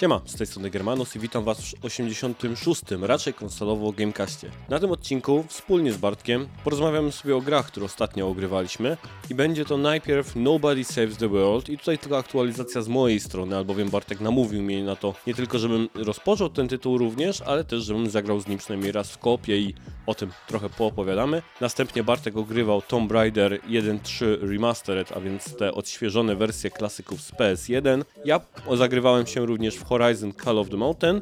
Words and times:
Siema, 0.00 0.20
z 0.24 0.36
tej 0.36 0.46
strony 0.46 0.70
Germanus 0.70 1.16
i 1.16 1.18
witam 1.18 1.44
Was 1.44 1.60
w 1.60 1.84
86. 1.84 2.82
raczej 3.00 3.34
konsolowo 3.34 3.92
Gamecastie. 3.92 4.50
Na 4.68 4.78
tym 4.78 4.90
odcinku 4.90 5.44
wspólnie 5.48 5.92
z 5.92 5.96
Bartkiem 5.96 6.48
porozmawiamy 6.64 7.12
sobie 7.12 7.36
o 7.36 7.40
grach, 7.40 7.66
które 7.66 7.86
ostatnio 7.86 8.28
ogrywaliśmy 8.28 8.96
i 9.30 9.34
będzie 9.34 9.64
to 9.64 9.76
najpierw 9.76 10.36
Nobody 10.36 10.84
Saves 10.84 11.16
the 11.16 11.28
World 11.28 11.68
i 11.68 11.78
tutaj 11.78 11.98
tylko 11.98 12.18
aktualizacja 12.18 12.82
z 12.82 12.88
mojej 12.88 13.20
strony, 13.20 13.56
albowiem 13.56 13.90
Bartek 13.90 14.20
namówił 14.20 14.62
mnie 14.62 14.84
na 14.84 14.96
to 14.96 15.14
nie 15.26 15.34
tylko, 15.34 15.58
żebym 15.58 15.88
rozpoczął 15.94 16.48
ten 16.48 16.68
tytuł 16.68 16.98
również, 16.98 17.40
ale 17.40 17.64
też, 17.64 17.84
żebym 17.84 18.10
zagrał 18.10 18.40
z 18.40 18.46
nim 18.46 18.58
przynajmniej 18.58 18.92
raz 18.92 19.10
w 19.10 19.18
kopie 19.18 19.58
i 19.58 19.74
o 20.06 20.14
tym 20.14 20.30
trochę 20.46 20.68
poopowiadamy. 20.68 21.42
Następnie 21.60 22.02
Bartek 22.02 22.36
ogrywał 22.36 22.82
Tomb 22.82 23.12
Raider 23.12 23.60
1.3 23.68 24.50
Remastered, 24.50 25.12
a 25.12 25.20
więc 25.20 25.56
te 25.56 25.72
odświeżone 25.72 26.36
wersje 26.36 26.70
klasyków 26.70 27.20
z 27.20 27.32
PS1. 27.32 28.04
Ja 28.24 28.40
zagrywałem 28.76 29.26
się 29.26 29.46
również 29.46 29.76
w 29.76 29.87
Horizon 29.88 30.32
Call 30.44 30.58
of 30.58 30.68
the 30.68 30.76
Mountain 30.76 31.20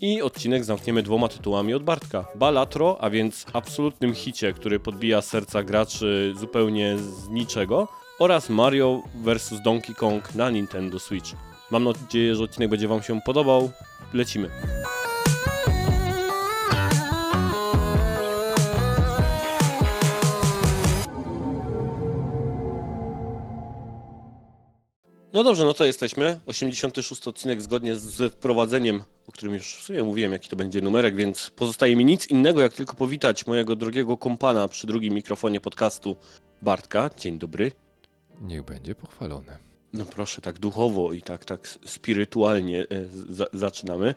i 0.00 0.22
odcinek 0.22 0.64
zamkniemy 0.64 1.02
dwoma 1.02 1.28
tytułami 1.28 1.74
od 1.74 1.82
Bartka. 1.82 2.24
Balatro, 2.34 2.96
a 3.00 3.10
więc 3.10 3.46
absolutnym 3.52 4.14
hicie, 4.14 4.52
który 4.52 4.80
podbija 4.80 5.22
serca 5.22 5.62
graczy 5.62 6.34
zupełnie 6.36 6.98
z 6.98 7.28
niczego 7.28 7.88
oraz 8.18 8.50
Mario 8.50 9.02
vs 9.14 9.62
Donkey 9.64 9.94
Kong 9.94 10.34
na 10.34 10.50
Nintendo 10.50 10.98
Switch. 10.98 11.30
Mam 11.70 11.84
nadzieję, 11.84 12.34
że 12.34 12.44
odcinek 12.44 12.70
będzie 12.70 12.88
Wam 12.88 13.02
się 13.02 13.20
podobał. 13.20 13.70
Lecimy. 14.14 14.50
No 25.36 25.44
dobrze, 25.44 25.64
no 25.64 25.74
to 25.74 25.84
jesteśmy. 25.84 26.40
86 26.46 27.28
odcinek 27.28 27.62
zgodnie 27.62 27.96
z 27.96 28.32
wprowadzeniem, 28.34 29.02
o 29.28 29.32
którym 29.32 29.54
już 29.54 29.74
w 29.76 29.82
sumie 29.82 30.02
mówiłem, 30.02 30.32
jaki 30.32 30.48
to 30.48 30.56
będzie 30.56 30.80
numerek, 30.80 31.16
więc 31.16 31.50
pozostaje 31.50 31.96
mi 31.96 32.04
nic 32.04 32.26
innego, 32.26 32.60
jak 32.60 32.72
tylko 32.72 32.94
powitać 32.94 33.46
mojego 33.46 33.76
drogiego 33.76 34.16
kompana 34.16 34.68
przy 34.68 34.86
drugim 34.86 35.14
mikrofonie 35.14 35.60
podcastu 35.60 36.16
Bartka. 36.62 37.10
Dzień 37.18 37.38
dobry. 37.38 37.72
Niech 38.40 38.62
będzie 38.62 38.94
pochwalone. 38.94 39.58
No 39.92 40.04
proszę, 40.04 40.40
tak 40.40 40.58
duchowo 40.58 41.12
i 41.12 41.22
tak, 41.22 41.44
tak 41.44 41.68
spirytualnie 41.86 42.80
e, 42.80 42.86
za 43.30 43.46
zaczynamy. 43.52 44.14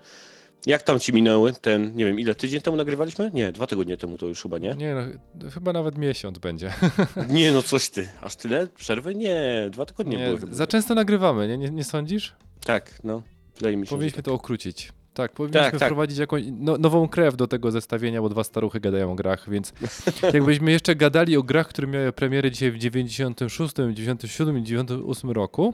Jak 0.66 0.84
tam 0.84 1.00
ci 1.00 1.14
minęły 1.14 1.54
ten, 1.54 1.96
nie 1.96 2.06
wiem, 2.06 2.20
ile 2.20 2.36
tydzień 2.36 2.62
temu 2.62 2.78
nagrywaliśmy? 2.78 3.32
Nie, 3.34 3.52
dwa 3.52 3.68
tygodnie 3.68 3.98
temu 3.98 4.18
to 4.18 4.26
już 4.26 4.42
chyba, 4.42 4.58
nie? 4.58 4.74
Nie, 4.76 4.96
no, 4.96 5.50
chyba 5.52 5.74
nawet 5.74 5.98
miesiąc 5.98 6.40
będzie. 6.40 6.74
Nie, 7.30 7.52
no 7.52 7.64
coś 7.64 7.90
ty. 7.90 8.10
Aż 8.22 8.36
tyle? 8.36 8.68
Przerwy? 8.68 9.16
Nie, 9.16 9.68
dwa 9.72 9.86
tygodnie 9.86 10.18
Nie, 10.18 10.26
były. 10.38 10.54
za 10.56 10.68
często 10.68 10.96
nagrywamy, 10.96 11.48
nie, 11.48 11.58
nie, 11.58 11.70
nie 11.70 11.84
sądzisz? 11.84 12.36
Tak, 12.66 13.00
no. 13.04 13.22
Wydaje 13.56 13.78
mi 13.78 13.88
się, 13.88 13.90
Powinniśmy 13.90 14.16
tak. 14.18 14.26
to 14.26 14.34
ukrócić. 14.34 14.92
Tak, 15.14 15.32
powinniśmy 15.32 15.62
Tak, 15.62 15.80
tak. 15.80 15.90
wprowadzić 15.90 16.18
jakąś 16.18 16.44
no, 16.52 16.78
nową 16.78 17.08
krew 17.08 17.36
do 17.36 17.48
tego 17.48 17.72
zestawienia, 17.72 18.22
bo 18.22 18.30
dwa 18.30 18.44
staruchy 18.44 18.80
gadają 18.80 19.12
o 19.12 19.16
grach, 19.16 19.50
więc 19.50 19.74
jakbyśmy 20.34 20.72
jeszcze 20.72 20.96
gadali 20.96 21.38
o 21.38 21.44
grach, 21.44 21.68
które 21.68 21.88
miały 21.88 22.12
premiery 22.14 22.52
dzisiaj 22.52 22.72
w 22.72 22.78
96, 22.78 23.74
97 23.94 24.58
i 24.58 24.64
98 24.64 25.32
roku 25.32 25.74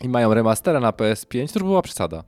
i 0.00 0.08
mają 0.08 0.34
remastera 0.34 0.80
na 0.80 0.90
PS5, 0.90 1.52
to 1.52 1.58
już 1.58 1.62
była 1.68 1.82
przesada. 1.82 2.24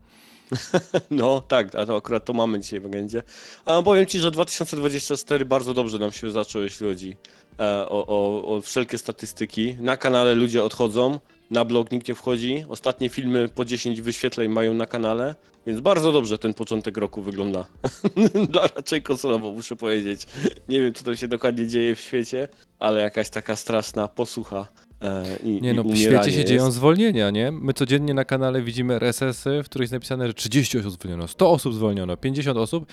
No 1.11 1.41
tak, 1.41 1.75
a 1.75 1.87
to 1.87 1.97
akurat 1.97 2.25
to 2.25 2.33
mamy 2.33 2.61
dzisiaj 2.61 2.81
w 2.81 2.87
agendzie. 2.87 3.23
A 3.65 3.83
powiem 3.83 4.07
Ci, 4.07 4.19
że 4.19 4.31
2024 4.31 5.45
bardzo 5.45 5.75
dobrze 5.75 5.99
nam 5.99 6.13
się 6.13 6.31
zaczął, 6.31 6.63
jeśli 6.63 6.87
chodzi 6.87 7.17
e, 7.61 7.89
o, 7.89 8.07
o, 8.07 8.45
o 8.57 8.61
wszelkie 8.61 8.99
statystyki. 8.99 9.77
Na 9.81 9.97
kanale 9.97 10.35
ludzie 10.35 10.65
odchodzą, 10.65 11.21
na 11.51 11.65
blog 11.65 11.93
nikt 11.93 12.09
nie 12.09 12.15
wchodzi. 12.15 12.65
Ostatnie 12.69 13.09
filmy 13.09 13.49
po 13.49 13.65
10 13.65 14.01
wyświetleń 14.01 14.49
mają 14.49 14.75
na 14.75 14.87
kanale, 14.87 15.35
więc 15.67 15.81
bardzo 15.81 16.13
dobrze 16.13 16.39
ten 16.39 16.55
początek 16.55 16.97
roku 16.97 17.23
wygląda. 17.23 17.67
Dla 18.51 18.67
raczej 18.77 19.03
konsolowo, 19.03 19.53
muszę 19.53 19.77
powiedzieć. 19.77 20.27
Nie 20.69 20.81
wiem, 20.81 20.95
co 20.95 21.05
tam 21.05 21.17
się 21.17 21.29
dokładnie 21.29 21.67
dzieje 21.67 21.97
w 21.97 22.01
świecie, 22.01 22.49
ale 22.79 23.01
jakaś 23.01 23.31
taka 23.31 23.57
straszna 23.57 24.09
posłucha. 24.09 24.69
E, 25.03 25.37
i, 25.43 25.63
Nie 25.63 25.71
i 25.71 25.75
no, 25.75 25.83
w 25.85 25.97
świecie 25.97 26.33
się 26.33 26.45
dzieją 26.45 26.65
jest. 26.65 26.77
zwolnienia, 26.77 27.31
nie? 27.31 27.53
My 27.53 27.73
codziennie 27.73 28.15
na 28.15 28.25
kanale 28.25 28.63
widzimy 28.63 28.95
RSS-y, 28.95 29.63
w 29.63 29.67
których 29.67 29.85
jest 29.85 29.93
napisane, 29.93 30.27
że 30.27 30.35
30 30.35 30.79
osób 30.79 30.93
zwolniono, 30.93 31.29
100 31.29 31.51
osób 31.51 31.75
zwolniono, 31.75 32.17
50 32.17 32.59
osób, 32.59 32.87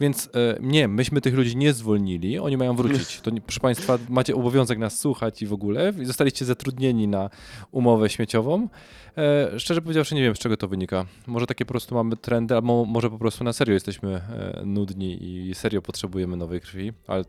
więc 0.00 0.30
e, 0.34 0.56
nie, 0.60 0.88
myśmy 0.88 1.20
tych 1.20 1.34
ludzi 1.34 1.56
nie 1.56 1.72
zwolnili, 1.72 2.38
oni 2.38 2.56
mają 2.56 2.76
wrócić. 2.76 3.20
To 3.20 3.30
proszę 3.46 3.60
Państwa, 3.60 3.98
macie 4.08 4.34
obowiązek 4.34 4.78
nas 4.78 5.00
słuchać 5.00 5.42
i 5.42 5.46
w 5.46 5.52
ogóle, 5.52 5.92
zostaliście 6.02 6.44
zatrudnieni 6.44 7.08
na 7.08 7.30
umowę 7.72 8.08
śmieciową. 8.08 8.68
E, 9.18 9.60
szczerze 9.60 9.82
powiedziawszy, 9.82 10.14
nie 10.14 10.22
wiem, 10.22 10.36
z 10.36 10.38
czego 10.38 10.56
to 10.56 10.68
wynika. 10.68 11.06
Może 11.26 11.46
takie 11.46 11.64
po 11.64 11.72
prostu 11.72 11.94
mamy 11.94 12.16
trendy, 12.16 12.54
albo 12.54 12.84
może 12.84 13.10
po 13.10 13.18
prostu 13.18 13.44
na 13.44 13.52
serio 13.52 13.74
jesteśmy 13.74 14.14
e, 14.14 14.62
nudni 14.64 15.22
i 15.22 15.54
serio 15.54 15.82
potrzebujemy 15.82 16.36
nowej 16.36 16.60
krwi, 16.60 16.92
ale 17.06 17.24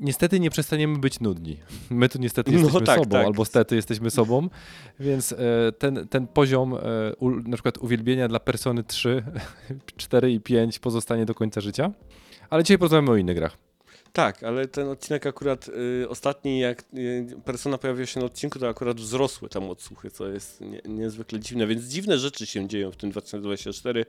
Niestety 0.00 0.40
nie 0.40 0.50
przestaniemy 0.50 0.98
być 0.98 1.20
nudni. 1.20 1.56
My 1.90 2.08
tu 2.08 2.18
niestety 2.18 2.50
No 2.50 2.58
jesteśmy 2.58 2.86
tak, 2.86 2.98
sobą, 2.98 3.10
tak. 3.10 3.26
albo 3.26 3.44
stety 3.44 3.76
jesteśmy 3.76 4.10
sobą, 4.10 4.48
więc 5.00 5.32
e, 5.32 5.36
ten, 5.78 6.08
ten 6.08 6.26
poziom 6.26 6.74
e, 6.74 6.78
na 7.44 7.56
przykład 7.56 7.78
uwielbienia 7.78 8.28
dla 8.28 8.40
Persony 8.40 8.84
3, 8.84 9.22
4 9.96 10.32
i 10.32 10.40
5 10.40 10.78
pozostanie 10.78 11.26
do 11.26 11.34
końca 11.34 11.60
życia. 11.60 11.90
Ale 12.50 12.62
dzisiaj 12.62 12.78
porozmawiamy 12.78 13.10
o 13.10 13.16
innych 13.16 13.36
grach. 13.36 13.56
Tak, 14.12 14.42
ale 14.42 14.68
ten 14.68 14.88
odcinek 14.88 15.26
akurat 15.26 15.68
y, 15.68 16.08
ostatni, 16.08 16.60
jak 16.60 16.84
y, 16.94 17.26
persona 17.44 17.78
pojawiła 17.78 18.06
się 18.06 18.20
na 18.20 18.26
odcinku, 18.26 18.58
to 18.58 18.68
akurat 18.68 18.96
wzrosły 18.96 19.48
tam 19.48 19.70
odsłuchy, 19.70 20.10
co 20.10 20.28
jest 20.28 20.60
nie, 20.60 20.80
niezwykle 20.84 21.40
dziwne, 21.40 21.66
więc 21.66 21.84
dziwne 21.84 22.18
rzeczy 22.18 22.46
się 22.46 22.68
dzieją 22.68 22.90
w 22.90 22.96
tym 22.96 23.10
2024. 23.10 24.06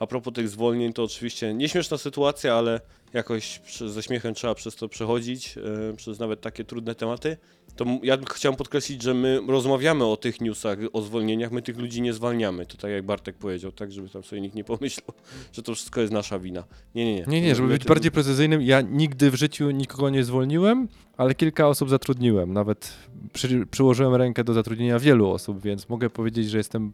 A 0.00 0.06
propos 0.06 0.34
tych 0.34 0.48
zwolnień, 0.48 0.92
to 0.92 1.04
oczywiście 1.04 1.54
nieśmieszna 1.54 1.98
sytuacja, 1.98 2.54
ale 2.54 2.80
jakoś 3.12 3.60
ze 3.86 4.02
śmiechem 4.02 4.34
trzeba 4.34 4.54
przez 4.54 4.76
to 4.76 4.88
przechodzić, 4.88 5.58
y, 5.92 5.96
przez 5.96 6.18
nawet 6.18 6.40
takie 6.40 6.64
trudne 6.64 6.94
tematy. 6.94 7.36
To 7.76 7.84
ja 8.02 8.18
chciałem 8.34 8.56
podkreślić, 8.56 9.02
że 9.02 9.14
my 9.14 9.40
rozmawiamy 9.48 10.04
o 10.04 10.16
tych 10.16 10.40
newsach, 10.40 10.78
o 10.92 11.02
zwolnieniach, 11.02 11.52
my 11.52 11.62
tych 11.62 11.78
ludzi 11.78 12.02
nie 12.02 12.12
zwalniamy. 12.12 12.66
To 12.66 12.76
tak 12.76 12.90
jak 12.90 13.04
Bartek 13.04 13.36
powiedział, 13.36 13.72
tak, 13.72 13.92
żeby 13.92 14.08
tam 14.08 14.22
sobie 14.22 14.42
nikt 14.42 14.54
nie 14.54 14.64
pomyślał, 14.64 15.14
że 15.52 15.62
to 15.62 15.74
wszystko 15.74 16.00
jest 16.00 16.12
nasza 16.12 16.38
wina. 16.38 16.64
Nie, 16.94 17.04
nie, 17.04 17.14
nie. 17.14 17.24
Nie, 17.26 17.40
nie, 17.40 17.54
żeby 17.54 17.68
być 17.68 17.84
bardziej 17.84 18.10
precyzyjnym, 18.10 18.62
ja 18.62 18.80
nigdy 18.80 19.30
w 19.30 19.34
życiu 19.34 19.70
nikogo 19.70 20.10
nie 20.10 20.24
zwolniłem, 20.24 20.88
ale 21.16 21.34
kilka 21.34 21.68
osób 21.68 21.90
zatrudniłem. 21.90 22.52
Nawet 22.52 22.92
przy, 23.32 23.66
przyłożyłem 23.70 24.14
rękę 24.14 24.44
do 24.44 24.52
zatrudnienia 24.52 24.98
wielu 24.98 25.30
osób, 25.30 25.62
więc 25.62 25.88
mogę 25.88 26.10
powiedzieć, 26.10 26.50
że 26.50 26.58
jestem 26.58 26.92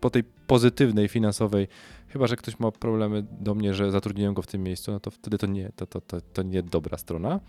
po 0.00 0.10
tej 0.10 0.24
pozytywnej 0.46 1.08
finansowej, 1.08 1.68
chyba 2.12 2.26
że 2.26 2.36
ktoś 2.36 2.58
ma 2.58 2.72
problemy 2.72 3.26
do 3.30 3.54
mnie, 3.54 3.74
że 3.74 3.90
zatrudniłem 3.90 4.34
go 4.34 4.42
w 4.42 4.46
tym 4.46 4.62
miejscu, 4.62 4.92
no 4.92 5.00
to 5.00 5.10
wtedy 5.10 5.38
to 5.38 5.46
nie, 5.46 5.72
to, 5.76 5.86
to, 5.86 6.00
to, 6.00 6.20
to 6.20 6.42
nie 6.42 6.62
dobra 6.62 6.98
strona. 6.98 7.40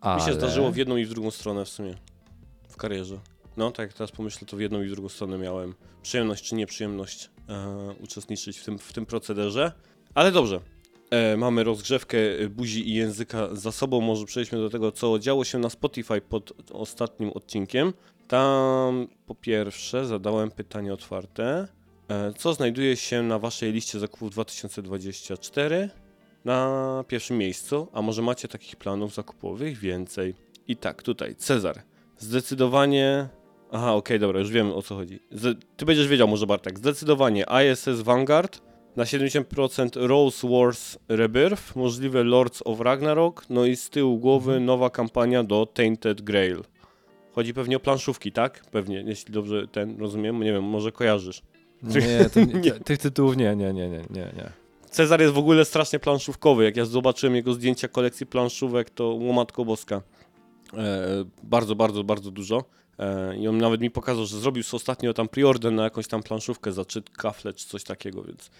Ale... 0.00 0.20
Mi 0.20 0.28
się 0.28 0.32
zdarzyło 0.34 0.72
w 0.72 0.76
jedną 0.76 0.96
i 0.96 1.04
w 1.04 1.08
drugą 1.08 1.30
stronę 1.30 1.64
w 1.64 1.68
sumie. 1.68 1.94
W 2.68 2.76
karierze. 2.76 3.18
No, 3.56 3.70
tak 3.70 3.86
jak 3.86 3.92
teraz 3.92 4.12
pomyślę, 4.12 4.46
to 4.46 4.56
w 4.56 4.60
jedną 4.60 4.82
i 4.82 4.86
w 4.86 4.90
drugą 4.90 5.08
stronę 5.08 5.38
miałem 5.38 5.74
przyjemność 6.02 6.44
czy 6.44 6.54
nieprzyjemność 6.54 7.30
e, 7.48 7.94
uczestniczyć 8.02 8.58
w 8.58 8.64
tym, 8.64 8.78
w 8.78 8.92
tym 8.92 9.06
procederze. 9.06 9.72
Ale 10.14 10.32
dobrze. 10.32 10.60
E, 11.10 11.36
mamy 11.36 11.64
rozgrzewkę 11.64 12.18
e, 12.18 12.48
buzi 12.48 12.88
i 12.88 12.94
języka 12.94 13.54
za 13.54 13.72
sobą. 13.72 14.00
Może 14.00 14.24
przejdźmy 14.24 14.58
do 14.58 14.70
tego, 14.70 14.92
co 14.92 15.18
działo 15.18 15.44
się 15.44 15.58
na 15.58 15.70
Spotify 15.70 16.20
pod 16.20 16.72
ostatnim 16.72 17.30
odcinkiem. 17.30 17.92
Tam 18.28 19.08
po 19.26 19.34
pierwsze 19.34 20.06
zadałem 20.06 20.50
pytanie 20.50 20.94
otwarte. 20.94 21.68
E, 22.08 22.32
co 22.32 22.54
znajduje 22.54 22.96
się 22.96 23.22
na 23.22 23.38
waszej 23.38 23.72
liście 23.72 23.98
zakupów 23.98 24.30
2024? 24.30 25.90
na 26.44 27.04
pierwszym 27.08 27.38
miejscu, 27.38 27.88
a 27.92 28.02
może 28.02 28.22
macie 28.22 28.48
takich 28.48 28.76
planów 28.76 29.14
zakupowych 29.14 29.78
więcej. 29.78 30.34
I 30.68 30.76
tak, 30.76 31.02
tutaj 31.02 31.34
Cezar. 31.34 31.82
Zdecydowanie. 32.18 33.28
Aha, 33.72 33.94
okej, 33.94 34.18
dobra, 34.18 34.40
już 34.40 34.50
wiem 34.50 34.72
o 34.72 34.82
co 34.82 34.94
chodzi. 34.94 35.20
Ty 35.76 35.84
będziesz 35.84 36.08
wiedział, 36.08 36.28
może 36.28 36.46
Bartek. 36.46 36.78
Zdecydowanie 36.78 37.44
ISS 37.72 38.00
Vanguard. 38.00 38.60
Na 38.96 39.04
70% 39.04 40.06
Rose 40.06 40.48
Wars 40.48 40.98
Rebirth, 41.08 41.76
możliwe 41.76 42.24
Lords 42.24 42.62
of 42.64 42.80
Ragnarok, 42.80 43.50
no 43.50 43.64
i 43.64 43.76
z 43.76 43.90
tyłu 43.90 44.18
głowy 44.18 44.60
nowa 44.60 44.90
kampania 44.90 45.44
do 45.44 45.66
Tainted 45.66 46.22
Grail. 46.22 46.62
Chodzi 47.32 47.54
pewnie 47.54 47.76
o 47.76 47.80
planszówki, 47.80 48.32
tak? 48.32 48.64
Pewnie, 48.70 49.04
jeśli 49.06 49.34
dobrze 49.34 49.68
ten 49.68 49.98
rozumiem, 49.98 50.42
nie 50.42 50.52
wiem, 50.52 50.64
może 50.64 50.92
kojarzysz. 50.92 51.42
Nie, 51.84 52.30
to, 52.30 52.40
nie, 52.40 52.72
tych 52.88 52.98
tytułów 52.98 53.36
nie, 53.36 53.56
nie, 53.56 53.72
nie, 53.72 53.88
nie, 53.88 54.04
nie, 54.10 54.32
nie. 54.36 54.52
Cezar 54.90 55.20
jest 55.20 55.34
w 55.34 55.38
ogóle 55.38 55.64
strasznie 55.64 55.98
planszówkowy. 55.98 56.64
Jak 56.64 56.76
ja 56.76 56.84
zobaczyłem 56.84 57.34
jego 57.36 57.54
zdjęcia 57.54 57.88
kolekcji 57.88 58.26
planszówek, 58.26 58.90
to 58.90 59.08
łomatko 59.08 59.64
boska. 59.64 60.02
E, 60.76 61.24
bardzo, 61.42 61.74
bardzo, 61.74 62.04
bardzo 62.04 62.30
dużo. 62.30 62.64
E, 62.98 63.36
I 63.36 63.48
on 63.48 63.58
nawet 63.58 63.80
mi 63.80 63.90
pokazał, 63.90 64.26
że 64.26 64.40
zrobił 64.40 64.62
sobie 64.62 64.76
ostatnio 64.76 65.14
tam 65.14 65.28
preorder 65.28 65.72
na 65.72 65.84
jakąś 65.84 66.06
tam 66.06 66.22
planszówkę 66.22 66.72
za 66.72 66.84
czyt 66.84 67.10
kafle 67.10 67.52
czy 67.52 67.66
coś 67.66 67.84
takiego, 67.84 68.22
więc 68.22 68.50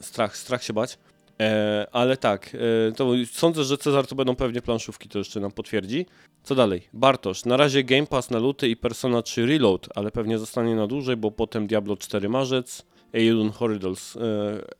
strach, 0.00 0.36
strach 0.36 0.62
się 0.62 0.72
bać. 0.72 0.98
E, 1.40 1.86
ale 1.92 2.16
tak, 2.16 2.56
e, 2.88 2.92
to 2.92 3.12
sądzę, 3.32 3.64
że 3.64 3.78
Cezar 3.78 4.06
to 4.06 4.14
będą 4.14 4.36
pewnie 4.36 4.62
planszówki, 4.62 5.08
to 5.08 5.18
jeszcze 5.18 5.40
nam 5.40 5.52
potwierdzi. 5.52 6.06
Co 6.42 6.54
dalej? 6.54 6.88
Bartosz, 6.92 7.44
na 7.44 7.56
razie 7.56 7.84
Game 7.84 8.06
Pass 8.06 8.30
na 8.30 8.38
luty 8.38 8.68
i 8.68 8.76
Persona 8.76 9.22
3 9.22 9.46
Reload, 9.46 9.88
ale 9.94 10.10
pewnie 10.10 10.38
zostanie 10.38 10.74
na 10.74 10.86
dłużej, 10.86 11.16
bo 11.16 11.30
potem 11.30 11.66
Diablo 11.66 11.96
4 11.96 12.28
marzec. 12.28 12.90
Euden 13.12 13.52
Chronicles, 13.52 14.18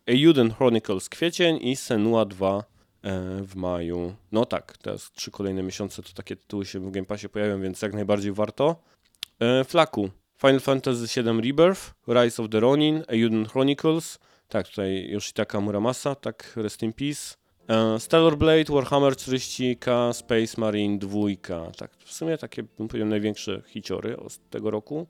Euden 0.06 0.50
Chronicles 0.54 1.08
kwiecień 1.08 1.58
i 1.62 1.76
Senua 1.76 2.24
2 2.24 2.58
e, 2.58 2.62
w 3.42 3.56
maju. 3.56 4.14
No 4.32 4.44
tak, 4.44 4.76
teraz 4.76 5.12
trzy 5.12 5.30
kolejne 5.30 5.62
miesiące 5.62 6.02
to 6.02 6.12
takie 6.12 6.36
tytuły 6.36 6.66
się 6.66 6.80
w 6.80 6.90
Game 6.90 7.06
Passie 7.06 7.28
pojawią, 7.28 7.60
więc 7.60 7.82
jak 7.82 7.94
najbardziej 7.94 8.32
warto. 8.32 8.76
E, 9.40 9.64
Flaku, 9.64 10.10
Final 10.40 10.60
Fantasy 10.60 11.22
VII 11.22 11.40
Rebirth, 11.40 11.92
Rise 12.08 12.42
of 12.42 12.50
the 12.50 12.60
Ronin, 12.60 13.04
Euden 13.08 13.46
Chronicles, 13.46 14.18
tak, 14.48 14.68
tutaj 14.68 15.10
Yoshitaka 15.10 15.60
Muramasa, 15.60 16.14
tak, 16.14 16.52
Rest 16.56 16.82
in 16.82 16.92
Peace. 16.92 17.39
E, 17.70 17.98
Stellar 17.98 18.36
Blade, 18.36 18.72
Warhammer 18.72 19.12
40k, 19.12 20.12
Space 20.12 20.60
Marine 20.60 20.98
2, 20.98 21.18
tak, 21.76 21.90
w 22.04 22.12
sumie 22.12 22.38
takie, 22.38 22.62
bym 22.62 22.88
powiedział, 22.88 23.08
największe 23.08 23.62
hiciory 23.66 24.16
z 24.28 24.38
tego 24.50 24.70
roku. 24.70 25.06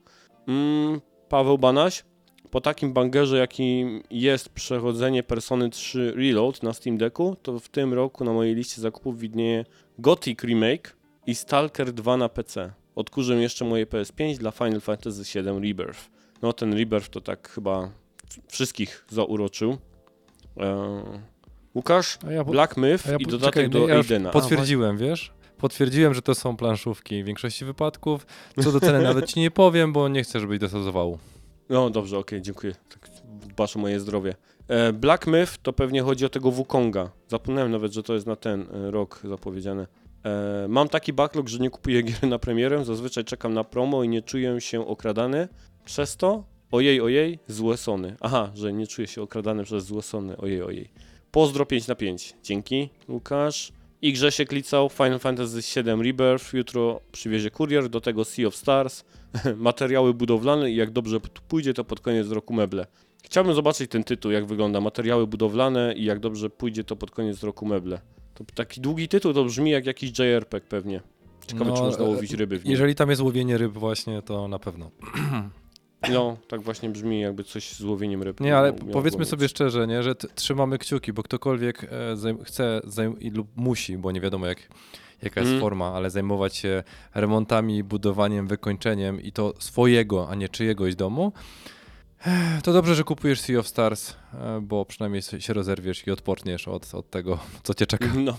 Mm, 0.49 1.01
Paweł 1.29 1.59
Banaś, 1.59 2.05
po 2.51 2.61
takim 2.61 2.93
bangerze, 2.93 3.39
jakim 3.39 4.03
jest 4.11 4.49
przechodzenie 4.49 5.23
Persony 5.23 5.71
3 5.71 6.13
Reload 6.17 6.63
na 6.63 6.73
Steam 6.73 6.99
Decku, 6.99 7.37
to 7.43 7.59
w 7.59 7.69
tym 7.69 7.95
roku 7.95 8.25
na 8.25 8.33
mojej 8.33 8.55
liście 8.55 8.81
zakupów 8.81 9.19
widnieje 9.19 9.65
Gothic 9.99 10.43
Remake 10.43 10.97
i 11.27 11.35
Stalker 11.35 11.93
2 11.93 12.17
na 12.17 12.29
PC. 12.29 12.73
Odkurzę 12.95 13.35
jeszcze 13.35 13.65
moje 13.65 13.87
PS5 13.87 14.37
dla 14.37 14.51
Final 14.51 14.81
Fantasy 14.81 15.23
VII 15.35 15.69
Rebirth. 15.69 16.11
No 16.43 16.53
ten 16.53 16.73
Rebirth 16.73 17.09
to 17.09 17.21
tak 17.21 17.49
chyba 17.49 17.91
wszystkich 18.49 19.05
zauroczył. 19.09 19.79
Eee, 20.57 21.21
Łukasz, 21.75 22.19
ja 22.31 22.45
po- 22.45 22.51
Black 22.51 22.77
Myth 22.77 23.07
ja 23.07 23.17
i 23.17 23.25
po- 23.25 23.31
dodatek 23.31 23.55
czekaj, 23.55 23.71
do 23.71 23.89
ja 23.89 23.95
Aidena. 23.97 24.31
Potwierdziłem, 24.31 24.99
wiesz? 24.99 25.33
Potwierdziłem, 25.59 26.15
że 26.15 26.23
to 26.23 26.35
są 26.35 26.57
planszówki 26.57 27.23
w 27.23 27.27
większości 27.27 27.65
wypadków. 27.65 28.27
Co 28.61 28.73
do 28.73 28.81
ceny 28.81 29.03
nawet 29.03 29.27
ci 29.27 29.41
nie 29.41 29.51
powiem, 29.51 29.93
bo 29.93 30.09
nie 30.09 30.23
chcę, 30.23 30.41
żebyś 30.41 30.59
dostał 30.59 30.83
zawału. 30.83 31.19
No 31.69 31.91
dobrze, 31.91 32.19
okej, 32.19 32.43
dziękuję. 32.43 32.75
Tak 32.89 33.11
dbasz 33.49 33.77
o 33.77 33.79
moje 33.79 34.01
zdrowie. 34.01 34.35
E, 34.69 34.93
Black 34.93 35.27
Myth 35.27 35.53
to 35.63 35.73
pewnie 35.73 36.03
chodzi 36.03 36.25
o 36.25 36.29
tego 36.29 36.51
Wukonga. 36.51 37.11
Zapomniałem 37.29 37.71
nawet, 37.73 37.93
że 37.93 38.03
to 38.03 38.15
jest 38.15 38.27
na 38.27 38.37
ten 38.37 38.61
e, 38.73 38.91
rok 38.91 39.21
zapowiedziane. 39.25 39.87
E, 40.25 40.67
mam 40.69 40.89
taki 40.89 41.13
backlog, 41.13 41.49
że 41.49 41.59
nie 41.59 41.71
kupuję 41.71 42.03
gier 42.09 42.27
na 42.29 42.39
premierę. 42.39 42.85
Zazwyczaj 42.85 43.25
czekam 43.25 43.55
na 43.55 43.65
promo 43.65 44.03
i 44.03 44.09
nie 44.09 44.23
czuję 44.23 44.61
się 44.61 44.87
okradany. 44.87 45.49
Przez 45.85 46.17
to, 46.17 46.45
ojej, 46.71 47.01
ojej, 47.01 47.39
złe 47.49 47.77
sony. 47.77 48.17
Aha, 48.21 48.51
że 48.55 48.73
nie 48.73 48.87
czuję 48.87 49.07
się 49.09 49.23
okradany 49.23 49.65
przez 49.65 49.85
złe 49.85 50.03
sony. 50.03 50.37
Ojej, 50.37 50.63
ojej. 50.63 50.91
Pozdro 51.33 51.67
5 51.67 51.87
na 51.87 51.95
5. 51.95 52.35
Dzięki, 52.43 52.91
Łukasz. 53.09 53.73
I 54.03 54.13
grze 54.13 54.33
się 54.33 54.45
klicał 54.45 54.89
Final 54.89 55.19
Fantasy 55.19 55.83
VII 55.83 56.03
Rebirth. 56.03 56.55
Jutro 56.55 57.01
przywiezie 57.13 57.51
kurier, 57.51 57.89
do 57.89 58.01
tego 58.01 58.25
Sea 58.25 58.47
of 58.47 58.57
Stars. 58.57 59.05
materiały 59.57 60.15
budowlane 60.15 60.71
i 60.71 60.77
jak 60.77 60.91
dobrze 60.91 61.21
pójdzie, 61.21 61.75
to 61.75 61.85
pod 61.85 62.01
koniec 62.01 62.31
roku 62.31 62.55
meble. 62.55 62.87
Chciałbym 63.25 63.55
zobaczyć 63.55 63.91
ten 63.91 64.05
tytuł, 64.05 64.31
jak 64.31 64.47
wygląda 64.47 64.81
materiały 64.81 65.27
budowlane 65.27 65.95
i 65.95 66.05
jak 66.05 66.19
dobrze 66.21 66.51
pójdzie, 66.51 66.85
to 66.85 66.97
pod 66.97 67.11
koniec 67.11 67.43
roku 67.43 67.67
meble. 67.67 68.01
To 68.35 68.45
taki 68.55 68.81
długi 68.81 69.09
tytuł 69.09 69.35
to 69.35 69.45
brzmi 69.45 69.71
jak 69.71 69.87
jakiś 69.87 70.19
JRPG 70.19 70.67
pewnie. 70.69 71.01
Ciekawe, 71.47 71.71
No, 71.71 71.77
czy 71.77 71.83
można 71.83 72.05
e, 72.05 72.09
łowić 72.09 72.33
ryby 72.33 72.59
w 72.59 72.65
nim. 72.65 72.73
Jeżeli 72.73 72.95
tam 72.95 73.11
jest 73.11 73.23
łowienie 73.23 73.59
ryb 73.59 73.73
właśnie, 73.73 74.23
to 74.23 74.49
na 74.49 74.59
pewno. 74.59 74.91
No, 76.09 76.37
tak 76.49 76.63
właśnie 76.63 76.91
brzmi, 76.91 77.21
jakby 77.21 77.45
coś 77.45 77.73
z 77.73 77.83
łowieniem 77.85 78.23
ryb. 78.23 78.41
Nie, 78.41 78.57
ale 78.57 78.73
miało 78.73 78.93
powiedzmy 78.93 79.25
sobie 79.25 79.49
szczerze, 79.49 79.87
nie, 79.87 80.03
że 80.03 80.15
trzymamy 80.15 80.79
kciuki, 80.79 81.13
bo 81.13 81.23
ktokolwiek 81.23 81.85
e, 81.85 81.89
zajm- 82.17 82.45
chce 82.45 82.81
zajm- 82.85 83.37
lub 83.37 83.49
musi, 83.57 83.99
bo 83.99 84.13
nie 84.13 84.21
wiadomo 84.21 84.47
jak, 84.47 84.69
jaka 85.23 85.41
jest 85.41 85.51
Mm. 85.51 85.61
forma, 85.61 85.93
ale 85.93 86.11
zajmować 86.11 86.57
się 86.57 86.83
remontami, 87.15 87.85
budowaniem, 87.85 88.47
wykończeniem 88.47 89.21
i 89.23 89.33
to 89.33 89.55
swojego, 89.59 90.29
a 90.29 90.35
nie 90.35 90.49
czyjegoś 90.49 90.95
domu, 90.95 91.33
eh, 92.27 92.63
to 92.63 92.73
dobrze, 92.73 92.95
że 92.95 93.05
kupujesz 93.05 93.41
Sea 93.41 93.59
of 93.59 93.69
Stars, 93.69 94.15
e, 94.35 94.61
bo 94.63 94.85
przynajmniej 94.85 95.23
się 95.23 95.53
rozerwiesz 95.53 96.07
i 96.07 96.11
odporniesz 96.11 96.69
od, 96.69 96.95
od 96.95 97.11
tego, 97.11 97.39
co 97.63 97.75
cię 97.75 97.87
czeka. 97.87 98.07
No, 98.19 98.37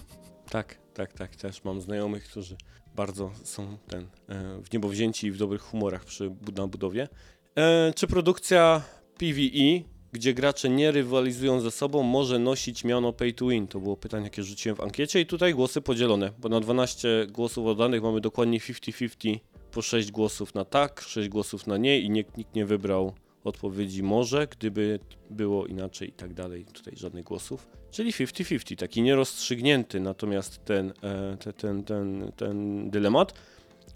tak, 0.50 0.78
tak, 0.94 1.14
tak. 1.14 1.36
Też 1.36 1.64
mam 1.64 1.82
znajomych, 1.82 2.24
którzy 2.24 2.56
bardzo 2.96 3.32
są 3.44 3.78
ten, 3.88 4.02
e, 4.30 4.62
w 4.64 4.74
niebo 4.74 4.90
wzięci 4.90 5.28
i 5.28 5.32
w 5.32 5.38
dobrych 5.38 5.62
humorach 5.62 6.06
przy 6.06 6.36
na 6.58 6.68
budowie. 6.68 7.08
E, 7.58 7.94
czy 7.96 8.08
produkcja 8.08 8.82
PvE, 9.18 9.92
gdzie 10.12 10.34
gracze 10.34 10.70
nie 10.70 10.92
rywalizują 10.92 11.60
ze 11.60 11.72
sobą, 11.72 12.04
może 12.04 12.40
nosić 12.40 12.84
miano 12.84 13.14
pay 13.14 13.34
to 13.34 13.48
win? 13.48 13.68
To 13.68 13.80
było 13.80 13.98
pytanie, 13.98 14.24
jakie 14.24 14.44
rzuciłem 14.44 14.76
w 14.76 14.82
ankiecie 14.82 15.22
i 15.22 15.26
tutaj 15.26 15.54
głosy 15.54 15.82
podzielone, 15.82 16.32
bo 16.40 16.50
na 16.50 16.60
12 16.60 17.28
głosów 17.30 17.68
oddanych 17.68 18.04
mamy 18.04 18.22
dokładnie 18.22 18.60
50-50, 18.60 19.40
po 19.72 19.82
6 19.82 20.12
głosów 20.12 20.56
na 20.56 20.66
tak, 20.66 21.02
6 21.02 21.30
głosów 21.30 21.68
na 21.68 21.78
nie 21.78 22.00
i 22.00 22.10
nikt, 22.10 22.38
nikt 22.38 22.56
nie 22.56 22.66
wybrał 22.66 23.14
odpowiedzi 23.44 24.04
może, 24.04 24.48
gdyby 24.48 25.00
było 25.30 25.66
inaczej 25.66 26.10
i 26.10 26.14
tak 26.14 26.34
dalej. 26.34 26.66
Tutaj 26.66 26.94
żadnych 26.98 27.26
głosów. 27.26 27.68
Czyli 27.92 28.12
50-50, 28.12 28.76
taki 28.76 29.02
nierozstrzygnięty 29.02 30.00
natomiast 30.00 30.66
ten, 30.66 30.94
e, 31.04 31.38
te, 31.38 31.54
ten, 31.54 31.84
ten, 31.84 32.32
ten 32.36 32.90
dylemat. 32.90 33.34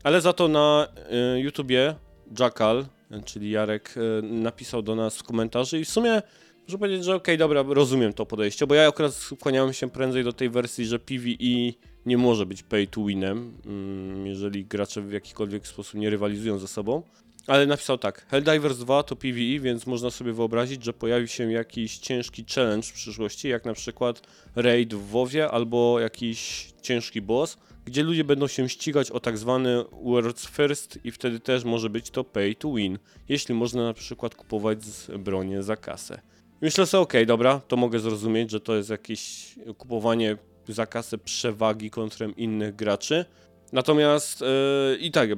Ale 0.03 0.21
za 0.21 0.33
to 0.33 0.47
na 0.47 0.87
e, 1.11 1.39
YouTubie 1.39 1.95
Jackal, 2.39 2.85
czyli 3.25 3.51
Jarek, 3.51 3.95
e, 3.97 4.21
napisał 4.21 4.81
do 4.81 4.95
nas 4.95 5.17
w 5.17 5.23
komentarzu 5.23 5.77
i 5.77 5.85
w 5.85 5.89
sumie 5.89 6.21
muszę 6.67 6.77
powiedzieć, 6.77 7.05
że 7.05 7.15
okej, 7.15 7.37
dobra, 7.37 7.63
rozumiem 7.67 8.13
to 8.13 8.25
podejście, 8.25 8.67
bo 8.67 8.75
ja 8.75 8.87
akurat 8.87 9.13
skłaniałem 9.13 9.73
się 9.73 9.89
prędzej 9.89 10.23
do 10.23 10.33
tej 10.33 10.49
wersji, 10.49 10.85
że 10.85 10.99
PvE 10.99 11.73
nie 12.05 12.17
może 12.17 12.45
być 12.45 12.63
pay 12.63 12.87
to 12.87 13.05
winem, 13.05 13.53
mm, 13.65 14.27
jeżeli 14.27 14.65
gracze 14.65 15.01
w 15.01 15.11
jakikolwiek 15.11 15.67
sposób 15.67 15.99
nie 15.99 16.09
rywalizują 16.09 16.57
ze 16.57 16.67
sobą. 16.67 17.03
Ale 17.47 17.65
napisał 17.65 17.97
tak, 17.97 18.25
Helldivers 18.29 18.77
2 18.77 19.03
to 19.03 19.15
PvE, 19.15 19.59
więc 19.59 19.87
można 19.87 20.09
sobie 20.11 20.33
wyobrazić, 20.33 20.83
że 20.83 20.93
pojawi 20.93 21.27
się 21.27 21.51
jakiś 21.51 21.97
ciężki 21.97 22.45
challenge 22.55 22.87
w 22.87 22.93
przyszłości, 22.93 23.49
jak 23.49 23.65
na 23.65 23.73
przykład 23.73 24.21
raid 24.55 24.93
w 24.93 25.07
WoWie 25.07 25.51
albo 25.51 25.99
jakiś 25.99 26.67
ciężki 26.81 27.21
boss, 27.21 27.57
gdzie 27.85 28.03
ludzie 28.03 28.23
będą 28.23 28.47
się 28.47 28.69
ścigać 28.69 29.11
o 29.11 29.19
tak 29.19 29.37
zwany 29.37 29.83
World's 29.83 30.49
First 30.49 30.99
i 31.03 31.11
wtedy 31.11 31.39
też 31.39 31.63
może 31.63 31.89
być 31.89 32.09
to 32.09 32.23
pay 32.23 32.55
to 32.55 32.73
win, 32.73 32.99
jeśli 33.29 33.55
można 33.55 33.83
na 33.83 33.93
przykład 33.93 34.35
kupować 34.35 34.79
bronię 35.19 35.63
za 35.63 35.75
kasę. 35.75 36.21
Myślę 36.61 36.85
sobie, 36.85 37.01
okej, 37.01 37.25
dobra, 37.25 37.61
to 37.67 37.77
mogę 37.77 37.99
zrozumieć, 37.99 38.51
że 38.51 38.59
to 38.59 38.75
jest 38.75 38.89
jakieś 38.89 39.55
kupowanie 39.77 40.37
za 40.67 40.85
kasę 40.85 41.17
przewagi 41.17 41.89
kontra 41.89 42.27
innych 42.37 42.75
graczy, 42.75 43.25
Natomiast 43.71 44.41
yy, 44.41 44.97
i 44.99 45.11
tak, 45.11 45.29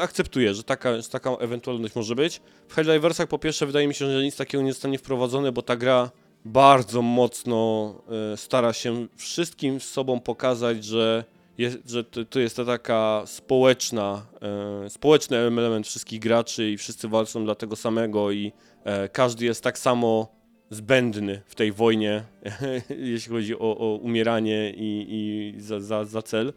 akceptuję, 0.00 0.54
że 0.54 0.62
taka, 0.62 1.00
że 1.00 1.08
taka 1.08 1.30
ewentualność 1.30 1.94
może 1.94 2.14
być. 2.14 2.40
W 2.68 2.74
Helldiversach 2.74 3.28
po 3.28 3.38
pierwsze 3.38 3.66
wydaje 3.66 3.88
mi 3.88 3.94
się, 3.94 4.12
że 4.12 4.22
nic 4.22 4.36
takiego 4.36 4.64
nie 4.64 4.72
zostanie 4.72 4.98
wprowadzone, 4.98 5.52
bo 5.52 5.62
ta 5.62 5.76
gra 5.76 6.10
bardzo 6.44 7.02
mocno 7.02 7.94
yy, 8.30 8.36
stara 8.36 8.72
się 8.72 9.06
wszystkim 9.16 9.80
z 9.80 9.88
sobą 9.88 10.20
pokazać, 10.20 10.84
że, 10.84 11.24
jest, 11.60 11.90
że 11.90 12.04
to, 12.04 12.24
to 12.24 12.40
jest 12.40 12.56
ta 12.56 12.64
taka 12.64 13.22
społeczna, 13.26 14.26
yy, 14.82 14.90
społeczny 14.90 15.36
element 15.36 15.86
wszystkich 15.86 16.20
graczy 16.20 16.70
i 16.70 16.78
wszyscy 16.78 17.08
walczą 17.08 17.44
dla 17.44 17.54
tego 17.54 17.76
samego 17.76 18.30
i 18.30 18.44
yy, 18.44 19.08
każdy 19.12 19.44
jest 19.44 19.64
tak 19.64 19.78
samo 19.78 20.40
zbędny 20.70 21.42
w 21.46 21.54
tej 21.54 21.72
wojnie, 21.72 22.24
jeśli 23.12 23.32
chodzi 23.32 23.54
o, 23.54 23.78
o 23.78 23.96
umieranie 23.96 24.70
i, 24.76 25.06
i 25.08 25.60
za, 25.60 25.80
za, 25.80 26.04
za 26.04 26.22
cel 26.22 26.52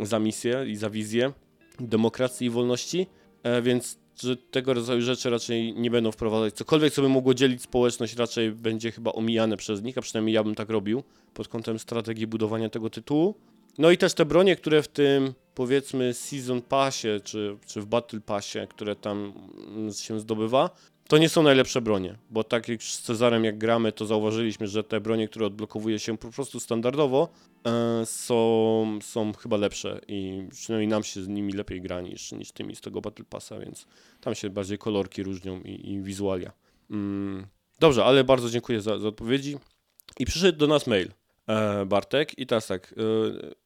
za 0.00 0.18
misję 0.18 0.64
i 0.68 0.76
za 0.76 0.90
wizję 0.90 1.32
demokracji 1.80 2.46
i 2.46 2.50
wolności, 2.50 3.06
e, 3.42 3.62
więc 3.62 3.98
że 4.20 4.36
tego 4.36 4.74
rodzaju 4.74 5.00
rzeczy 5.00 5.30
raczej 5.30 5.74
nie 5.74 5.90
będą 5.90 6.12
wprowadzać. 6.12 6.54
Cokolwiek, 6.54 6.92
co 6.92 7.02
by 7.02 7.08
mogło 7.08 7.34
dzielić 7.34 7.62
społeczność, 7.62 8.16
raczej 8.16 8.52
będzie 8.52 8.92
chyba 8.92 9.12
omijane 9.12 9.56
przez 9.56 9.82
nich, 9.82 9.98
a 9.98 10.00
przynajmniej 10.00 10.34
ja 10.34 10.44
bym 10.44 10.54
tak 10.54 10.70
robił 10.70 11.02
pod 11.34 11.48
kątem 11.48 11.78
strategii 11.78 12.26
budowania 12.26 12.68
tego 12.68 12.90
tytułu. 12.90 13.34
No 13.78 13.90
i 13.90 13.98
też 13.98 14.14
te 14.14 14.24
bronie, 14.24 14.56
które 14.56 14.82
w 14.82 14.88
tym 14.88 15.34
powiedzmy 15.54 16.14
Season 16.14 16.62
Passie, 16.62 17.08
czy, 17.24 17.56
czy 17.66 17.80
w 17.80 17.86
Battle 17.86 18.20
Passie, 18.20 18.58
które 18.68 18.96
tam 18.96 19.32
mm, 19.68 19.92
się 19.92 20.20
zdobywa, 20.20 20.70
to 21.08 21.18
nie 21.18 21.28
są 21.28 21.42
najlepsze 21.42 21.80
bronie, 21.80 22.18
bo 22.30 22.44
tak 22.44 22.68
jak 22.68 22.82
z 22.82 23.02
Cezarem 23.02 23.44
jak 23.44 23.58
gramy, 23.58 23.92
to 23.92 24.06
zauważyliśmy, 24.06 24.68
że 24.68 24.84
te 24.84 25.00
bronie, 25.00 25.28
które 25.28 25.46
odblokowuje 25.46 25.98
się 25.98 26.18
po 26.18 26.30
prostu 26.30 26.60
standardowo, 26.60 27.28
e, 27.66 28.06
są, 28.06 28.98
są 29.02 29.32
chyba 29.32 29.56
lepsze 29.56 30.00
i 30.08 30.48
przynajmniej 30.50 30.88
nam 30.88 31.04
się 31.04 31.22
z 31.22 31.28
nimi 31.28 31.52
lepiej 31.52 31.80
gra 31.80 32.00
niż, 32.00 32.32
niż 32.32 32.52
tymi 32.52 32.76
z 32.76 32.80
tego 32.80 33.00
Battle 33.00 33.24
Passa, 33.24 33.58
więc 33.58 33.86
tam 34.20 34.34
się 34.34 34.50
bardziej 34.50 34.78
kolorki 34.78 35.22
różnią 35.22 35.60
i, 35.60 35.92
i 35.92 36.02
wizualia. 36.02 36.52
Mm, 36.90 37.46
dobrze, 37.80 38.04
ale 38.04 38.24
bardzo 38.24 38.50
dziękuję 38.50 38.80
za, 38.80 38.98
za 38.98 39.08
odpowiedzi. 39.08 39.56
I 40.18 40.26
przyszedł 40.26 40.58
do 40.58 40.66
nas 40.66 40.86
mail. 40.86 41.10
E, 41.48 41.86
Bartek 41.86 42.38
i 42.38 42.46
teraz 42.46 42.66
tak, 42.66 42.92
e, 42.92 43.02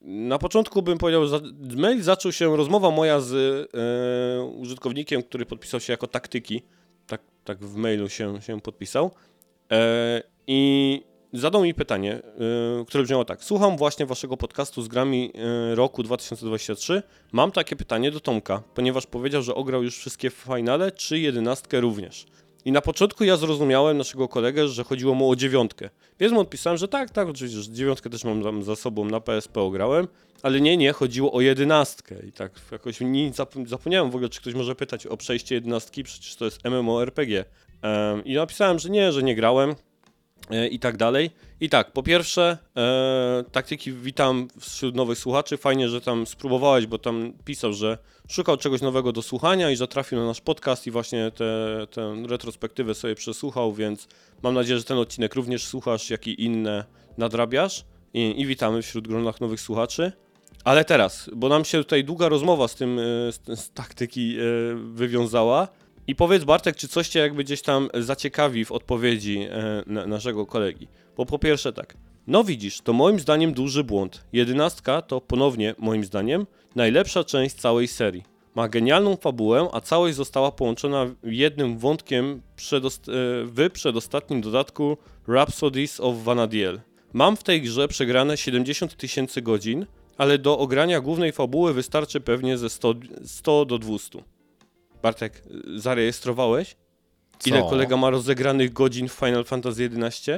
na 0.00 0.38
początku 0.38 0.82
bym 0.82 0.98
powiedział, 0.98 1.26
że 1.26 1.40
mail 1.76 2.02
zaczął 2.02 2.32
się, 2.32 2.56
rozmowa 2.56 2.90
moja 2.90 3.20
z 3.20 3.34
e, 3.34 4.42
użytkownikiem, 4.42 5.22
który 5.22 5.46
podpisał 5.46 5.80
się 5.80 5.92
jako 5.92 6.06
taktyki, 6.06 6.62
tak, 7.06 7.20
tak 7.44 7.58
w 7.58 7.76
mailu 7.76 8.08
się, 8.08 8.42
się 8.42 8.60
podpisał. 8.60 9.10
I 10.46 11.02
zadał 11.32 11.62
mi 11.62 11.74
pytanie, 11.74 12.22
które 12.86 13.04
brzmiało 13.04 13.24
tak, 13.24 13.44
słucham 13.44 13.76
właśnie 13.76 14.06
waszego 14.06 14.36
podcastu 14.36 14.82
z 14.82 14.88
grami 14.88 15.32
roku 15.74 16.02
2023, 16.02 17.02
mam 17.32 17.52
takie 17.52 17.76
pytanie 17.76 18.10
do 18.10 18.20
Tomka, 18.20 18.62
ponieważ 18.74 19.06
powiedział, 19.06 19.42
że 19.42 19.54
ograł 19.54 19.82
już 19.82 19.98
wszystkie 19.98 20.30
finale, 20.30 20.92
czy 20.92 21.18
jedenastkę 21.18 21.80
również. 21.80 22.26
I 22.68 22.72
na 22.72 22.80
początku 22.80 23.24
ja 23.24 23.36
zrozumiałem 23.36 23.98
naszego 23.98 24.28
kolegę, 24.28 24.68
że 24.68 24.84
chodziło 24.84 25.14
mu 25.14 25.30
o 25.30 25.36
dziewiątkę. 25.36 25.90
Więc 26.20 26.32
mu 26.32 26.40
odpisałem, 26.40 26.76
że 26.76 26.88
tak, 26.88 27.10
tak, 27.10 27.28
oczywiście, 27.28 27.62
że 27.62 27.72
dziewiątkę 27.72 28.10
też 28.10 28.24
mam 28.24 28.62
za 28.62 28.76
sobą, 28.76 29.04
na 29.04 29.20
PSP 29.20 29.60
ograłem, 29.60 30.08
ale 30.42 30.60
nie, 30.60 30.76
nie, 30.76 30.92
chodziło 30.92 31.32
o 31.32 31.40
jedenastkę. 31.40 32.14
I 32.26 32.32
tak 32.32 32.52
jakoś 32.72 33.00
nie 33.00 33.30
zap- 33.30 33.68
zapomniałem 33.68 34.10
w 34.10 34.14
ogóle, 34.14 34.28
czy 34.28 34.40
ktoś 34.40 34.54
może 34.54 34.74
pytać 34.74 35.06
o 35.06 35.16
przejście 35.16 35.54
jedenastki, 35.54 36.04
przecież 36.04 36.36
to 36.36 36.44
jest 36.44 36.64
MMORPG. 36.64 37.44
Em, 37.82 38.24
I 38.24 38.34
napisałem, 38.34 38.78
że 38.78 38.90
nie, 38.90 39.12
że 39.12 39.22
nie 39.22 39.34
grałem 39.34 39.74
i 40.70 40.78
tak 40.78 40.96
dalej. 40.96 41.30
I 41.60 41.68
tak, 41.68 41.92
po 41.92 42.02
pierwsze, 42.02 42.58
e, 42.76 43.44
taktyki 43.52 43.92
witam 43.92 44.48
wśród 44.60 44.94
nowych 44.94 45.18
słuchaczy. 45.18 45.56
Fajnie, 45.56 45.88
że 45.88 46.00
tam 46.00 46.26
spróbowałeś, 46.26 46.86
bo 46.86 46.98
tam 46.98 47.32
pisał, 47.44 47.72
że 47.72 47.98
szukał 48.28 48.56
czegoś 48.56 48.80
nowego 48.80 49.12
do 49.12 49.22
słuchania 49.22 49.70
i 49.70 49.76
że 49.76 49.88
trafił 49.88 50.18
na 50.18 50.26
nasz 50.26 50.40
podcast 50.40 50.86
i 50.86 50.90
właśnie 50.90 51.30
tę 51.90 52.26
retrospektywę 52.28 52.94
sobie 52.94 53.14
przesłuchał, 53.14 53.72
więc 53.72 54.08
mam 54.42 54.54
nadzieję, 54.54 54.78
że 54.78 54.84
ten 54.84 54.98
odcinek 54.98 55.34
również 55.34 55.66
słuchasz, 55.66 56.10
jak 56.10 56.26
i 56.26 56.44
inne 56.44 56.84
nadrabiasz. 57.18 57.84
I, 58.14 58.40
i 58.40 58.46
witamy 58.46 58.82
wśród 58.82 59.08
gronach 59.08 59.40
nowych 59.40 59.60
słuchaczy. 59.60 60.12
Ale 60.64 60.84
teraz, 60.84 61.30
bo 61.36 61.48
nam 61.48 61.64
się 61.64 61.78
tutaj 61.78 62.04
długa 62.04 62.28
rozmowa 62.28 62.68
z 62.68 62.74
tym, 62.74 62.98
e, 62.98 63.02
z, 63.32 63.60
z 63.60 63.70
taktyki 63.70 64.36
e, 64.38 64.42
wywiązała. 64.74 65.68
I 66.08 66.14
powiedz 66.14 66.44
Bartek, 66.44 66.76
czy 66.76 66.88
coś 66.88 67.08
cię 67.08 67.20
jakby 67.20 67.44
gdzieś 67.44 67.62
tam 67.62 67.88
zaciekawi 67.94 68.64
w 68.64 68.72
odpowiedzi 68.72 69.38
e, 69.40 69.82
na, 69.86 70.06
naszego 70.06 70.46
kolegi. 70.46 70.88
Bo 71.16 71.26
po 71.26 71.38
pierwsze 71.38 71.72
tak, 71.72 71.96
no 72.26 72.44
widzisz, 72.44 72.80
to 72.80 72.92
moim 72.92 73.20
zdaniem 73.20 73.52
duży 73.52 73.84
błąd. 73.84 74.24
Jedenastka 74.32 75.02
to 75.02 75.20
ponownie, 75.20 75.74
moim 75.78 76.04
zdaniem, 76.04 76.46
najlepsza 76.74 77.24
część 77.24 77.54
całej 77.54 77.88
serii. 77.88 78.22
Ma 78.54 78.68
genialną 78.68 79.16
fabułę, 79.16 79.68
a 79.72 79.80
całość 79.80 80.16
została 80.16 80.52
połączona 80.52 81.06
jednym 81.22 81.78
wątkiem 81.78 82.42
przedost- 82.56 83.08
e, 83.08 83.44
w 83.44 83.70
przedostatnim 83.72 84.40
dodatku 84.40 84.96
Rhapsodies 85.28 86.00
of 86.00 86.16
Vanadiel. 86.16 86.80
Mam 87.12 87.36
w 87.36 87.42
tej 87.42 87.62
grze 87.62 87.88
przegrane 87.88 88.36
70 88.36 88.96
tysięcy 88.96 89.42
godzin, 89.42 89.86
ale 90.18 90.38
do 90.38 90.58
ogrania 90.58 91.00
głównej 91.00 91.32
fabuły 91.32 91.74
wystarczy 91.74 92.20
pewnie 92.20 92.58
ze 92.58 92.70
100, 92.70 92.94
100 93.24 93.64
do 93.64 93.78
200. 93.78 94.37
Bartek, 95.02 95.42
zarejestrowałeś? 95.76 96.76
Ile 97.46 97.60
Co? 97.62 97.68
kolega 97.68 97.96
ma 97.96 98.10
rozegranych 98.10 98.72
godzin 98.72 99.08
w 99.08 99.12
Final 99.12 99.44
Fantasy 99.44 99.90
XI? 99.96 100.30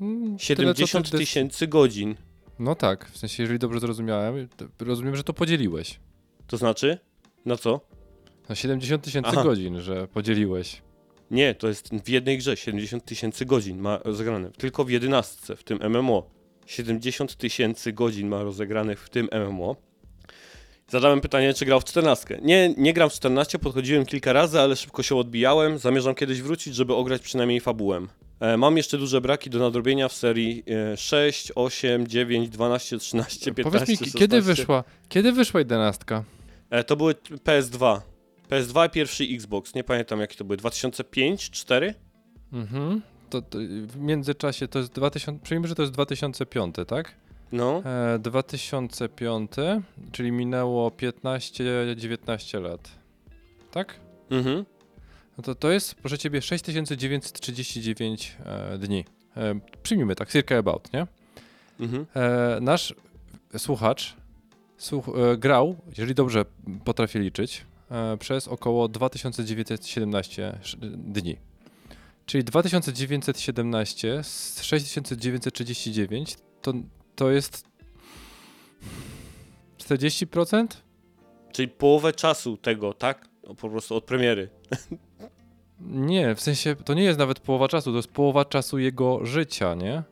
Mm, 0.00 0.38
co 0.38 0.44
70 0.44 1.10
ty 1.10 1.16
dys- 1.16 1.20
tysięcy 1.20 1.66
godzin. 1.66 2.14
No 2.58 2.74
tak, 2.74 3.10
w 3.10 3.18
sensie, 3.18 3.42
jeżeli 3.42 3.58
dobrze 3.58 3.80
zrozumiałem, 3.80 4.48
rozumiem, 4.78 5.16
że 5.16 5.24
to 5.24 5.32
podzieliłeś. 5.32 6.00
To 6.46 6.56
znaczy? 6.56 6.98
Na 7.46 7.56
co? 7.56 7.80
No 8.48 8.54
70 8.54 9.02
tysięcy 9.02 9.36
godzin, 9.36 9.80
że 9.80 10.08
podzieliłeś. 10.08 10.82
Nie, 11.30 11.54
to 11.54 11.68
jest 11.68 11.88
w 12.04 12.08
jednej 12.08 12.38
grze 12.38 12.56
70 12.56 13.04
tysięcy 13.04 13.46
godzin 13.46 13.78
ma 13.78 13.98
rozegrane. 14.04 14.50
Tylko 14.50 14.84
w 14.84 14.90
jedenastce, 14.90 15.56
w 15.56 15.64
tym 15.64 15.78
MMO. 15.90 16.30
70 16.66 17.36
tysięcy 17.36 17.92
godzin 17.92 18.28
ma 18.28 18.42
rozegranych 18.42 19.00
w 19.04 19.08
tym 19.10 19.28
MMO. 19.32 19.76
Zadałem 20.88 21.20
pytanie, 21.20 21.54
czy 21.54 21.64
grał 21.64 21.80
w 21.80 21.84
14. 21.84 22.38
Nie, 22.42 22.74
nie 22.76 22.92
gram 22.92 23.10
w 23.10 23.12
14, 23.12 23.58
podchodziłem 23.58 24.06
kilka 24.06 24.32
razy, 24.32 24.60
ale 24.60 24.76
szybko 24.76 25.02
się 25.02 25.16
odbijałem. 25.16 25.78
Zamierzam 25.78 26.14
kiedyś 26.14 26.42
wrócić, 26.42 26.74
żeby 26.74 26.94
ograć 26.94 27.22
przynajmniej 27.22 27.60
fabułę. 27.60 28.06
E, 28.40 28.56
mam 28.56 28.76
jeszcze 28.76 28.98
duże 28.98 29.20
braki 29.20 29.50
do 29.50 29.58
nadrobienia 29.58 30.08
w 30.08 30.12
serii 30.12 30.64
e, 30.92 30.96
6, 30.96 31.52
8, 31.54 32.06
9, 32.06 32.48
12, 32.48 32.98
13, 32.98 33.54
15, 33.54 33.62
Powiedz 33.62 33.88
mi, 33.88 33.96
16. 33.96 34.18
kiedy 34.18 34.42
wyszła, 34.42 34.84
kiedy 35.08 35.32
wyszła 35.32 35.60
jedenastka? 35.60 36.24
E, 36.70 36.84
to 36.84 36.96
były 36.96 37.14
PS2. 37.44 38.00
PS2 38.50 38.86
i 38.86 38.90
pierwszy 38.90 39.24
Xbox. 39.24 39.74
Nie 39.74 39.84
pamiętam 39.84 40.20
jakie 40.20 40.36
to 40.36 40.44
były. 40.44 40.56
2005, 40.56 41.50
4? 41.50 41.94
Mhm. 42.52 43.02
To, 43.30 43.42
to 43.42 43.58
w 43.86 43.96
międzyczasie 43.96 44.68
to 44.68 44.78
jest 44.78 44.92
2000, 44.92 45.42
przyjmijmy, 45.42 45.68
że 45.68 45.74
to 45.74 45.82
jest 45.82 45.92
2005, 45.92 46.74
tak? 46.86 47.14
No. 47.52 47.82
E, 48.14 48.18
2005, 48.18 49.50
czyli 50.12 50.32
minęło 50.32 50.90
15-19 50.90 52.62
lat. 52.62 52.90
Tak? 53.70 54.00
Mhm. 54.30 54.64
No 55.38 55.42
to 55.44 55.54
to 55.54 55.70
jest, 55.70 55.94
proszę 55.94 56.18
ciebie, 56.18 56.42
6939 56.42 58.36
e, 58.44 58.78
dni. 58.78 59.04
E, 59.36 59.60
przyjmijmy 59.82 60.14
tak, 60.14 60.30
circa 60.32 60.56
about, 60.56 60.92
nie? 60.92 61.06
Mhm. 61.80 62.06
E, 62.16 62.58
nasz 62.60 62.94
słuchacz 63.58 64.16
słuch, 64.76 65.08
e, 65.08 65.36
grał, 65.36 65.76
jeżeli 65.98 66.14
dobrze 66.14 66.44
potrafię 66.84 67.18
liczyć, 67.20 67.64
e, 67.90 68.16
przez 68.16 68.48
około 68.48 68.88
2917 68.88 70.58
sz- 70.60 70.96
dni. 70.96 71.36
Czyli 72.26 72.44
2917 72.44 74.22
z 74.24 74.62
6939 74.62 76.36
to, 76.62 76.72
to 77.18 77.30
jest 77.30 77.64
40%? 79.78 80.66
Czyli 81.52 81.68
połowę 81.68 82.12
czasu 82.12 82.56
tego, 82.56 82.92
tak? 82.92 83.28
No, 83.48 83.54
po 83.54 83.70
prostu 83.70 83.94
od 83.96 84.04
premiery. 84.04 84.48
Nie, 85.80 86.34
w 86.34 86.40
sensie 86.40 86.76
to 86.84 86.94
nie 86.94 87.02
jest 87.02 87.18
nawet 87.18 87.40
połowa 87.40 87.68
czasu, 87.68 87.90
to 87.90 87.96
jest 87.96 88.08
połowa 88.08 88.44
czasu 88.44 88.78
jego 88.78 89.26
życia, 89.26 89.74
nie? 89.74 90.02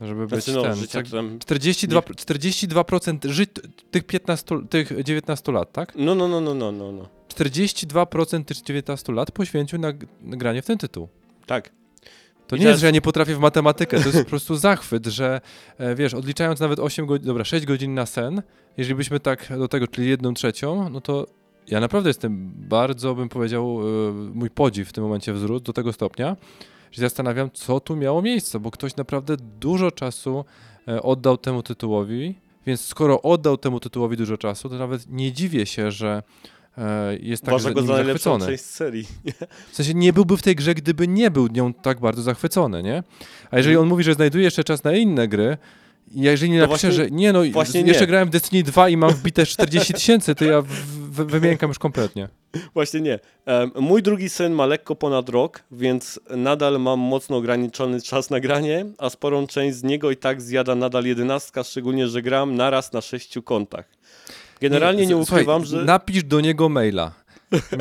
Żeby 0.00 0.26
być 0.26 0.44
Znaczy, 0.44 0.52
no, 0.58 0.62
ten. 0.62 0.74
życia 0.76 1.02
tak, 1.02 1.10
tam... 1.10 1.38
42, 1.38 2.00
42% 2.00 3.28
ży- 3.30 3.46
tych 3.90 4.04
15, 4.06 4.56
tych 4.70 5.04
19 5.04 5.52
lat, 5.52 5.72
tak? 5.72 5.92
No, 5.96 6.14
no, 6.14 6.28
no, 6.28 6.40
no, 6.40 6.54
no, 6.54 6.72
no, 6.72 6.92
no. 6.92 7.08
42% 7.28 8.44
tych 8.44 8.62
19 8.62 9.12
lat 9.12 9.30
poświęcił 9.30 9.78
na 9.78 9.92
granie 10.20 10.62
w 10.62 10.66
ten 10.66 10.78
tytuł. 10.78 11.08
Tak. 11.46 11.72
To 12.46 12.56
I 12.56 12.58
nie 12.58 12.62
teraz- 12.64 12.72
jest, 12.74 12.80
że 12.80 12.86
ja 12.86 12.90
nie 12.90 13.00
potrafię 13.00 13.34
w 13.34 13.38
matematykę, 13.38 14.00
to 14.00 14.06
jest 14.08 14.18
po 14.24 14.30
prostu 14.30 14.56
zachwyt, 14.56 15.06
że 15.06 15.40
e, 15.78 15.94
wiesz, 15.94 16.14
odliczając 16.14 16.60
nawet 16.60 16.78
8 16.78 17.06
godzin, 17.06 17.26
dobra, 17.26 17.44
6 17.44 17.66
godzin 17.66 17.94
na 17.94 18.06
sen, 18.06 18.42
jeżeli 18.76 18.94
byśmy 18.94 19.20
tak 19.20 19.58
do 19.58 19.68
tego, 19.68 19.88
czyli 19.88 20.08
jedną 20.08 20.34
trzecią, 20.34 20.88
no 20.88 21.00
to 21.00 21.26
ja 21.68 21.80
naprawdę 21.80 22.10
jestem 22.10 22.52
bardzo, 22.56 23.14
bym 23.14 23.28
powiedział, 23.28 23.80
e, 24.08 24.12
mój 24.12 24.50
podziw 24.50 24.88
w 24.88 24.92
tym 24.92 25.04
momencie 25.04 25.32
wzrósł 25.32 25.64
do 25.64 25.72
tego 25.72 25.92
stopnia, 25.92 26.36
że 26.92 27.00
zastanawiam, 27.00 27.50
co 27.50 27.80
tu 27.80 27.96
miało 27.96 28.22
miejsce, 28.22 28.60
bo 28.60 28.70
ktoś 28.70 28.96
naprawdę 28.96 29.36
dużo 29.60 29.90
czasu 29.90 30.44
e, 30.88 31.02
oddał 31.02 31.36
temu 31.38 31.62
tytułowi, 31.62 32.34
więc 32.66 32.80
skoro 32.80 33.22
oddał 33.22 33.56
temu 33.56 33.80
tytułowi 33.80 34.16
dużo 34.16 34.36
czasu, 34.38 34.68
to 34.68 34.78
nawet 34.78 35.10
nie 35.10 35.32
dziwię 35.32 35.66
się, 35.66 35.90
że 35.90 36.22
jest 37.20 37.42
tak 37.42 37.54
Uważa 37.54 37.70
go 37.70 37.82
za 37.82 37.92
najlepszą 37.94 38.30
zachwycony. 38.30 38.52
część 38.52 38.64
serii. 38.70 39.06
W 39.72 39.76
sensie 39.76 39.94
nie 39.94 40.12
byłby 40.12 40.36
w 40.36 40.42
tej 40.42 40.56
grze, 40.56 40.74
gdyby 40.74 41.08
nie 41.08 41.30
był 41.30 41.46
nią 41.46 41.74
tak 41.74 42.00
bardzo 42.00 42.22
zachwycony, 42.22 42.82
nie? 42.82 43.02
A 43.50 43.56
jeżeli 43.56 43.76
on 43.76 43.88
mówi, 43.88 44.04
że 44.04 44.14
znajduje 44.14 44.44
jeszcze 44.44 44.64
czas 44.64 44.84
na 44.84 44.92
inne 44.92 45.28
gry, 45.28 45.56
i 46.14 46.20
jeżeli 46.20 46.50
nie 46.52 46.60
To 46.60 46.66
napisze, 46.66 46.88
właśnie- 46.88 47.04
że 47.04 47.10
nie 47.10 47.32
no, 47.32 47.42
właśnie 47.52 47.80
jeszcze 47.80 48.00
nie. 48.02 48.06
grałem 48.06 48.28
w 48.28 48.30
Destiny 48.30 48.62
2 48.62 48.88
i 48.88 48.96
mam 48.96 49.10
wbite 49.10 49.46
40 49.56 49.94
tysięcy, 49.94 50.34
to 50.34 50.44
ja 50.44 50.62
w, 50.62 50.66
w, 50.68 51.24
wymiękam 51.26 51.70
już 51.70 51.78
kompletnie. 51.78 52.28
Właśnie 52.74 53.00
nie. 53.00 53.18
Mój 53.80 54.02
drugi 54.02 54.28
syn 54.30 54.52
ma 54.52 54.66
lekko 54.66 54.94
ponad 54.96 55.28
rok, 55.28 55.62
więc 55.70 56.20
nadal 56.36 56.80
mam 56.80 56.98
mocno 57.00 57.36
ograniczony 57.36 58.02
czas 58.02 58.30
na 58.30 58.40
granie, 58.40 58.86
a 58.98 59.10
sporą 59.10 59.46
część 59.46 59.76
z 59.76 59.82
niego 59.82 60.10
i 60.10 60.16
tak 60.16 60.42
zjada 60.42 60.74
nadal 60.74 61.04
jedenastka, 61.04 61.64
szczególnie, 61.64 62.08
że 62.08 62.22
gram 62.22 62.54
naraz 62.56 62.92
na 62.92 63.00
sześciu 63.00 63.42
kontach. 63.42 63.84
Generalnie 64.70 65.06
nie, 65.06 65.14
słuchaj, 65.14 65.42
ukrywam, 65.42 65.64
że... 65.64 65.84
Napisz 65.84 66.24
do 66.24 66.40
niego 66.40 66.68
maila. 66.68 67.12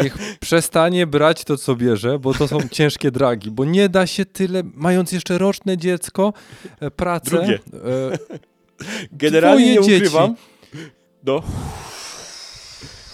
Niech 0.03 0.17
przestanie 0.39 1.07
brać 1.07 1.43
to, 1.43 1.57
co 1.57 1.75
bierze, 1.75 2.19
bo 2.19 2.33
to 2.33 2.47
są 2.47 2.57
ciężkie 2.71 3.11
dragi, 3.11 3.51
bo 3.51 3.65
nie 3.65 3.89
da 3.89 4.07
się 4.07 4.25
tyle, 4.25 4.63
mając 4.73 5.11
jeszcze 5.11 5.37
roczne 5.37 5.77
dziecko, 5.77 6.33
e, 6.79 6.91
pracę. 6.91 7.29
Drugie. 7.29 7.59
E, 7.73 8.17
Generalnie 9.11 9.65
nie 9.65 9.75
Twoje 9.81 9.89
dzieci. 9.89 10.05
ukrywam. 10.07 10.35
No. 11.23 11.41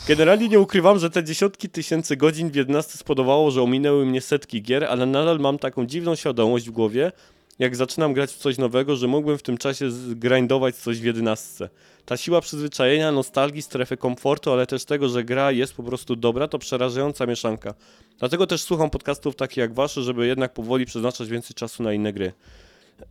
Generalnie 0.07 0.49
nie 0.49 0.59
ukrywam, 0.59 0.99
że 0.99 1.09
te 1.09 1.23
dziesiątki 1.23 1.69
tysięcy 1.69 2.17
godzin 2.17 2.49
w 2.51 2.55
11 2.55 2.97
spodobało, 2.97 3.51
że 3.51 3.61
ominęły 3.61 4.05
mnie 4.05 4.21
setki 4.21 4.61
gier, 4.61 4.83
ale 4.85 5.05
nadal 5.05 5.39
mam 5.39 5.59
taką 5.59 5.85
dziwną 5.85 6.15
świadomość 6.15 6.67
w 6.69 6.71
głowie, 6.71 7.11
jak 7.60 7.75
zaczynam 7.75 8.13
grać 8.13 8.32
w 8.32 8.38
coś 8.38 8.58
nowego, 8.58 8.96
że 8.96 9.08
mógłbym 9.08 9.38
w 9.38 9.44
tym 9.44 9.58
czasie 9.58 9.92
zgrindować 9.92 10.75
coś 10.75 11.00
w 11.00 11.04
11. 11.04 11.70
Ta 12.06 12.18
siła 12.18 12.42
przyzwyczajenia, 12.42 13.12
nostalgii, 13.12 13.62
strefy 13.62 13.98
komfortu, 13.98 14.51
ale 14.51 14.68
też 14.68 14.86
tego, 14.86 15.10
że 15.10 15.24
gra 15.24 15.51
jest 15.51 15.74
po 15.74 15.84
prostu 15.84 16.16
dobra, 16.16 16.48
to 16.48 16.60
przerażająca 16.60 17.25
mieszanka. 17.25 17.74
Dlatego 18.20 18.48
też 18.48 18.62
słucham 18.62 18.89
podcastów 18.89 19.36
takich 19.36 19.58
jak 19.58 19.74
wasze, 19.74 20.01
żeby 20.01 20.28
jednak 20.28 20.54
powoli 20.54 20.86
przeznaczać 20.86 21.30
więcej 21.30 21.56
czasu 21.56 21.84
na 21.84 21.94
inne 21.94 22.13
gry. 22.13 22.34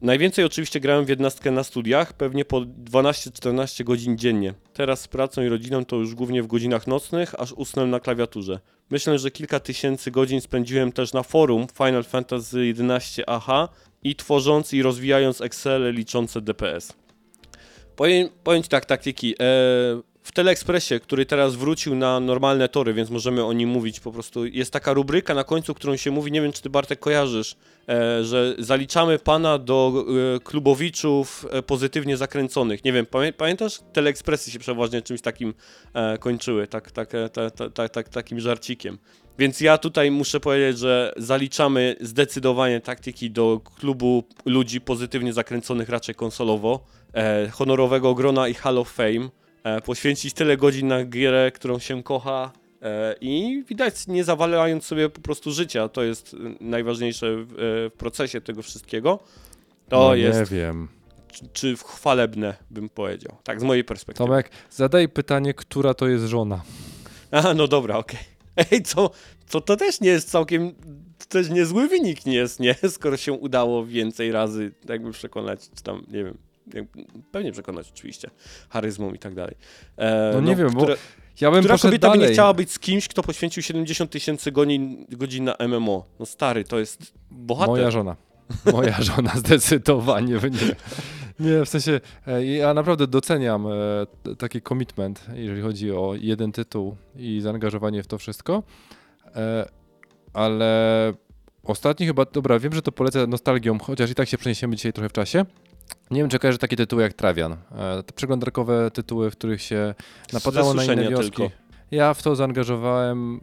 Najwięcej 0.00 0.44
oczywiście 0.44 0.80
grałem 0.80 1.04
w 1.04 1.08
jednostkę 1.08 1.50
na 1.50 1.64
studiach, 1.64 2.12
pewnie 2.12 2.44
po 2.44 2.60
12-14 2.60 3.84
godzin 3.84 4.18
dziennie. 4.18 4.54
Teraz 4.72 5.00
z 5.00 5.08
pracą 5.08 5.42
i 5.42 5.48
rodziną 5.48 5.84
to 5.84 5.96
już 5.96 6.14
głównie 6.14 6.42
w 6.42 6.46
godzinach 6.46 6.86
nocnych, 6.86 7.40
aż 7.40 7.52
usnę 7.52 7.86
na 7.86 8.00
klawiaturze. 8.00 8.60
Myślę, 8.90 9.18
że 9.18 9.30
kilka 9.30 9.60
tysięcy 9.60 10.10
godzin 10.10 10.40
spędziłem 10.40 10.92
też 10.92 11.12
na 11.12 11.22
forum 11.22 11.66
Final 11.76 12.04
Fantasy 12.04 12.74
XI 12.78 13.22
AH 13.26 13.68
i 14.02 14.16
tworząc 14.16 14.72
i 14.72 14.82
rozwijając 14.82 15.40
Excel 15.40 15.94
liczące 15.94 16.40
DPS. 16.40 16.92
Powiem, 17.96 18.28
powiem 18.44 18.62
tak, 18.62 18.84
taktyki. 18.84 19.32
E, 19.32 19.36
w 20.22 20.32
Teleekspresie, 20.32 21.00
który 21.00 21.26
teraz 21.26 21.54
wrócił 21.54 21.94
na 21.94 22.20
normalne 22.20 22.68
tory, 22.68 22.94
więc 22.94 23.10
możemy 23.10 23.44
o 23.44 23.52
nim 23.52 23.68
mówić 23.68 24.00
po 24.00 24.12
prostu. 24.12 24.46
Jest 24.46 24.72
taka 24.72 24.92
rubryka 24.92 25.34
na 25.34 25.44
końcu, 25.44 25.74
którą 25.74 25.96
się 25.96 26.10
mówi, 26.10 26.32
nie 26.32 26.42
wiem 26.42 26.52
czy 26.52 26.62
ty 26.62 26.70
Bartek 26.70 27.00
kojarzysz, 27.00 27.56
e, 27.88 28.24
że 28.24 28.54
zaliczamy 28.58 29.18
pana 29.18 29.58
do 29.58 30.04
e, 30.36 30.40
klubowiczów 30.40 31.46
pozytywnie 31.66 32.16
zakręconych. 32.16 32.84
Nie 32.84 32.92
wiem, 32.92 33.06
pamię 33.06 33.32
pamiętasz? 33.32 33.80
Teleekspresy 33.92 34.50
się 34.50 34.58
przeważnie 34.58 35.02
czymś 35.02 35.20
takim 35.20 35.54
kończyły, 36.20 36.66
tak, 36.66 36.90
tak, 36.90 37.10
ta, 37.32 37.50
ta, 37.50 37.70
ta, 37.70 37.88
tak, 37.88 38.08
takim 38.08 38.40
żarcikiem. 38.40 38.98
Więc 39.38 39.60
ja 39.60 39.78
tutaj 39.78 40.10
muszę 40.10 40.40
powiedzieć, 40.40 40.78
że 40.78 41.12
zaliczamy 41.16 41.96
zdecydowanie 42.00 42.80
taktyki 42.80 43.30
do 43.30 43.60
klubu 43.80 44.24
ludzi 44.44 44.80
pozytywnie 44.80 45.32
zakręconych 45.32 45.88
raczej 45.88 46.14
konsolowo, 46.14 46.84
e, 47.14 47.48
honorowego 47.48 48.14
grona 48.14 48.48
i 48.48 48.54
Hall 48.54 48.78
of 48.78 48.90
Fame, 48.90 49.28
e, 49.64 49.80
poświęcić 49.80 50.34
tyle 50.34 50.56
godzin 50.56 50.88
na 50.88 51.04
grę, 51.04 51.52
którą 51.54 51.78
się 51.78 52.02
kocha 52.02 52.52
e, 52.82 53.14
i 53.20 53.64
widać 53.68 54.06
nie 54.06 54.24
zawalając 54.24 54.84
sobie 54.84 55.08
po 55.08 55.20
prostu 55.20 55.52
życia, 55.52 55.88
to 55.88 56.02
jest 56.02 56.36
najważniejsze 56.60 57.36
w, 57.36 57.52
e, 57.52 57.56
w 57.90 57.92
procesie 57.98 58.40
tego 58.40 58.62
wszystkiego. 58.62 59.18
To 59.88 59.98
no, 59.98 60.14
jest, 60.14 60.50
Nie 60.50 60.58
wiem. 60.58 60.88
czy, 61.52 61.76
chwalebne 61.76 62.54
bym 62.70 62.88
powiedział, 62.88 63.36
tak 63.44 63.60
z 63.60 63.64
mojej 63.64 63.84
perspektywy. 63.84 64.26
Tomek, 64.26 64.50
zadaj 64.70 65.08
pytanie, 65.08 65.54
która 65.54 65.94
to 65.94 66.08
jest 66.08 66.24
żona. 66.24 66.62
No 67.56 67.68
dobra, 67.68 67.96
okej. 67.96 68.37
Ej, 68.70 68.82
co, 68.82 69.10
co 69.46 69.60
to 69.60 69.76
też 69.76 70.00
nie 70.00 70.08
jest 70.10 70.30
całkiem, 70.30 70.72
to 71.18 71.26
też 71.28 71.50
niezły 71.50 71.88
wynik 71.88 72.26
nie 72.26 72.34
jest, 72.34 72.60
nie? 72.60 72.74
Skoro 72.88 73.16
się 73.16 73.32
udało 73.32 73.86
więcej 73.86 74.32
razy 74.32 74.72
jakby 74.88 75.12
przekonać, 75.12 75.60
czy 75.76 75.82
tam, 75.82 76.02
nie 76.10 76.24
wiem, 76.24 76.38
pewnie 77.32 77.52
przekonać 77.52 77.90
oczywiście, 77.94 78.30
charyzmą 78.68 79.12
i 79.12 79.18
tak 79.18 79.34
dalej. 79.34 79.54
E, 79.96 80.30
No 80.34 80.40
nie 80.40 80.56
wiem, 80.56 80.70
bo 80.72 80.80
która, 80.80 80.94
Ja 81.40 81.50
bym 81.50 81.60
która 81.60 81.78
kobieta 81.78 82.08
by 82.08 82.12
dalej. 82.12 82.28
nie 82.28 82.32
chciała 82.34 82.54
być 82.54 82.72
z 82.72 82.78
kimś, 82.78 83.08
kto 83.08 83.22
poświęcił 83.22 83.62
70 83.62 84.10
tysięcy 84.10 84.52
godzin, 84.52 85.06
godzin 85.10 85.44
na 85.44 85.54
MMO? 85.68 86.04
No 86.20 86.26
stary, 86.26 86.64
to 86.64 86.78
jest 86.78 87.12
bohater. 87.30 87.68
Moja 87.74 87.90
żona. 87.90 88.16
Moja 88.72 89.02
żona 89.02 89.32
zdecydowanie 89.36 90.34
nie. 90.42 90.74
Nie, 91.40 91.64
w 91.64 91.68
sensie 91.68 92.00
e, 92.26 92.46
ja 92.46 92.74
naprawdę 92.74 93.06
doceniam 93.06 93.66
e, 93.66 93.70
taki 94.38 94.62
commitment, 94.62 95.26
jeżeli 95.34 95.62
chodzi 95.62 95.92
o 95.92 96.14
jeden 96.20 96.52
tytuł 96.52 96.96
i 97.16 97.40
zaangażowanie 97.40 98.02
w 98.02 98.06
to 98.06 98.18
wszystko, 98.18 98.62
e, 99.36 99.68
ale 100.32 101.12
ostatni 101.64 102.06
chyba, 102.06 102.24
dobra, 102.24 102.58
wiem, 102.58 102.72
że 102.74 102.82
to 102.82 102.92
polecę 102.92 103.26
nostalgią, 103.26 103.78
chociaż 103.78 104.10
i 104.10 104.14
tak 104.14 104.28
się 104.28 104.38
przeniesiemy 104.38 104.76
dzisiaj 104.76 104.92
trochę 104.92 105.08
w 105.08 105.12
czasie. 105.12 105.44
Nie 106.10 106.20
wiem, 106.20 106.30
czy 106.30 106.38
kojarzy 106.38 106.58
takie 106.58 106.76
tytuły 106.76 107.02
jak 107.02 107.12
Trawian. 107.12 107.56
Te 108.06 108.12
przeglądarkowe 108.14 108.90
tytuły, 108.90 109.30
w 109.30 109.36
których 109.36 109.62
się 109.62 109.94
napadało 110.32 110.74
na 110.74 110.84
inne 110.84 110.94
wioski. 111.10 111.30
tylko. 111.36 111.50
Ja 111.90 112.14
w 112.14 112.22
to 112.22 112.36
zaangażowałem 112.36 113.40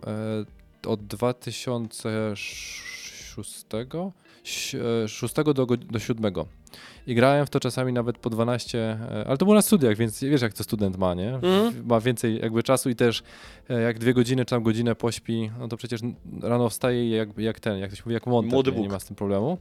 od 0.88 1.08
2006, 1.08 3.66
ś- 4.44 4.75
e, 5.04 5.08
6 5.08 5.54
do, 5.54 5.66
go- 5.66 5.78
do 5.78 6.00
7. 6.00 6.34
I 7.08 7.15
grałem 7.15 7.46
w 7.46 7.50
to 7.50 7.60
czasami 7.60 7.94
nawet 7.94 8.17
po 8.17 8.29
12, 8.29 8.79
e, 8.79 9.24
ale 9.27 9.38
to 9.38 9.46
było 9.46 9.55
na 9.55 9.62
studiach, 9.62 9.98
więc 9.98 10.24
wiesz 10.24 10.41
jak 10.41 10.53
to 10.53 10.63
student 10.63 10.98
ma, 10.98 11.13
nie? 11.13 11.34
Mhm. 11.36 11.88
Ma 11.88 12.00
więcej 12.00 12.39
jakby 12.41 12.63
czasu 12.63 12.89
i 12.89 12.96
też 12.96 13.24
e, 13.70 13.82
jak 13.82 14.00
dwie 14.00 14.13
godziny 14.13 14.46
czy 14.46 14.50
tam 14.50 14.63
godzinę 14.63 14.96
pośpi, 14.96 15.51
no 15.60 15.67
to 15.67 15.77
przecież 15.77 16.01
rano 16.41 16.70
wstaje 16.70 17.05
i 17.05 17.10
jak, 17.10 17.38
jak 17.38 17.60
ten, 17.60 17.79
jak 17.79 17.89
to 17.89 17.96
się 17.96 18.03
mówi, 18.05 18.13
jak 18.13 18.27
monter, 18.27 18.53
Młody 18.53 18.72
nie, 18.72 18.82
nie 18.82 18.89
ma 18.89 19.00
z 19.00 19.05
tym 19.05 19.15
problemu. 19.15 19.58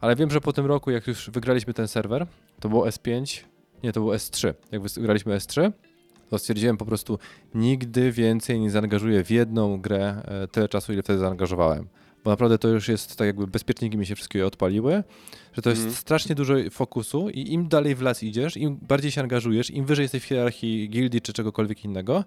Ale 0.00 0.16
wiem, 0.16 0.30
że 0.30 0.40
po 0.40 0.52
tym 0.52 0.66
roku, 0.66 0.90
jak 0.90 1.06
już 1.06 1.30
wygraliśmy 1.30 1.74
ten 1.74 1.88
serwer, 1.88 2.26
to 2.60 2.68
było 2.68 2.86
S5, 2.86 3.40
nie, 3.82 3.92
to 3.92 4.00
było 4.00 4.14
S3. 4.14 4.54
Jak 4.72 4.82
wygraliśmy 4.82 5.36
S3, 5.36 5.72
to 6.30 6.38
stwierdziłem 6.38 6.76
po 6.76 6.84
prostu, 6.84 7.18
nigdy 7.54 8.12
więcej 8.12 8.60
nie 8.60 8.70
zaangażuję 8.70 9.24
w 9.24 9.30
jedną 9.30 9.80
grę 9.80 10.22
e, 10.24 10.48
tyle 10.48 10.68
czasu, 10.68 10.92
ile 10.92 11.02
wtedy 11.02 11.18
zaangażowałem. 11.18 11.88
Bo 12.24 12.30
naprawdę 12.30 12.58
to 12.58 12.68
już 12.68 12.88
jest 12.88 13.16
tak 13.16 13.26
jakby 13.26 13.46
bezpieczniki 13.46 13.96
mi 13.98 14.06
się 14.06 14.14
wszystkie 14.14 14.46
odpaliły, 14.46 15.04
że 15.52 15.62
to 15.62 15.70
jest 15.70 15.82
Mhm. 15.82 15.96
strasznie 15.96 16.34
dużo 16.34 16.54
fokusu 16.70 17.30
i 17.30 17.52
im 17.52 17.68
dalej 17.68 17.94
w 17.94 18.02
las 18.02 18.22
idziesz, 18.22 18.56
im 18.56 18.78
bardziej 18.88 19.10
się 19.10 19.20
angażujesz, 19.20 19.70
im 19.70 19.86
wyżej 19.86 20.02
jesteś 20.02 20.22
w 20.22 20.26
hierarchii 20.26 20.88
gildii 20.88 21.20
czy 21.20 21.32
czegokolwiek 21.32 21.84
innego, 21.84 22.24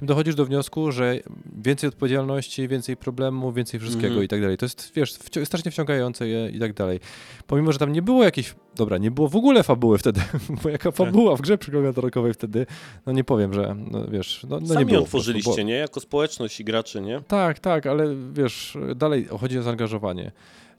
tym 0.00 0.06
dochodzisz 0.08 0.34
do 0.34 0.44
wniosku, 0.44 0.92
że 0.92 1.16
więcej 1.62 1.88
odpowiedzialności, 1.88 2.68
więcej 2.68 2.96
problemów, 2.96 3.54
więcej 3.54 3.80
wszystkiego 3.80 4.06
Mhm. 4.08 4.24
i 4.24 4.28
tak 4.28 4.40
dalej. 4.40 4.56
To 4.56 4.64
jest, 4.66 4.92
wiesz, 4.94 5.12
wci- 5.14 5.44
strasznie 5.44 5.70
wciągające 5.70 6.28
je 6.28 6.50
i 6.50 6.58
tak 6.58 6.72
dalej. 6.72 7.00
Pomimo, 7.46 7.72
że 7.72 7.78
tam 7.78 7.92
nie 7.92 8.02
było 8.02 8.24
jakiejś, 8.24 8.54
dobra, 8.76 8.98
nie 8.98 9.10
było 9.10 9.28
w 9.28 9.36
ogóle 9.36 9.62
fabuły 9.62 9.98
wtedy, 9.98 10.20
bo 10.62 10.68
jaka 10.68 10.90
fabuła 10.90 11.36
w 11.36 11.40
grze 11.40 11.58
przeglądarkowej 11.58 12.34
wtedy, 12.34 12.66
no 13.06 13.12
nie 13.12 13.24
powiem, 13.24 13.54
że, 13.54 13.76
no 13.90 14.06
wiesz, 14.06 14.46
no, 14.48 14.60
no 14.60 14.66
Sami 14.66 14.78
nie 14.78 14.86
było. 14.86 15.04
po 15.04 15.10
prostu, 15.10 15.32
bo- 15.44 15.62
nie? 15.62 15.74
Jako 15.74 16.00
społeczność 16.00 16.60
i 16.60 16.64
gracze, 16.64 17.00
nie? 17.00 17.20
tak, 17.28 17.58
tak, 17.58 17.86
ale 17.86 18.14
wiesz, 18.32 18.78
dalej 18.96 19.24
chodzi 19.40 19.58
o 19.58 19.62
zaangażowanie, 19.62 20.32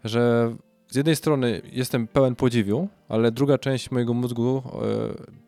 że 0.04 0.54
z 0.90 0.96
jednej 0.96 1.16
strony 1.16 1.62
jestem 1.72 2.08
pełen 2.08 2.36
podziwiu, 2.36 2.88
ale 3.10 3.32
druga 3.32 3.58
część 3.58 3.92
mojego 3.92 4.14
mózgu, 4.14 4.64
e, 4.66 4.80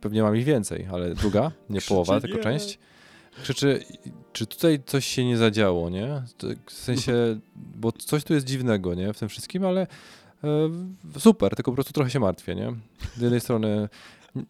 pewnie 0.02 0.24
mam 0.24 0.36
ich 0.38 0.44
więcej, 0.46 0.88
ale 0.92 1.16
druga, 1.16 1.52
nie 1.70 1.80
połowa, 1.90 2.22
tylko 2.22 2.38
część, 2.38 2.80
krzyczy, 3.42 3.84
czy 4.34 4.48
tutaj 4.48 4.80
coś 4.86 5.06
się 5.06 5.26
nie 5.26 5.38
zadziało, 5.38 5.90
nie? 5.90 6.24
W 6.66 6.72
sensie, 6.72 7.14
bo 7.56 7.92
coś 7.92 8.24
tu 8.24 8.34
jest 8.34 8.46
dziwnego, 8.46 8.94
nie? 8.94 9.14
W 9.14 9.20
tym 9.20 9.30
wszystkim, 9.30 9.66
ale 9.66 9.88
e, 10.44 11.20
super, 11.20 11.56
tylko 11.56 11.72
po 11.72 11.76
prostu 11.76 11.94
trochę 11.94 12.10
się 12.10 12.20
martwię, 12.20 12.56
nie? 12.56 12.74
Z 13.18 13.22
jednej 13.22 13.42
strony 13.42 13.90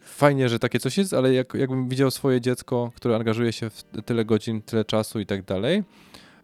fajnie, 0.04 0.50
że 0.50 0.60
takie 0.60 0.80
coś 0.80 0.98
jest, 0.98 1.14
ale 1.14 1.34
jak, 1.34 1.54
jakbym 1.54 1.90
widział 1.90 2.12
swoje 2.12 2.42
dziecko, 2.42 2.92
które 2.96 3.16
angażuje 3.16 3.54
się 3.54 3.70
w 3.70 3.84
tyle 4.06 4.26
godzin, 4.26 4.62
tyle 4.62 4.86
czasu 4.86 5.20
i 5.20 5.26
tak 5.26 5.46
dalej, 5.46 5.84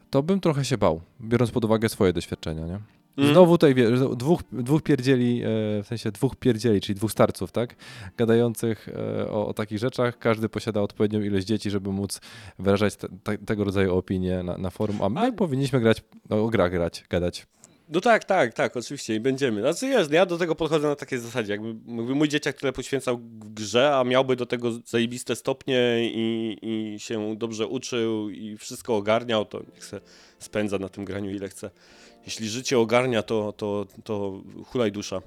to 0.09 0.23
bym 0.23 0.39
trochę 0.39 0.65
się 0.65 0.77
bał, 0.77 1.01
biorąc 1.21 1.51
pod 1.51 1.65
uwagę 1.65 1.89
swoje 1.89 2.13
doświadczenia, 2.13 2.67
nie? 2.67 2.79
Mm. 3.19 3.33
Znowu 3.33 3.53
tutaj 3.57 3.75
wiesz, 3.75 3.99
dwóch, 3.99 4.41
dwóch 4.51 4.81
pierdzieli, 4.81 5.41
e, 5.43 5.47
w 5.83 5.87
sensie 5.87 6.11
dwóch 6.11 6.35
pierdzieli, 6.35 6.81
czyli 6.81 6.95
dwóch 6.95 7.11
starców, 7.11 7.51
tak? 7.51 7.75
Gadających 8.17 8.89
e, 8.89 9.31
o, 9.31 9.47
o 9.47 9.53
takich 9.53 9.77
rzeczach. 9.79 10.19
Każdy 10.19 10.49
posiada 10.49 10.81
odpowiednią 10.81 11.21
ilość 11.21 11.45
dzieci, 11.45 11.69
żeby 11.69 11.91
móc 11.91 12.21
wyrażać 12.59 12.95
te, 12.95 13.07
te, 13.23 13.37
tego 13.37 13.63
rodzaju 13.63 13.95
opinie 13.97 14.43
na, 14.43 14.57
na 14.57 14.69
forum, 14.69 15.01
a 15.01 15.09
my 15.09 15.19
A- 15.19 15.31
powinniśmy 15.31 15.79
grać, 15.79 16.03
no, 16.29 16.43
o 16.43 16.47
grach 16.47 16.71
grać, 16.71 17.03
gadać. 17.09 17.47
No 17.91 18.01
tak, 18.01 18.23
tak, 18.23 18.53
tak, 18.53 18.77
oczywiście 18.77 19.15
i 19.15 19.19
będziemy. 19.19 19.61
Znaczy 19.61 19.87
jest, 19.87 20.11
ja 20.11 20.25
do 20.25 20.37
tego 20.37 20.55
podchodzę 20.55 20.87
na 20.87 20.95
takiej 20.95 21.19
zasadzie, 21.19 21.51
jakby, 21.51 21.67
jakby 21.97 22.15
mój 22.15 22.29
dzieciak 22.29 22.55
tyle 22.55 22.73
poświęcał 22.73 23.19
grze, 23.55 23.95
a 23.95 24.03
miałby 24.03 24.35
do 24.35 24.45
tego 24.45 24.71
zajebiste 24.85 25.35
stopnie 25.35 25.99
i, 26.01 26.57
i 26.61 26.99
się 26.99 27.35
dobrze 27.37 27.67
uczył 27.67 28.29
i 28.29 28.57
wszystko 28.57 28.95
ogarniał, 28.95 29.45
to 29.45 29.61
niech 29.73 29.85
se 29.85 30.01
spędza 30.39 30.79
na 30.79 30.89
tym 30.89 31.05
graniu 31.05 31.31
ile 31.31 31.49
chce. 31.49 31.71
Jeśli 32.25 32.49
życie 32.49 32.79
ogarnia, 32.79 33.23
to, 33.23 33.53
to, 33.57 33.85
to 34.03 34.41
hulaj 34.65 34.91
dusza. 34.91 35.21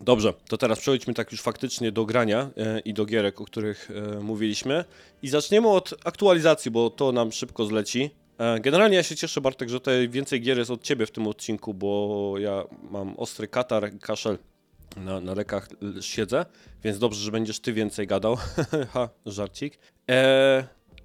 Dobrze, 0.00 0.34
to 0.48 0.58
teraz 0.58 0.80
przejdźmy 0.80 1.14
tak 1.14 1.32
już 1.32 1.42
faktycznie 1.42 1.92
do 1.92 2.04
grania 2.04 2.50
e, 2.56 2.80
i 2.80 2.94
do 2.94 3.06
gierek, 3.06 3.40
o 3.40 3.44
których 3.44 3.90
e, 3.90 4.20
mówiliśmy. 4.20 4.84
I 5.22 5.28
zaczniemy 5.28 5.68
od 5.68 5.94
aktualizacji, 6.04 6.70
bo 6.70 6.90
to 6.90 7.12
nam 7.12 7.32
szybko 7.32 7.64
zleci. 7.64 8.10
E, 8.38 8.60
generalnie 8.60 8.96
ja 8.96 9.02
się 9.02 9.16
cieszę, 9.16 9.40
Bartek, 9.40 9.68
że 9.68 9.80
tutaj 9.80 10.08
więcej 10.08 10.40
gier 10.40 10.58
jest 10.58 10.70
od 10.70 10.82
ciebie 10.82 11.06
w 11.06 11.10
tym 11.10 11.26
odcinku, 11.26 11.74
bo 11.74 12.34
ja 12.38 12.64
mam 12.90 13.14
ostry 13.16 13.48
katar 13.48 13.90
kaszel 14.00 14.38
na, 14.96 15.20
na 15.20 15.34
rekach 15.34 15.68
l- 15.82 16.02
siedzę, 16.02 16.46
więc 16.84 16.98
dobrze, 16.98 17.20
że 17.20 17.30
będziesz 17.30 17.60
ty 17.60 17.72
więcej 17.72 18.06
gadał. 18.06 18.36
ha, 18.92 19.08
żarcik. 19.26 19.78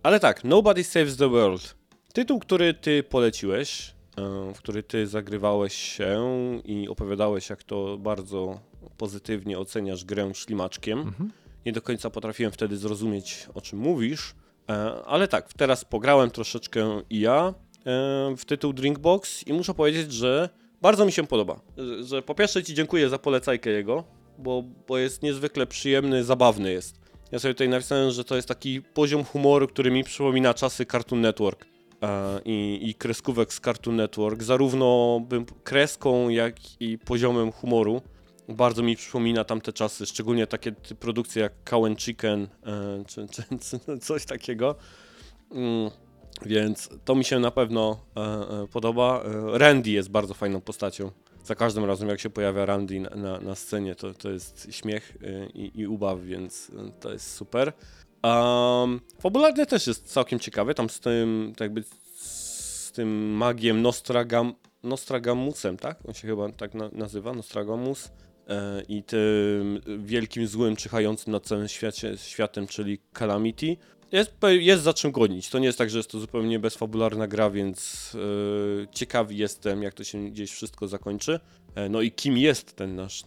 Ale 0.03 0.19
tak, 0.19 0.43
Nobody 0.43 0.83
Saves 0.83 1.17
the 1.17 1.29
World. 1.29 1.75
Tytuł, 2.13 2.39
który 2.39 2.73
ty 2.73 3.03
poleciłeś, 3.03 3.94
w 4.53 4.57
który 4.57 4.83
ty 4.83 5.07
zagrywałeś 5.07 5.73
się 5.73 6.21
i 6.65 6.87
opowiadałeś, 6.87 7.49
jak 7.49 7.63
to 7.63 7.97
bardzo 7.97 8.59
pozytywnie 8.97 9.59
oceniasz 9.59 10.05
grę 10.05 10.31
ślimaczkiem. 10.33 10.99
Mhm. 10.99 11.31
Nie 11.65 11.71
do 11.71 11.81
końca 11.81 12.09
potrafiłem 12.09 12.51
wtedy 12.51 12.77
zrozumieć, 12.77 13.47
o 13.53 13.61
czym 13.61 13.79
mówisz, 13.79 14.35
e, 14.69 14.73
ale 15.05 15.27
tak, 15.27 15.53
teraz 15.53 15.85
pograłem 15.85 16.31
troszeczkę 16.31 17.01
i 17.09 17.19
ja 17.19 17.47
e, 17.47 17.53
w 18.37 18.45
tytuł 18.45 18.73
Drinkbox 18.73 19.47
i 19.47 19.53
muszę 19.53 19.73
powiedzieć, 19.73 20.13
że 20.13 20.49
bardzo 20.81 21.05
mi 21.05 21.11
się 21.11 21.27
podoba. 21.27 21.59
Że, 22.01 22.21
po 22.21 22.35
pierwsze 22.35 22.63
ci 22.63 22.73
dziękuję 22.73 23.09
za 23.09 23.19
polecajkę 23.19 23.69
jego, 23.69 24.03
bo, 24.37 24.63
bo 24.87 24.97
jest 24.97 25.23
niezwykle 25.23 25.67
przyjemny, 25.67 26.23
zabawny 26.23 26.71
jest. 26.71 26.99
Ja 27.31 27.39
sobie 27.39 27.53
tutaj 27.53 27.69
napisałem, 27.69 28.11
że 28.11 28.23
to 28.23 28.35
jest 28.35 28.47
taki 28.47 28.81
poziom 28.81 29.23
humoru, 29.23 29.67
który 29.67 29.91
mi 29.91 30.03
przypomina 30.03 30.53
czasy 30.53 30.85
Cartoon 30.85 31.21
Network 31.21 31.65
e, 31.65 31.74
i, 32.45 32.79
i 32.81 32.95
kreskówek 32.95 33.53
z 33.53 33.59
Cartoon 33.59 33.95
Network, 33.95 34.43
zarówno 34.43 35.19
bym 35.29 35.45
kreską, 35.63 36.29
jak 36.29 36.81
i 36.81 36.97
poziomem 36.97 37.51
humoru. 37.51 38.01
Bardzo 38.49 38.83
mi 38.83 38.95
przypomina 38.95 39.43
tamte 39.43 39.73
czasy, 39.73 40.05
szczególnie 40.05 40.47
takie 40.47 40.71
produkcje 40.71 41.41
jak 41.41 41.53
Cow 41.63 41.85
and 41.85 42.01
Chicken 42.01 42.43
e, 42.43 43.03
czy, 43.07 43.27
czy, 43.27 43.43
czy 43.59 43.99
coś 43.99 44.25
takiego. 44.25 44.75
Mm, 45.51 45.91
więc 46.45 46.89
to 47.05 47.15
mi 47.15 47.25
się 47.25 47.39
na 47.39 47.51
pewno 47.51 48.05
e, 48.17 48.21
e, 48.21 48.67
podoba. 48.67 49.23
E, 49.23 49.57
Randy 49.57 49.89
jest 49.89 50.09
bardzo 50.09 50.33
fajną 50.33 50.61
postacią. 50.61 51.11
Za 51.43 51.55
każdym 51.55 51.85
razem, 51.85 52.09
jak 52.09 52.19
się 52.19 52.29
pojawia 52.29 52.65
Randy 52.65 52.99
na, 52.99 53.09
na, 53.09 53.39
na 53.39 53.55
scenie, 53.55 53.95
to, 53.95 54.13
to 54.13 54.29
jest 54.29 54.67
śmiech 54.71 55.17
e, 55.23 55.45
i, 55.45 55.79
i 55.79 55.87
ubaw, 55.87 56.21
więc 56.21 56.69
e, 56.69 56.91
to 56.99 57.13
jest 57.13 57.33
super. 57.33 57.73
Um, 58.25 59.01
też 59.67 59.87
jest 59.87 60.11
całkiem 60.11 60.39
ciekawy, 60.39 60.73
tam 60.73 60.89
z 60.89 60.99
tym, 60.99 61.53
tak 61.57 61.65
jakby 61.65 61.83
z 62.15 62.91
tym 62.91 63.31
magiem 63.31 63.81
Nostragam, 63.81 64.53
Nostragamusem, 64.83 65.77
tak? 65.77 65.99
On 66.07 66.13
się 66.13 66.27
chyba 66.27 66.51
tak 66.51 66.73
na, 66.73 66.89
nazywa, 66.93 67.33
Nostragamus. 67.33 68.11
E, 68.47 68.83
I 68.89 69.03
tym 69.03 69.81
wielkim 69.99 70.47
złym 70.47 70.75
czyhającym 70.75 71.31
nad 71.33 71.43
całym 71.43 71.67
świecie, 71.67 72.17
światem, 72.17 72.67
czyli 72.67 72.99
Calamity. 73.13 73.77
Jest, 74.11 74.33
jest 74.59 74.83
za 74.83 74.93
czym 74.93 75.11
gonić. 75.11 75.49
To 75.49 75.59
nie 75.59 75.65
jest 75.65 75.77
tak, 75.77 75.89
że 75.89 75.97
jest 75.97 76.11
to 76.11 76.19
zupełnie 76.19 76.59
bezfabularna 76.59 77.27
gra, 77.27 77.49
więc 77.49 78.11
e, 78.15 78.87
ciekawy 78.91 79.33
jestem, 79.33 79.83
jak 79.83 79.93
to 79.93 80.03
się 80.03 80.29
gdzieś 80.29 80.51
wszystko 80.51 80.87
zakończy. 80.87 81.39
E, 81.75 81.89
no 81.89 82.01
i 82.01 82.11
kim 82.11 82.37
jest 82.37 82.75
ten 82.75 82.95
nasz 82.95 83.23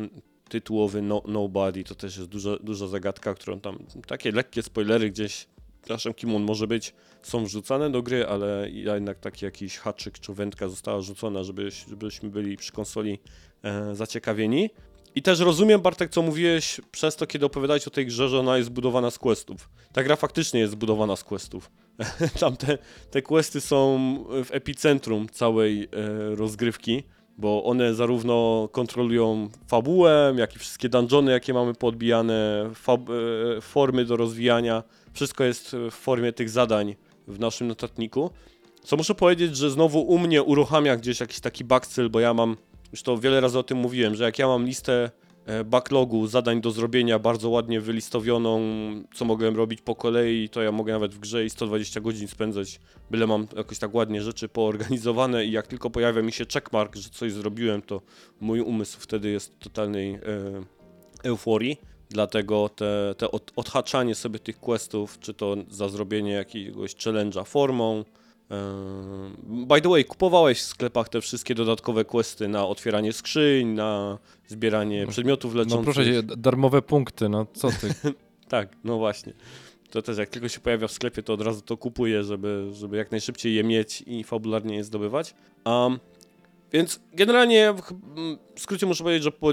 tytułowy 0.49 1.03
no, 1.03 1.23
Nobody, 1.27 1.85
to 1.85 1.95
też 1.95 2.17
jest 2.17 2.29
duża, 2.29 2.57
duża 2.61 2.87
zagadka, 2.87 3.35
którą 3.35 3.61
tam, 3.61 3.79
takie 4.07 4.33
lekkie 4.33 4.63
spoilery 4.63 5.11
gdzieś, 5.11 5.47
przepraszam, 5.83 6.15
kim 6.15 6.35
on 6.35 6.43
może 6.43 6.67
być, 6.67 6.95
są 7.23 7.45
wrzucane 7.45 7.91
do 7.91 8.03
gry, 8.03 8.27
ale 8.27 8.71
jednak 8.71 9.21
taki 9.21 9.45
jakiś 9.45 9.79
haczyk 9.79 10.19
czy 10.19 10.35
wędka 10.35 10.69
została 10.69 11.01
rzucona, 11.01 11.45
żeby, 11.45 11.71
żebyśmy 11.71 12.31
byli 12.31 12.57
przy 12.57 12.73
konsoli 12.73 13.19
e, 13.63 13.95
zaciekawieni. 13.95 14.71
I 15.15 15.23
też 15.23 15.41
rozumiem, 15.41 15.81
Bartek, 15.81 16.11
co 16.11 16.23
mówiłeś 16.23 16.81
przez 16.91 17.17
to, 17.17 17.27
kiedy 17.27 17.47
opowiadałeś 17.47 17.87
o 17.87 17.91
tej 17.91 18.07
grze, 18.07 18.29
że 18.29 18.39
ona 18.39 18.57
jest 18.57 18.67
zbudowana 18.67 19.11
z 19.11 19.19
questów. 19.19 19.71
Ta 19.93 20.03
gra 20.03 20.17
faktycznie 20.17 20.61
jest 20.61 20.73
zbudowana 20.73 21.17
z 21.17 21.25
questów. 21.25 21.71
Tam 22.41 22.57
te, 22.57 22.79
te 23.11 23.23
questy 23.23 23.61
są 23.61 23.99
w 24.45 24.49
epicentrum 24.51 25.29
całej 25.29 25.83
e, 25.83 25.89
rozgrywki, 26.35 27.03
bo 27.39 27.65
one 27.65 27.95
zarówno 27.95 28.69
kontrolują 28.73 29.49
fabułę, 29.67 30.35
jak 30.37 30.57
i 30.57 30.59
wszystkie 30.59 30.89
dungeony, 30.89 31.33
jakie 31.33 31.55
mamy 31.55 31.75
podbijane, 31.75 32.71
e, 32.89 33.61
formy 33.61 34.05
do 34.05 34.17
rozwijania. 34.17 34.83
Wszystko 35.13 35.45
jest 35.45 35.77
w 35.91 35.95
formie 35.95 36.33
tych 36.33 36.51
zadań 36.51 36.97
w 37.29 37.41
naszym 37.41 37.69
notatniku. 37.69 38.31
Co 38.83 38.97
muszę 38.97 39.15
powiedzieć, 39.15 39.57
że 39.57 39.71
znowu 39.71 40.01
u 40.01 40.19
mnie 40.19 40.43
uruchamia 40.43 40.97
gdzieś 40.97 41.21
jakiś 41.21 41.41
taki 41.41 41.65
backcyl, 41.65 42.11
bo 42.11 42.21
ja 42.21 42.35
mam, 42.35 42.57
już 42.93 43.03
to 43.03 43.19
wiele 43.19 43.41
razy 43.41 43.59
o 43.59 43.63
tym 43.63 43.79
mówiłem, 43.79 44.15
że 44.15 44.25
jak 44.25 44.39
ja 44.39 44.47
mam 44.47 44.67
listę 44.67 45.11
backlogu 45.65 46.27
zadań 46.27 46.61
do 46.61 46.71
zrobienia 46.71 47.19
bardzo 47.19 47.49
ładnie 47.49 47.81
wylistowioną, 47.81 48.61
co 49.15 49.25
mogłem 49.25 49.57
robić 49.57 49.81
po 49.81 49.95
kolei, 49.95 50.49
to 50.49 50.63
ja 50.63 50.73
mogę 50.73 50.93
nawet 50.93 51.15
w 51.15 51.19
grze 51.19 51.45
i 51.45 51.51
120 51.51 52.01
godzin 52.01 52.29
spędzać, 52.29 52.81
byle 53.11 53.27
mam 53.27 53.47
jakoś 53.57 53.79
tak 53.79 53.95
ładnie 53.95 54.23
rzeczy 54.23 54.49
poorganizowane 54.49 55.45
i 55.45 55.53
jak 55.53 55.67
tylko 55.67 55.91
pojawia 55.91 56.23
mi 56.23 56.33
się 56.33 56.45
checkmark, 56.53 56.97
że 56.97 57.11
coś 57.11 57.33
zrobiłem, 57.33 57.83
to 57.83 58.01
mój 58.41 58.61
umysł 58.61 59.01
wtedy 59.01 59.31
jest 59.31 59.55
w 59.55 59.59
totalnej 59.59 60.15
e, 60.15 60.21
euforii. 61.23 61.81
Dlatego 62.11 62.69
te, 62.69 63.15
te 63.19 63.31
od, 63.31 63.53
odhaczanie 63.57 64.15
sobie 64.15 64.39
tych 64.39 64.61
questów, 64.61 65.19
czy 65.19 65.35
to 65.35 65.57
za 65.71 65.89
zrobienie 65.89 66.33
jakiegoś 66.33 66.95
challenge'a 66.95 67.45
formą. 67.47 68.05
Yy, 68.51 69.67
by 69.67 69.81
the 69.81 69.89
way, 69.89 70.05
kupowałeś 70.05 70.59
w 70.59 70.65
sklepach 70.65 71.09
te 71.09 71.21
wszystkie 71.21 71.55
dodatkowe 71.55 72.05
questy 72.05 72.49
na 72.49 72.67
otwieranie 72.67 73.13
skrzyń, 73.13 73.67
na 73.67 74.19
zbieranie 74.47 75.07
przedmiotów 75.07 75.55
leczących. 75.55 75.79
No 75.79 75.85
proszę 75.93 76.05
cię, 76.05 76.23
darmowe 76.23 76.83
punkty, 76.83 77.29
no 77.29 77.47
co 77.55 77.69
ty. 77.71 77.95
Tak, 78.49 78.69
no 78.85 78.99
właśnie. 78.99 79.33
To 79.91 80.03
też 80.03 80.19
jak 80.19 80.29
tylko 80.29 80.49
się 80.49 80.61
pojawia 80.61 80.89
w 80.89 80.93
sklepie, 80.93 81.23
to 81.23 81.33
od 81.33 81.43
razu 81.43 81.63
to 81.63 81.77
kupuję, 81.77 82.25
żeby, 82.25 82.69
żeby 82.73 82.97
jak 82.97 83.11
najszybciej 83.11 83.55
je 83.55 83.65
mieć 83.65 84.05
i 84.07 84.25
fabularnie 84.25 84.77
je 84.77 84.85
zdobywać. 84.85 85.35
Um, 85.65 85.99
więc 86.73 87.01
generalnie 87.13 87.75
w 88.57 88.61
skrócie 88.61 88.87
muszę 88.87 89.05
powiedzieć, 89.05 89.23
że 89.25 89.33
po, 89.33 89.53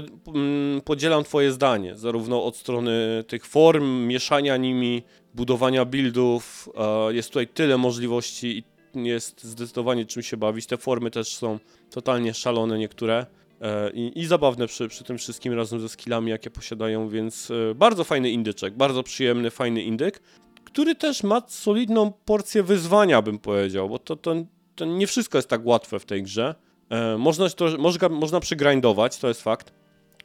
podzielam 0.84 1.24
twoje 1.24 1.52
zdanie, 1.52 1.96
zarówno 1.96 2.44
od 2.44 2.56
strony 2.56 3.24
tych 3.26 3.46
form, 3.46 4.06
mieszania 4.06 4.56
nimi, 4.56 5.02
budowania 5.34 5.84
buildów. 5.84 6.68
e, 7.08 7.14
Jest 7.14 7.28
tutaj 7.28 7.48
tyle 7.48 7.78
możliwości 7.78 8.58
i 8.58 8.64
jest 9.04 9.44
zdecydowanie 9.44 10.04
czym 10.04 10.22
się 10.22 10.36
bawić. 10.36 10.66
Te 10.66 10.76
formy 10.76 11.10
też 11.10 11.36
są 11.36 11.58
totalnie 11.90 12.34
szalone 12.34 12.78
niektóre. 12.78 13.26
E, 13.60 13.90
I, 13.90 14.20
i 14.20 14.26
zabawne 14.26 14.66
przy, 14.66 14.88
przy 14.88 15.04
tym 15.04 15.18
wszystkim 15.18 15.52
razem 15.52 15.80
ze 15.80 15.88
skillami, 15.88 16.30
jakie 16.30 16.50
posiadają, 16.50 17.08
więc 17.08 17.50
e, 17.50 17.74
bardzo 17.74 18.04
fajny 18.04 18.30
indyczek, 18.30 18.74
bardzo 18.74 19.02
przyjemny, 19.02 19.50
fajny 19.50 19.82
indyk, 19.82 20.20
który 20.64 20.94
też 20.94 21.22
ma 21.22 21.42
solidną 21.48 22.12
porcję 22.24 22.62
wyzwania, 22.62 23.22
bym 23.22 23.38
powiedział, 23.38 23.88
bo 23.88 23.98
to, 23.98 24.16
to, 24.16 24.34
to 24.74 24.84
nie 24.84 25.06
wszystko 25.06 25.38
jest 25.38 25.48
tak 25.48 25.66
łatwe 25.66 25.98
w 25.98 26.04
tej 26.04 26.22
grze. 26.22 26.54
E, 26.90 27.18
można, 27.18 27.48
to, 27.50 27.78
można, 27.78 28.08
można 28.08 28.40
przygrindować, 28.40 29.18
to 29.18 29.28
jest 29.28 29.42
fakt. 29.42 29.72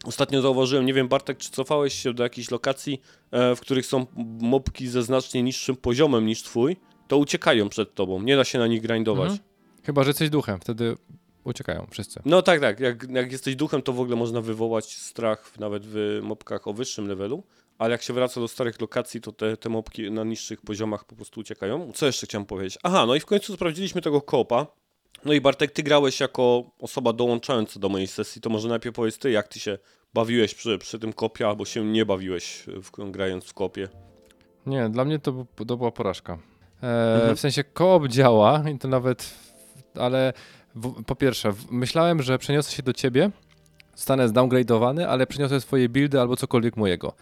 Ostatnio 0.06 0.42
zauważyłem, 0.42 0.86
nie 0.86 0.94
wiem 0.94 1.08
Bartek, 1.08 1.38
czy 1.38 1.52
cofałeś 1.52 1.94
się 1.94 2.14
do 2.14 2.24
jakichś 2.24 2.52
lokacji, 2.52 3.02
w 3.32 3.60
których 3.62 3.86
są 3.86 4.06
mobki 4.42 4.88
ze 4.88 5.04
znacznie 5.04 5.44
niższym 5.44 5.76
poziomem 5.76 6.26
niż 6.26 6.44
twój, 6.44 6.78
to 7.12 7.18
uciekają 7.18 7.70
przed 7.70 7.96
tobą, 7.96 8.22
nie 8.22 8.36
da 8.36 8.44
się 8.44 8.60
na 8.60 8.68
nich 8.68 8.82
grindować. 8.82 9.32
Mhm. 9.32 9.50
Chyba, 9.84 10.04
że 10.04 10.10
jesteś 10.10 10.30
duchem, 10.30 10.60
wtedy 10.60 10.96
uciekają 11.44 11.88
wszyscy. 11.90 12.22
No 12.26 12.42
tak, 12.42 12.60
tak. 12.60 12.80
Jak, 12.80 13.10
jak 13.10 13.32
jesteś 13.32 13.56
duchem, 13.56 13.82
to 13.82 13.94
w 13.94 14.00
ogóle 14.00 14.16
można 14.16 14.42
wywołać 14.42 14.98
strach 14.98 15.60
nawet 15.60 15.84
w 15.86 16.20
mopkach 16.24 16.68
o 16.68 16.74
wyższym 16.74 17.08
levelu. 17.08 17.44
Ale 17.78 17.92
jak 17.92 18.02
się 18.02 18.14
wraca 18.14 18.42
do 18.42 18.48
starych 18.48 18.82
lokacji, 18.82 19.22
to 19.22 19.32
te, 19.32 19.58
te 19.58 19.70
mopki 19.70 20.12
na 20.12 20.24
niższych 20.24 20.62
poziomach 20.62 21.06
po 21.06 21.16
prostu 21.16 21.40
uciekają. 21.40 21.92
Co 21.94 22.06
jeszcze 22.06 22.28
chciałem 22.28 22.46
powiedzieć? 22.46 22.80
Aha, 22.84 23.06
no 23.06 23.16
i 23.16 23.20
w 23.20 23.26
końcu 23.26 23.54
sprawdziliśmy 23.54 24.02
tego 24.02 24.22
koopa. 24.22 24.68
No 25.26 25.34
i 25.34 25.42
Bartek, 25.42 25.72
ty 25.72 25.84
grałeś 25.84 26.20
jako 26.20 26.72
osoba 26.80 27.14
dołączająca 27.14 27.80
do 27.80 27.90
mojej 27.90 28.08
sesji, 28.08 28.42
to 28.42 28.50
może 28.50 28.70
najpierw 28.70 28.96
powiedz 28.96 29.18
ty, 29.18 29.32
jak 29.32 29.48
ty 29.48 29.60
się 29.60 29.78
bawiłeś 30.14 30.56
przy, 30.56 30.78
przy 30.78 31.00
tym 31.00 31.14
kopie, 31.14 31.48
albo 31.48 31.66
się 31.66 31.86
nie 31.86 32.06
bawiłeś 32.06 32.64
w, 32.68 33.12
grając 33.12 33.46
w 33.46 33.54
kopie. 33.54 33.88
Nie, 34.66 34.90
dla 34.90 35.06
mnie 35.06 35.20
to, 35.20 35.46
to 35.68 35.78
była 35.78 35.92
porażka. 35.92 36.51
E, 36.84 37.16
Mhm. 37.16 37.36
W 37.36 37.40
sensie 37.40 37.64
koop 37.64 38.08
działa 38.08 38.64
i 38.76 38.78
to 38.78 38.88
nawet, 38.88 39.34
ale 40.00 40.34
w, 40.76 41.04
po 41.04 41.16
pierwsze, 41.16 41.54
myślałem, 41.72 42.22
że 42.22 42.38
przeniosę 42.38 42.72
się 42.72 42.84
do 42.84 42.94
ciebie, 42.94 43.32
zostanę 43.96 44.28
zdowngradowany, 44.28 45.10
ale 45.10 45.28
przeniosę 45.28 45.62
swoje 45.62 45.90
buildy 45.90 46.22
albo 46.22 46.36
cokolwiek 46.36 46.78
mojego. 46.78 47.14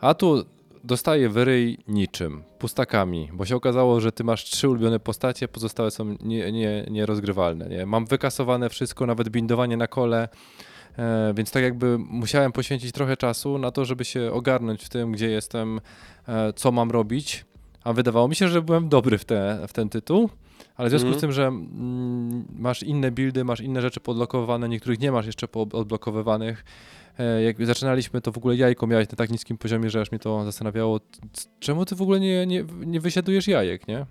A 0.00 0.14
tu 0.14 0.44
dostaję 0.84 1.28
wyryj 1.28 1.78
niczym, 1.88 2.42
pustakami, 2.58 3.30
bo 3.32 3.44
się 3.44 3.56
okazało, 3.56 4.00
że 4.00 4.12
ty 4.12 4.24
masz 4.24 4.44
trzy 4.44 4.68
ulubione 4.68 5.00
postacie, 5.00 5.48
pozostałe 5.48 5.90
są 5.90 6.16
nie, 6.20 6.52
nie, 6.52 6.86
nierozgrywalne. 6.90 7.68
Nie? 7.68 7.86
Mam 7.86 8.06
wykasowane 8.06 8.68
wszystko, 8.68 9.06
nawet 9.06 9.28
bindowanie 9.28 9.76
na 9.76 9.86
kole, 9.86 10.28
e, 10.98 11.32
więc 11.36 11.50
tak 11.50 11.62
jakby 11.62 11.98
musiałem 11.98 12.52
poświęcić 12.52 12.92
trochę 12.92 13.16
czasu 13.16 13.58
na 13.58 13.70
to, 13.70 13.84
żeby 13.84 14.04
się 14.04 14.32
ogarnąć 14.32 14.84
w 14.84 14.88
tym, 14.88 15.12
gdzie 15.12 15.30
jestem, 15.30 15.80
e, 16.28 16.52
co 16.52 16.72
mam 16.72 16.90
robić. 16.90 17.44
A 17.86 17.92
wydawało 17.92 18.28
mi 18.28 18.36
się, 18.36 18.48
że 18.48 18.62
byłem 18.62 18.88
dobry 18.88 19.18
w, 19.18 19.24
te, 19.24 19.64
w 19.68 19.72
ten 19.72 19.88
tytuł, 19.88 20.30
ale 20.76 20.88
w 20.88 20.90
związku 20.90 21.06
Mhm. 21.06 21.18
z 21.18 21.20
tym, 21.20 21.32
że 21.32 21.46
mm, 21.46 22.44
masz 22.58 22.82
inne 22.82 23.10
buildy, 23.10 23.44
masz 23.44 23.60
inne 23.60 23.82
rzeczy 23.82 24.00
podlokowane, 24.00 24.68
niektórych 24.68 25.00
nie 25.00 25.12
masz 25.12 25.26
jeszcze 25.26 25.46
odblokowywanych. 25.72 26.64
E, 27.18 27.42
jak 27.42 27.66
zaczynaliśmy, 27.66 28.20
to 28.20 28.32
w 28.32 28.36
ogóle 28.36 28.56
jajko 28.56 28.86
miałeś 28.86 29.08
na 29.08 29.16
tak 29.16 29.30
niskim 29.30 29.58
poziomie, 29.58 29.90
że 29.90 30.00
aż 30.00 30.10
mnie 30.12 30.18
to 30.18 30.44
zastanawiało, 30.44 31.00
czemu 31.60 31.84
ty 31.84 31.94
w 31.96 32.02
ogóle 32.02 32.20
nie, 32.20 32.46
nie, 32.46 32.64
nie 32.86 33.00
wysiadujesz 33.00 33.48
jajek, 33.48 33.88
nie? 33.88 34.06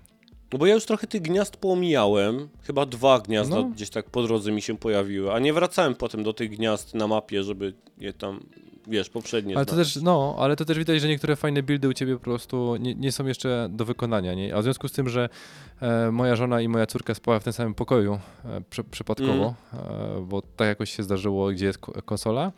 No 0.52 0.58
bo 0.58 0.66
ja 0.66 0.74
już 0.74 0.84
trochę 0.86 1.06
tych 1.06 1.22
gniazd 1.22 1.56
pomijałem. 1.56 2.48
Chyba 2.62 2.86
dwa 2.86 3.20
gniazda 3.20 3.56
No. 3.56 3.64
gdzieś 3.64 3.90
tak 3.90 4.10
po 4.10 4.22
drodze 4.22 4.52
mi 4.52 4.62
się 4.62 4.78
pojawiły, 4.78 5.32
a 5.32 5.38
nie 5.38 5.52
wracałem 5.52 5.94
potem 5.94 6.22
do 6.22 6.32
tych 6.32 6.50
gniazd 6.50 6.94
na 6.94 7.06
mapie, 7.06 7.42
żeby 7.42 7.74
je 7.98 8.12
tam, 8.12 8.40
wiesz, 8.86 9.10
poprzednie 9.10 9.56
Ale 9.56 9.66
to 9.66 9.76
też, 9.76 9.96
no, 9.96 10.36
ale 10.38 10.56
to 10.56 10.64
też 10.64 10.78
widać, 10.78 11.00
że 11.00 11.08
niektóre 11.08 11.36
fajne 11.36 11.62
buildy 11.62 11.88
u 11.88 11.92
ciebie 11.92 12.14
po 12.14 12.20
prostu 12.20 12.76
nie, 12.76 12.94
nie 12.94 13.12
są 13.12 13.26
jeszcze 13.26 13.68
do 13.70 13.84
wykonania, 13.84 14.34
nie? 14.34 14.54
A 14.56 14.60
w 14.60 14.62
związku 14.62 14.88
z 14.88 14.92
tym, 14.92 15.08
że 15.08 15.28
e, 15.80 16.10
moja 16.10 16.36
żona 16.36 16.60
i 16.60 16.68
moja 16.68 16.86
córka 16.86 17.14
spały 17.14 17.40
w 17.40 17.44
tym 17.44 17.52
samym 17.52 17.74
pokoju 17.74 18.18
e, 18.44 18.60
przy, 18.70 18.84
przypadkowo, 18.84 19.54
e, 19.72 20.20
bo 20.22 20.42
tak 20.42 20.68
jakoś 20.68 20.90
się 20.90 21.02
zdarzyło, 21.02 21.48
gdzie 21.48 21.66
jest 21.66 21.78
ko- 21.78 22.02
konsola, 22.02 22.52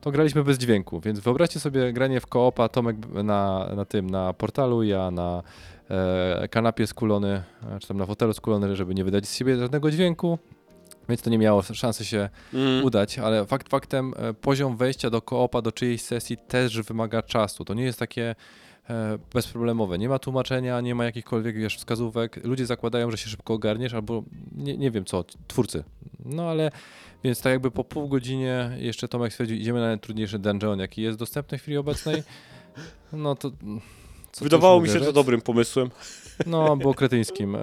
to 0.00 0.10
graliśmy 0.10 0.44
bez 0.44 0.58
dźwięku, 0.58 1.00
więc 1.00 1.20
wyobraźcie 1.20 1.60
sobie 1.60 1.92
granie 1.92 2.20
w 2.20 2.26
koopa, 2.26 2.68
Tomek 2.68 2.96
na, 3.24 3.68
na 3.76 3.84
tym, 3.84 4.10
na 4.10 4.32
portalu, 4.32 4.82
ja 4.82 5.10
na 5.10 5.42
e, 5.90 6.48
kanapie 6.48 6.86
skulony, 6.86 7.42
e, 7.76 7.78
czy 7.80 7.88
tam 7.88 7.96
na 7.96 8.06
fotelu 8.06 8.32
skulony, 8.32 8.76
żeby 8.76 8.94
nie 8.94 9.04
wydać 9.04 9.26
z 9.26 9.34
siebie 9.36 9.56
żadnego 9.56 9.90
dźwięku, 9.90 10.38
więc 11.08 11.22
to 11.22 11.30
nie 11.30 11.38
miało 11.38 11.62
szansy 11.62 12.04
się 12.04 12.28
Mm. 12.54 12.84
udać, 12.84 13.18
ale 13.18 13.46
fakt 13.46 13.68
faktem 13.68 14.14
e, 14.16 14.34
poziom 14.34 14.76
wejścia 14.76 15.10
do 15.10 15.22
koopa, 15.22 15.62
do 15.62 15.72
czyjejś 15.72 16.02
sesji 16.02 16.36
też 16.48 16.80
wymaga 16.82 17.22
czasu. 17.22 17.64
To 17.64 17.74
nie 17.74 17.84
jest 17.84 17.98
takie 17.98 18.34
e, 18.90 19.18
bezproblemowe. 19.34 19.98
Nie 19.98 20.08
ma 20.08 20.18
tłumaczenia, 20.18 20.80
nie 20.80 20.94
ma 20.94 21.04
jakichkolwiek 21.04 21.56
wiesz, 21.56 21.76
wskazówek. 21.76 22.44
Ludzie 22.44 22.66
zakładają, 22.66 23.10
że 23.10 23.18
się 23.18 23.28
szybko 23.30 23.54
ogarniesz, 23.54 23.94
albo 23.94 24.22
nie, 24.52 24.76
nie 24.76 24.90
wiem 24.90 25.04
co, 25.04 25.24
twórcy. 25.48 25.84
No 26.24 26.50
ale 26.50 26.70
więc 27.24 27.40
tak 27.40 27.50
jakby 27.50 27.70
po 27.70 27.84
pół 27.84 28.08
godzinie 28.08 28.70
jeszcze 28.78 29.08
Tomek 29.08 29.32
stwierdził, 29.32 29.56
idziemy 29.56 29.80
na 29.80 29.86
najtrudniejszy 29.86 30.38
dungeon, 30.38 30.78
jaki 30.78 31.02
jest 31.02 31.18
dostępny 31.18 31.58
w 31.58 31.62
chwili 31.62 31.76
obecnej. 31.76 32.22
No 33.12 33.34
to 33.34 33.50
Wydawało 34.40 34.80
mi 34.80 34.88
się 34.88 35.00
to 35.00 35.12
dobrym 35.12 35.40
pomysłem. 35.40 35.90
No, 36.46 36.76
było 36.76 36.94
kretyńskim, 36.94 37.56
e, 37.56 37.58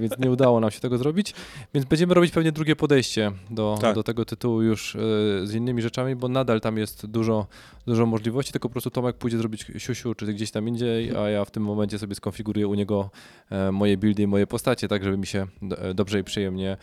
więc 0.00 0.18
nie 0.18 0.30
udało 0.30 0.60
nam 0.60 0.70
się 0.70 0.80
tego 0.80 0.98
zrobić. 0.98 1.34
Więc 1.74 1.86
będziemy 1.86 2.14
robić 2.14 2.32
pewnie 2.32 2.52
drugie 2.52 2.76
podejście 2.76 3.32
do, 3.50 3.78
Tak. 3.80 3.94
do 3.94 4.02
tego 4.02 4.24
tytułu 4.24 4.62
już 4.62 4.96
e, 4.96 4.98
z 5.46 5.54
innymi 5.54 5.82
rzeczami, 5.82 6.16
bo 6.16 6.28
nadal 6.28 6.60
tam 6.60 6.78
jest 6.78 7.06
dużo, 7.06 7.46
dużo 7.86 8.06
możliwości, 8.06 8.52
tylko 8.52 8.68
po 8.68 8.72
prostu 8.72 8.90
Tomek 8.90 9.16
pójdzie 9.16 9.38
zrobić 9.38 9.66
siusiu 9.78 10.14
czy 10.14 10.26
gdzieś 10.26 10.50
tam 10.50 10.68
indziej, 10.68 11.16
a 11.16 11.28
ja 11.28 11.44
w 11.44 11.50
tym 11.50 11.62
momencie 11.62 11.98
sobie 11.98 12.14
skonfiguruję 12.14 12.68
u 12.68 12.74
niego 12.74 13.10
e, 13.50 13.72
moje 13.72 13.96
buildy 13.96 14.22
i 14.22 14.26
moje 14.26 14.46
postacie, 14.46 14.88
tak 14.88 15.04
żeby 15.04 15.16
mi 15.16 15.26
się 15.26 15.46
dobrze 15.94 16.20
i 16.20 16.24
przyjemnie 16.24 16.76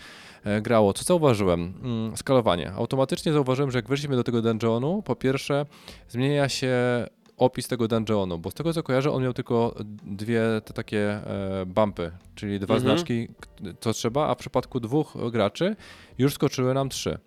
grało. 0.61 0.93
Co 0.93 1.03
zauważyłem? 1.03 1.73
Mm, 1.83 2.17
skalowanie. 2.17 2.71
Automatycznie 2.71 3.33
zauważyłem, 3.33 3.71
że 3.71 3.77
jak 3.77 3.89
weszliśmy 3.89 4.15
do 4.15 4.23
tego 4.23 4.41
dungeonu, 4.41 5.01
po 5.01 5.15
pierwsze 5.15 5.65
zmienia 6.09 6.49
się 6.49 6.75
opis 7.41 7.67
tego 7.67 7.87
dungeonu, 7.87 8.37
bo 8.37 8.51
z 8.51 8.53
tego 8.53 8.73
co 8.73 8.83
kojarzę, 8.83 9.11
on 9.11 9.23
miał 9.23 9.33
tylko 9.33 9.75
dwie 10.05 10.41
te 10.65 10.73
takie 10.73 10.99
e, 11.09 11.65
bumpy, 11.65 12.11
czyli 12.35 12.59
dwa 12.59 12.75
Mhm. 12.75 12.97
znaczki, 12.97 13.27
co 13.79 13.93
trzeba, 13.93 14.27
a 14.27 14.35
w 14.35 14.37
przypadku 14.37 14.79
dwóch 14.79 15.13
graczy 15.31 15.75
już 16.17 16.33
skoczyły 16.33 16.73
nam 16.73 16.89
trzy. 16.89 17.17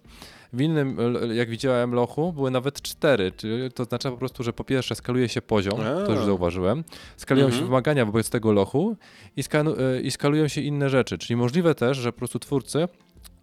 W 0.52 0.60
innym, 0.60 0.96
jak 1.34 1.48
widziałem, 1.50 1.94
lochu 1.94 2.32
były 2.32 2.50
nawet 2.50 2.82
cztery, 2.82 3.32
czyli 3.32 3.72
to 3.72 3.82
oznacza 3.82 4.10
po 4.10 4.16
prostu, 4.16 4.42
że 4.42 4.52
po 4.52 4.64
pierwsze 4.64 4.94
skaluje 4.94 5.28
się 5.28 5.42
poziom, 5.42 5.78
to 6.06 6.12
już 6.12 6.20
A. 6.20 6.24
zauważyłem, 6.24 6.84
skalują 7.16 7.46
się 7.46 7.52
Mhm. 7.52 7.66
wymagania 7.68 8.06
wobec 8.06 8.30
tego 8.30 8.52
lochu 8.52 8.96
i, 9.36 9.40
e, 9.40 10.00
i 10.00 10.10
skalują 10.10 10.48
się 10.48 10.60
inne 10.60 10.90
rzeczy, 10.90 11.18
czyli 11.18 11.36
możliwe 11.36 11.74
też, 11.74 11.98
że 11.98 12.12
po 12.12 12.18
prostu 12.18 12.38
twórcy 12.38 12.88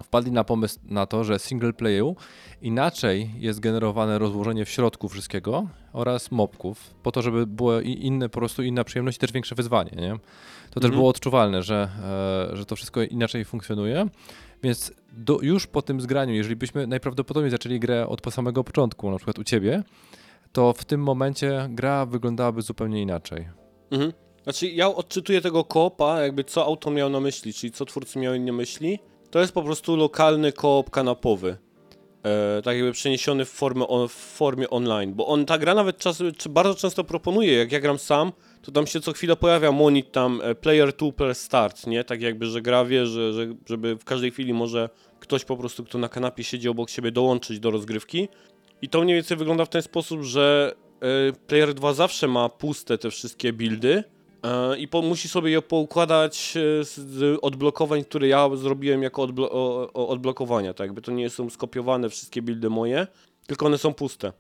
wpadli 0.03 0.31
na 0.31 0.43
pomysł 0.43 0.79
na 0.83 1.05
to, 1.05 1.23
że 1.23 1.39
single 1.39 1.73
playu 1.73 2.15
inaczej 2.61 3.29
jest 3.39 3.59
generowane 3.59 4.19
rozłożenie 4.19 4.65
w 4.65 4.69
środku 4.69 5.09
wszystkiego 5.09 5.67
oraz 5.93 6.31
mobków, 6.31 6.93
po 7.03 7.11
to, 7.11 7.21
żeby 7.21 7.47
było 7.47 7.81
i- 7.81 8.05
inne, 8.05 8.29
po 8.29 8.39
prostu 8.39 8.63
inna 8.63 8.83
przyjemność 8.83 9.17
i 9.17 9.19
też 9.19 9.31
większe 9.31 9.55
wyzwanie, 9.55 9.91
nie? 9.95 10.11
To 10.69 10.79
też 10.79 10.85
Mhm. 10.85 10.93
było 10.93 11.09
odczuwalne, 11.09 11.63
że, 11.63 11.89
e, 12.51 12.55
że 12.57 12.65
to 12.65 12.75
wszystko 12.75 13.01
inaczej 13.03 13.45
funkcjonuje, 13.45 14.07
więc 14.63 14.91
do, 15.13 15.39
już 15.41 15.67
po 15.67 15.81
tym 15.81 16.01
zgraniu, 16.01 16.33
jeżeli 16.33 16.55
byśmy 16.55 16.87
najprawdopodobniej 16.87 17.51
zaczęli 17.51 17.79
grę 17.79 18.07
od 18.07 18.21
po 18.21 18.31
samego 18.31 18.63
początku, 18.63 19.11
na 19.11 19.17
przykład 19.17 19.39
u 19.39 19.43
Ciebie, 19.43 19.83
to 20.51 20.73
w 20.73 20.85
tym 20.85 21.03
momencie 21.03 21.67
gra 21.69 22.05
wyglądałaby 22.05 22.61
zupełnie 22.61 23.01
inaczej. 23.01 23.47
Mhm. 23.91 24.13
Znaczy, 24.43 24.67
ja 24.67 24.87
odczytuję 24.87 25.41
tego 25.41 25.63
koopa, 25.63 26.21
jakby 26.21 26.43
co 26.43 26.65
autor 26.65 26.93
miał 26.93 27.09
na 27.09 27.19
myśli, 27.19 27.53
czyli 27.53 27.71
co 27.71 27.85
twórcy 27.85 28.19
miał 28.19 28.39
na 28.39 28.51
myśli. 28.53 28.99
To 29.31 29.39
jest 29.39 29.53
po 29.53 29.63
prostu 29.63 29.95
lokalny 29.95 30.51
koop 30.51 30.89
kanapowy. 30.89 31.57
E, 32.23 32.61
tak 32.61 32.75
jakby 32.75 32.91
przeniesiony 32.91 33.45
w, 33.45 33.49
formę, 33.49 33.87
o, 33.87 34.07
w 34.07 34.11
formie 34.11 34.69
online, 34.69 35.13
bo 35.13 35.27
on, 35.27 35.45
ta 35.45 35.57
gra 35.57 35.73
nawet 35.73 35.97
czas, 35.97 36.23
bardzo 36.49 36.75
często 36.75 37.03
proponuje, 37.03 37.53
jak 37.53 37.71
ja 37.71 37.79
gram 37.79 37.99
sam, 37.99 38.31
to 38.61 38.71
tam 38.71 38.87
się 38.87 39.01
co 39.01 39.13
chwilę 39.13 39.35
pojawia 39.35 39.71
monit 39.71 40.11
tam 40.11 40.41
e, 40.43 40.55
player 40.55 40.93
2 40.93 41.11
per 41.11 41.35
start, 41.35 41.87
nie? 41.87 42.03
Tak 42.03 42.21
jakby, 42.21 42.45
że 42.45 42.61
gra 42.61 42.85
wie, 42.85 43.05
że, 43.05 43.33
że, 43.33 43.47
żeby 43.69 43.95
w 43.95 44.03
każdej 44.03 44.31
chwili 44.31 44.53
może 44.53 44.89
ktoś 45.19 45.45
po 45.45 45.57
prostu, 45.57 45.83
kto 45.83 45.97
na 45.97 46.09
kanapie 46.09 46.43
siedzi 46.43 46.69
obok 46.69 46.89
siebie, 46.89 47.11
dołączyć 47.11 47.59
do 47.59 47.71
rozgrywki. 47.71 48.27
I 48.81 48.89
to 48.89 49.01
mniej 49.01 49.15
więcej 49.15 49.37
wygląda 49.37 49.65
w 49.65 49.69
ten 49.69 49.81
sposób, 49.81 50.21
że 50.21 50.75
e, 51.01 51.33
player 51.47 51.73
2 51.73 51.93
zawsze 51.93 52.27
ma 52.27 52.49
puste 52.49 52.97
te 52.97 53.09
wszystkie 53.09 53.53
buildy, 53.53 54.03
I 54.77 54.87
po, 54.87 55.01
musi 55.01 55.29
sobie 55.29 55.51
je 55.51 55.61
poukładać 55.61 56.53
e, 56.57 56.83
z, 56.83 57.39
odblokowań, 57.41 58.03
które 58.03 58.27
ja 58.27 58.49
zrobiłem 58.55 59.03
jako 59.03 59.21
odblo 59.21 59.51
odblokowania. 59.93 60.73
Tak 60.73 60.87
jakby 60.87 61.01
to 61.01 61.11
nie 61.11 61.29
są 61.29 61.49
skopiowane 61.49 62.09
wszystkie 62.09 62.41
buildy 62.41 62.69
moje, 62.69 63.07
tylko 63.47 63.65
one 63.65 63.77
są 63.77 63.93
puste. 63.93 64.33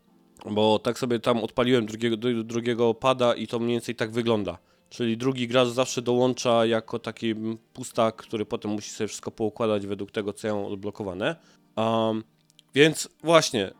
Bo 0.51 0.79
tak 0.79 0.99
sobie 0.99 1.19
tam 1.19 1.43
odpaliłem 1.43 1.85
drugiego, 1.85 2.15
dru- 2.17 2.43
drugiego 2.43 2.93
pada 2.93 3.33
i 3.33 3.47
to 3.47 3.59
mniej 3.59 3.71
więcej 3.71 3.95
tak 3.95 4.11
wygląda. 4.11 4.57
Czyli 4.89 5.17
drugi 5.17 5.47
gracz 5.47 5.67
zawsze 5.67 6.01
dołącza 6.01 6.65
jako 6.65 6.99
taki 6.99 7.35
pustak, 7.73 8.15
który 8.15 8.45
potem 8.45 8.71
musi 8.71 8.89
sobie 8.89 9.07
wszystko 9.07 9.31
poukładać 9.31 9.87
według 9.87 10.11
tego, 10.11 10.33
co 10.33 10.47
ja 10.47 10.55
mam 10.55 10.65
odblokowane. 10.65 11.35
Um, 11.75 12.23
więc 12.75 13.09
właśnie, 13.23 13.71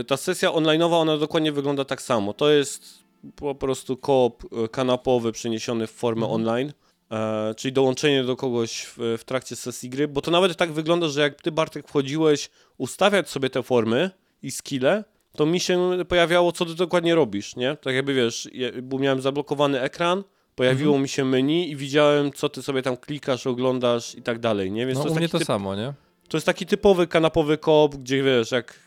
y, 0.00 0.04
ta 0.04 0.16
sesja 0.16 0.50
online'owa, 0.50 0.92
ona 0.92 1.16
dokładnie 1.16 1.52
wygląda 1.52 1.84
tak 1.84 2.02
samo. 2.02 2.32
To 2.32 2.50
jest 2.50 3.05
po 3.36 3.54
prostu 3.54 3.96
koop 3.96 4.44
y, 4.64 4.68
kanapowy 4.68 5.32
przeniesiony 5.32 5.86
w 5.86 5.90
formę 5.90 6.26
Mhm. 6.26 6.40
online. 6.40 6.72
E, 7.12 7.54
czyli 7.54 7.72
dołączenie 7.72 8.24
do 8.24 8.36
kogoś 8.36 8.82
w, 8.96 9.16
w 9.18 9.24
trakcie 9.24 9.56
sesji 9.56 9.90
gry, 9.90 10.08
bo 10.08 10.20
to 10.22 10.30
nawet 10.30 10.56
tak 10.56 10.72
wygląda, 10.72 11.08
że 11.08 11.20
jak 11.20 11.42
ty 11.42 11.52
Bartek 11.52 11.88
wchodziłeś 11.88 12.50
ustawiać 12.78 13.28
sobie 13.30 13.50
te 13.50 13.62
formy 13.62 14.10
i 14.42 14.50
skille, 14.50 15.04
to 15.36 15.46
mi 15.46 15.60
się 15.60 15.90
pojawiało, 16.08 16.52
co 16.52 16.64
ty 16.66 16.74
dokładnie 16.74 17.14
robisz, 17.14 17.56
nie? 17.56 17.76
Tak 17.76 17.94
jakby 17.94 18.14
wiesz, 18.14 18.48
ja, 18.52 18.68
bo 18.82 18.98
miałem 18.98 19.20
zablokowany 19.20 19.80
ekran, 19.80 20.24
pojawiło 20.54 20.90
Mhm. 20.90 21.02
mi 21.02 21.08
się 21.08 21.24
meni 21.24 21.70
i 21.70 21.76
widziałem, 21.76 22.32
co 22.32 22.48
ty 22.48 22.62
sobie 22.62 22.82
tam 22.82 22.96
klikasz, 22.96 23.46
oglądasz 23.46 24.14
i 24.14 24.22
tak 24.22 24.38
dalej, 24.38 24.70
nie? 24.72 24.86
Więc 24.86 24.98
No 24.98 25.04
to 25.04 25.10
u 25.10 25.14
mnie 25.14 25.28
to 25.28 25.38
typ, 25.38 25.46
samo, 25.46 25.74
nie? 25.76 25.92
to 26.28 26.36
jest 26.36 26.46
taki 26.46 26.66
typowy 26.66 27.06
kanapowy 27.06 27.58
koop, 27.58 27.96
gdzie 27.96 28.22
wiesz, 28.22 28.50
jak 28.50 28.85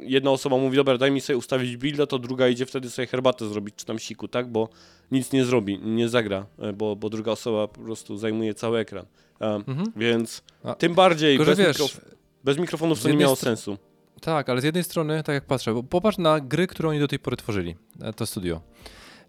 jedna 0.00 0.30
osoba 0.30 0.56
mówi, 0.56 0.76
dobra, 0.76 0.98
daj 0.98 1.10
mi 1.10 1.20
sobie 1.20 1.36
ustawić 1.36 1.76
builda, 1.76 2.06
to 2.06 2.18
druga 2.18 2.48
idzie 2.48 2.66
wtedy 2.66 2.90
sobie 2.90 3.06
herbatę 3.06 3.48
zrobić, 3.48 3.74
czy 3.74 3.86
tam 3.86 3.98
siku, 3.98 4.28
tak? 4.28 4.48
Bo 4.48 4.68
nic 5.10 5.32
nie 5.32 5.44
zrobi, 5.44 5.78
nie 5.78 6.08
zagra, 6.08 6.46
e, 6.58 6.72
bo, 6.72 6.96
bo 6.96 7.10
druga 7.10 7.32
osoba 7.32 7.68
po 7.68 7.80
prostu 7.80 8.16
zajmuje 8.16 8.54
cały 8.54 8.78
ekran. 8.78 9.06
E, 9.40 9.46
Mhm. 9.66 9.92
Więc 9.96 10.42
A, 10.64 10.74
tym 10.74 10.94
bardziej 10.94 11.38
bez, 11.38 11.58
wiesz, 11.58 11.76
mikrof- 11.78 12.00
bez 12.44 12.58
mikrofonów 12.58 13.02
to 13.02 13.08
nie 13.08 13.16
miało 13.16 13.36
sensu. 13.36 13.78
Tak, 14.20 14.48
ale 14.48 14.60
z 14.60 14.64
jednej 14.64 14.84
strony, 14.84 15.22
tak 15.22 15.34
jak 15.34 15.44
patrzę, 15.44 15.74
bo 15.74 15.82
popatrz 15.82 16.18
na 16.18 16.40
gry, 16.40 16.66
które 16.66 16.88
oni 16.88 16.98
do 17.00 17.08
tej 17.08 17.18
pory 17.18 17.36
tworzyli, 17.36 17.76
e, 18.02 18.12
to 18.12 18.26
studio. 18.26 18.60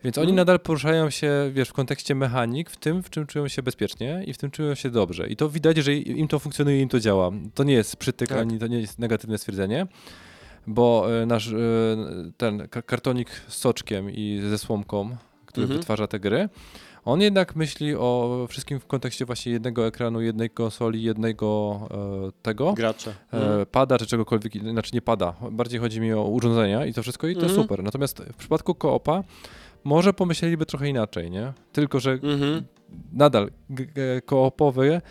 Więc 0.03 0.17
oni 0.17 0.25
Mhm. 0.29 0.35
nadal 0.35 0.59
poruszają 0.59 1.09
się, 1.09 1.31
wiesz, 1.53 1.69
w 1.69 1.73
kontekście 1.73 2.15
mechanik, 2.15 2.69
w 2.69 2.77
tym, 2.77 3.03
w 3.03 3.09
czym 3.09 3.27
czują 3.27 3.47
się 3.47 3.63
bezpiecznie 3.63 4.23
i 4.27 4.33
w 4.33 4.38
tym 4.38 4.51
czują 4.51 4.75
się 4.75 4.89
dobrze. 4.89 5.27
I 5.27 5.35
to 5.35 5.49
widać, 5.49 5.77
że 5.77 5.93
im 5.95 6.27
to 6.27 6.39
funkcjonuje, 6.39 6.81
im 6.81 6.89
to 6.89 6.99
działa. 6.99 7.31
To 7.53 7.63
nie 7.63 7.73
jest 7.73 7.95
przytyk, 7.97 8.29
Tak. 8.29 8.38
ani 8.38 8.59
to 8.59 8.67
nie 8.67 8.79
jest 8.79 8.99
negatywne 8.99 9.38
stwierdzenie, 9.38 9.88
bo 10.67 11.07
e, 11.21 11.25
nasz 11.25 11.47
e, 11.47 11.55
ten 12.38 12.67
ka- 12.67 12.81
kartonik 12.81 13.29
z 13.47 13.57
soczkiem 13.57 14.12
i 14.12 14.41
ze 14.49 14.57
słomką, 14.57 15.15
który 15.45 15.63
Mhm. 15.63 15.79
wytwarza 15.79 16.07
te 16.07 16.19
gry, 16.19 16.49
on 17.05 17.21
jednak 17.21 17.55
myśli 17.55 17.95
o 17.95 18.45
wszystkim 18.49 18.79
w 18.79 18.85
kontekście 18.85 19.25
właśnie 19.25 19.51
jednego 19.51 19.88
ekranu, 19.88 20.21
jednej 20.21 20.49
konsoli, 20.49 21.03
jednego 21.03 21.79
e, 22.27 22.31
tego 22.41 22.73
Gracze. 22.73 23.13
Mhm. 23.31 23.62
e, 23.62 23.65
pada 23.65 23.97
czy 23.97 24.05
czegokolwiek, 24.05 24.53
znaczy 24.71 24.91
nie 24.93 25.01
pada. 25.01 25.33
Bardziej 25.51 25.79
chodzi 25.79 26.01
mi 26.01 26.13
o 26.13 26.23
urządzenia 26.23 26.85
i 26.85 26.93
to 26.93 27.01
wszystko 27.03 27.27
i 27.27 27.35
to 27.35 27.41
Mhm. 27.41 27.62
super. 27.62 27.83
Natomiast 27.83 28.19
w 28.33 28.35
przypadku 28.35 28.75
koopa 28.75 29.23
może 29.84 30.13
pomyśleliby 30.13 30.65
trochę 30.65 30.89
inaczej, 30.89 31.32
nie? 31.32 31.54
Tylko, 31.72 32.00
że 32.00 32.12
Mhm. 32.12 32.63
nadal 33.13 33.52
koopowy 34.26 35.02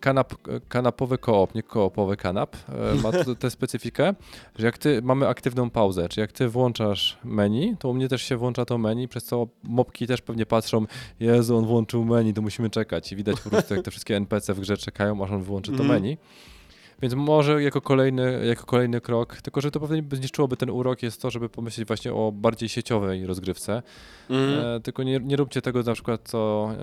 kanap, 0.00 0.34
kanapowy 0.68 1.18
koop, 1.18 1.54
nie 1.54 1.62
koopowy 1.62 2.16
kanap, 2.16 2.56
e, 2.68 2.94
ma 3.02 3.10
tę 3.38 3.50
specyfikę, 3.50 4.14
że 4.58 4.66
jak 4.66 4.78
ty 4.78 5.02
mamy 5.02 5.28
aktywną 5.28 5.70
pauzę, 5.70 6.08
czy 6.08 6.20
jak 6.20 6.32
ty 6.32 6.48
włączasz 6.48 7.18
menu, 7.24 7.76
to 7.78 7.88
u 7.88 7.94
mnie 7.94 8.08
też 8.08 8.22
się 8.22 8.36
włącza 8.36 8.64
to 8.64 8.78
menu, 8.78 9.08
przez 9.08 9.24
co 9.24 9.46
mopki 9.62 10.06
też 10.06 10.20
pewnie 10.22 10.46
patrzą, 10.46 10.86
Jezu, 11.20 11.56
on 11.56 11.64
włączył 11.66 12.04
menu, 12.04 12.34
to 12.34 12.42
musimy 12.42 12.70
czekać 12.70 13.12
i 13.12 13.16
widać 13.16 13.40
po 13.40 13.50
prostu, 13.50 13.74
jak 13.74 13.84
te 13.84 13.90
wszystkie 13.90 14.16
NPC 14.16 14.54
w 14.54 14.60
grze 14.60 14.76
czekają, 14.76 15.24
aż 15.24 15.30
on 15.30 15.42
wyłączy 15.42 15.72
to 15.72 15.82
Mhm. 15.82 15.88
menu. 16.02 16.16
Więc 17.02 17.14
może 17.14 17.62
jako 17.62 17.80
kolejny, 17.80 18.46
jako 18.46 18.66
kolejny 18.66 19.00
krok, 19.00 19.36
tylko 19.42 19.60
że 19.60 19.70
to 19.70 19.80
pewnie 19.80 20.02
by 20.02 20.16
zniszczyłoby 20.16 20.56
ten 20.56 20.70
urok, 20.70 21.02
jest 21.02 21.22
to, 21.22 21.30
żeby 21.30 21.48
pomyśleć 21.48 21.86
właśnie 21.86 22.14
o 22.14 22.32
bardziej 22.32 22.68
sieciowej 22.68 23.26
rozgrywce. 23.26 23.82
Mhm. 24.30 24.76
E, 24.76 24.80
tylko 24.80 25.02
nie, 25.02 25.20
nie 25.20 25.36
róbcie 25.36 25.62
tego 25.62 25.82
na 25.82 25.92
przykład, 25.92 26.20
co 26.24 26.70
e, 26.72 26.76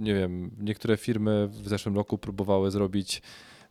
nie 0.00 0.14
wiem, 0.14 0.50
niektóre 0.60 0.96
firmy 0.96 1.48
w 1.50 1.68
zeszłym 1.68 1.96
roku 1.96 2.18
próbowały 2.18 2.70
zrobić 2.70 3.22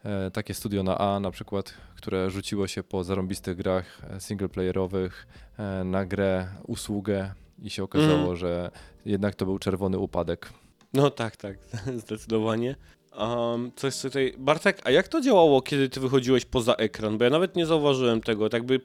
e, 0.04 0.32
takie 0.32 0.54
studio 0.54 0.84
na 0.84 0.98
A 0.98 1.20
na 1.20 1.32
przykład, 1.32 1.74
które 1.96 2.30
rzuciło 2.30 2.68
się 2.68 2.84
po 2.84 3.04
zarąbistych 3.04 3.58
grach 3.58 4.02
e, 4.10 4.20
singleplayerowych 4.20 5.28
e, 5.58 5.84
na 5.84 6.06
grę, 6.06 6.48
usługę 6.68 7.32
i 7.64 7.70
się 7.70 7.84
okazało, 7.84 8.14
Mhm. 8.14 8.36
że 8.36 8.72
jednak 9.06 9.36
to 9.36 9.46
był 9.46 9.60
czerwony 9.60 9.98
upadek. 9.98 10.50
No 10.94 11.10
tak, 11.10 11.36
tak, 11.38 11.58
zdecydowanie. 12.06 12.76
Um, 13.18 13.72
coś 13.76 14.02
tutaj. 14.02 14.34
Bartek, 14.38 14.82
a 14.84 14.92
jak 14.92 15.08
to 15.08 15.22
działało, 15.22 15.62
kiedy 15.62 15.90
ty 15.90 16.00
wychodziłeś 16.00 16.46
poza 16.46 16.74
ekran? 16.74 17.18
Bo 17.18 17.24
ja 17.24 17.30
nawet 17.30 17.56
nie 17.56 17.66
zauważyłem 17.66 18.22
tego, 18.22 18.50
tak 18.50 18.64
by. 18.64 18.82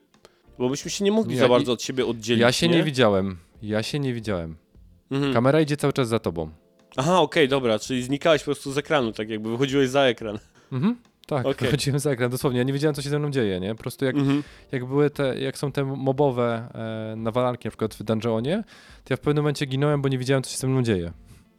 Bo 0.58 0.68
byśmy 0.68 0.90
się 0.90 1.04
nie 1.04 1.12
mogli 1.12 1.34
Ja 1.34 1.40
za 1.40 1.48
bardzo 1.48 1.72
od 1.72 1.82
siebie 1.82 2.06
oddzielić. 2.06 2.40
Ja 2.42 2.52
się 2.52 2.68
nie, 2.68 2.76
nie 2.76 2.82
widziałem. 2.82 3.36
Ja 3.62 3.82
się 3.82 3.98
nie 3.98 4.14
widziałem. 4.14 4.56
Mhm. 5.10 5.34
Kamera 5.34 5.60
idzie 5.60 5.76
cały 5.76 5.92
czas 5.92 6.08
za 6.08 6.18
tobą. 6.18 6.50
Aha, 6.96 7.20
okej, 7.20 7.48
dobra, 7.48 7.78
czyli 7.78 8.02
znikałeś 8.02 8.42
po 8.42 8.44
prostu 8.44 8.72
z 8.72 8.78
ekranu, 8.78 9.12
tak 9.12 9.28
jakby 9.28 9.50
wychodziłeś 9.50 9.88
za 9.88 10.02
ekran. 10.02 10.38
Mhm. 10.72 10.96
Tak, 11.26 11.46
Okej. 11.46 11.68
wychodziłem 11.68 12.00
za 12.00 12.10
ekran, 12.10 12.30
dosłownie. 12.30 12.58
Ja 12.58 12.64
nie 12.64 12.72
wiedziałem, 12.72 12.94
co 12.94 13.02
się 13.02 13.10
ze 13.10 13.18
mną 13.18 13.30
dzieje, 13.30 13.60
nie? 13.60 13.74
Po 13.74 13.82
prostu 13.82 14.04
jak 14.04 14.16
Mhm. 14.16 14.42
jak 14.72 14.84
były 14.84 15.10
te, 15.10 15.38
jak 15.38 15.58
są 15.58 15.72
te 15.72 15.84
mobowe 15.84 16.68
e, 17.12 17.16
nawalanki 17.16 17.66
na 17.66 17.70
przykład 17.70 17.94
w 17.94 18.02
dungeonie, 18.02 18.64
to 19.04 19.12
ja 19.14 19.16
w 19.16 19.20
pewnym 19.20 19.42
momencie 19.44 19.66
ginąłem, 19.66 20.02
bo 20.02 20.08
nie 20.08 20.18
wiedziałem, 20.18 20.42
co 20.42 20.50
się 20.50 20.58
ze 20.58 20.66
mną 20.66 20.82
dzieje. 20.82 21.12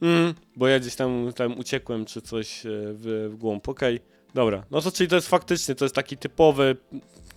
Mm, 0.03 0.33
bo 0.55 0.67
ja 0.67 0.79
gdzieś 0.79 0.95
tam, 0.95 1.33
tam 1.35 1.59
uciekłem 1.59 2.05
czy 2.05 2.21
coś 2.21 2.65
e, 2.65 2.69
w, 2.71 3.29
w 3.33 3.37
głąb. 3.37 3.69
Okej, 3.69 3.99
dobra. 4.33 4.63
No 4.71 4.81
to 4.81 4.91
czyli 4.91 5.09
to 5.09 5.15
jest 5.15 5.27
faktycznie, 5.27 5.75
to 5.75 5.85
jest 5.85 5.95
taki 5.95 6.17
typowy, 6.17 6.77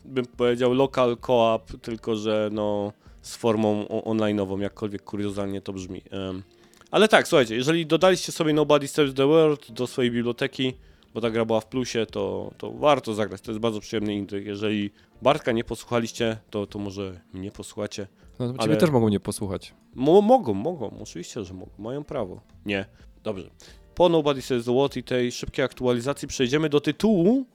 bym 0.04 0.26
powiedział, 0.26 0.74
local 0.74 1.16
co-op, 1.26 1.72
tylko 1.82 2.16
że 2.16 2.48
no 2.52 2.92
z 3.22 3.36
formą 3.36 3.84
online'ową, 3.84 4.60
jakkolwiek 4.60 5.02
kuriozalnie 5.02 5.60
to 5.60 5.72
brzmi. 5.72 6.02
Em, 6.10 6.42
ale 6.90 7.08
tak, 7.08 7.28
słuchajcie, 7.28 7.54
jeżeli 7.54 7.86
dodaliście 7.86 8.32
sobie 8.32 8.52
Nobody 8.52 8.88
Saves 8.88 9.14
the 9.14 9.26
World 9.26 9.72
do 9.72 9.86
swojej 9.86 10.10
biblioteki, 10.10 10.74
bo 11.14 11.20
ta 11.20 11.30
gra 11.30 11.44
była 11.44 11.60
w 11.60 11.66
plusie, 11.66 12.06
to, 12.06 12.50
to 12.58 12.72
warto 12.72 13.14
zagrać. 13.14 13.40
To 13.40 13.50
jest 13.50 13.60
bardzo 13.60 13.80
przyjemny 13.80 14.14
indyk. 14.14 14.46
Jeżeli 14.46 14.90
Bartka 15.22 15.52
nie 15.52 15.64
posłuchaliście, 15.64 16.38
to, 16.50 16.66
to 16.66 16.78
może 16.78 17.20
mnie 17.32 17.50
posłuchacie. 17.50 18.06
No, 18.38 18.46
ciebie 18.48 18.62
Ale- 18.62 18.76
też 18.76 18.90
mogą 18.90 19.08
nie 19.08 19.20
posłuchać. 19.20 19.74
Mo 19.94 20.22
mogą, 20.22 20.54
mogą, 20.54 20.98
oczywiście, 21.00 21.44
że 21.44 21.54
mogą, 21.54 21.70
mają 21.78 22.04
prawo. 22.04 22.40
Nie, 22.66 22.86
dobrze. 23.22 23.50
Po 23.94 24.08
Nobody 24.08 24.42
Says 24.42 24.64
the 24.64 24.78
What 24.78 24.96
i 24.96 25.02
tej 25.02 25.32
szybkiej 25.32 25.64
aktualizacji 25.64 26.28
przejdziemy 26.28 26.68
do 26.68 26.80
tytułu, 26.80 27.46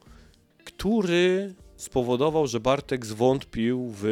który 0.64 1.54
spowodował, 1.76 2.46
że 2.46 2.60
Bartek 2.60 3.06
zwątpił 3.06 3.92
w 3.94 4.04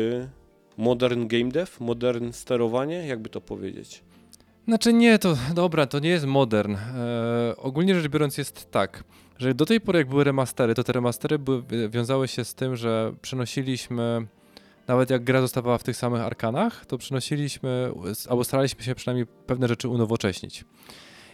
modern 0.77 1.27
game 1.27 1.49
dev, 1.49 1.71
modern 1.81 2.33
sterowanie, 2.33 3.07
jakby 3.07 3.29
to 3.29 3.41
powiedzieć. 3.41 4.03
Znaczy 4.69 4.93
nie, 4.93 5.19
to 5.19 5.37
dobra, 5.55 5.87
to 5.87 5.99
nie 5.99 6.09
jest 6.09 6.27
modern. 6.27 6.77
E, 6.77 7.55
ogólnie 7.57 7.95
rzecz 7.95 8.09
biorąc 8.09 8.39
jest 8.39 8.71
tak, 8.71 9.05
że 9.39 9.55
do 9.55 9.67
tej 9.67 9.81
pory 9.81 9.99
jak 9.99 10.09
były 10.09 10.25
remastery, 10.25 10.75
to 10.75 10.85
te 10.85 10.93
remastery 10.93 11.39
były, 11.39 11.63
wiązały 11.89 12.29
się 12.29 12.45
z 12.45 12.55
tym, 12.55 12.77
że 12.77 13.13
przenosiliśmy, 13.23 14.27
nawet 14.90 15.11
jak 15.11 15.24
gra 15.24 15.40
zostawała 15.40 15.79
w 15.79 15.83
tych 15.83 15.96
samych 15.96 16.20
arkanach, 16.20 16.87
to 16.87 16.98
przenosiliśmy, 16.98 17.92
albo 18.29 18.44
staraliśmy 18.44 18.85
się 18.85 18.94
przynajmniej 18.94 19.26
pewne 19.46 19.68
rzeczy 19.68 19.88
unowocześnić. 19.88 20.64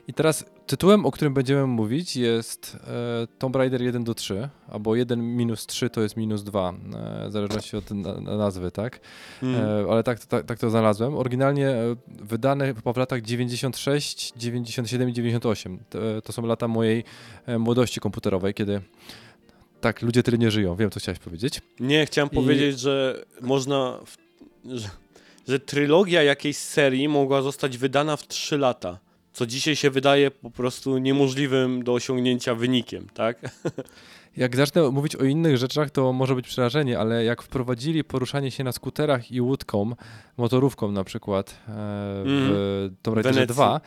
I 0.08 0.14
teraz 0.14 0.44
tytułem, 0.66 1.06
o 1.06 1.10
którym 1.10 1.34
będziemy 1.34 1.66
mówić 1.66 2.16
jest 2.16 2.76
e, 2.86 3.26
Tomb 3.38 3.56
Raider 3.56 3.82
1 3.82 4.04
do 4.04 4.14
3, 4.14 4.48
albo 4.68 4.96
1 4.96 5.36
minus 5.36 5.66
3 5.66 5.90
to 5.90 6.00
jest 6.00 6.16
minus 6.16 6.42
2, 6.42 6.70
e, 6.70 7.28
w 7.28 7.32
zależności 7.32 7.76
od 7.76 7.90
na, 7.90 8.20
na 8.20 8.36
nazwy, 8.36 8.70
tak? 8.70 9.00
E, 9.42 9.86
ale 9.90 10.02
tak, 10.02 10.24
tak, 10.24 10.46
tak 10.46 10.58
to 10.58 10.70
znalazłem. 10.70 11.14
Oryginalnie 11.14 11.68
e, 11.68 11.96
wydane 12.08 12.74
chyba 12.74 12.92
w 12.92 12.96
latach 12.96 13.22
96, 13.22 14.32
97 14.36 15.08
i 15.08 15.12
98. 15.12 15.78
To, 15.90 15.98
to 16.24 16.32
są 16.32 16.46
lata 16.46 16.68
mojej 16.68 17.04
e, 17.46 17.58
młodości 17.58 18.00
komputerowej, 18.00 18.54
kiedy 18.54 18.80
tak, 19.80 20.02
ludzie 20.02 20.22
tyle 20.22 20.38
nie 20.38 20.50
żyją. 20.50 20.76
Wiem, 20.76 20.90
co 20.90 21.00
chciałeś 21.00 21.18
powiedzieć. 21.18 21.60
Nie, 21.80 22.06
chciałem 22.06 22.30
I- 22.32 22.34
powiedzieć, 22.34 22.80
że 22.80 23.24
można, 23.40 23.98
w, 24.06 24.16
że, 24.78 24.88
że 25.48 25.60
trylogia 25.60 26.22
jakiejś 26.22 26.56
serii 26.56 27.08
mogła 27.08 27.42
zostać 27.42 27.78
wydana 27.78 28.16
w 28.16 28.28
3 28.28 28.58
lata. 28.58 28.98
Co 29.32 29.46
dzisiaj 29.46 29.76
się 29.76 29.90
wydaje 29.90 30.30
po 30.30 30.50
prostu 30.50 30.98
niemożliwym 30.98 31.84
do 31.84 31.92
osiągnięcia 31.92 32.54
wynikiem, 32.54 33.06
tak? 33.14 33.38
Jak 34.36 34.56
zacznę 34.56 34.90
mówić 34.90 35.16
o 35.16 35.24
innych 35.24 35.56
rzeczach, 35.56 35.90
to 35.90 36.12
może 36.12 36.34
być 36.34 36.46
przerażenie, 36.48 36.98
ale 36.98 37.24
jak 37.24 37.42
wprowadzili 37.42 38.04
poruszanie 38.04 38.50
się 38.50 38.64
na 38.64 38.72
skuterach 38.72 39.32
i 39.32 39.40
łódką, 39.40 39.92
motorówką 40.36 40.92
na 40.92 41.04
przykład 41.04 41.50
e, 41.50 41.72
w 42.26 42.90
Tomb 43.02 43.16
Raiderze 43.16 43.34
Wenecji. 43.34 43.54
2 43.54 43.80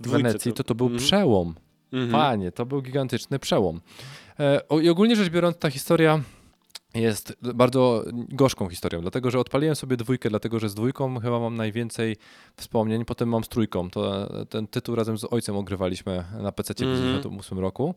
w 0.00 0.08
Wenecji, 0.08 0.52
to 0.52 0.64
to 0.64 0.74
był 0.74 0.86
Mhm. 0.86 1.04
przełom. 1.04 1.54
Mhm. 1.92 2.12
Panie, 2.12 2.52
to 2.52 2.66
był 2.66 2.82
gigantyczny 2.82 3.38
przełom. 3.38 3.80
E, 4.40 4.60
I 4.82 4.88
ogólnie 4.88 5.16
rzecz 5.16 5.28
biorąc, 5.28 5.56
ta 5.58 5.70
historia 5.70 6.20
jest 6.94 7.36
bardzo 7.54 8.04
gorzką 8.12 8.68
historią, 8.68 9.00
dlatego 9.00 9.30
że 9.30 9.38
odpaliłem 9.38 9.76
sobie 9.76 9.96
dwójkę, 9.96 10.28
dlatego 10.30 10.58
że 10.60 10.68
z 10.68 10.74
dwójką 10.74 11.20
chyba 11.20 11.40
mam 11.40 11.56
najwięcej 11.56 12.16
wspomnień, 12.56 13.04
potem 13.04 13.28
mam 13.28 13.44
z 13.44 13.48
trójką. 13.48 13.90
To, 13.90 14.28
ten 14.46 14.66
tytuł 14.66 14.94
razem 14.94 15.18
z 15.18 15.24
ojcem 15.32 15.56
ogrywaliśmy 15.56 16.24
na 16.42 16.52
PC 16.52 16.74
w 16.74 16.80
Mhm. 16.80 16.96
1998 16.96 17.58
roku. 17.58 17.94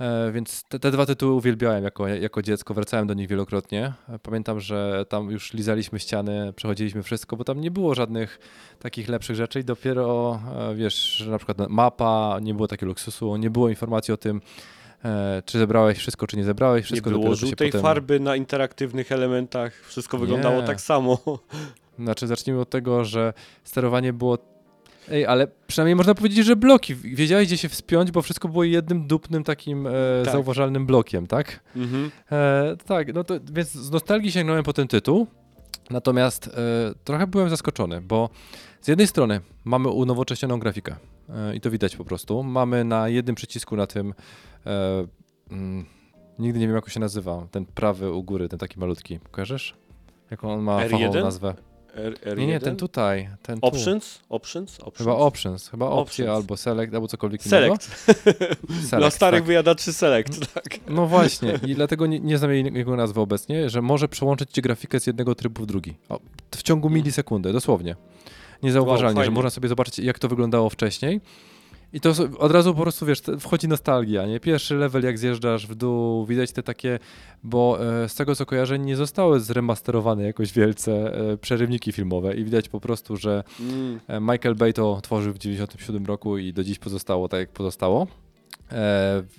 E, 0.00 0.32
więc 0.32 0.64
te, 0.64 0.78
te 0.78 0.90
dwa 0.90 1.06
tytuły 1.06 1.32
uwielbiałem 1.32 1.84
jako, 1.84 2.08
jako 2.08 2.42
dziecko, 2.42 2.74
wracałem 2.74 3.06
do 3.06 3.14
nich 3.14 3.28
wielokrotnie. 3.28 3.92
E, 4.08 4.18
Pamiętam, 4.18 4.60
że 4.60 5.04
tam 5.08 5.30
już 5.30 5.52
lizaliśmy 5.52 6.00
ściany, 6.00 6.52
przechodziliśmy 6.52 7.02
wszystko, 7.02 7.36
bo 7.36 7.44
tam 7.44 7.60
nie 7.60 7.70
było 7.70 7.94
żadnych 7.94 8.38
takich 8.78 9.08
lepszych 9.08 9.36
rzeczy 9.36 9.60
i 9.60 9.64
dopiero, 9.64 10.40
e, 10.70 10.74
wiesz, 10.74 10.94
że 11.16 11.30
na 11.30 11.38
przykład 11.38 11.58
mapa, 11.68 12.38
nie 12.42 12.54
było 12.54 12.68
takiego 12.68 12.88
luksusu, 12.88 13.36
nie 13.36 13.50
było 13.50 13.68
informacji 13.68 14.14
o 14.14 14.16
tym, 14.16 14.36
e, 14.36 14.40
czy 15.44 15.58
zebrałeś 15.58 15.98
wszystko, 15.98 16.26
czy 16.26 16.36
nie 16.36 16.44
zebrałeś 16.44 16.80
Nie 16.82 16.84
wszystko. 16.84 17.10
było 17.10 17.24
to 17.24 17.30
się 17.30 17.36
żółtej 17.36 17.68
potem... 17.68 17.82
farby 17.82 18.20
na 18.20 18.36
interaktywnych 18.36 19.12
elementach, 19.12 19.72
wszystko 19.86 20.18
wyglądało 20.18 20.60
Nie. 20.60 20.66
tak 20.66 20.80
samo. 20.80 21.18
Znaczy, 21.98 22.26
zacznijmy 22.26 22.60
od 22.60 22.70
tego, 22.70 23.04
że 23.04 23.32
sterowanie 23.64 24.12
było. 24.12 24.38
Ej, 25.10 25.26
ale 25.26 25.46
przynajmniej 25.66 25.96
można 25.96 26.14
powiedzieć, 26.14 26.46
że 26.46 26.56
bloki. 26.56 26.94
Wiedziałeś, 26.94 27.46
gdzie 27.46 27.56
się 27.58 27.68
wspiąć, 27.68 28.10
bo 28.10 28.22
wszystko 28.22 28.48
było 28.48 28.64
jednym 28.64 29.06
dupnym 29.06 29.44
takim 29.44 29.86
e, 29.86 29.90
Tak. 30.24 30.32
zauważalnym 30.32 30.86
blokiem, 30.86 31.26
tak? 31.26 31.60
Mhm. 31.76 32.10
E, 32.32 32.76
tak, 32.86 33.14
no 33.14 33.24
to 33.24 33.34
więc 33.52 33.70
z 33.72 33.90
nostalgii 33.90 34.32
sięgnąłem 34.32 34.64
po 34.64 34.72
ten 34.72 34.88
tytuł. 34.88 35.26
Natomiast 35.90 36.46
e, 36.48 36.50
trochę 37.04 37.26
byłem 37.26 37.50
zaskoczony, 37.50 38.00
bo 38.00 38.30
z 38.80 38.88
jednej 38.88 39.06
strony 39.06 39.40
mamy 39.64 39.88
unowocześnioną 39.88 40.58
grafikę 40.58 40.92
e, 40.92 41.17
i 41.54 41.60
to 41.60 41.70
widać 41.70 41.96
po 41.96 42.04
prostu. 42.04 42.42
Mamy 42.42 42.84
na 42.84 43.08
jednym 43.08 43.34
przycisku 43.36 43.76
na 43.76 43.86
tym. 43.86 44.14
E, 44.66 45.06
mm, 45.50 45.84
nigdy 46.38 46.58
nie 46.58 46.66
wiem, 46.66 46.76
jak 46.76 46.84
on 46.84 46.90
się 46.90 47.00
nazywa. 47.00 47.46
Ten 47.50 47.66
prawy 47.66 48.12
u 48.12 48.22
góry, 48.22 48.48
ten 48.48 48.58
taki 48.58 48.80
malutki. 48.80 49.18
Kojarzysz? 49.30 49.74
Jaką 50.30 50.52
on 50.52 50.60
ma 50.60 50.78
R1? 50.78 50.90
fachową 50.90 51.12
nazwę? 51.20 51.54
R, 51.94 52.14
R1? 52.14 52.38
Nie, 52.38 52.46
nie, 52.46 52.60
ten 52.60 52.76
tutaj. 52.76 53.28
Ten 53.42 53.60
tu. 53.60 53.66
Options? 53.66 54.20
Options? 54.28 54.80
Options? 54.80 54.98
Chyba 54.98 55.12
options, 55.16 55.68
chyba 55.68 55.86
opcje 55.86 56.24
Options. 56.24 56.36
albo 56.36 56.56
select, 56.56 56.94
albo 56.94 57.08
cokolwiek. 57.08 57.42
Select. 57.42 57.82
Select, 58.68 58.96
Dla 58.98 59.10
starych 59.10 59.40
tak. 59.40 59.46
wyjadaczy 59.46 59.92
select, 59.92 60.54
tak. 60.54 60.64
No 60.88 61.06
właśnie, 61.06 61.58
i 61.66 61.74
dlatego 61.74 62.06
nie, 62.06 62.20
nie 62.20 62.38
znam 62.38 62.50
jej- 62.50 62.74
jego 62.74 62.96
nazwy 62.96 63.20
obecnie, 63.20 63.70
że 63.70 63.82
może 63.82 64.08
przełączyć 64.08 64.50
ci 64.50 64.62
grafikę 64.62 65.00
z 65.00 65.06
jednego 65.06 65.34
trybu 65.34 65.62
w 65.62 65.66
drugi. 65.66 65.94
O, 66.08 66.20
w 66.50 66.62
ciągu 66.62 66.90
milisekundy, 66.90 67.52
dosłownie. 67.52 67.96
Niezauważalnie, 68.62 69.16
Wow, 69.16 69.24
że 69.24 69.30
można 69.30 69.50
sobie 69.50 69.68
zobaczyć, 69.68 69.98
jak 69.98 70.18
to 70.18 70.28
wyglądało 70.28 70.70
wcześniej. 70.70 71.20
I 71.92 72.00
to 72.00 72.12
od 72.38 72.52
razu 72.52 72.74
po 72.74 72.82
prostu, 72.82 73.06
wiesz, 73.06 73.22
wchodzi 73.40 73.68
nostalgia, 73.68 74.26
nie? 74.26 74.40
Pierwszy 74.40 74.74
level, 74.74 75.02
jak 75.02 75.18
zjeżdżasz 75.18 75.66
w 75.66 75.74
dół, 75.74 76.26
widać 76.26 76.52
te 76.52 76.62
takie, 76.62 76.98
bo 77.42 77.78
e, 78.02 78.08
z 78.08 78.14
tego 78.14 78.34
co 78.34 78.46
kojarzę, 78.46 78.78
nie 78.78 78.96
zostały 78.96 79.40
zremasterowane 79.40 80.24
jakoś 80.24 80.52
wielce 80.52 80.92
e, 81.32 81.36
przerywniki 81.36 81.92
filmowe 81.92 82.34
i 82.34 82.44
widać 82.44 82.68
po 82.68 82.80
prostu, 82.80 83.16
że 83.16 83.44
Mm. 83.60 84.00
E, 84.08 84.20
Michael 84.20 84.54
Bay 84.54 84.72
to 84.72 85.00
tworzył 85.00 85.32
w 85.32 85.38
97 85.38 86.06
roku 86.06 86.38
i 86.38 86.52
do 86.52 86.64
dziś 86.64 86.78
pozostało 86.78 87.28
tak, 87.28 87.40
jak 87.40 87.50
pozostało. 87.50 88.06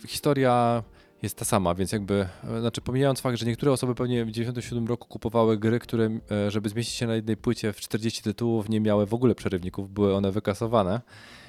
Historia 0.08 0.84
jest 1.22 1.38
ta 1.38 1.46
sama, 1.46 1.76
więc 1.76 1.92
jakby, 1.92 2.28
e, 2.44 2.60
znaczy 2.60 2.82
pomijając 2.82 3.22
fakt, 3.22 3.38
że 3.38 3.46
niektóre 3.46 3.72
osoby 3.72 3.96
pewnie 3.96 4.26
w 4.26 4.32
97 4.32 4.88
roku 4.88 5.08
kupowały 5.08 5.58
gry, 5.58 5.80
które, 5.80 6.20
e, 6.32 6.52
żeby 6.52 6.70
zmieścić 6.70 6.96
się 6.96 7.08
na 7.08 7.16
jednej 7.16 7.38
płycie 7.38 7.74
w 7.74 7.80
40 7.80 8.22
tytułów, 8.22 8.70
nie 8.70 8.80
miały 8.80 9.06
w 9.06 9.14
ogóle 9.14 9.36
przerywników, 9.36 9.94
były 9.94 10.16
one 10.16 10.32
wykasowane 10.32 11.02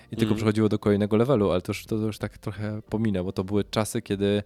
i 0.06 0.16
tylko 0.16 0.22
Mhm. 0.22 0.36
przechodziło 0.36 0.68
do 0.68 0.78
kolejnego 0.78 1.16
levelu, 1.16 1.50
ale 1.50 1.60
to 1.60 1.70
już, 1.70 1.86
to 1.86 1.96
już 1.96 2.18
tak 2.18 2.38
trochę 2.38 2.82
pominę, 2.88 3.24
bo 3.24 3.32
to 3.32 3.44
były 3.44 3.64
czasy, 3.64 4.02
kiedy 4.02 4.42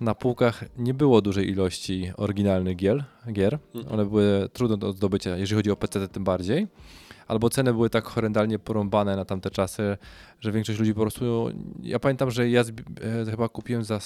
na 0.00 0.14
półkach 0.14 0.64
nie 0.78 0.94
było 0.94 1.20
dużej 1.20 1.50
ilości 1.50 2.12
oryginalnych 2.16 2.76
gier, 2.76 3.04
gier. 3.32 3.58
Mhm. 3.74 3.94
One 3.94 4.06
były 4.06 4.48
trudne 4.52 4.76
do 4.76 4.92
zdobycia, 4.92 5.36
jeżeli 5.36 5.56
chodzi 5.56 5.70
o 5.70 5.76
PC 5.76 6.08
tym 6.08 6.24
bardziej. 6.24 6.66
Albo 7.28 7.50
ceny 7.50 7.72
były 7.72 7.90
tak 7.90 8.04
horrendalnie 8.04 8.58
porąbane 8.58 9.16
na 9.16 9.24
tamte 9.24 9.50
czasy, 9.50 9.96
że 10.40 10.52
większość 10.52 10.78
ludzi 10.78 10.94
po 10.94 11.00
prostu. 11.00 11.50
Ja 11.82 11.98
pamiętam, 11.98 12.30
że 12.30 12.50
ja 12.50 12.60
e, 12.60 13.30
chyba 13.30 13.48
kupiłem 13.48 13.84
za 13.84 14.00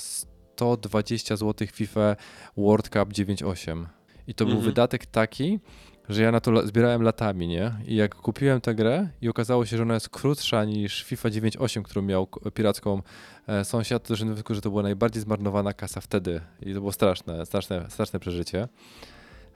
120 0.59 1.37
zł 1.37 1.69
FIFA 1.73 2.17
World 2.57 2.89
Cup 2.89 3.09
9.8. 3.13 3.87
I 4.27 4.35
to 4.35 4.45
był 4.45 4.55
Mhm. 4.55 4.71
wydatek 4.71 5.07
taki, 5.07 5.59
że 6.09 6.23
ja 6.23 6.33
na 6.33 6.41
to 6.41 6.67
zbierałem 6.67 7.03
latami, 7.03 7.49
nie? 7.49 7.73
I 7.87 7.97
jak 7.97 8.15
kupiłem 8.15 8.61
tę 8.61 8.75
grę 8.75 9.09
i 9.23 9.29
okazało 9.29 9.67
się, 9.67 9.77
że 9.77 9.83
ona 9.83 9.95
jest 9.95 10.09
krótsza 10.09 10.65
niż 10.65 11.05
FIFA 11.05 11.29
9.8, 11.31 11.83
którą 11.83 12.03
miał 12.03 12.27
piracką 12.55 13.03
e, 13.47 13.65
sąsiad, 13.65 14.03
to 14.03 14.09
doszedłem 14.09 14.29
do 14.29 14.35
wniosku, 14.35 14.55
że 14.55 14.61
to 14.61 14.71
była 14.71 14.83
najbardziej 14.83 15.23
zmarnowana 15.23 15.73
kasa 15.73 16.01
wtedy. 16.01 16.41
I 16.63 16.75
to 16.75 16.81
było 16.81 16.93
straszne, 16.93 17.47
straszne, 17.47 17.87
straszne 17.91 18.21
przeżycie. 18.21 18.69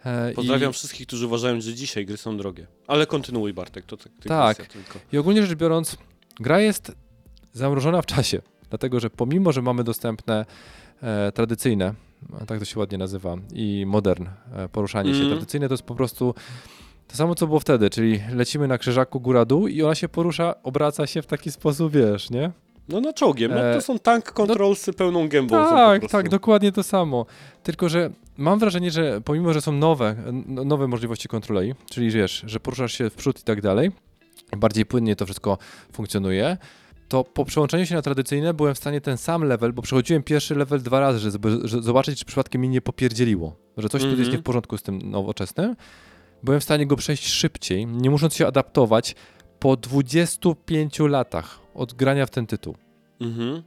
E, 0.05 0.33
Pozdrawiam 0.35 0.71
i- 0.71 0.75
wszystkich, 0.75 1.07
którzy 1.07 1.27
uważają, 1.27 1.61
że 1.61 1.75
dzisiaj 1.75 2.07
gry 2.07 2.17
są 2.17 2.37
drogie. 2.37 2.67
Ale 2.87 3.07
kontynuuj 3.07 3.53
Bartek, 3.55 3.85
to 3.87 3.97
tak. 3.97 4.09
Tak. 4.25 4.69
I 5.13 5.19
ogólnie 5.19 5.47
rzecz 5.47 5.59
biorąc, 5.59 5.97
gra 6.41 6.61
jest 6.61 6.93
zamrożona 7.53 8.03
w 8.03 8.07
czasie, 8.07 8.43
dlatego 8.71 9.01
że 9.01 9.11
pomimo, 9.11 9.53
że 9.53 9.63
mamy 9.63 9.85
dostępne 9.85 10.45
e, 11.03 11.33
tradycyjne, 11.33 11.95
e, 12.43 12.47
tak 12.47 12.59
to 12.59 12.65
się 12.65 12.79
ładnie 12.81 12.99
nazywa, 12.99 13.37
i 13.55 13.85
modern 13.87 14.27
e, 14.57 14.69
poruszanie 14.69 15.11
się, 15.11 15.21
Mhm. 15.21 15.31
tradycyjne 15.37 15.69
to 15.69 15.75
jest 15.75 15.83
po 15.83 15.95
prostu 15.95 16.35
to 17.09 17.17
samo, 17.17 17.35
co 17.35 17.47
było 17.47 17.61
wtedy, 17.61 17.91
czyli 17.91 18.21
lecimy 18.35 18.69
na 18.69 18.79
krzyżaku 18.79 19.21
góra-dół 19.21 19.69
i 19.69 19.83
ona 19.83 19.95
się 19.95 20.09
porusza, 20.09 20.55
obraca 20.63 21.07
się 21.07 21.23
w 21.23 21.27
taki 21.27 21.51
sposób, 21.51 21.93
wiesz, 21.93 22.31
nie? 22.31 22.51
No 22.89 23.01
na 23.01 23.13
czołgiem, 23.13 23.51
no 23.51 23.61
E, 23.61 23.75
to 23.75 23.81
są 23.81 23.99
tank 23.99 24.33
controlsy 24.33 24.93
pełną 24.93 25.29
gębą. 25.29 25.57
Tak, 25.57 26.07
tak, 26.11 26.29
dokładnie 26.29 26.73
to 26.73 26.83
samo. 26.83 27.27
Tylko, 27.63 27.89
że 27.89 28.11
mam 28.37 28.59
wrażenie, 28.59 28.91
że 28.91 29.21
pomimo, 29.21 29.53
że 29.53 29.61
są 29.61 29.73
nowe, 29.73 30.15
nowe 30.47 30.89
możliwości 30.89 31.29
kontroli, 31.29 31.75
czyli 31.91 32.11
wiesz, 32.11 32.43
że 32.47 32.61
poruszasz 32.61 32.93
się 32.93 33.11
w 33.11 33.15
przód 33.15 33.41
i 33.41 33.43
tak 33.43 33.61
dalej, 33.61 33.91
bardziej 34.57 34.87
płynnie 34.87 35.17
to 35.17 35.25
wszystko 35.25 35.59
funkcjonuje, 35.93 36.57
to 37.13 37.25
po 37.25 37.45
przełączeniu 37.45 37.87
się 37.87 37.95
na 37.95 38.03
tradycyjne 38.03 38.55
byłem 38.55 38.75
w 38.75 38.79
stanie 38.79 39.01
ten 39.01 39.19
sam 39.19 39.45
level, 39.45 39.73
bo 39.73 39.83
przechodziłem 39.83 40.23
pierwszy 40.23 40.55
level 40.55 40.83
dwa 40.83 41.01
razy, 41.01 41.19
żeby, 41.19 41.61
żeby 41.65 41.83
zobaczyć, 41.83 42.19
czy 42.19 42.25
przypadkiem 42.25 42.61
mi 42.61 42.69
nie 42.69 42.81
popierdzieliło, 42.81 43.57
że 43.77 43.89
coś 43.89 44.03
tu 44.03 44.09
jest 44.09 44.19
Mhm. 44.19 44.33
nie 44.37 44.39
w 44.39 44.43
porządku 44.43 44.79
z 44.79 44.83
tym 44.83 45.11
nowoczesnym. 45.11 45.77
byłem 46.43 46.61
w 46.61 46.65
stanie 46.65 46.87
go 46.87 46.97
przejść 46.97 47.27
szybciej, 47.27 47.87
nie 47.87 48.11
musząc 48.11 48.35
się 48.35 48.47
adaptować 48.47 49.15
po 49.59 49.77
25 49.77 50.99
latach 51.01 51.59
od 51.75 51.93
grania 51.95 52.27
w 52.27 52.31
ten 52.31 52.47
tytuł. 52.47 52.77
Mhm. 53.21 53.63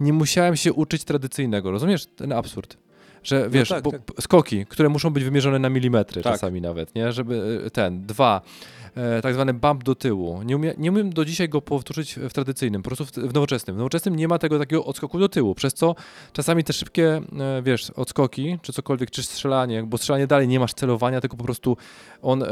Nie 0.00 0.12
musiałem 0.12 0.56
się 0.56 0.72
uczyć 0.72 1.04
tradycyjnego, 1.04 1.70
rozumiesz 1.70 2.06
ten 2.06 2.32
absurd? 2.32 2.76
Że 3.22 3.50
wiesz, 3.50 3.68
tak, 3.68 3.84
bo 3.84 3.92
tak. 3.92 4.00
skoki, 4.20 4.66
które 4.66 4.88
muszą 4.88 5.10
być 5.10 5.24
wymierzone 5.24 5.58
na 5.58 5.68
milimetry 5.70 6.22
Tak. 6.22 6.32
czasami 6.32 6.60
nawet, 6.60 6.94
nie? 6.94 7.12
Żeby 7.12 7.62
e, 7.66 7.70
ten, 7.70 8.06
dwa, 8.06 8.40
e, 8.96 9.22
tak 9.22 9.34
zwany 9.34 9.54
bump 9.54 9.84
do 9.84 9.94
tyłu. 9.94 10.42
Nie, 10.42 10.56
umie, 10.56 10.74
nie 10.78 10.90
umiem 10.90 11.10
do 11.10 11.24
dzisiaj 11.24 11.48
go 11.48 11.62
powtórzyć 11.62 12.14
w 12.14 12.32
tradycyjnym, 12.32 12.82
po 12.82 12.90
prostu 12.90 13.04
w, 13.04 13.10
w 13.10 13.34
nowoczesnym. 13.34 13.76
W 13.76 13.78
nowoczesnym 13.78 14.16
nie 14.16 14.28
ma 14.28 14.38
tego 14.38 14.58
takiego 14.58 14.84
odskoku 14.84 15.18
do 15.18 15.28
tyłu, 15.28 15.54
przez 15.54 15.74
co 15.74 15.94
czasami 16.32 16.64
te 16.64 16.72
szybkie, 16.72 17.20
e, 17.38 17.62
wiesz, 17.62 17.90
odskoki, 17.90 18.58
czy 18.62 18.72
cokolwiek, 18.72 19.10
czy 19.10 19.22
strzelanie, 19.22 19.82
bo 19.82 19.98
strzelanie 19.98 20.26
dalej 20.26 20.48
nie 20.48 20.60
masz 20.60 20.74
celowania, 20.74 21.20
tylko 21.20 21.36
po 21.36 21.44
prostu 21.44 21.76
on, 22.22 22.42
e, 22.42 22.46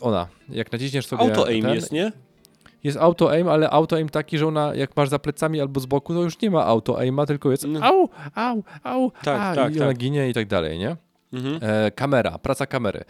ona, 0.00 0.28
jak 0.48 0.72
naciśniesz 0.72 1.06
sobie 1.06 1.22
Auto-aim 1.22 1.68
jest, 1.68 1.92
nie? 1.92 2.12
Jest 2.84 2.98
auto-aim, 2.98 3.48
ale 3.48 3.70
auto-aim 3.70 4.08
taki, 4.08 4.38
że 4.38 4.46
ona 4.46 4.74
jak 4.74 4.96
masz 4.96 5.08
za 5.08 5.18
plecami 5.18 5.60
albo 5.60 5.80
z 5.80 5.86
boku, 5.86 6.14
to 6.14 6.22
już 6.22 6.40
nie 6.40 6.50
ma 6.50 6.64
auto-aima, 6.64 7.26
tylko 7.26 7.50
jest 7.50 7.64
No. 7.68 7.80
au, 7.84 8.08
au, 8.34 8.62
au, 8.82 9.10
Tak, 9.10 9.40
a, 9.40 9.54
tak, 9.54 9.74
i 9.74 9.78
ona 9.78 9.88
tak. 9.88 9.96
ginie 9.98 10.28
i 10.28 10.34
tak 10.34 10.46
dalej, 10.46 10.78
nie? 10.78 10.96
Mhm. 11.32 11.58
E, 11.62 11.90
kamera, 11.90 12.38
praca 12.38 12.66
kamery. 12.66 13.00
E, 13.00 13.04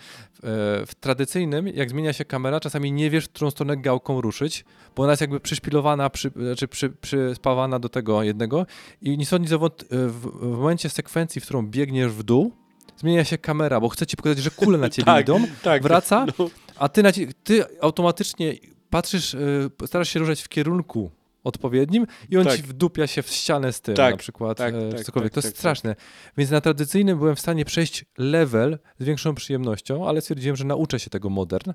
w 0.87 0.91
tradycyjnym, 1.01 1.69
jak 1.69 1.91
zmienia 1.91 2.13
się 2.13 2.25
kamera, 2.25 2.61
czasami 2.61 2.93
nie 2.93 3.11
wiesz, 3.11 3.25
w 3.25 3.29
którą 3.29 3.51
stronę 3.51 3.77
gałką 3.77 4.21
ruszyć, 4.21 4.65
bo 4.97 5.03
ona 5.03 5.13
jest 5.13 5.21
jakby 5.21 5.41
przyszpilowana, 5.41 6.11
przy, 6.11 6.31
znaczy 6.37 6.69
przy, 6.69 6.91
przyspawana 6.91 7.79
do 7.79 7.89
tego 7.89 8.23
jednego 8.23 8.67
i 9.03 9.19
ni 9.19 9.27
stąd, 9.27 9.43
ni 9.43 9.49
zowąd, 9.49 9.83
e, 9.83 9.87
w, 9.91 10.21
w 10.55 10.59
momencie 10.59 10.89
sekwencji, 10.91 11.41
w 11.41 11.45
którą 11.45 11.67
biegniesz 11.67 12.13
w 12.13 12.23
dół, 12.23 12.53
zmienia 12.97 13.25
się 13.25 13.39
kamera, 13.39 13.81
bo 13.81 13.89
chce 13.89 14.07
ci 14.07 14.17
pokazać, 14.17 14.39
że 14.39 14.51
kule 14.51 14.79
na 14.79 14.91
ciebie 14.91 15.07
Tak, 15.13 15.23
idą, 15.23 15.41
tak. 15.63 15.83
wraca, 15.83 16.27
No. 16.39 16.51
a 16.79 16.89
ty, 16.89 17.03
ty 17.45 17.65
automatycznie 17.81 18.55
patrzysz, 18.91 19.35
y, 19.35 19.71
starasz 19.87 20.09
się 20.09 20.21
ruszać 20.21 20.43
w 20.43 20.49
kierunku 20.49 21.11
odpowiednim 21.45 22.07
i 22.31 22.37
on 22.37 22.45
Tak. 22.45 22.57
ci 22.57 22.63
wdupia 22.63 23.07
się 23.07 23.23
w 23.23 23.29
ścianę 23.31 23.73
z 23.73 23.81
tym 23.81 23.95
Tak, 23.95 24.11
na 24.15 24.17
przykład, 24.19 24.59
tak, 24.59 24.75
e, 24.75 24.89
tak, 24.93 25.05
cokolwiek. 25.05 25.33
tak, 25.33 25.43
to 25.43 25.47
jest 25.49 25.49
tak, 25.49 25.53
tak. 25.53 25.59
straszne. 25.59 25.97
Więc 26.37 26.51
na 26.51 26.61
tradycyjnym 26.61 27.19
byłem 27.19 27.37
w 27.37 27.41
stanie 27.41 27.65
przejść 27.65 28.05
level 28.19 28.79
z 28.99 29.05
większą 29.05 29.35
przyjemnością, 29.35 30.09
ale 30.09 30.21
stwierdziłem, 30.21 30.57
że 30.57 30.65
nauczę 30.65 30.99
się 31.01 31.11
tego 31.11 31.31
modern, 31.31 31.73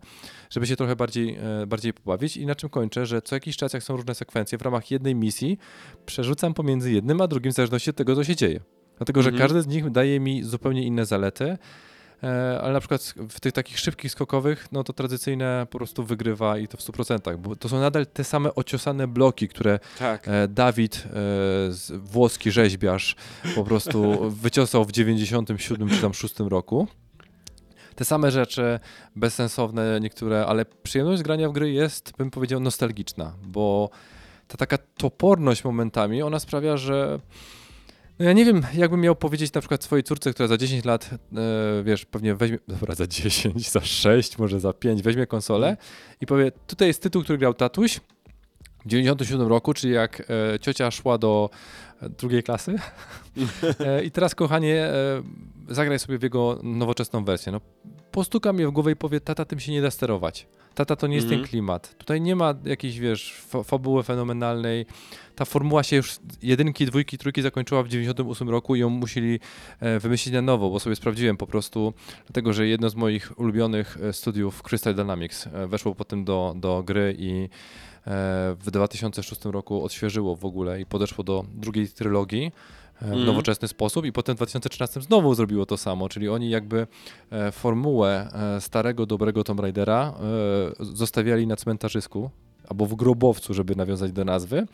żeby 0.49 0.67
się 0.67 0.75
trochę 0.75 0.95
bardziej, 0.95 1.37
e, 1.61 1.67
bardziej 1.67 1.93
pobawić 1.93 2.37
i 2.37 2.45
na 2.45 2.55
czym 2.55 2.69
kończę, 2.69 3.05
że 3.05 3.21
co 3.21 3.35
jakiś 3.35 3.57
czas, 3.57 3.73
jak 3.73 3.83
są 3.83 3.95
różne 3.95 4.15
sekwencje, 4.15 4.57
w 4.57 4.61
ramach 4.61 4.91
jednej 4.91 5.15
misji 5.15 5.57
przerzucam 6.05 6.53
pomiędzy 6.53 6.91
jednym 6.91 7.21
a 7.21 7.27
drugim 7.27 7.51
w 7.51 7.55
zależności 7.55 7.89
od 7.89 7.95
tego, 7.95 8.15
co 8.15 8.23
się 8.23 8.35
dzieje. 8.35 8.59
Dlatego, 8.97 9.21
że 9.21 9.29
Mhm. 9.29 9.47
każdy 9.47 9.61
z 9.61 9.67
nich 9.67 9.91
daje 9.91 10.19
mi 10.19 10.43
zupełnie 10.43 10.83
inne 10.83 11.05
zalety. 11.05 11.57
E, 12.23 12.59
ale 12.61 12.73
na 12.73 12.79
przykład 12.79 13.13
w 13.29 13.39
tych 13.39 13.53
takich 13.53 13.79
szybkich 13.79 14.11
skokowych, 14.11 14.67
no 14.71 14.83
to 14.83 14.93
tradycyjne 14.93 15.67
po 15.69 15.77
prostu 15.77 16.03
wygrywa 16.03 16.57
i 16.57 16.67
to 16.67 16.77
w 16.77 16.81
100%, 16.81 17.37
bo 17.37 17.55
to 17.55 17.69
są 17.69 17.79
nadal 17.79 18.05
te 18.05 18.23
same 18.23 18.55
ociosane 18.55 19.07
bloki, 19.07 19.47
które 19.47 19.79
Tak. 19.99 20.27
e, 20.27 20.47
Dawid, 20.47 21.03
e, 21.05 21.97
włoski 21.97 22.51
rzeźbiarz, 22.51 23.15
po 23.55 23.63
prostu 23.63 24.17
wyciosał 24.43 24.85
w 24.85 24.91
97 24.91 25.89
czy 25.89 26.01
tam 26.01 26.13
6 26.13 26.35
roku. 26.39 26.87
Te 27.95 28.05
same 28.05 28.31
rzeczy, 28.31 28.79
bezsensowne 29.15 29.99
niektóre, 30.01 30.45
ale 30.45 30.65
przyjemność 30.65 31.21
grania 31.23 31.49
w 31.49 31.51
gry 31.51 31.71
jest, 31.71 32.13
bym 32.17 32.31
powiedział, 32.31 32.59
nostalgiczna, 32.59 33.33
bo 33.45 33.89
ta 34.47 34.57
taka 34.57 34.77
toporność 34.77 35.63
momentami, 35.63 36.21
ona 36.21 36.39
sprawia, 36.39 36.77
że 36.77 37.19
no 38.19 38.25
ja 38.25 38.33
nie 38.33 38.45
wiem, 38.45 38.61
jakbym 38.73 39.01
miał 39.01 39.15
powiedzieć 39.15 39.53
na 39.53 39.61
przykład 39.61 39.83
swojej 39.83 40.03
córce, 40.03 40.33
która 40.33 40.47
za 40.47 40.57
10 40.57 40.85
lat, 40.85 41.09
e, 41.13 41.83
wiesz, 41.83 42.05
pewnie 42.05 42.35
weźmie, 42.35 42.57
dobra, 42.67 42.95
za 42.95 43.07
10, 43.07 43.71
za 43.71 43.81
6, 43.81 44.37
może 44.37 44.59
za 44.59 44.73
5, 44.73 45.01
weźmie 45.01 45.27
konsolę 45.27 45.77
i 46.21 46.25
powie, 46.25 46.51
tutaj 46.67 46.87
jest 46.87 47.03
tytuł, 47.03 47.23
który 47.23 47.37
grał 47.37 47.53
tatuś 47.53 47.99
w 48.85 48.87
97 48.87 49.47
roku, 49.47 49.73
czyli 49.73 49.93
jak 49.93 50.23
e, 50.53 50.59
ciocia 50.59 50.91
szła 50.91 51.17
do 51.17 51.49
e, 52.01 52.09
drugiej 52.09 52.43
klasy 52.43 52.75
e, 53.79 54.03
i 54.03 54.11
teraz, 54.11 54.35
kochanie, 54.35 54.85
e, 54.85 55.23
zagraj 55.69 55.99
sobie 55.99 56.17
w 56.17 56.23
jego 56.23 56.59
nowoczesną 56.63 57.25
wersję. 57.25 57.51
No, 57.51 57.61
postuka 58.11 58.53
mnie 58.53 58.67
w 58.67 58.71
głowę 58.71 58.91
i 58.91 58.95
powie, 58.95 59.21
tata, 59.21 59.45
tym 59.45 59.59
się 59.59 59.71
nie 59.71 59.81
da 59.81 59.91
sterować. 59.91 60.47
Tata, 60.75 60.95
to 60.95 61.07
nie 61.07 61.15
jest 61.15 61.25
Mhm. 61.25 61.41
ten 61.41 61.49
klimat. 61.49 61.95
Tutaj 61.97 62.21
nie 62.21 62.35
ma 62.35 62.53
jakiejś, 62.65 62.99
wiesz, 62.99 63.33
fa 63.47 63.63
fabuły 63.63 64.03
fenomenalnej. 64.03 64.85
Ta 65.35 65.45
formuła 65.45 65.83
się 65.83 65.95
już 65.95 66.15
jedynki, 66.41 66.85
dwójki, 66.85 67.17
trójki 67.17 67.41
zakończyła 67.41 67.83
w 67.83 67.87
98 67.87 68.49
roku 68.49 68.75
i 68.75 68.79
ją 68.79 68.89
musieli 68.89 69.39
e, 69.79 69.99
wymyślić 69.99 70.33
na 70.33 70.41
nowo, 70.41 70.69
bo 70.69 70.79
sobie 70.79 70.95
sprawdziłem 70.95 71.37
po 71.37 71.47
prostu, 71.47 71.93
dlatego 72.25 72.53
że 72.53 72.67
jedno 72.67 72.89
z 72.89 72.95
moich 72.95 73.39
ulubionych 73.39 73.97
e, 74.01 74.13
studiów 74.13 74.63
Crystal 74.63 74.95
Dynamics 74.95 75.47
e, 75.47 75.67
weszło 75.67 75.95
potem 75.95 76.25
do, 76.25 76.53
do 76.57 76.83
gry 76.83 77.15
i 77.19 77.49
w 78.59 78.63
2006 78.71 79.45
roku 79.45 79.83
odświeżyło 79.83 80.35
w 80.35 80.45
ogóle 80.45 80.81
i 80.81 80.85
podeszło 80.85 81.23
do 81.23 81.45
drugiej 81.53 81.87
trylogii 81.87 82.51
w 83.03 83.05
Mhm. 83.05 83.25
nowoczesny 83.25 83.67
sposób 83.67 84.05
i 84.05 84.11
potem 84.11 84.35
w 84.35 84.39
2013 84.39 85.01
znowu 85.01 85.35
zrobiło 85.35 85.65
to 85.65 85.77
samo, 85.77 86.09
czyli 86.09 86.29
oni 86.29 86.49
jakby 86.49 86.87
e, 87.31 87.51
formułę 87.51 88.27
e, 88.57 88.61
starego, 88.61 89.05
dobrego 89.05 89.43
Tomb 89.43 89.59
Raidera 89.59 90.13
e, 90.79 90.85
zostawiali 90.85 91.47
na 91.47 91.55
cmentarzysku 91.55 92.29
albo 92.69 92.85
w 92.85 92.95
grobowcu, 92.95 93.53
żeby 93.53 93.75
nawiązać 93.75 94.11
do 94.11 94.25
nazwy 94.25 94.67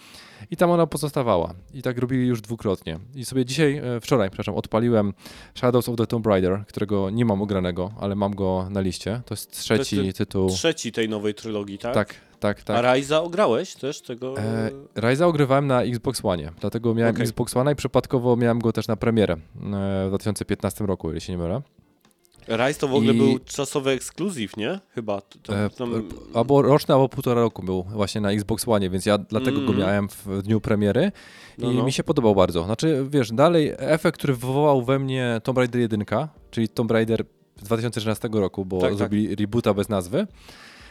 i 0.52 0.58
tam 0.58 0.72
ona 0.72 0.88
pozostawała. 0.88 1.54
I 1.74 1.82
tak 1.82 1.98
robili 1.98 2.28
już 2.28 2.42
dwukrotnie. 2.42 3.00
I 3.16 3.26
sobie 3.26 3.46
dzisiaj, 3.46 3.82
wczoraj, 4.02 4.30
przepraszam, 4.30 4.56
odpaliłem 4.56 5.14
Shadows 5.56 5.90
of 5.90 5.96
the 5.96 6.08
Tomb 6.08 6.26
Raider, 6.28 6.64
którego 6.68 7.10
nie 7.10 7.26
mam 7.26 7.42
ogranego, 7.42 7.92
ale 8.00 8.16
mam 8.16 8.36
go 8.36 8.68
na 8.70 8.82
liście. 8.82 9.22
To 9.26 9.34
jest 9.34 9.52
trzeci 9.52 9.96
To 9.96 10.02
jest 10.02 10.18
tytuł. 10.18 10.50
Trzeci 10.50 10.92
tej 10.92 11.10
nowej 11.10 11.34
trylogii, 11.34 11.78
tak? 11.78 11.94
Tak, 11.94 12.16
tak, 12.40 12.64
tak. 12.64 12.86
A 12.86 12.94
Ryza 12.94 13.22
ograłeś 13.22 13.76
też 13.76 14.02
tego? 14.02 14.38
E, 14.38 14.72
Ryza 14.96 15.28
ogrywałem 15.28 15.68
na 15.68 15.84
Xbox 15.84 16.20
One, 16.26 16.52
dlatego 16.62 16.96
miałem 16.96 17.16
Okej. 17.16 17.24
Xbox 17.24 17.58
One 17.58 17.72
i 17.72 17.76
przypadkowo 17.76 18.36
miałem 18.36 18.60
go 18.60 18.72
też 18.74 18.88
na 18.88 18.96
premierę 18.96 19.34
e, 19.34 19.38
w 20.06 20.08
2015 20.10 20.86
roku, 20.86 21.14
jeśli 21.14 21.32
nie 21.32 21.38
mylę. 21.38 21.62
Ryze 22.48 22.80
to 22.80 22.88
w 22.88 22.94
ogóle 22.94 23.14
i- 23.14 23.18
był 23.18 23.40
czasowy 23.40 23.90
ekskluzyw, 23.92 24.58
nie? 24.58 24.80
Chyba. 24.90 25.22
To, 25.22 25.40
to, 25.44 25.58
E, 25.58 25.70
tam... 25.70 26.10
Albo 26.34 26.62
roczny, 26.62 26.94
albo 26.94 27.10
półtora 27.10 27.42
roku 27.42 27.64
był 27.64 27.84
właśnie 27.84 28.22
na 28.22 28.32
Xbox 28.32 28.68
One, 28.68 28.90
więc 28.90 29.06
ja 29.06 29.18
dlatego 29.18 29.58
go 29.62 29.68
Mm. 29.68 29.80
miałem 29.80 30.08
w 30.10 30.42
dniu 30.44 30.62
premiery 30.62 31.12
i 31.58 31.62
No, 31.62 31.72
no. 31.74 31.84
mi 31.84 31.92
się 31.92 32.04
podobał 32.04 32.36
bardzo. 32.36 32.64
Znaczy, 32.64 33.06
wiesz, 33.10 33.32
dalej 33.32 33.74
efekt, 33.78 34.18
który 34.18 34.34
wywołał 34.34 34.82
we 34.84 35.00
mnie 35.00 35.42
Tomb 35.44 35.58
Raider 35.58 35.82
1, 35.82 36.06
czyli 36.52 36.70
Tomb 36.70 36.92
Raider 36.92 37.24
z 37.62 37.64
2013 37.64 38.30
roku, 38.34 38.66
bo 38.66 38.80
Tak, 38.80 38.90
tak. 38.90 38.98
zrobili 38.98 39.36
reboota 39.36 39.74
bez 39.74 39.90
nazwy, 39.90 40.28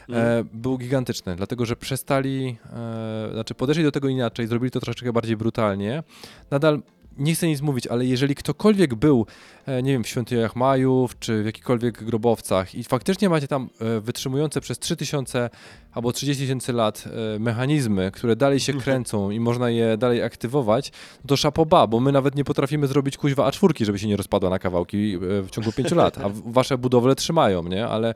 Mm. 0.08 0.20
e, 0.20 0.44
był 0.52 0.78
gigantyczny, 0.78 1.36
dlatego 1.36 1.66
że 1.66 1.76
przestali, 1.76 2.56
e, 2.72 3.28
znaczy 3.32 3.54
podeszli 3.54 3.84
do 3.84 3.92
tego 3.92 4.08
inaczej, 4.08 4.46
zrobili 4.46 4.70
to 4.70 4.80
troszeczkę 4.80 5.12
bardziej 5.12 5.36
brutalnie. 5.36 6.02
Nadal 6.50 6.82
nie 7.16 7.34
chcę 7.34 7.46
nic 7.46 7.60
mówić, 7.60 7.86
ale 7.86 8.04
jeżeli 8.04 8.34
ktokolwiek 8.34 8.94
był, 8.94 9.26
e, 9.66 9.82
nie 9.82 9.92
wiem, 9.92 10.04
w 10.04 10.08
świątyniach 10.08 10.56
Majów, 10.56 11.18
czy 11.18 11.42
w 11.42 11.46
jakichkolwiek 11.46 12.04
grobowcach 12.04 12.74
i 12.74 12.84
faktycznie 12.84 13.28
macie 13.28 13.48
tam 13.48 13.68
wytrzymujące 14.00 14.60
przez 14.60 14.78
3000 14.78 15.50
albo 15.92 16.12
30 16.12 16.42
tysięcy 16.42 16.72
lat 16.72 17.04
mechanizmy, 17.40 18.10
które 18.10 18.36
dalej 18.36 18.60
się 18.60 18.72
kręcą 18.72 19.30
i 19.30 19.40
można 19.40 19.70
je 19.70 19.96
dalej 19.96 20.22
aktywować, 20.22 20.92
to 21.26 21.36
szapoba, 21.36 21.86
bo 21.86 22.00
my 22.00 22.12
nawet 22.12 22.34
nie 22.34 22.44
potrafimy 22.44 22.86
zrobić 22.86 23.16
kuźwa 23.16 23.50
A4, 23.50 23.84
żeby 23.84 23.98
się 23.98 24.08
nie 24.08 24.16
rozpadła 24.16 24.50
na 24.50 24.58
kawałki 24.58 25.18
w 25.18 25.48
ciągu 25.50 25.72
5 25.72 25.92
lat, 25.92 26.18
a 26.18 26.30
wasze 26.46 26.78
budowle 26.78 27.14
trzymają, 27.14 27.62
nie? 27.62 27.88
Ale 27.88 28.14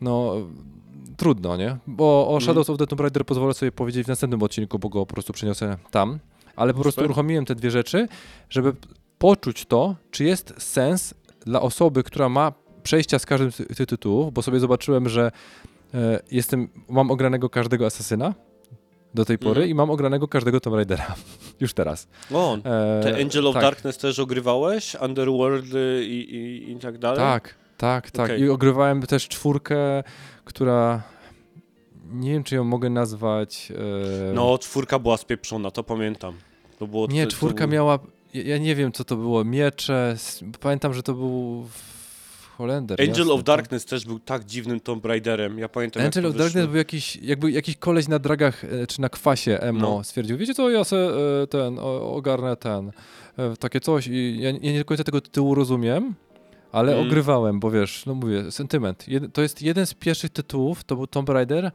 no 0.00 0.34
trudno, 1.18 1.56
nie? 1.56 1.76
Bo 1.86 2.20
Mhm. 2.20 2.36
o 2.36 2.40
Shadows 2.40 2.70
of 2.70 2.78
the 2.78 2.86
Tomb 2.86 3.00
Raider 3.00 3.24
pozwolę 3.26 3.54
sobie 3.54 3.72
powiedzieć 3.72 4.04
w 4.04 4.08
następnym 4.08 4.42
odcinku, 4.42 4.78
bo 4.78 4.88
go 4.88 5.06
po 5.06 5.14
prostu 5.14 5.32
przeniosę 5.32 5.76
tam. 5.90 6.18
Ale 6.56 6.74
po 6.74 6.80
prostu 6.80 7.04
uruchomiłem 7.04 7.44
te 7.44 7.54
dwie 7.54 7.70
rzeczy, 7.70 8.08
żeby 8.50 8.72
poczuć 9.18 9.66
to, 9.66 9.96
czy 10.10 10.24
jest 10.24 10.54
sens 10.58 11.14
dla 11.46 11.60
osoby, 11.60 12.02
która 12.02 12.28
ma 12.28 12.52
przejścia 12.82 13.18
z 13.18 13.26
każdym 13.26 13.52
z 13.52 13.56
tych 13.76 13.86
tytułów, 13.86 14.32
bo 14.32 14.42
sobie 14.42 14.60
zobaczyłem, 14.60 15.08
że 15.08 15.32
e, 15.94 16.20
jestem, 16.30 16.68
mam 16.88 17.10
ogranego 17.10 17.50
każdego 17.50 17.86
asasyna 17.86 18.34
do 19.14 19.24
tej 19.24 19.38
pory 19.38 19.50
Mhm. 19.50 19.70
i 19.70 19.74
mam 19.74 19.90
ogranego 19.90 20.28
każdego 20.28 20.60
Tomb 20.60 20.76
Raidera. 20.76 21.14
Już 21.60 21.74
teraz. 21.74 22.08
O, 22.32 22.56
E, 22.56 22.60
te 23.02 23.16
Angel 23.22 23.46
of 23.46 23.54
tak, 23.54 23.62
Darkness 23.62 23.98
też 23.98 24.18
ogrywałeś? 24.18 24.96
Underworld 25.02 25.74
y, 25.74 26.04
i, 26.04 26.34
i, 26.34 26.72
i 26.72 26.76
tak 26.76 26.98
dalej? 26.98 27.18
Tak, 27.18 27.54
tak, 27.78 28.10
tak. 28.10 28.24
Okej. 28.26 28.40
I 28.40 28.48
ogrywałem 28.48 29.02
też 29.02 29.28
czwórkę, 29.28 30.02
która 30.44 31.02
nie 32.12 32.30
wiem, 32.32 32.44
czy 32.44 32.54
ją 32.54 32.64
mogę 32.64 32.90
nazwać. 32.90 33.72
e, 34.30 34.32
No, 34.32 34.58
czwórka 34.58 34.98
była 34.98 35.16
spieprzona, 35.16 35.70
to 35.70 35.84
pamiętam. 35.84 36.34
To 36.78 36.86
było, 36.86 37.06
Nie, 37.06 37.24
to, 37.24 37.30
to 37.30 37.36
czwórka 37.36 37.66
był- 37.66 37.74
miała. 37.74 37.98
Ja, 38.34 38.58
nie 38.58 38.74
wiem, 38.74 38.92
co 38.92 39.04
to 39.04 39.16
było. 39.16 39.44
Miecze. 39.44 40.16
Pamiętam, 40.60 40.94
że 40.94 41.02
to 41.02 41.14
był 41.14 41.66
Holender. 42.56 43.00
Angel 43.00 43.16
jasne, 43.18 43.32
of 43.32 43.38
tak. 43.40 43.46
Darkness 43.46 43.84
też 43.84 44.04
był 44.04 44.18
tak 44.18 44.44
dziwnym 44.44 44.80
Tomb 44.80 45.04
Raiderem. 45.04 45.58
Ja 45.58 45.68
pamiętam, 45.68 46.02
Angel 46.04 46.26
of 46.26 46.32
to 46.32 46.38
Darkness 46.38 46.66
był 46.66 46.76
jakiś, 46.76 47.16
jakby 47.16 47.50
jakiś 47.50 47.76
koleś 47.76 48.08
na 48.08 48.18
dragach 48.18 48.64
e, 48.64 48.86
czy 48.86 49.00
na 49.00 49.08
kwasie 49.08 49.58
emo 49.60 49.80
No. 49.80 50.04
stwierdził, 50.04 50.36
wiecie 50.38 50.54
co, 50.54 50.70
ja 50.70 50.84
se 50.84 50.96
e, 51.42 51.46
ten, 51.46 51.78
ogarnę 52.02 52.56
ten, 52.56 52.92
takie 53.60 53.80
coś 53.80 54.06
i 54.06 54.40
ja, 54.40 54.50
ja 54.50 54.72
nie 54.72 54.78
do 54.78 54.84
końca 54.84 55.04
tego 55.04 55.20
tytułu 55.20 55.54
rozumiem, 55.54 56.14
Ale 56.72 56.92
Mm. 56.94 57.06
ogrywałem, 57.06 57.60
bo 57.60 57.70
wiesz, 57.70 58.06
no 58.06 58.14
mówię, 58.14 58.50
sentyment. 58.52 59.08
Jed, 59.08 59.32
to 59.32 59.42
jest 59.42 59.62
jeden 59.62 59.86
z 59.86 59.94
pierwszych 59.94 60.30
tytułów, 60.30 60.84
to 60.84 60.96
był 60.96 61.06
Tomb 61.06 61.28
Raider, 61.28 61.70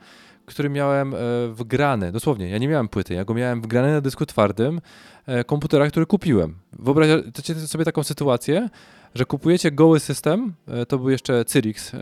który 0.45 0.69
miałem 0.69 1.13
e, 1.13 1.17
wgrany, 1.53 2.11
dosłownie, 2.11 2.49
ja 2.49 2.57
nie 2.57 2.67
miałem 2.67 2.87
płyty, 2.87 3.13
ja 3.13 3.25
go 3.25 3.33
miałem 3.33 3.61
wgrany 3.61 3.91
na 3.91 4.01
dysku 4.01 4.25
twardym 4.25 4.81
e, 5.25 5.43
komputera, 5.43 5.87
który 5.87 6.05
kupiłem. 6.05 6.55
Wyobraźcie 6.73 7.55
sobie 7.55 7.85
taką 7.85 8.03
sytuację, 8.03 8.69
że 9.15 9.25
kupujecie 9.25 9.71
goły 9.71 9.99
system, 9.99 10.53
e, 10.67 10.85
to 10.85 10.97
był 10.97 11.09
jeszcze 11.09 11.45
Cyrix, 11.45 11.93
e, 11.93 11.97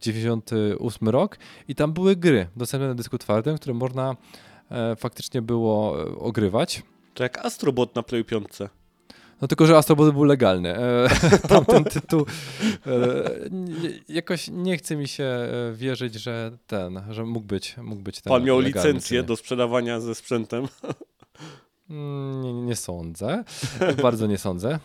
98 0.00 1.08
rok 1.08 1.38
i 1.68 1.74
tam 1.74 1.92
były 1.92 2.16
gry 2.16 2.46
dostępne 2.56 2.88
na 2.88 2.94
dysku 2.94 3.18
twardym, 3.18 3.56
które 3.56 3.74
można 3.74 4.16
e, 4.70 4.96
faktycznie 4.96 5.42
było 5.42 6.02
e, 6.02 6.18
ogrywać. 6.18 6.82
To 7.14 7.22
jak 7.22 7.46
Astrobot 7.46 7.94
na 7.96 8.02
Play 8.02 8.24
5. 8.24 8.44
No 9.42 9.48
tylko, 9.48 9.66
że 9.66 9.76
Astrobot 9.76 10.12
był 10.12 10.24
legalny. 10.24 10.76
E, 10.76 11.08
tamten 11.48 11.84
tytuł 11.84 12.26
e, 12.86 12.92
jakoś 14.08 14.48
nie 14.52 14.76
chce 14.76 14.96
mi 14.96 15.08
się 15.08 15.24
e, 15.24 15.72
wierzyć, 15.74 16.14
że 16.14 16.58
ten, 16.66 17.02
że 17.10 17.24
mógł 17.24 17.46
być, 17.46 17.76
mógł 17.76 18.02
być 18.02 18.20
ten 18.20 18.30
Pan 18.30 18.44
miał 18.44 18.60
legalny, 18.60 18.88
licencję 18.88 19.22
do 19.22 19.36
sprzedawania 19.36 20.00
ze 20.00 20.14
sprzętem. 20.14 20.68
Mm, 21.90 22.42
Nie, 22.42 22.52
nie 22.52 22.76
sądzę, 22.76 23.44
bardzo 24.02 24.26
nie 24.26 24.38
sądzę, 24.38 24.78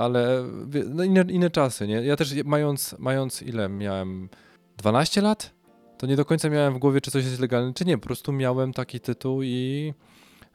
ale 0.00 0.44
no 0.86 1.04
inne, 1.04 1.24
inne 1.28 1.50
czasy, 1.50 1.86
nie? 1.86 1.94
Ja 1.94 2.16
też 2.16 2.34
mając, 2.44 2.94
mając 2.98 3.42
ile 3.42 3.68
miałem, 3.68 4.28
12 4.76 5.20
lat? 5.20 5.56
To 5.98 6.06
nie 6.06 6.16
do 6.16 6.24
końca 6.24 6.48
miałem 6.48 6.74
w 6.74 6.78
głowie, 6.78 7.00
czy 7.00 7.10
coś 7.10 7.24
jest 7.24 7.40
legalne, 7.40 7.74
czy 7.74 7.84
nie. 7.84 7.98
Po 7.98 8.06
prostu 8.06 8.32
miałem 8.32 8.72
taki 8.72 9.00
tytuł 9.00 9.42
i 9.42 9.94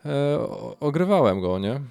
e, 0.05 0.39
ogrywałem 0.79 1.41
go, 1.41 1.59
nie? 1.59 1.81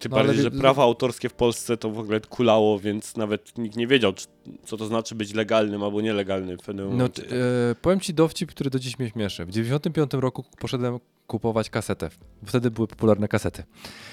Tym 0.00 0.10
No, 0.12 0.16
ale 0.18 0.26
bardziej, 0.26 0.44
wie- 0.44 0.50
że 0.56 0.60
prawa 0.60 0.82
autorskie 0.82 1.28
w 1.28 1.34
Polsce 1.34 1.76
to 1.76 1.90
w 1.90 1.98
ogóle 1.98 2.20
kulało, 2.20 2.78
więc 2.78 3.16
nawet 3.16 3.58
nikt 3.58 3.76
nie 3.76 3.86
wiedział, 3.86 4.12
czy, 4.12 4.26
co 4.64 4.76
to 4.76 4.86
znaczy 4.86 5.14
być 5.14 5.34
legalnym 5.34 5.82
albo 5.82 6.00
nielegalnym 6.00 6.58
w 6.58 6.62
pewnym 6.62 6.86
No, 6.86 6.92
momencie. 6.92 7.22
t- 7.22 7.36
e, 7.70 7.74
powiem 7.74 8.00
ci 8.00 8.14
dowcip, 8.14 8.50
który 8.50 8.70
do 8.70 8.78
dziś 8.78 8.98
mnie 8.98 9.10
śmieszy. 9.10 9.44
W 9.44 9.50
95 9.50 10.20
roku 10.20 10.44
poszedłem 10.60 10.98
kupować 11.26 11.70
kasetę. 11.70 12.10
Bo 12.42 12.48
wtedy 12.48 12.70
były 12.70 12.88
popularne 12.88 13.28
kasety. 13.28 13.62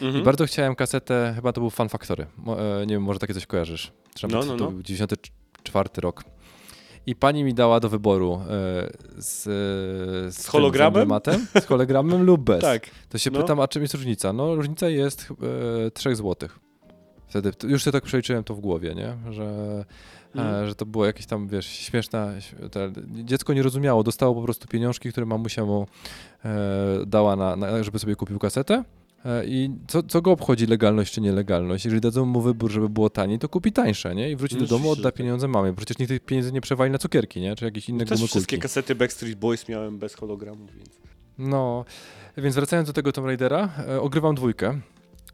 Mhm. 0.02 0.22
I 0.22 0.26
bardzo 0.26 0.46
chciałem 0.46 0.76
kasetę, 0.76 1.32
chyba 1.36 1.54
to 1.54 1.62
był 1.62 1.70
Fan 1.70 1.90
Factory. 1.90 2.26
Mo- 2.38 2.82
e, 2.82 2.86
nie 2.86 2.96
wiem, 2.96 3.04
może 3.04 3.20
takie 3.20 3.34
coś 3.34 3.46
kojarzysz. 3.46 3.92
Trzeba 4.14 4.34
No, 4.34 4.40
no, 4.40 4.46
no, 4.52 4.58
to 4.58 4.64
no. 4.66 4.72
był 4.72 4.84
94 4.84 5.90
rok. 6.02 6.24
I 7.08 7.16
pani 7.16 7.44
mi 7.44 7.54
dała 7.54 7.80
do 7.80 7.90
wyboru 7.90 8.34
e, 8.34 8.44
z, 9.18 9.44
z, 10.34 10.36
Z 10.38 10.48
hologramem? 10.48 11.10
z, 11.56 11.64
z 11.64 11.66
hologramem 11.66 12.24
lub 12.24 12.42
bez. 12.42 12.62
Tak. 12.72 12.90
To 13.10 13.18
się 13.18 13.32
no. 13.32 13.42
pytam, 13.42 13.60
a 13.60 13.68
czym 13.68 13.82
jest 13.82 13.94
różnica? 13.94 14.34
No 14.34 14.56
różnica 14.56 14.90
jest 14.90 15.28
e, 15.88 15.92
3 15.92 16.16
złotych. 16.16 16.60
Wtedy 17.28 17.52
już 17.68 17.84
sobie 17.84 17.92
tak 17.92 18.04
przeliczyłem 18.04 18.44
to 18.44 18.56
w 18.56 18.60
głowie, 18.60 18.96
nie? 18.96 19.34
Że, 19.34 19.46
Mhm. 20.36 20.64
e, 20.64 20.68
że 20.68 20.76
to 20.76 20.86
było 20.86 21.06
jakieś 21.06 21.26
tam, 21.26 21.48
wiesz, 21.48 21.66
śmieszna. 21.66 22.32
ś- 22.38 22.56
Te, 22.72 22.92
dziecko 23.24 23.54
nie 23.54 23.64
rozumiało, 23.64 24.04
dostało 24.04 24.36
po 24.36 24.42
prostu 24.42 24.68
pieniążki, 24.68 25.10
które 25.12 25.26
mamusia 25.26 25.66
mu 25.66 25.88
e, 26.46 26.56
dała, 27.08 27.36
na, 27.36 27.56
na, 27.56 27.84
żeby 27.84 28.00
sobie 28.00 28.16
kupił 28.16 28.40
kasetę. 28.40 28.84
E, 29.26 29.46
I 29.46 29.70
co, 29.88 30.04
co 30.04 30.22
go 30.22 30.32
obchodzi 30.32 30.66
legalność 30.66 31.14
czy 31.14 31.22
nielegalność? 31.22 31.86
Jeżeli 31.86 32.02
dadzą 32.02 32.26
mu 32.26 32.42
wybór, 32.42 32.72
żeby 32.72 32.90
było 32.90 33.10
taniej, 33.10 33.40
to 33.40 33.50
kupi 33.50 33.72
tańsze, 33.72 34.16
nie? 34.16 34.32
I 34.32 34.36
wróci 34.36 34.56
No 34.56 34.62
do 34.62 34.68
domu, 34.68 34.90
odda 34.90 35.04
tak. 35.04 35.16
pieniądze 35.16 35.48
mamie. 35.48 35.74
Przecież 35.74 35.98
nikt 35.98 36.10
tych 36.10 36.20
pieniędzy 36.20 36.52
nie 36.52 36.62
przewali 36.62 36.92
na 36.92 36.98
cukierki, 36.98 37.42
nie? 37.42 37.56
Czy 37.56 37.66
jakieś 37.66 37.90
inne 37.90 38.06
Też 38.06 38.18
gumy 38.18 38.28
wszystkie 38.28 38.58
kasety 38.58 38.96
Backstreet 38.96 39.36
Boys 39.36 39.70
miałem 39.70 40.00
bez 40.00 40.16
hologramów, 40.16 40.76
więc... 40.76 40.90
No, 41.38 41.86
więc 42.38 42.56
wracając 42.56 42.88
do 42.88 42.94
tego 42.94 43.12
Tomb 43.12 43.28
Raidera, 43.28 43.70
e, 43.88 44.02
ogrywam 44.02 44.36
dwójkę. 44.36 44.80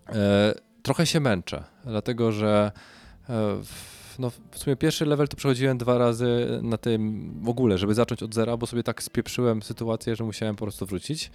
E, 0.10 0.54
trochę 0.82 1.06
się 1.06 1.20
męczę, 1.20 1.64
dlatego 1.86 2.32
że 2.32 2.72
e, 3.30 3.64
w, 3.64 4.20
no, 4.20 4.32
w 4.52 4.60
sumie 4.60 4.76
pierwszy 4.76 5.06
level 5.06 5.28
to 5.28 5.38
przechodziłem 5.38 5.78
dwa 5.78 5.98
razy 5.98 6.60
na 6.62 6.78
tym 6.78 7.32
w 7.42 7.50
ogóle, 7.50 7.78
żeby 7.78 7.94
zacząć 7.94 8.24
od 8.24 8.34
zera, 8.34 8.58
bo 8.58 8.68
sobie 8.68 8.84
tak 8.84 9.04
spieprzyłem 9.04 9.64
sytuację, 9.64 10.16
że 10.16 10.24
musiałem 10.24 10.56
po 10.56 10.66
prostu 10.66 10.86
wrócić. 10.86 11.32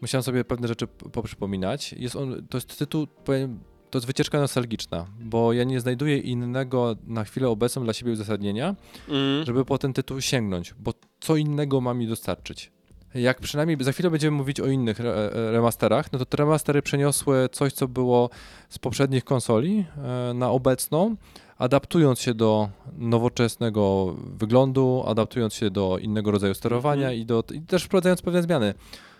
Musiałem 0.00 0.22
sobie 0.22 0.44
pewne 0.44 0.68
rzeczy 0.68 0.86
poprzypominać. 0.86 1.92
Jest 1.92 2.16
on, 2.16 2.46
to 2.50 2.56
jest 2.56 2.78
tytuł, 2.78 3.06
powiem, 3.06 3.60
to 3.90 3.98
jest 3.98 4.06
wycieczka 4.06 4.40
nostalgiczna, 4.40 5.06
bo 5.20 5.52
ja 5.52 5.64
nie 5.64 5.80
znajduję 5.80 6.18
innego 6.18 6.96
na 7.06 7.24
chwilę 7.24 7.48
obecną 7.48 7.84
dla 7.84 7.92
siebie 7.92 8.12
uzasadnienia, 8.12 8.76
Mm. 9.08 9.44
żeby 9.44 9.64
po 9.64 9.78
ten 9.78 9.92
tytuł 9.92 10.20
sięgnąć, 10.20 10.74
bo 10.78 10.92
co 11.20 11.36
innego 11.36 11.80
ma 11.80 11.94
mi 11.94 12.06
dostarczyć. 12.08 12.72
Jak 13.14 13.40
przynajmniej 13.40 13.78
za 13.80 13.92
chwilę 13.92 14.10
będziemy 14.10 14.36
mówić 14.36 14.60
o 14.60 14.66
innych 14.66 15.00
re, 15.00 15.10
e, 15.32 15.50
remasterach, 15.52 16.12
no 16.12 16.18
to 16.18 16.24
te 16.26 16.36
remastery 16.36 16.82
przeniosły 16.82 17.48
coś, 17.52 17.72
co 17.72 17.88
było 17.88 18.30
z 18.68 18.78
poprzednich 18.78 19.24
konsoli 19.24 19.84
e, 20.30 20.34
na 20.34 20.50
obecną, 20.50 21.16
adaptując 21.58 22.20
się 22.20 22.34
do 22.34 22.68
nowoczesnego 22.98 24.14
wyglądu, 24.18 25.02
adaptując 25.06 25.54
się 25.54 25.70
do 25.70 25.98
innego 25.98 26.30
rodzaju 26.30 26.54
sterowania 26.54 27.06
Mhm. 27.06 27.20
i, 27.20 27.26
do, 27.26 27.44
i 27.52 27.60
też 27.60 27.84
wprowadzając 27.84 28.22
pewne 28.22 28.42
zmiany. 28.42 28.74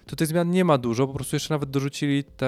Tutaj 0.06 0.26
zmian 0.26 0.50
nie 0.50 0.64
ma 0.64 0.78
dużo, 0.78 1.06
po 1.06 1.14
prostu 1.14 1.36
jeszcze 1.36 1.54
nawet 1.54 1.70
dorzucili 1.70 2.24
te 2.24 2.46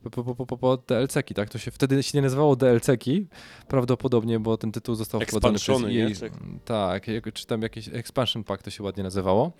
e, 0.00 0.78
DLC-ki, 0.88 1.34
tak? 1.34 1.50
To 1.50 1.58
się 1.58 1.70
wtedy 1.70 2.02
się 2.02 2.18
nie 2.18 2.22
nazywało 2.22 2.56
DLC-ki, 2.56 3.26
prawdopodobnie, 3.68 4.40
bo 4.40 4.56
ten 4.56 4.72
tytuł 4.72 4.94
został 4.94 5.20
wprowadzony 5.20 5.58
przez 5.58 5.94
nie? 5.94 6.04
EA. 6.06 6.30
Tak. 6.30 6.32
Tak, 6.64 7.08
jak- 7.08 7.32
czy 7.32 7.46
tam 7.46 7.62
jakiś 7.62 7.88
expansion 7.92 8.44
pack 8.44 8.62
to 8.62 8.70
się 8.70 8.82
ładnie 8.82 9.02
nazywało 9.02 9.52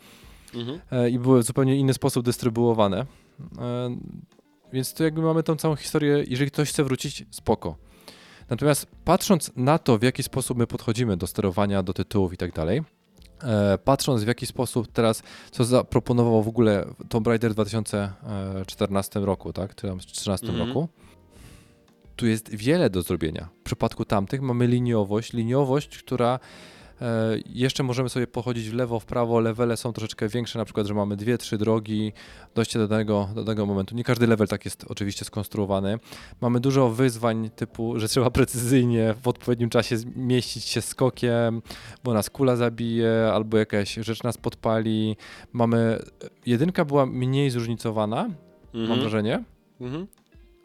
Mhm. 0.55 0.81
e, 0.91 1.11
i 1.11 1.19
były 1.19 1.43
w 1.43 1.47
zupełnie 1.47 1.77
inny 1.77 1.95
sposób 1.95 2.25
dystrybuowane. 2.25 3.07
E, 3.59 3.97
więc 4.73 4.95
tu 4.95 5.05
jakby 5.05 5.23
mamy 5.23 5.43
tą 5.43 5.57
całą 5.57 5.77
historię, 5.77 6.25
jeżeli 6.29 6.51
ktoś 6.51 6.69
chce 6.71 6.85
wrócić, 6.85 7.25
spoko. 7.31 7.77
Natomiast 8.51 8.87
patrząc 9.05 9.53
na 9.57 9.79
to, 9.79 9.99
w 9.99 10.03
jaki 10.03 10.23
sposób 10.23 10.59
my 10.59 10.67
podchodzimy 10.67 11.17
do 11.17 11.27
sterowania, 11.27 11.83
do 11.83 11.93
tytułów 11.93 12.33
i 12.33 12.37
tak 12.37 12.53
dalej, 12.53 12.79
e, 12.79 12.85
patrząc 13.85 14.25
w 14.25 14.27
jaki 14.27 14.47
sposób 14.47 14.89
teraz, 14.93 15.23
co 15.51 15.65
zaproponował 15.65 16.43
w 16.43 16.49
ogóle 16.49 16.85
Tomb 17.09 17.27
Raider 17.27 17.51
w 17.51 17.55
2014 17.55 19.21
roku, 19.21 19.53
tak, 19.53 19.75
czy 19.75 19.83
tam 19.87 19.99
w 19.99 20.03
2013 20.03 20.47
Mhm. 20.49 20.69
roku, 20.69 20.89
tu 22.17 22.27
jest 22.27 22.55
wiele 22.55 22.91
do 22.91 23.03
zrobienia. 23.03 23.49
W 23.61 23.63
przypadku 23.65 24.05
tamtych 24.05 24.41
mamy 24.43 24.67
liniowość, 24.67 25.33
liniowość, 25.33 25.99
która 25.99 26.35
e, 26.35 26.39
jeszcze 27.47 27.83
możemy 27.83 28.09
sobie 28.09 28.27
pochodzić 28.27 28.69
w 28.71 28.75
lewo, 28.75 29.01
w 29.01 29.07
prawo, 29.07 29.41
levele 29.41 29.77
są 29.77 29.93
troszeczkę 29.93 30.29
większe, 30.29 30.59
na 30.59 30.65
przykład, 30.65 30.87
że 30.87 30.95
mamy 30.95 31.17
dwie, 31.17 31.39
trzy 31.39 31.59
drogi, 31.59 32.13
dojście 32.55 32.79
do 32.79 32.89
danego, 32.89 33.29
do 33.35 33.45
danego 33.45 33.67
momentu. 33.67 33.95
Nie 33.95 34.05
każdy 34.05 34.27
level 34.27 34.49
tak 34.49 34.65
jest 34.65 34.85
oczywiście 34.89 35.25
skonstruowany. 35.25 35.99
Mamy 36.41 36.61
dużo 36.61 36.91
wyzwań 36.91 37.51
typu, 37.57 38.01
że 38.01 38.09
trzeba 38.09 38.31
precyzyjnie 38.31 39.15
w 39.23 39.29
odpowiednim 39.29 39.71
czasie 39.71 39.97
zmieścić 39.97 40.65
się 40.65 40.81
skokiem, 40.81 41.63
bo 42.05 42.15
nas 42.15 42.31
kula 42.31 42.57
zabije, 42.57 43.31
albo 43.35 43.59
jakaś 43.59 43.95
rzecz 43.95 44.23
nas 44.23 44.37
podpali. 44.39 45.17
Mamy, 45.53 45.99
jedynka 46.47 46.85
była 46.85 47.07
mniej 47.07 47.51
zróżnicowana, 47.51 48.29
mam 48.75 48.83
Mhm. 48.83 49.01
wrażenie, 49.01 49.45
Mhm. 49.81 50.07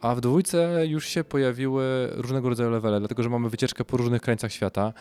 a 0.02 0.16
w 0.16 0.22
dwójce 0.22 0.88
już 0.88 1.06
się 1.08 1.24
pojawiły 1.24 2.10
różnego 2.12 2.50
rodzaju 2.50 2.70
levele, 2.70 3.00
dlatego 3.00 3.24
że 3.24 3.30
mamy 3.30 3.50
wycieczkę 3.50 3.86
po 3.86 3.98
różnych 3.98 4.22
krańcach 4.22 4.52
świata. 4.52 4.94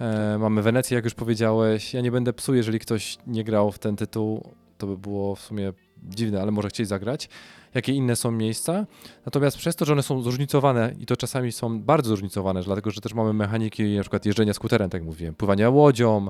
E, 0.00 0.38
mamy 0.38 0.62
Wenecję, 0.62 0.94
jak 0.94 1.04
już 1.04 1.14
powiedziałeś. 1.14 1.94
Ja 1.94 2.00
nie 2.00 2.10
będę 2.10 2.32
psuł, 2.32 2.54
jeżeli 2.54 2.78
ktoś 2.78 3.18
nie 3.26 3.44
grał 3.44 3.72
w 3.72 3.78
ten 3.78 3.96
tytuł, 3.96 4.54
to 4.78 4.86
by 4.86 4.98
było 4.98 5.34
w 5.34 5.40
sumie 5.40 5.72
dziwne, 6.02 6.42
ale 6.42 6.50
może 6.50 6.68
chcieć 6.68 6.88
zagrać. 6.88 7.28
Jakie 7.74 7.92
inne 7.92 8.16
są 8.16 8.30
miejsca. 8.30 8.86
Natomiast 9.26 9.56
przez 9.56 9.76
to, 9.76 9.84
że 9.84 9.92
one 9.92 10.02
są 10.02 10.22
zróżnicowane 10.22 10.94
i 10.98 11.06
to 11.06 11.16
czasami 11.16 11.52
są 11.52 11.82
bardzo 11.82 12.08
zróżnicowane, 12.08 12.62
dlatego 12.62 12.90
że 12.90 13.00
też 13.00 13.14
mamy 13.14 13.32
mechaniki 13.32 13.96
na 13.96 14.00
przykład 14.00 14.26
jeżdżenia 14.26 14.54
skuterem, 14.54 14.90
tak 14.90 15.00
jak 15.00 15.06
mówiłem, 15.06 15.34
pływania 15.34 15.70
łodzią. 15.70 16.28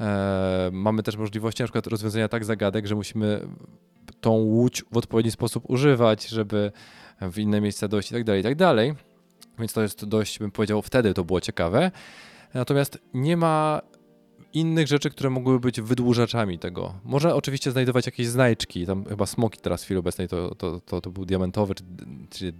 E, 0.00 0.70
mamy 0.72 1.02
też 1.02 1.16
możliwości 1.16 1.62
na 1.62 1.66
przykład 1.66 1.86
rozwiązania 1.86 2.28
tak 2.28 2.44
zagadek, 2.44 2.86
że 2.86 2.94
musimy 2.94 3.40
tą 4.20 4.30
łódź 4.30 4.84
w 4.92 4.96
odpowiedni 4.96 5.30
sposób 5.30 5.70
używać, 5.70 6.28
żeby 6.28 6.72
w 7.20 7.38
inne 7.38 7.60
miejsca 7.60 7.88
dojść 7.88 8.10
i 8.10 8.14
tak 8.14 8.24
dalej, 8.24 8.40
i 8.40 8.44
tak 8.44 8.54
dalej. 8.54 8.94
Więc 9.58 9.72
to 9.72 9.82
jest 9.82 10.04
dość, 10.04 10.38
bym 10.38 10.50
powiedział, 10.50 10.82
wtedy 10.82 11.14
to 11.14 11.24
było 11.24 11.40
ciekawe. 11.40 11.90
Natomiast 12.54 12.98
nie 13.14 13.36
ma 13.36 13.82
innych 14.52 14.88
rzeczy, 14.88 15.10
które 15.10 15.30
mogłyby 15.30 15.60
być 15.60 15.80
wydłużaczami 15.80 16.58
tego. 16.58 16.94
Można 17.04 17.34
oczywiście 17.34 17.70
znajdować 17.70 18.06
jakieś 18.06 18.26
znajdźki, 18.26 18.86
tam 18.86 19.04
chyba 19.04 19.26
smoki 19.26 19.60
teraz 19.60 19.82
w 19.82 19.84
chwili 19.84 19.98
obecnej 19.98 20.28
to, 20.28 20.54
to, 20.54 20.80
to, 20.80 21.00
to 21.00 21.10
był 21.10 21.24
diamentowy, 21.24 21.74
czy, 21.74 21.84
czy 22.30 22.52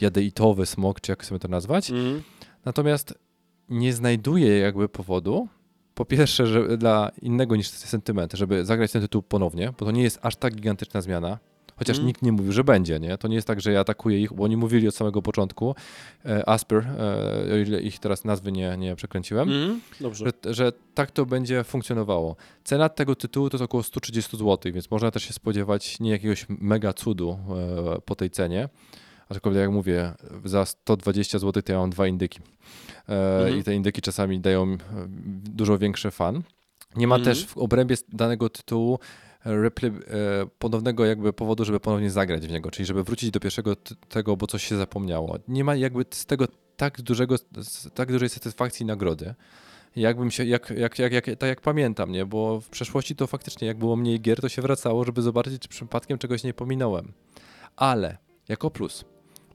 jadeitowy 0.00 0.66
smok, 0.66 1.00
czy 1.00 1.12
jak 1.12 1.24
sobie 1.24 1.38
to 1.38 1.48
nazwać. 1.48 1.90
Mhm. 1.90 2.22
Natomiast 2.64 3.14
nie 3.68 3.92
znajduję 3.92 4.58
jakby 4.58 4.88
powodu, 4.88 5.48
po 5.94 6.04
pierwsze, 6.04 6.46
że 6.46 6.78
dla 6.78 7.10
innego 7.22 7.56
niż 7.56 7.68
sentyment, 7.68 8.32
żeby 8.32 8.64
zagrać 8.64 8.92
ten 8.92 9.02
tytuł 9.02 9.22
ponownie, 9.22 9.72
bo 9.78 9.86
to 9.86 9.90
nie 9.90 10.02
jest 10.02 10.18
aż 10.22 10.36
tak 10.36 10.54
gigantyczna 10.54 11.00
zmiana. 11.00 11.38
Chociaż 11.82 11.96
Mm. 11.96 12.06
nikt 12.06 12.22
nie 12.22 12.32
mówił, 12.32 12.52
że 12.52 12.64
będzie, 12.64 13.00
nie? 13.00 13.18
To 13.18 13.28
nie 13.28 13.34
jest 13.34 13.46
tak, 13.46 13.60
że 13.60 13.72
ja 13.72 13.80
atakuję 13.80 14.20
ich, 14.20 14.32
bo 14.32 14.44
oni 14.44 14.56
mówili 14.56 14.88
od 14.88 14.94
samego 14.94 15.22
początku, 15.22 15.74
e, 16.26 16.48
Asper, 16.48 16.78
e, 17.48 17.54
o 17.54 17.56
ile 17.56 17.80
ich 17.80 17.98
teraz 17.98 18.24
nazwy 18.24 18.52
nie, 18.52 18.76
nie 18.78 18.96
przekręciłem. 18.96 19.50
Dobrze. 20.00 20.24
że, 20.44 20.54
że 20.54 20.72
tak 20.94 21.10
to 21.10 21.26
będzie 21.26 21.64
funkcjonowało. 21.64 22.36
Cena 22.64 22.88
tego 22.88 23.14
tytułu 23.14 23.50
to 23.50 23.56
jest 23.56 23.64
około 23.64 23.82
130 23.82 24.36
zł, 24.36 24.72
więc 24.72 24.90
można 24.90 25.10
też 25.10 25.22
się 25.22 25.32
spodziewać 25.32 26.00
nie 26.00 26.10
jakiegoś 26.10 26.46
mega 26.48 26.92
cudu 26.92 27.38
e, 27.96 28.00
po 28.00 28.14
tej 28.14 28.30
cenie. 28.30 28.68
Aczkolwiek 29.28 29.60
jak 29.60 29.70
mówię, 29.70 30.12
za 30.44 30.64
120 30.66 31.38
zł 31.38 31.62
to 31.62 31.72
ja 31.72 31.78
mam 31.78 31.90
dwa 31.90 32.06
indyki. 32.06 32.40
Mhm. 33.08 33.58
I 33.58 33.62
te 33.64 33.74
indyki 33.74 34.00
czasami 34.02 34.40
dają 34.40 34.62
e, 34.72 34.76
dużo 35.44 35.78
większy 35.78 36.10
fan. 36.10 36.42
Nie 36.96 37.06
ma 37.06 37.16
Mhm. 37.16 37.34
też 37.36 37.46
w 37.46 37.56
obrębie 37.58 37.96
danego 38.08 38.48
tytułu 38.48 38.98
reply, 39.44 39.88
e, 39.88 39.92
ponownego 40.58 41.04
jakby 41.04 41.32
powodu, 41.32 41.64
żeby 41.64 41.80
ponownie 41.80 42.10
zagrać 42.10 42.46
w 42.46 42.50
niego, 42.50 42.70
czyli 42.70 42.86
żeby 42.86 43.04
wrócić 43.04 43.30
do 43.30 43.40
pierwszego 43.40 43.76
tego, 44.08 44.36
bo 44.36 44.46
coś 44.46 44.64
się 44.64 44.76
zapomniało. 44.76 45.38
Nie 45.48 45.64
ma 45.64 45.74
jakby 45.74 46.04
z 46.10 46.26
tego 46.26 46.46
tak 46.76 47.02
dużego, 47.02 47.36
tak 47.94 48.12
dużej 48.12 48.28
satysfakcji 48.28 48.84
i 48.84 48.86
nagrody. 48.86 49.34
Jakbym 49.96 50.30
się, 50.30 50.44
jak, 50.44 50.70
jak, 50.70 50.98
jak, 50.98 51.12
jak, 51.12 51.24
tak 51.24 51.48
jak 51.48 51.60
pamiętam, 51.60 52.12
nie? 52.12 52.26
Bo 52.26 52.60
w 52.60 52.68
przeszłości 52.68 53.16
to 53.16 53.26
faktycznie, 53.26 53.68
jak 53.68 53.78
było 53.78 53.96
mniej 53.96 54.20
gier, 54.20 54.40
to 54.40 54.48
się 54.48 54.62
wracało, 54.62 55.04
żeby 55.04 55.22
zobaczyć, 55.22 55.62
czy 55.62 55.68
przypadkiem 55.68 56.18
czegoś 56.18 56.44
nie 56.44 56.54
pominąłem. 56.54 57.12
Ale 57.76 58.18
jako 58.48 58.70
plus 58.70 59.04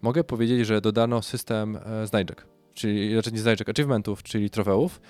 mogę 0.02 0.24
powiedzieć, 0.24 0.68
że 0.68 0.82
dodano 0.82 1.22
system 1.22 1.80
e, 1.86 2.08
znajdek, 2.08 2.46
czyli 2.74 3.16
raczej 3.16 3.34
nie 3.34 3.40
znajdek, 3.40 3.70
achievementów, 3.70 4.24
czyli 4.24 4.50
trofeów, 4.50 5.02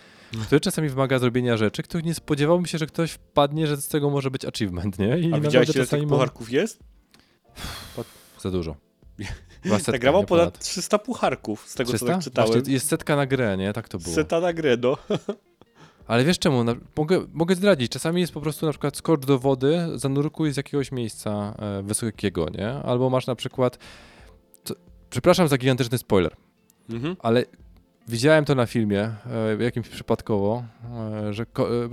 który 0.45 0.59
czasami 0.59 0.89
wymaga 0.89 1.19
zrobienia 1.19 1.57
rzeczy, 1.57 1.83
których 1.83 2.05
nie 2.05 2.13
spodziewałbym 2.13 2.65
się, 2.65 2.77
że 2.77 2.85
ktoś 2.87 3.11
wpadnie, 3.11 3.67
że 3.67 3.77
z 3.77 3.87
tego 3.87 4.09
może 4.09 4.31
być 4.31 4.45
achievement, 4.45 4.99
nie? 4.99 5.19
I 5.19 5.33
A 5.33 5.39
widziałeś, 5.39 5.75
ile 5.75 5.87
tych 5.87 5.99
mam- 5.99 6.09
pucharków 6.09 6.51
jest? 6.51 6.79
Za 8.39 8.51
dużo. 8.51 8.75
Chyba 9.63 9.77
setka, 9.77 9.91
Nagrawał 9.91 10.21
nie 10.21 10.27
ponad 10.27 10.59
300 10.59 10.99
pucharków, 10.99 11.67
z 11.69 11.73
tego 11.75 11.89
300? 11.89 12.05
co 12.05 12.11
tak 12.13 12.23
czytałem. 12.23 12.51
Właśnie, 12.51 12.73
jest 12.73 12.87
setka 12.87 13.15
na 13.15 13.25
grę, 13.25 13.57
nie? 13.57 13.73
Tak 13.73 13.89
to 13.89 13.97
było. 13.97 14.15
Seta 14.15 14.39
na 14.39 14.53
grę, 14.53 14.77
no. 14.81 14.97
Ale 16.07 16.23
wiesz 16.25 16.39
czemu? 16.39 16.63
Na, 16.63 16.75
mogę, 16.97 17.25
mogę 17.33 17.55
zdradzić. 17.55 17.91
Czasami 17.91 18.21
jest 18.21 18.33
po 18.33 18.41
prostu 18.41 18.65
na 18.65 18.71
przykład 18.71 18.97
skocz 18.97 19.25
do 19.25 19.39
wody, 19.39 19.87
zanurkuj 19.95 20.51
z 20.51 20.57
jakiegoś 20.57 20.91
miejsca 20.91 21.55
e, 21.59 21.83
wysokiego, 21.83 22.47
nie? 22.57 22.69
Albo 22.69 23.09
masz 23.09 23.27
na 23.27 23.35
przykład... 23.35 23.77
To, 24.63 24.73
przepraszam 25.09 25.47
za 25.47 25.57
gigantyczny 25.57 25.97
spoiler, 25.97 26.35
Mhm. 26.89 27.15
ale 27.19 27.45
widziałem 28.07 28.45
to 28.45 28.55
na 28.55 28.65
filmie, 28.65 29.01
e, 29.59 29.63
jakimś 29.63 29.89
przypadkowo, 29.89 30.63
e, 31.29 31.33
że 31.33 31.45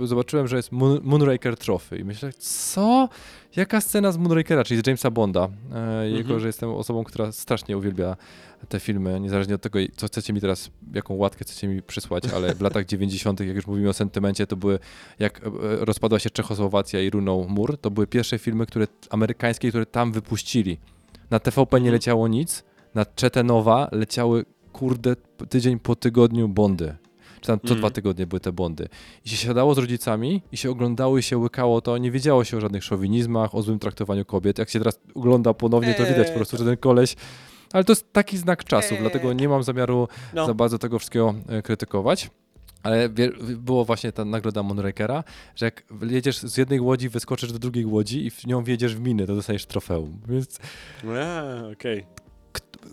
e, 0.03 0.07
zobaczyłem, 0.07 0.47
że 0.47 0.55
jest 0.57 0.71
Moon, 0.71 0.99
Moonraker 1.03 1.57
Trophy 1.57 1.97
i 1.97 2.03
myślę, 2.03 2.33
co? 2.39 3.09
Jaka 3.55 3.81
scena 3.81 4.11
z 4.11 4.17
Moonrakera, 4.17 4.63
czyli 4.63 4.81
z 4.83 4.87
Jamesa 4.87 5.11
Bonda? 5.11 5.47
E, 5.73 6.07
Jego, 6.09 6.19
Mhm. 6.19 6.39
że 6.39 6.47
jestem 6.47 6.69
osobą, 6.69 7.03
która 7.03 7.31
strasznie 7.31 7.77
uwielbia 7.77 8.15
te 8.69 8.79
filmy, 8.79 9.19
niezależnie 9.19 9.55
od 9.55 9.61
tego, 9.61 9.79
co 9.95 10.07
chcecie 10.07 10.33
mi 10.33 10.41
teraz, 10.41 10.69
jaką 10.93 11.13
łatkę 11.13 11.45
chcecie 11.45 11.67
mi 11.67 11.81
przysłać, 11.81 12.23
ale 12.35 12.55
w 12.55 12.61
latach 12.61 12.85
90., 12.95 13.39
jak 13.39 13.55
już 13.55 13.67
mówimy 13.67 13.89
o 13.89 13.93
sentymencie, 13.93 14.47
to 14.47 14.55
były, 14.55 14.79
jak 15.19 15.41
rozpadła 15.61 16.19
się 16.19 16.29
Czechosłowacja 16.29 17.01
i 17.01 17.09
runął 17.09 17.45
mur, 17.49 17.77
to 17.77 17.91
były 17.91 18.07
pierwsze 18.07 18.39
filmy, 18.39 18.65
które 18.65 18.87
amerykańskie, 19.09 19.69
które 19.69 19.85
tam 19.85 20.11
wypuścili. 20.11 20.77
Na 21.29 21.39
TVP 21.39 21.77
nie 21.77 21.79
Mhm. 21.81 21.93
leciało 21.93 22.27
nic, 22.27 22.63
na 22.95 23.05
Czetenowa 23.05 23.87
leciały, 23.91 24.45
kurde, 24.79 25.15
tydzień 25.49 25.79
po 25.79 25.95
tygodniu 25.95 26.47
Bondy. 26.47 26.95
Czy 27.41 27.47
tam 27.47 27.59
co 27.59 27.63
Mhm. 27.63 27.79
dwa 27.79 27.89
tygodnie 27.89 28.27
były 28.27 28.39
te 28.39 28.51
Bondy. 28.51 28.87
I 29.25 29.29
się 29.29 29.37
siadało 29.37 29.75
z 29.75 29.77
rodzicami 29.77 30.41
i 30.51 30.57
się 30.57 30.71
oglądało 30.71 31.17
i 31.17 31.23
się 31.23 31.37
łykało 31.37 31.81
to, 31.81 31.97
nie 31.97 32.11
wiedziało 32.11 32.43
się 32.43 32.57
o 32.57 32.61
żadnych 32.61 32.83
szowinizmach, 32.83 33.55
o 33.55 33.61
złym 33.61 33.79
traktowaniu 33.79 34.25
kobiet. 34.25 34.57
Jak 34.59 34.69
się 34.69 34.79
teraz 34.79 34.99
ogląda 35.15 35.53
ponownie, 35.53 35.93
to 35.93 36.05
widać 36.05 36.27
po 36.29 36.35
prostu, 36.35 36.57
że 36.57 36.65
ten 36.65 36.77
koleś... 36.77 37.15
Ale 37.73 37.83
to 37.83 37.91
jest 37.91 38.13
taki 38.13 38.37
znak 38.37 38.63
czasów, 38.63 38.91
Eee. 38.91 38.99
dlatego 39.01 39.33
nie 39.33 39.49
mam 39.49 39.63
zamiaru 39.63 40.07
No. 40.33 40.45
za 40.45 40.53
bardzo 40.53 40.77
tego 40.79 40.99
wszystkiego 40.99 41.33
e, 41.47 41.61
krytykować. 41.61 42.29
Ale 42.83 43.09
było 43.57 43.85
właśnie 43.85 44.11
ta 44.11 44.25
nagroda 44.25 44.63
Moonrakera, 44.63 45.23
że 45.55 45.65
jak 45.65 45.83
jedziesz 46.09 46.37
z 46.39 46.57
jednej 46.57 46.79
łodzi, 46.79 47.09
wyskoczysz 47.09 47.51
do 47.51 47.59
drugiej 47.59 47.85
łodzi 47.85 48.25
i 48.25 48.29
w 48.29 48.47
nią 48.47 48.63
wjedziesz 48.63 48.95
w 48.95 48.99
miny, 48.99 49.27
to 49.27 49.35
dostajesz 49.35 49.65
trofeum. 49.65 50.19
Więc 50.27 50.59
A, 51.23 51.43
okej. 51.73 52.05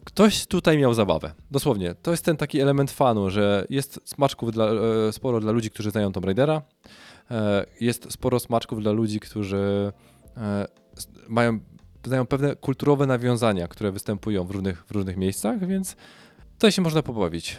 Ktoś 0.05 0.47
tutaj 0.47 0.79
miał 0.79 0.95
zabawę. 0.95 1.35
Dosłownie. 1.51 1.95
To 2.03 2.11
jest 2.11 2.25
ten 2.25 2.37
taki 2.37 2.61
element 2.61 2.91
fanu, 2.91 3.31
że 3.31 3.67
jest 3.71 4.01
smaczków 4.05 4.53
dla, 4.53 4.67
e, 4.67 5.13
sporo 5.13 5.41
dla 5.41 5.53
ludzi, 5.53 5.71
którzy 5.71 5.91
znają 5.91 6.13
Tomb 6.13 6.27
Raidera. 6.27 6.63
E, 7.31 7.67
Jest 7.81 8.13
sporo 8.13 8.41
smaczków 8.41 8.83
dla 8.83 8.93
ludzi, 8.93 9.21
którzy 9.21 9.93
e, 10.37 10.67
mają, 11.29 11.59
znają 12.07 12.27
pewne 12.27 12.57
kulturowe 12.57 13.07
nawiązania, 13.07 13.69
które 13.69 13.93
występują 13.93 14.45
w 14.45 14.51
różnych, 14.51 14.85
w 14.87 14.91
różnych 14.91 15.17
miejscach, 15.17 15.67
więc 15.67 15.97
tutaj 16.55 16.73
się 16.73 16.83
można 16.83 17.03
pobawić. 17.03 17.59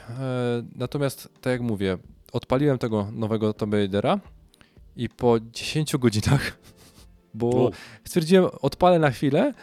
Natomiast, 0.75 1.29
tak 1.41 1.51
jak 1.51 1.61
mówię, 1.61 1.97
odpaliłem 2.31 2.77
tego 2.77 3.07
nowego 3.11 3.53
Tomb 3.53 3.73
Raidera 3.73 4.19
i 4.95 5.09
po 5.09 5.39
10 5.39 5.97
godzinach, 5.97 6.57
bo 7.33 7.71
stwierdziłem, 8.03 8.45
odpalę 8.61 8.99
na 8.99 9.11
chwilę, 9.11 9.53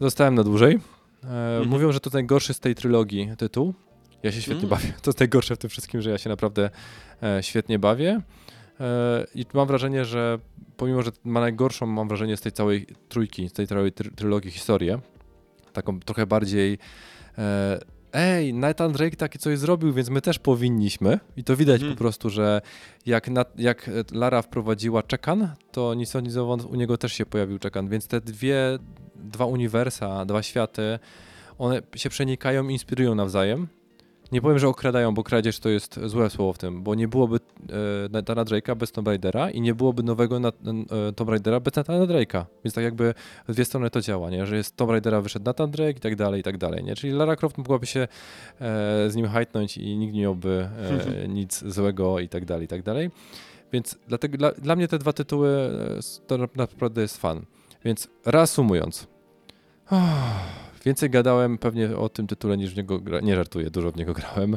zostałem 0.00 0.34
na 0.34 0.44
dłużej. 0.44 0.80
E, 1.24 1.26
Mhm. 1.26 1.68
Mówią, 1.68 1.92
że 1.92 2.00
to 2.00 2.10
najgorszy 2.12 2.54
z 2.54 2.60
tej 2.60 2.74
trylogii 2.74 3.30
tytuł. 3.38 3.74
Ja 4.22 4.32
się 4.32 4.42
świetnie 4.42 4.66
Mm. 4.66 4.70
bawię. 4.70 4.92
To 5.02 5.10
jest 5.10 5.20
najgorsze 5.20 5.54
w 5.56 5.58
tym 5.58 5.70
wszystkim, 5.70 6.02
że 6.02 6.10
ja 6.10 6.18
się 6.18 6.30
naprawdę 6.30 6.70
e, 7.22 7.42
świetnie 7.42 7.78
bawię. 7.78 8.20
E, 8.80 9.26
I 9.34 9.46
mam 9.54 9.66
wrażenie, 9.68 10.04
że 10.04 10.38
pomimo, 10.76 11.02
że 11.02 11.10
ma 11.24 11.40
najgorszą, 11.40 11.86
mam 11.86 12.08
wrażenie, 12.08 12.36
z 12.36 12.40
tej 12.40 12.52
całej 12.52 12.86
trójki, 13.08 13.48
z 13.48 13.52
tej 13.52 13.66
całej 13.66 13.92
try 13.92 14.10
trylogii 14.10 14.50
historię, 14.50 14.98
taką 15.72 16.00
trochę 16.00 16.26
bardziej 16.26 16.78
ej, 18.12 18.54
Nathan 18.54 18.92
Drake 18.92 19.16
takie 19.16 19.38
coś 19.38 19.58
zrobił, 19.58 19.92
więc 19.92 20.10
my 20.10 20.20
też 20.20 20.38
powinniśmy. 20.38 21.18
I 21.36 21.44
to 21.44 21.56
widać 21.56 21.80
Mhm. 21.80 21.92
po 21.92 21.98
prostu, 21.98 22.30
że 22.30 22.60
jak, 23.06 23.28
na, 23.28 23.44
jak 23.58 23.90
Lara 24.12 24.42
wprowadziła 24.42 25.02
Czekan, 25.02 25.48
to 25.72 25.94
nic 25.94 26.36
owąd 26.36 26.64
u 26.64 26.74
niego 26.74 26.98
też 26.98 27.12
się 27.12 27.26
pojawił 27.26 27.58
Czekan, 27.58 27.88
więc 27.88 28.06
te 28.06 28.20
dwie, 28.20 28.78
dwa 29.20 29.44
uniwersa, 29.44 30.24
dwa 30.24 30.42
światy, 30.42 30.98
one 31.58 31.82
się 31.96 32.10
przenikają 32.10 32.68
i 32.68 32.72
inspirują 32.72 33.14
nawzajem. 33.14 33.68
Nie 34.32 34.40
powiem, 34.40 34.58
że 34.58 34.68
okradają, 34.68 35.14
bo 35.14 35.22
kradzież 35.22 35.58
to 35.58 35.68
jest 35.68 36.00
złe 36.04 36.30
słowo 36.30 36.52
w 36.52 36.58
tym, 36.58 36.82
bo 36.82 36.94
nie 36.94 37.08
byłoby 37.08 37.36
e, 37.36 38.08
Nathana 38.10 38.44
Drake'a 38.44 38.76
bez 38.76 38.92
Tomb 38.92 39.08
Raidera 39.08 39.50
i 39.50 39.60
nie 39.60 39.74
byłoby 39.74 40.02
nowego 40.02 40.40
Nat, 40.40 40.54
e, 41.08 41.12
Tomb 41.12 41.30
Raidera 41.30 41.60
bez 41.60 41.74
Nathana 41.74 42.06
Drake'a. 42.06 42.44
Więc 42.64 42.74
tak 42.74 42.84
jakby 42.84 43.14
w 43.48 43.54
dwie 43.54 43.64
strony 43.64 43.90
to 43.90 44.00
działa, 44.00 44.30
nie? 44.30 44.46
że 44.46 44.56
jest 44.56 44.76
Tomb 44.76 44.90
Raidera 44.90 45.20
wyszedł 45.20 45.44
Nathan 45.44 45.70
Drake 45.70 45.90
i 45.90 46.00
tak 46.00 46.16
dalej, 46.16 46.40
i 46.40 46.42
tak 46.42 46.58
dalej. 46.58 46.84
Nie? 46.84 46.94
Czyli 46.94 47.12
Lara 47.12 47.36
Croft 47.36 47.58
mogłaby 47.58 47.86
się 47.86 48.00
e, 48.00 48.08
z 49.10 49.16
nim 49.16 49.26
hajtnąć 49.26 49.76
i 49.76 49.96
nikt 49.96 50.14
nie 50.14 50.22
miałby 50.22 50.68
e, 51.24 51.28
nic 51.38 51.64
złego 51.64 52.20
i 52.20 52.28
tak 52.28 52.44
dalej, 52.44 52.64
i 52.64 52.68
tak 52.68 52.82
dalej. 52.82 53.10
Więc 53.72 53.98
dlatego 54.08 54.38
dla, 54.38 54.52
dla 54.52 54.76
mnie 54.76 54.88
te 54.88 54.98
dwa 54.98 55.12
tytuły 55.12 55.48
e, 55.48 56.26
to 56.26 56.38
naprawdę 56.56 57.02
jest 57.02 57.16
fan. 57.16 57.44
Więc 57.84 58.08
reasumując, 58.26 59.06
więcej 60.84 61.10
gadałem 61.10 61.58
pewnie 61.58 61.96
o 61.96 62.08
tym 62.08 62.26
tytule 62.26 62.56
niż 62.56 62.74
w 62.74 62.76
niego 62.76 62.98
gra... 63.00 63.20
Nie 63.20 63.36
żartuję, 63.36 63.70
dużo 63.70 63.92
w 63.92 63.96
niego 63.96 64.12
grałem, 64.12 64.50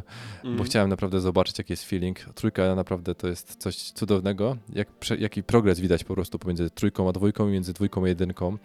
bo 0.44 0.50
Mhm. 0.50 0.64
chciałem 0.64 0.90
naprawdę 0.90 1.22
zobaczyć 1.22 1.58
jaki 1.58 1.74
jest 1.74 1.86
feeling. 1.86 2.20
Trójka 2.20 2.76
naprawdę 2.76 3.16
to 3.16 3.28
jest 3.28 3.56
coś 3.56 3.76
cudownego, 3.92 4.58
jak, 4.74 4.88
jaki 5.20 5.44
progres 5.44 5.80
widać 5.80 6.04
po 6.04 6.14
prostu 6.14 6.40
pomiędzy 6.40 6.70
trójką 6.70 7.10
a 7.10 7.12
dwójką 7.12 7.50
i 7.50 7.52
między 7.52 7.74
dwójką 7.74 8.06
a 8.06 8.08
jedynką. 8.08 8.58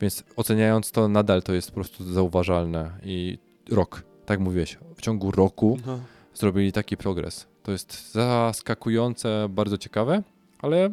Więc 0.00 0.24
oceniając 0.36 0.90
to 0.90 1.08
nadal 1.08 1.42
to 1.42 1.54
jest 1.54 1.68
po 1.68 1.74
prostu 1.74 2.12
zauważalne 2.12 2.90
i 3.02 3.38
rok, 3.70 4.02
tak 4.26 4.40
mówiłeś, 4.40 4.78
w 4.96 5.00
ciągu 5.02 5.30
roku 5.30 5.78
No. 5.86 5.98
zrobili 6.34 6.72
taki 6.72 6.96
progres. 6.96 7.46
To 7.62 7.72
jest 7.72 8.12
zaskakujące, 8.12 9.46
bardzo 9.50 9.78
ciekawe, 9.78 10.22
ale 10.62 10.90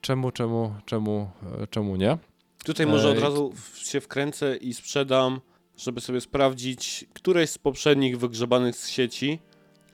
czemu, 0.00 0.30
czemu, 0.30 0.74
czemu, 0.84 1.30
e, 1.62 1.66
czemu 1.66 1.96
nie? 1.96 2.18
Tutaj 2.64 2.86
może 2.86 3.10
od 3.10 3.18
razu 3.18 3.52
się 3.74 4.00
wkręcę 4.00 4.56
i 4.56 4.74
sprzedam, 4.74 5.40
żeby 5.76 6.00
sobie 6.00 6.20
sprawdzić, 6.20 7.04
któreś 7.12 7.50
z 7.50 7.58
poprzednich 7.58 8.18
wygrzebanych 8.18 8.76
z 8.76 8.88
sieci 8.88 9.38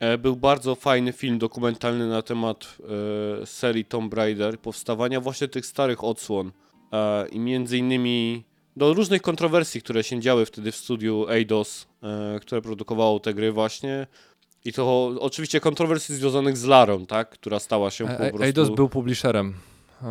e, 0.01 0.19
był 0.19 0.37
bardzo 0.37 0.75
fajny 0.75 1.13
film 1.13 1.39
dokumentalny 1.39 2.09
na 2.09 2.23
temat 2.23 2.77
e, 3.43 3.47
serii 3.47 3.85
Tomb 3.85 4.15
Raider, 4.15 4.59
powstawania 4.61 5.21
właśnie 5.21 5.49
tych 5.49 5.67
starych 5.67 6.05
odsłon 6.05 6.53
e, 6.93 7.29
i 7.29 7.39
między 7.39 7.79
innymi 7.79 8.45
do 8.77 8.95
różnych 8.95 9.23
kontrowersji, 9.23 9.83
które 9.83 10.05
się 10.05 10.21
działy 10.21 10.47
wtedy 10.47 10.73
w 10.73 10.77
studiu 10.77 11.27
Eidos, 11.29 11.87
które 12.41 12.63
produkowało 12.63 13.21
te 13.21 13.35
gry 13.35 13.53
właśnie. 13.53 14.07
I 14.65 14.73
to 14.73 15.15
oczywiście 15.21 15.61
kontrowersji 15.61 16.15
związanych 16.15 16.57
z 16.57 16.65
Larą, 16.65 17.07
tak? 17.07 17.31
Która 17.31 17.59
stała 17.59 17.91
się 17.91 18.09
po 18.09 18.17
prostu... 18.17 18.43
Eidos 18.43 18.71
był 18.71 18.89
publisherem. 18.89 19.55
E, 20.03 20.07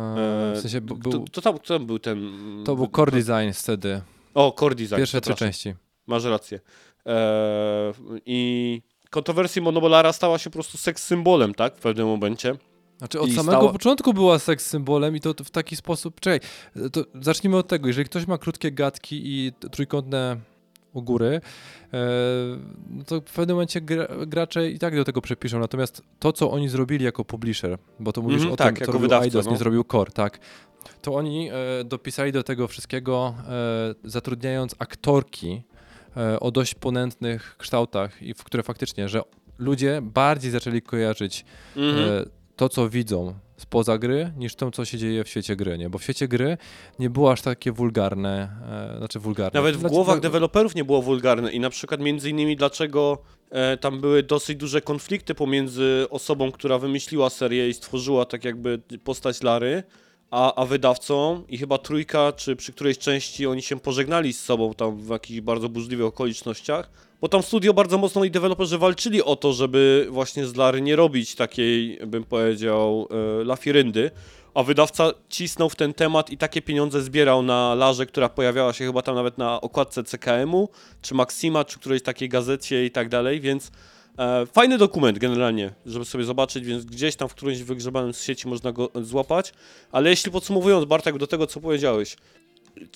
e, 0.52 0.54
W 0.56 0.60
sensie 0.60 0.80
b- 0.80 0.88
to, 0.88 0.94
był, 1.10 1.24
to, 1.28 1.40
tam, 1.42 1.58
kto 1.58 1.78
tam 1.78 1.86
był 1.86 1.98
ten... 1.98 2.18
to 2.64 2.76
był 2.76 2.88
Core 2.96 3.12
Design 3.12 3.52
wtedy, 3.54 4.00
O, 4.34 4.54
Core 4.60 4.74
Design. 4.74 4.96
pierwsze 4.96 5.20
trzy 5.20 5.34
części. 5.34 5.74
Masz 6.06 6.24
rację. 6.24 6.60
Eee, 7.06 7.92
I 8.26 8.82
kontrowersji 9.10 9.62
Monobolara 9.62 10.12
stała 10.12 10.38
się 10.38 10.50
po 10.50 10.54
prostu 10.54 10.78
seks 10.78 11.04
symbolem, 11.06 11.54
tak? 11.54 11.76
W 11.76 11.80
pewnym 11.80 12.06
momencie. 12.06 12.56
Znaczy 12.98 13.20
od 13.20 13.28
I 13.28 13.32
samego 13.32 13.58
stała- 13.58 13.72
początku 13.72 14.14
była 14.14 14.38
seks 14.38 14.66
symbolem 14.66 15.16
i 15.16 15.20
to, 15.20 15.34
to 15.34 15.44
w 15.44 15.50
taki 15.50 15.76
sposób. 15.76 16.20
Czekaj, 16.20 16.40
to 16.92 17.04
zacznijmy 17.20 17.56
od 17.56 17.68
tego. 17.68 17.86
Jeżeli 17.88 18.04
ktoś 18.06 18.26
ma 18.26 18.38
krótkie 18.38 18.72
gadki 18.72 19.20
i 19.24 19.52
trójkątne 19.70 20.36
u 20.96 21.02
góry, 21.02 21.40
e, 21.92 21.98
no 22.90 23.04
to 23.04 23.20
w 23.20 23.32
pewnym 23.32 23.54
momencie 23.56 23.80
gra, 23.80 24.06
gracze 24.26 24.70
i 24.70 24.78
tak 24.78 24.96
do 24.96 25.04
tego 25.04 25.20
przepiszą. 25.20 25.58
Natomiast 25.58 26.02
to, 26.18 26.32
co 26.32 26.50
oni 26.50 26.68
zrobili 26.68 27.04
jako 27.04 27.24
publisher, 27.24 27.78
bo 28.00 28.12
to 28.12 28.22
mówisz 28.22 28.36
Mhm, 28.36 28.52
o 28.52 28.56
tak, 28.56 28.76
tym, 28.76 28.86
co 28.86 28.92
robił 28.92 29.08
wydawca, 29.08 29.24
Eidos, 29.24 29.46
no. 29.46 29.52
nie 29.52 29.58
zrobił 29.58 29.84
Core, 29.84 30.10
tak. 30.10 30.38
To 31.02 31.14
oni 31.14 31.50
e, 31.50 31.54
dopisali 31.84 32.32
do 32.32 32.42
tego 32.42 32.68
wszystkiego, 32.68 33.34
e, 33.48 33.94
zatrudniając 34.04 34.74
aktorki 34.78 35.62
o 36.40 36.50
dość 36.50 36.74
ponętnych 36.74 37.56
kształtach 37.58 38.22
i 38.22 38.34
w 38.34 38.44
które 38.44 38.62
faktycznie, 38.62 39.08
że 39.08 39.22
ludzie 39.58 40.00
bardziej 40.02 40.50
zaczęli 40.50 40.82
kojarzyć 40.82 41.44
e, 41.76 41.80
to, 42.56 42.68
co 42.68 42.88
widzą 42.88 43.34
spoza 43.56 43.98
gry, 43.98 44.32
niż 44.36 44.54
to, 44.54 44.70
co 44.70 44.84
się 44.84 44.98
dzieje 44.98 45.24
w 45.24 45.28
świecie 45.28 45.56
gry, 45.56 45.78
nie? 45.78 45.90
Bo 45.90 45.98
w 45.98 46.02
świecie 46.02 46.28
gry 46.28 46.58
nie 46.98 47.10
było 47.10 47.32
aż 47.32 47.42
takie 47.42 47.72
wulgarne, 47.72 48.48
e, 48.94 48.98
znaczy 48.98 49.18
wulgarne. 49.18 49.60
Nawet 49.60 49.76
w 49.76 49.80
Dla- 49.80 49.88
głowach 49.90 50.16
dla- 50.16 50.22
deweloperów 50.22 50.74
nie 50.74 50.84
było 50.84 51.02
wulgarne 51.02 51.52
i 51.52 51.60
na 51.60 51.70
przykład 51.70 52.00
między 52.00 52.30
innymi 52.30 52.56
dlaczego 52.56 53.18
e, 53.50 53.76
tam 53.76 54.00
były 54.00 54.22
dosyć 54.22 54.56
duże 54.58 54.80
konflikty 54.80 55.34
pomiędzy 55.34 56.06
osobą, 56.10 56.52
która 56.52 56.78
wymyśliła 56.78 57.30
serię 57.30 57.68
i 57.68 57.74
stworzyła 57.74 58.24
tak 58.24 58.44
jakby 58.44 58.78
postać 59.04 59.42
Lary, 59.42 59.82
a, 60.30 60.54
a 60.54 60.66
wydawcą 60.66 61.42
i 61.48 61.58
chyba 61.58 61.78
trójka, 61.78 62.32
czy 62.32 62.56
przy 62.56 62.72
którejś 62.72 62.98
części 62.98 63.46
oni 63.46 63.62
się 63.62 63.80
pożegnali 63.80 64.32
z 64.32 64.40
sobą 64.40 64.74
tam 64.74 64.96
w 65.02 65.08
jakichś 65.08 65.40
bardzo 65.40 65.68
burzliwych 65.68 66.06
okolicznościach, 66.06 66.90
bo 67.20 67.28
tam 67.28 67.42
studio 67.42 67.74
bardzo 67.74 67.98
mocno 67.98 68.24
i 68.24 68.30
deweloperzy 68.30 68.78
walczyli 68.78 69.22
o 69.22 69.36
to, 69.36 69.52
żeby 69.52 70.06
właśnie 70.10 70.46
z 70.46 70.56
Lary 70.56 70.80
nie 70.80 70.96
robić 70.96 71.34
takiej, 71.34 71.98
bym 72.06 72.24
powiedział, 72.24 73.08
e, 73.40 73.44
lafiryndy, 73.44 74.10
a 74.54 74.62
wydawca 74.62 75.12
cisnął 75.28 75.70
w 75.70 75.76
ten 75.76 75.94
temat 75.94 76.30
i 76.30 76.38
takie 76.38 76.62
pieniądze 76.62 77.02
zbierał 77.02 77.42
na 77.42 77.74
Larze, 77.74 78.06
która 78.06 78.28
pojawiała 78.28 78.72
się 78.72 78.86
chyba 78.86 79.02
tam 79.02 79.14
nawet 79.14 79.38
na 79.38 79.60
okładce 79.60 80.04
CKM-u, 80.04 80.68
czy 81.02 81.14
Maxima, 81.14 81.64
czy 81.64 81.78
którejś 81.78 82.02
takiej 82.02 82.28
gazecie 82.28 82.84
i 82.84 82.90
tak 82.90 83.08
dalej, 83.08 83.40
więc 83.40 83.70
e, 84.18 84.46
fajny 84.46 84.78
dokument 84.78 85.18
generalnie, 85.18 85.72
żeby 85.86 86.04
sobie 86.04 86.24
zobaczyć, 86.24 86.64
więc 86.64 86.84
gdzieś 86.84 87.16
tam 87.16 87.28
w 87.28 87.34
którymś 87.34 87.62
wygrzebanym 87.62 88.14
z 88.14 88.22
sieci 88.22 88.48
można 88.48 88.72
go 88.72 88.90
złapać, 89.02 89.52
ale 89.92 90.10
jeśli 90.10 90.32
podsumowując 90.32 90.84
Bartek 90.84 91.18
do 91.18 91.26
tego, 91.26 91.46
co 91.46 91.60
powiedziałeś, 91.60 92.16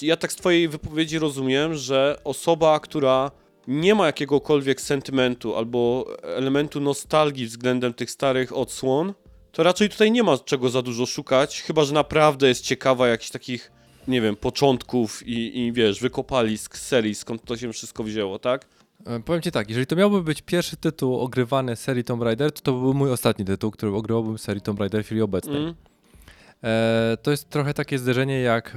ja 0.02 0.16
tak 0.16 0.32
z 0.32 0.36
twojej 0.36 0.68
wypowiedzi 0.68 1.18
rozumiem, 1.18 1.74
że 1.74 2.16
osoba, 2.24 2.80
która 2.80 3.30
nie 3.68 3.94
ma 3.94 4.06
jakiegokolwiek 4.06 4.80
sentymentu 4.80 5.56
albo 5.56 6.06
elementu 6.22 6.80
nostalgii 6.80 7.46
względem 7.46 7.94
tych 7.94 8.10
starych 8.10 8.56
odsłon, 8.56 9.14
to 9.52 9.62
raczej 9.62 9.88
tutaj 9.88 10.12
nie 10.12 10.22
ma 10.22 10.38
czego 10.38 10.68
za 10.68 10.82
dużo 10.82 11.06
szukać, 11.06 11.62
chyba 11.62 11.84
że 11.84 11.94
naprawdę 11.94 12.48
jest 12.48 12.64
ciekawa 12.64 13.08
jakichś 13.08 13.30
takich, 13.30 13.72
nie 14.08 14.20
wiem, 14.20 14.36
początków 14.36 15.26
i, 15.26 15.58
i 15.58 15.72
wiesz, 15.72 16.00
wykopalisk 16.00 16.78
serii, 16.78 17.14
skąd 17.14 17.44
to 17.44 17.56
się 17.56 17.72
wszystko 17.72 18.04
wzięło, 18.04 18.38
tak? 18.38 18.66
E, 19.06 19.20
Powiem 19.20 19.42
ci 19.42 19.50
tak, 19.50 19.68
jeżeli 19.68 19.86
to 19.86 19.96
miałby 19.96 20.22
być 20.22 20.42
pierwszy 20.42 20.76
tytuł 20.76 21.20
ogrywany 21.20 21.76
serii 21.76 22.04
Tomb 22.04 22.22
Raider, 22.22 22.52
to 22.52 22.60
to 22.60 22.72
byłby 22.72 22.98
mój 22.98 23.10
ostatni 23.12 23.44
tytuł, 23.44 23.70
który 23.70 23.92
ogrywałbym 23.92 24.38
serii 24.38 24.62
Tomb 24.62 24.80
Raider 24.80 25.02
w 25.02 25.06
chwili 25.06 25.22
obecnej. 25.22 25.56
Mm. 25.56 25.74
E, 26.64 27.16
to 27.22 27.30
jest 27.30 27.50
trochę 27.50 27.74
takie 27.74 27.98
zderzenie 27.98 28.40
jak 28.40 28.76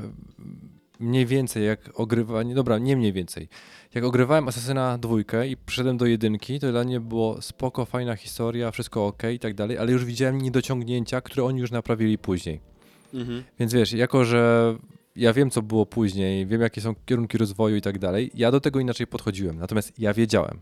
mniej 1.03 1.25
więcej 1.25 1.65
jak 1.65 1.79
ogrywanie, 1.93 2.55
dobra, 2.55 2.77
nie 2.77 2.97
mniej 2.97 3.13
więcej. 3.13 3.47
Jak 3.95 4.03
ogrywałem 4.03 4.47
Asasyna 4.47 4.97
dwójkę 4.97 5.47
i 5.47 5.57
przyszedłem 5.57 5.97
do 5.97 6.05
jedynki, 6.05 6.59
to 6.59 6.71
dla 6.71 6.83
mnie 6.83 6.99
było 6.99 7.41
spoko, 7.41 7.85
fajna 7.85 8.15
historia, 8.15 8.71
wszystko 8.71 9.07
ok 9.07 9.23
i 9.33 9.39
tak 9.39 9.53
dalej, 9.53 9.77
ale 9.77 9.91
już 9.91 10.05
widziałem 10.05 10.41
niedociągnięcia, 10.41 11.21
które 11.21 11.43
oni 11.43 11.59
już 11.59 11.71
naprawili 11.71 12.17
później. 12.17 12.59
Mhm. 13.13 13.43
Więc 13.59 13.73
wiesz, 13.73 13.93
jako 13.93 14.25
że 14.25 14.75
ja 15.15 15.33
wiem, 15.33 15.49
co 15.49 15.61
było 15.61 15.85
później, 15.85 16.45
wiem, 16.45 16.61
jakie 16.61 16.81
są 16.81 16.95
kierunki 17.05 17.37
rozwoju 17.37 17.75
i 17.75 17.81
tak 17.81 17.99
dalej, 17.99 18.31
ja 18.33 18.51
do 18.51 18.59
tego 18.59 18.79
inaczej 18.79 19.07
podchodziłem. 19.07 19.59
Natomiast 19.59 19.99
ja 19.99 20.13
wiedziałem. 20.13 20.59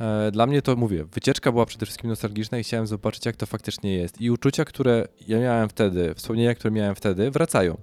E, 0.00 0.30
Dla 0.30 0.46
mnie 0.46 0.62
to, 0.62 0.76
mówię, 0.76 1.04
wycieczka 1.04 1.52
była 1.52 1.66
przede 1.66 1.86
wszystkim 1.86 2.10
nostalgiczna 2.10 2.58
i 2.58 2.62
chciałem 2.62 2.86
zobaczyć, 2.86 3.26
jak 3.26 3.36
to 3.36 3.46
faktycznie 3.46 3.94
jest. 3.94 4.20
I 4.20 4.30
uczucia, 4.30 4.64
które 4.64 5.08
ja 5.28 5.40
miałem 5.40 5.68
wtedy, 5.68 6.14
wspomnienia, 6.14 6.54
które 6.54 6.70
miałem 6.70 6.94
wtedy, 6.94 7.30
wracają. 7.30 7.78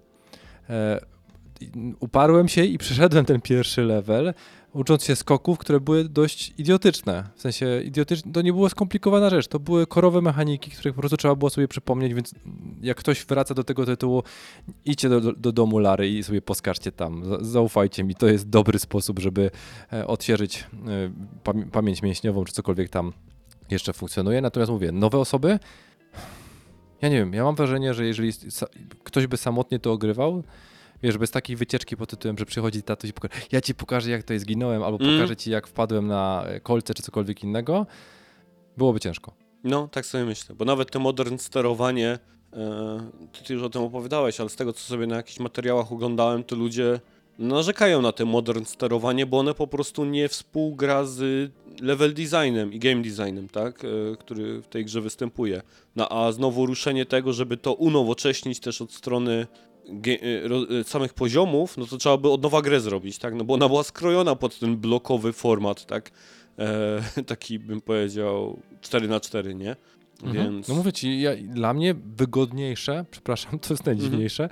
Uparłem 1.99 2.47
się 2.47 2.64
i 2.66 2.78
przeszedłem 2.78 3.26
ten 3.26 3.41
pierwszy 3.41 3.82
level, 3.82 4.34
ucząc 4.74 5.03
się 5.03 5.16
skoków, 5.16 5.57
które 5.57 5.80
były 5.80 6.10
dość 6.10 6.53
idiotyczne. 6.57 7.30
W 7.36 7.41
sensie 7.41 7.82
idiotyczne, 7.82 8.32
to 8.34 8.41
nie 8.41 8.53
była 8.53 8.70
skomplikowana 8.70 9.30
rzecz, 9.30 9.47
to 9.47 9.60
były 9.60 9.88
korowe 9.88 10.22
mechaniki, 10.22 10.72
których 10.72 10.95
po 10.95 11.01
prostu 11.01 11.18
trzeba 11.18 11.36
było 11.36 11.49
sobie 11.49 11.68
przypomnieć, 11.68 12.14
więc 12.14 12.36
jak 12.82 12.97
ktoś 12.97 13.26
wraca 13.26 13.53
do 13.53 13.64
tego 13.64 13.86
tytułu, 13.86 14.24
idźcie 14.86 15.10
do, 15.10 15.22
do, 15.22 15.34
do 15.34 15.51
domu 15.51 15.80
Lary 15.80 16.10
i 16.10 16.24
sobie 16.24 16.41
poskarżcie 16.41 16.91
tam. 16.91 17.26
Za- 17.26 17.38
Zaufajcie 17.41 18.03
mi, 18.03 18.16
to 18.16 18.28
jest 18.28 18.49
dobry 18.49 18.80
sposób, 18.80 19.20
żeby 19.20 19.51
e, 19.93 20.07
odświeżyć 20.07 20.60
e, 20.60 21.12
pamię- 21.43 21.70
pamięć 21.72 22.01
mięśniową, 22.01 22.45
czy 22.45 22.53
cokolwiek 22.53 22.89
tam 22.89 23.14
jeszcze 23.72 23.93
funkcjonuje. 23.93 24.41
Natomiast 24.41 24.72
mówię, 24.72 24.91
nowe 24.91 25.18
osoby, 25.18 25.60
ja 27.01 27.10
nie 27.10 27.16
wiem, 27.18 27.34
ja 27.34 27.43
mam 27.43 27.55
wrażenie, 27.55 27.93
że 27.93 28.05
jeżeli 28.05 28.32
ktoś 29.03 29.28
by 29.28 29.38
samotnie 29.38 29.80
to 29.80 29.91
ogrywał, 29.91 30.43
wiesz, 31.04 31.18
bez 31.18 31.32
takiej 31.32 31.56
wycieczki 31.56 31.97
pod 31.97 32.10
tytułem, 32.10 32.38
że 32.38 32.45
przychodzi 32.45 32.84
tatuś 32.84 33.10
i 33.10 33.14
pokaże, 33.14 33.41
ja 33.52 33.62
ci 33.62 33.76
pokażę, 33.76 34.10
jak 34.10 34.24
to 34.24 34.39
zginąłem, 34.39 34.84
albo 34.84 34.97
Mm. 35.06 35.18
pokażę 35.18 35.36
ci, 35.36 35.52
jak 35.52 35.68
wpadłem 35.68 36.08
na 36.08 36.43
e, 36.45 36.60
kolce, 36.60 36.93
czy 36.93 37.04
cokolwiek 37.04 37.43
innego, 37.43 37.86
byłoby 38.78 39.00
ciężko. 39.00 39.34
No, 39.64 39.88
tak 39.88 40.06
sobie 40.06 40.26
myślę, 40.26 40.56
bo 40.56 40.66
nawet 40.66 40.91
to 40.91 41.00
modern 41.00 41.38
sterowanie, 41.38 42.20
e, 42.54 43.10
ty, 43.47 43.54
już 43.54 43.64
o 43.64 43.70
tym 43.70 43.82
opowiadałeś, 43.82 44.39
ale 44.39 44.50
z 44.50 44.56
tego, 44.56 44.74
co 44.74 44.80
sobie 44.80 45.08
na 45.08 45.16
jakichś 45.16 45.39
materiałach 45.39 45.91
oglądałem, 45.91 46.43
to 46.43 46.56
ludzie 46.56 47.00
narzekają 47.39 48.02
na 48.02 48.12
to 48.12 48.26
modern 48.26 48.66
sterowanie, 48.66 49.26
bo 49.26 49.39
one 49.39 49.54
po 49.54 49.68
prostu 49.68 50.06
nie 50.06 50.30
współgra 50.30 51.06
z 51.06 51.52
level 51.82 52.14
designem 52.14 52.74
i 52.74 52.80
game 52.80 53.02
designem, 53.02 53.50
tak, 53.50 53.86
e, 53.86 53.88
który 54.20 54.62
w 54.62 54.68
tej 54.68 54.86
grze 54.86 55.02
występuje. 55.02 55.62
No, 55.95 56.10
a 56.10 56.32
znowu 56.32 56.66
ruszenie 56.66 57.06
tego, 57.06 57.34
żeby 57.34 57.58
to 57.58 57.74
unowocześnić 57.74 58.60
też 58.60 58.82
od 58.82 58.93
strony 58.93 59.47
samych 60.84 61.14
poziomów, 61.14 61.78
no 61.78 61.86
to 61.86 61.98
trzeba 61.98 62.18
by 62.18 62.30
od 62.30 62.44
nowa 62.44 62.62
grę 62.62 62.80
zrobić, 62.80 63.18
tak, 63.18 63.36
no 63.36 63.44
bo 63.44 63.54
ona 63.54 63.68
była 63.68 63.84
skrojona 63.84 64.36
pod 64.36 64.60
ten 64.60 64.78
blokowy 64.78 65.34
format, 65.34 65.86
tak, 65.86 66.12
e, 66.60 67.24
taki 67.28 67.60
bym 67.60 67.82
powiedział 67.82 68.60
4 68.82 69.08
na 69.08 69.20
4 69.20 69.56
nie? 69.56 69.76
Mhm. 70.24 70.54
Więc 70.54 70.68
No 70.68 70.76
mówię 70.76 70.94
ci, 70.94 71.22
ja, 71.22 71.32
dla 71.36 71.74
mnie 71.74 71.96
wygodniejsze, 72.16 73.06
przepraszam, 73.12 73.60
to 73.68 73.74
jest 73.74 73.86
najdziwniejsze, 73.86 74.50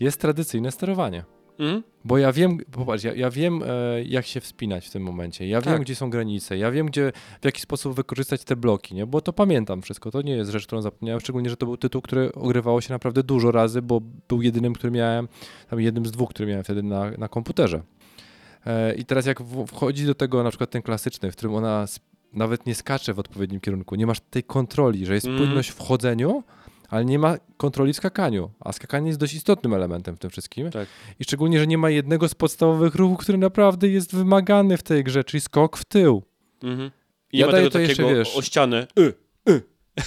jest 0.00 0.20
tradycyjne 0.20 0.72
sterowanie. 0.72 1.24
Mhm. 1.60 1.82
Bo 2.04 2.18
ja 2.18 2.32
wiem, 2.32 2.58
popatrz, 2.72 3.04
ja, 3.04 3.14
ja 3.14 3.30
wiem, 3.30 3.62
e, 3.66 4.02
jak 4.04 4.26
się 4.26 4.40
wspinać 4.40 4.86
w 4.86 4.90
tym 4.90 5.02
momencie. 5.02 5.48
Ja 5.48 5.62
Tak. 5.62 5.72
wiem, 5.74 5.82
gdzie 5.82 5.94
są 5.94 6.10
granice. 6.10 6.58
Ja 6.58 6.70
wiem, 6.70 6.86
gdzie, 6.86 7.12
w 7.40 7.44
jaki 7.44 7.60
sposób 7.60 7.94
wykorzystać 7.94 8.44
te 8.44 8.56
bloki, 8.56 8.94
nie? 8.94 9.06
Bo 9.06 9.20
to 9.20 9.32
pamiętam 9.32 9.82
wszystko. 9.82 10.10
To 10.10 10.22
nie 10.22 10.32
jest 10.32 10.50
rzecz, 10.50 10.66
którą 10.66 10.82
zapomniałem. 10.82 11.20
Szczególnie, 11.20 11.50
że 11.50 11.56
to 11.56 11.66
był 11.66 11.76
tytuł, 11.76 12.02
który 12.02 12.32
ogrywało 12.32 12.80
się 12.80 12.92
naprawdę 12.92 13.22
dużo 13.22 13.50
razy, 13.50 13.82
bo 13.82 14.00
był 14.28 14.42
jedynym, 14.42 14.72
który 14.74 14.90
miałem, 14.90 15.28
tam 15.70 15.80
jednym 15.80 16.06
z 16.06 16.10
dwóch, 16.10 16.30
który 16.30 16.48
miałem 16.48 16.64
wtedy 16.64 16.82
na, 16.82 17.10
na 17.10 17.28
komputerze. 17.28 17.82
E, 18.66 18.94
I 18.94 19.04
teraz 19.04 19.26
jak 19.26 19.40
wchodzi 19.66 20.06
do 20.06 20.14
tego 20.14 20.42
na 20.42 20.48
przykład 20.50 20.70
ten 20.70 20.82
klasyczny, 20.82 21.32
w 21.32 21.36
którym 21.36 21.54
ona 21.54 21.86
nawet 22.32 22.66
nie 22.66 22.74
skacze 22.74 23.14
w 23.14 23.18
odpowiednim 23.18 23.60
kierunku, 23.60 23.94
nie 23.94 24.06
masz 24.06 24.20
tej 24.20 24.44
kontroli, 24.44 25.06
że 25.06 25.14
jest 25.14 25.26
Mhm. 25.26 25.44
płynność 25.44 25.70
w 25.70 25.78
chodzeniu, 25.80 26.42
ale 26.90 27.04
nie 27.04 27.18
ma 27.18 27.36
kontroli 27.56 27.92
w 27.92 27.96
skakaniu. 27.96 28.50
A 28.60 28.72
skakanie 28.72 29.06
jest 29.06 29.20
dość 29.20 29.34
istotnym 29.34 29.74
elementem 29.74 30.16
w 30.16 30.18
tym 30.18 30.30
wszystkim. 30.30 30.70
Tak. 30.70 30.88
I 31.20 31.24
szczególnie, 31.24 31.58
że 31.58 31.66
nie 31.66 31.78
ma 31.78 31.90
jednego 31.90 32.28
z 32.28 32.34
podstawowych 32.34 32.94
ruchów, 32.94 33.18
który 33.18 33.38
naprawdę 33.38 33.88
jest 33.88 34.14
wymagany 34.16 34.76
w 34.76 34.82
tej 34.82 35.04
grze, 35.04 35.24
czyli 35.24 35.40
skok 35.40 35.76
w 35.76 35.84
tył. 35.84 36.22
Mhm. 36.62 36.90
I 37.32 37.38
Ja 37.38 37.46
nie 37.46 37.52
ma 37.52 37.58
tego 37.58 37.70
to 37.70 37.78
jeszcze, 37.78 37.96
takiego 37.96 38.18
wiesz- 38.18 38.36
o 38.36 38.42
ścianę. 38.42 38.86
Y, 38.98 39.14
y. 39.50 39.62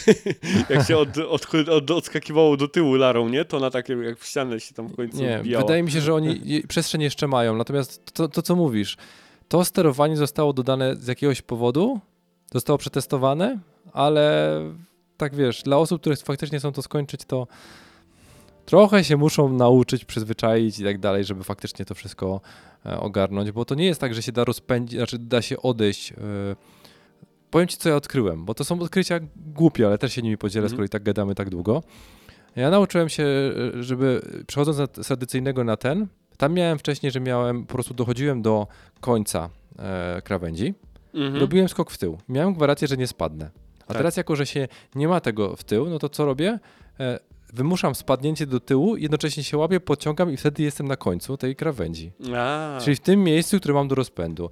jak 0.69 0.87
się 0.87 0.97
od, 0.97 1.17
od, 1.17 1.47
od, 1.69 1.91
odskakiwało 1.91 2.57
do 2.57 2.67
tyłu 2.67 2.95
larą, 2.95 3.29
nie? 3.29 3.45
To 3.45 3.59
na 3.59 3.69
takie 3.69 3.93
jak 3.93 4.19
w 4.19 4.25
ścianę 4.25 4.59
się 4.59 4.73
tam 4.73 4.87
w 4.87 4.95
końcu 4.95 5.17
Nie, 5.17 5.39
wbijała. 5.39 5.63
wydaje 5.63 5.83
mi 5.83 5.91
się, 5.91 6.01
że 6.01 6.13
oni 6.13 6.41
przestrzeń 6.67 7.01
jeszcze 7.01 7.27
mają. 7.27 7.55
Natomiast 7.55 8.13
to, 8.13 8.27
to, 8.27 8.41
co 8.41 8.55
mówisz, 8.55 8.97
to 9.47 9.65
sterowanie 9.65 10.17
zostało 10.17 10.53
dodane 10.53 10.95
z 10.95 11.07
jakiegoś 11.07 11.41
powodu, 11.41 11.99
zostało 12.53 12.77
przetestowane, 12.77 13.59
ale 13.93 14.59
tak 15.23 15.35
wiesz, 15.35 15.63
dla 15.63 15.77
osób, 15.77 16.01
które 16.01 16.15
faktycznie 16.15 16.59
chcą 16.59 16.71
to 16.71 16.81
skończyć, 16.81 17.25
to 17.25 17.47
trochę 18.65 19.03
się 19.03 19.17
muszą 19.17 19.49
nauczyć, 19.49 20.05
przyzwyczaić 20.05 20.79
i 20.79 20.83
tak 20.83 20.97
dalej, 20.99 21.23
żeby 21.23 21.43
faktycznie 21.43 21.85
to 21.85 21.95
wszystko 21.95 22.41
e, 22.85 22.99
ogarnąć, 22.99 23.51
bo 23.51 23.65
to 23.65 23.75
nie 23.75 23.85
jest 23.85 24.01
tak, 24.01 24.13
że 24.13 24.21
się 24.21 24.31
da 24.31 24.43
rozpędzić, 24.43 24.97
znaczy 24.99 25.19
da 25.19 25.41
się 25.41 25.57
odejść. 25.61 26.11
e, 26.11 26.15
Powiem 27.51 27.67
ci, 27.67 27.77
co 27.77 27.89
ja 27.89 27.95
odkryłem, 27.95 28.45
bo 28.45 28.53
to 28.53 28.63
są 28.63 28.79
odkrycia 28.79 29.19
głupie, 29.35 29.87
ale 29.87 29.97
też 29.97 30.13
się 30.13 30.21
nimi 30.21 30.37
podzielę, 30.37 30.63
Mhm. 30.65 30.75
skoro 30.75 30.85
i 30.85 30.89
tak 30.89 31.03
gadamy 31.03 31.35
tak 31.35 31.49
długo. 31.49 31.83
Ja 32.55 32.69
nauczyłem 32.69 33.09
się, 33.09 33.23
e, 33.23 33.83
żeby 33.83 34.21
przechodząc 34.47 34.77
z 35.03 35.07
tradycyjnego 35.07 35.63
na 35.63 35.77
ten, 35.77 36.07
tam 36.37 36.53
miałem 36.53 36.79
wcześniej, 36.79 37.11
że 37.11 37.19
miałem, 37.19 37.65
po 37.65 37.73
prostu 37.73 37.93
dochodziłem 37.93 38.41
do 38.41 38.67
końca 39.01 39.49
e, 39.79 40.21
krawędzi, 40.23 40.73
Mhm. 41.13 41.35
robiłem 41.35 41.69
skok 41.69 41.91
w 41.91 41.97
tył. 41.97 42.17
Miałem 42.29 42.53
gwarancję, 42.53 42.87
że 42.87 42.97
nie 42.97 43.07
spadnę. 43.07 43.49
A 43.83 43.87
Tak. 43.87 43.97
teraz 43.97 44.17
jako, 44.17 44.35
że 44.35 44.45
się 44.45 44.67
nie 44.95 45.07
ma 45.07 45.19
tego 45.21 45.55
w 45.55 45.63
tył, 45.63 45.89
no 45.89 45.99
to 45.99 46.09
co 46.09 46.25
robię? 46.25 46.59
E, 46.99 47.19
wymuszam 47.53 47.95
spadnięcie 47.95 48.45
do 48.47 48.59
tyłu, 48.59 48.97
jednocześnie 48.97 49.43
się 49.43 49.57
łapię, 49.57 49.79
podciągam 49.79 50.31
i 50.31 50.37
wtedy 50.37 50.63
jestem 50.63 50.87
na 50.87 50.95
końcu 50.95 51.37
tej 51.37 51.55
krawędzi. 51.55 52.11
A, 52.35 52.79
Czyli 52.83 52.95
w 52.95 52.99
tym 52.99 53.23
miejscu, 53.23 53.57
które 53.59 53.73
mam 53.73 53.87
do 53.87 53.95
rozpędu. 53.95 54.49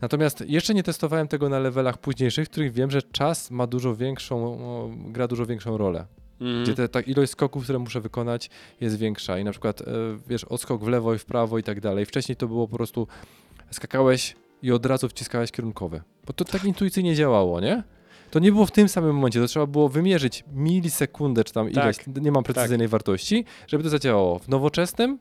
Natomiast 0.00 0.44
jeszcze 0.48 0.74
nie 0.74 0.82
testowałem 0.82 1.28
tego 1.28 1.48
na 1.48 1.58
levelach 1.58 1.98
późniejszych, 1.98 2.46
w 2.48 2.50
których 2.50 2.72
wiem, 2.72 2.90
że 2.90 3.02
czas 3.02 3.50
ma 3.50 3.66
dużo 3.66 3.96
większą, 3.96 4.58
gra 5.12 5.28
dużo 5.28 5.46
większą 5.46 5.76
rolę. 5.78 6.06
mhm. 6.40 6.62
Gdzie 6.64 6.74
te, 6.74 6.88
ta 6.88 7.00
ilość 7.00 7.32
skoków, 7.32 7.64
które 7.64 7.78
muszę 7.78 8.00
wykonać 8.00 8.50
jest 8.80 8.98
większa 8.98 9.38
i 9.38 9.44
na 9.44 9.50
przykład, 9.50 9.80
e, 9.80 9.84
wiesz, 10.28 10.44
odskok 10.44 10.84
w 10.84 10.88
lewo 10.88 11.14
i 11.14 11.18
w 11.18 11.24
prawo 11.24 11.58
i 11.58 11.62
tak 11.62 11.80
dalej. 11.80 12.06
Wcześniej 12.06 12.36
to 12.36 12.48
było 12.48 12.68
po 12.68 12.76
prostu 12.76 13.06
skakałeś 13.70 14.36
i 14.62 14.72
od 14.72 14.86
razu 14.86 15.08
wciskałeś 15.08 15.52
kierunkowe. 15.52 16.02
Bo 16.26 16.32
to 16.32 16.44
tak 16.44 16.64
intuicyjnie 16.64 17.14
działało, 17.14 17.60
nie? 17.60 17.82
To 18.32 18.38
nie 18.38 18.52
było 18.52 18.66
w 18.66 18.70
tym 18.70 18.88
samym 18.88 19.14
momencie, 19.14 19.40
to 19.40 19.46
trzeba 19.46 19.66
było 19.66 19.88
wymierzyć 19.88 20.44
milisekundę, 20.52 21.44
czy 21.44 21.52
tam 21.52 21.70
ileś, 21.70 21.96
nie 22.06 22.32
mam 22.32 22.44
precyzyjnej 22.44 22.88
wartości, 22.88 23.44
żeby 23.66 23.84
to 23.84 23.90
zadziałało. 23.90 24.38
W 24.38 24.48
nowoczesnym 24.48 25.18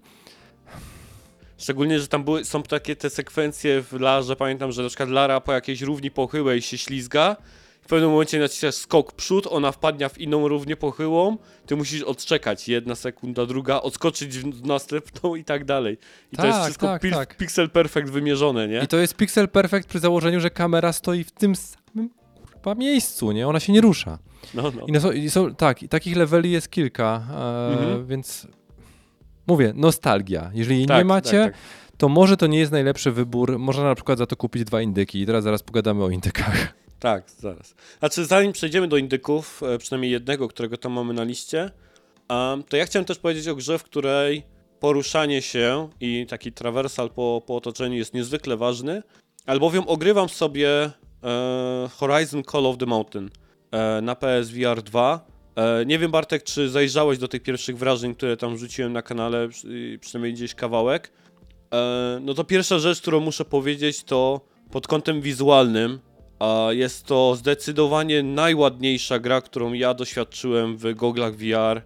Szczególnie, 1.57 1.99
że 1.99 2.07
tam 2.07 2.23
były, 2.23 2.45
są 2.45 2.63
takie 2.63 2.95
te 2.95 3.09
sekwencje 3.09 3.81
w 3.81 3.93
Larze, 3.93 4.35
pamiętam, 4.35 4.71
że 4.71 4.81
na 4.83 4.87
przykład 4.87 5.09
Lara 5.09 5.41
po 5.41 5.53
jakiejś 5.53 5.81
równi 5.81 6.11
pochyłej 6.11 6.61
się 6.61 6.77
ślizga, 6.77 7.35
w 7.81 7.87
pewnym 7.87 8.09
momencie 8.11 8.39
naciskasz 8.39 8.75
skok 8.75 9.11
przód, 9.11 9.47
ona 9.49 9.71
wpadnia 9.71 10.09
w 10.09 10.17
inną 10.17 10.47
równię 10.47 10.75
pochyłą, 10.75 11.37
ty 11.65 11.75
musisz 11.75 12.01
odczekać 12.01 12.69
jedna 12.69 12.95
sekunda, 12.95 13.45
druga, 13.45 13.81
odskoczyć 13.81 14.37
w 14.37 14.65
następną 14.65 15.35
i 15.35 15.43
tak 15.43 15.65
dalej. 15.65 15.97
I 16.31 16.37
to 16.37 16.45
jest 16.45 16.57
Tak, 16.57 16.65
wszystko 16.65 16.87
tak, 16.87 17.01
tak. 17.11 17.37
pixel 17.37 17.69
perfect 17.69 18.09
wymierzone, 18.09 18.67
nie? 18.67 18.81
I 18.83 18.87
to 18.87 18.97
jest 18.97 19.15
pixel 19.15 19.49
perfect 19.49 19.89
przy 19.89 19.99
założeniu, 19.99 20.39
że 20.39 20.49
kamera 20.49 20.93
stoi 20.93 21.23
w 21.23 21.31
tym 21.31 21.55
samym 21.55 22.20
kurwa 22.61 22.75
miejscu, 22.79 23.31
nie? 23.31 23.47
Ona 23.47 23.59
się 23.59 23.73
nie 23.73 23.81
rusza. 23.81 24.19
No, 24.53 24.63
no. 24.63 24.85
I, 24.87 24.91
no, 24.91 24.99
są, 25.01 25.11
i 25.11 25.29
są, 25.29 25.55
tak, 25.55 25.83
i 25.83 25.89
takich 25.89 26.15
leveli 26.17 26.51
jest 26.51 26.69
kilka, 26.71 27.27
e, 27.31 27.73
Mhm. 27.73 28.07
więc 28.07 28.47
mówię, 29.47 29.73
nostalgia. 29.75 30.51
Jeżeli 30.53 30.75
jej 30.75 30.83
nie 30.83 30.87
Tak, 30.87 31.05
macie, 31.05 31.39
tak, 31.43 31.53
tak. 31.53 31.61
to 31.97 32.09
może 32.09 32.37
to 32.37 32.47
nie 32.47 32.59
jest 32.59 32.71
najlepszy 32.71 33.11
wybór. 33.11 33.59
Można 33.59 33.83
na 33.83 33.95
przykład 33.95 34.17
za 34.17 34.25
to 34.27 34.35
kupić 34.35 34.63
dwa 34.63 34.81
indyki 34.81 35.21
i 35.21 35.25
teraz 35.25 35.43
zaraz 35.43 35.63
pogadamy 35.63 36.03
o 36.03 36.09
indykach. 36.09 36.73
Tak, 36.99 37.31
zaraz. 37.31 37.75
Znaczy, 37.99 38.25
zanim 38.25 38.51
przejdziemy 38.51 38.87
do 38.87 38.97
indyków, 38.97 39.61
e, 39.63 39.77
przynajmniej 39.77 40.11
jednego, 40.11 40.47
którego 40.47 40.77
tam 40.77 40.91
mamy 40.91 41.13
na 41.13 41.23
liście, 41.23 41.71
em, 42.29 42.63
to 42.63 42.77
ja 42.77 42.85
chciałem 42.85 43.05
też 43.05 43.17
powiedzieć 43.17 43.47
o 43.47 43.55
grze, 43.55 43.79
w 43.79 43.83
której 43.83 44.43
poruszanie 44.79 45.41
się 45.41 45.89
i 46.01 46.25
taki 46.29 46.51
trawersal 46.51 47.09
po, 47.09 47.41
po 47.47 47.55
otoczeniu 47.55 47.95
jest 47.97 48.13
niezwykle 48.13 48.57
ważny, 48.57 49.03
albowiem 49.45 49.83
ogrywam 49.87 50.29
sobie 50.29 50.91
Horizon 51.99 52.43
Call 52.43 52.65
of 52.65 52.77
the 52.77 52.85
Mountain 52.85 53.29
e, 53.71 54.01
na 54.01 54.15
PSVR 54.15 54.81
2. 54.81 55.25
E, 55.55 55.85
nie 55.85 55.99
wiem, 55.99 56.11
Bartek, 56.11 56.43
czy 56.43 56.69
zajrzałeś 56.69 57.17
do 57.17 57.27
tych 57.27 57.43
pierwszych 57.43 57.77
wrażeń, 57.77 58.15
które 58.15 58.37
tam 58.37 58.57
rzuciłem 58.57 58.93
na 58.93 59.01
kanale, 59.01 59.49
przy- 59.49 59.97
przynajmniej 60.01 60.33
gdzieś 60.33 60.55
kawałek. 60.55 61.11
E, 61.73 62.19
no 62.21 62.33
to 62.33 62.43
pierwsza 62.43 62.79
rzecz, 62.79 63.01
którą 63.01 63.19
muszę 63.19 63.45
powiedzieć, 63.45 64.03
to 64.03 64.41
pod 64.71 64.87
kątem 64.87 65.21
wizualnym 65.21 65.99
jest 66.69 67.05
to 67.05 67.35
zdecydowanie 67.35 68.23
najładniejsza 68.23 69.19
gra, 69.19 69.41
którą 69.41 69.73
ja 69.73 69.93
doświadczyłem 69.93 70.77
w 70.77 70.93
goglach 70.95 71.35
VR 71.35 71.77
e, 71.77 71.81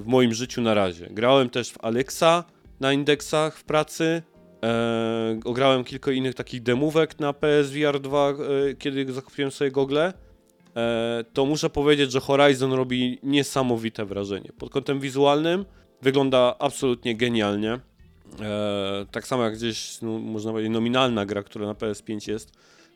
w 0.00 0.06
moim 0.06 0.34
życiu 0.34 0.60
na 0.62 0.74
razie. 0.74 1.06
Grałem 1.10 1.50
też 1.50 1.70
w 1.70 1.84
Alexa 1.84 2.44
na 2.80 2.92
indeksach 2.92 3.56
w 3.56 3.64
pracy. 3.64 4.22
E, 4.62 5.40
ograłem 5.44 5.84
kilka 5.84 6.12
innych 6.12 6.34
takich 6.34 6.62
demówek 6.62 7.20
na 7.20 7.32
PSVR 7.32 8.00
2, 8.00 8.30
e, 8.30 8.34
kiedy 8.78 9.12
zakupiłem 9.12 9.50
sobie 9.50 9.70
gogle. 9.70 10.12
E, 10.76 11.24
to 11.32 11.46
muszę 11.46 11.70
powiedzieć, 11.70 12.12
że 12.12 12.20
Horizon 12.20 12.72
robi 12.72 13.18
niesamowite 13.22 14.04
wrażenie. 14.04 14.50
Pod 14.58 14.70
kątem 14.70 15.00
wizualnym 15.00 15.64
wygląda 16.02 16.54
absolutnie 16.58 17.16
genialnie. 17.16 17.80
E, 18.40 19.06
tak 19.10 19.26
samo 19.26 19.44
jak 19.44 19.54
gdzieś, 19.54 20.00
no, 20.02 20.18
można 20.18 20.52
powiedzieć, 20.52 20.72
nominalna 20.72 21.26
gra, 21.26 21.42
która 21.42 21.66
na 21.66 21.74
PS5 21.74 22.28
jest. 22.28 22.52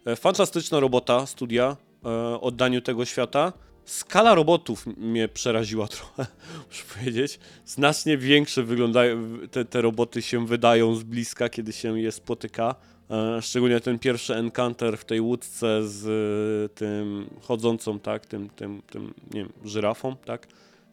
E, 0.07 0.17
Fantastyczna 0.17 0.81
robota 0.81 1.27
studia 1.27 1.77
e, 2.05 2.41
oddaniu 2.41 2.81
tego 2.81 3.05
świata. 3.05 3.53
Skala 3.85 4.35
robotów 4.35 4.87
mnie 4.87 5.29
przeraziła 5.29 5.89
trochę, 5.97 6.27
muszę 6.69 6.85
powiedzieć. 6.95 7.39
Znacznie 7.67 8.19
większe 8.19 8.63
wyglądają, 8.63 9.39
te, 9.51 9.65
te 9.65 9.83
roboty 9.83 10.23
się 10.23 10.47
wydają 10.47 10.95
z 10.95 11.03
bliska, 11.03 11.49
kiedy 11.49 11.73
się 11.73 12.01
je 12.01 12.13
spotyka. 12.13 12.75
E, 13.11 13.43
szczególnie 13.43 13.81
ten 13.81 13.99
pierwszy 13.99 14.35
encounter 14.35 14.99
w 14.99 15.05
tej 15.05 15.21
łódce 15.21 15.89
z 15.89 16.07
e, 16.07 16.69
tym 16.75 17.31
chodzącą, 17.43 18.01
tak, 18.01 18.27
tym, 18.27 18.51
tym, 18.51 18.83
tym, 18.91 19.15
nie 19.35 19.41
wiem, 19.41 19.53
żyrafą, 19.65 20.17
tak. 20.17 20.49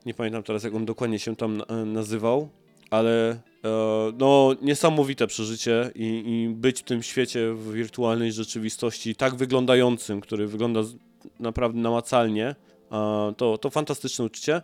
Nie 0.06 0.14
pamiętam 0.14 0.44
teraz, 0.44 0.64
jak 0.64 0.76
on 0.76 0.86
dokładnie 0.86 1.20
się 1.20 1.36
tam 1.36 1.62
e, 1.68 1.76
nazywał, 1.86 2.50
ale 2.90 3.40
no 4.18 4.56
niesamowite 4.62 5.28
przeżycie 5.28 5.92
i, 5.96 6.24
i 6.28 6.50
być 6.56 6.80
w 6.80 6.84
tym 6.84 7.04
świecie 7.04 7.54
w 7.54 7.74
wirtualnej 7.74 8.32
rzeczywistości 8.32 9.16
tak 9.16 9.36
wyglądającym, 9.36 10.22
który 10.22 10.48
wygląda 10.48 10.80
naprawdę 11.40 11.80
namacalnie, 11.80 12.56
to, 13.38 13.58
to 13.58 13.70
fantastyczne 13.70 14.26
uczucie. 14.26 14.62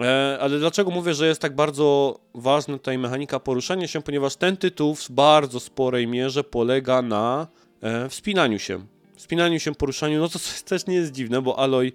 E, 0.00 0.38
ale 0.40 0.58
dlaczego 0.58 0.90
mówię, 0.90 1.14
że 1.14 1.26
jest 1.26 1.40
tak 1.40 1.54
bardzo 1.54 2.18
ważna 2.34 2.74
tutaj 2.74 2.98
mechanika 2.98 3.40
poruszania 3.40 3.86
się? 3.88 4.02
Ponieważ 4.02 4.36
ten 4.36 4.56
tytuł 4.56 4.94
w 4.94 5.10
bardzo 5.10 5.60
sporej 5.60 6.06
mierze 6.06 6.44
polega 6.44 7.02
na 7.02 7.46
e, 7.80 8.08
wspinaniu 8.08 8.58
się. 8.58 8.86
Wspinaniu 9.16 9.60
się, 9.60 9.74
poruszaniu, 9.74 10.20
no 10.20 10.28
to 10.28 10.38
też 10.64 10.86
nie 10.86 10.94
jest 10.94 11.12
dziwne, 11.12 11.42
bo 11.42 11.58
Aloy 11.58 11.92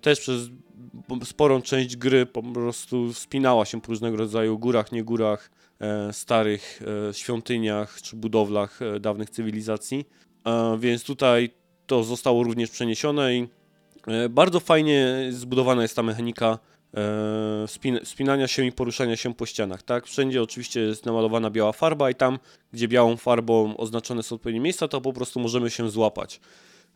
też 0.00 0.20
przez 0.20 0.42
sporą 1.24 1.62
część 1.62 1.96
gry 1.96 2.26
po 2.26 2.42
prostu 2.42 3.12
wspinała 3.12 3.64
się 3.64 3.80
po 3.80 3.88
różnego 3.88 4.16
rodzaju 4.16 4.58
górach, 4.58 4.92
nie 4.92 5.04
górach, 5.04 5.50
e, 5.80 6.12
starych 6.12 6.82
świątyniach 7.12 8.02
czy 8.02 8.16
budowlach 8.16 8.80
dawnych 9.00 9.30
cywilizacji. 9.30 10.04
Więc 10.78 11.04
tutaj 11.04 11.50
to 11.86 12.04
zostało 12.04 12.42
również 12.42 12.70
przeniesione 12.70 13.34
i 13.34 13.48
bardzo 14.30 14.60
fajnie 14.60 15.26
zbudowana 15.30 15.82
jest 15.82 15.96
ta 15.96 16.02
mechanika 16.02 16.58
e, 16.94 17.68
spin 17.68 17.98
spinania 18.04 18.48
się 18.48 18.64
i 18.64 18.72
poruszania 18.72 19.16
się 19.16 19.34
po 19.34 19.46
ścianach, 19.46 19.82
tak? 19.82 20.06
Wszędzie 20.06 20.42
oczywiście 20.42 20.80
jest 20.80 21.06
namalowana 21.06 21.50
biała 21.50 21.72
farba 21.72 22.10
i 22.10 22.14
tam, 22.14 22.38
gdzie 22.72 22.88
białą 22.88 23.16
farbą 23.16 23.76
oznaczone 23.76 24.22
są 24.22 24.34
odpowiednie 24.34 24.60
miejsca, 24.60 24.88
to 24.88 25.00
po 25.00 25.12
prostu 25.12 25.40
możemy 25.40 25.70
się 25.70 25.90
złapać. 25.90 26.40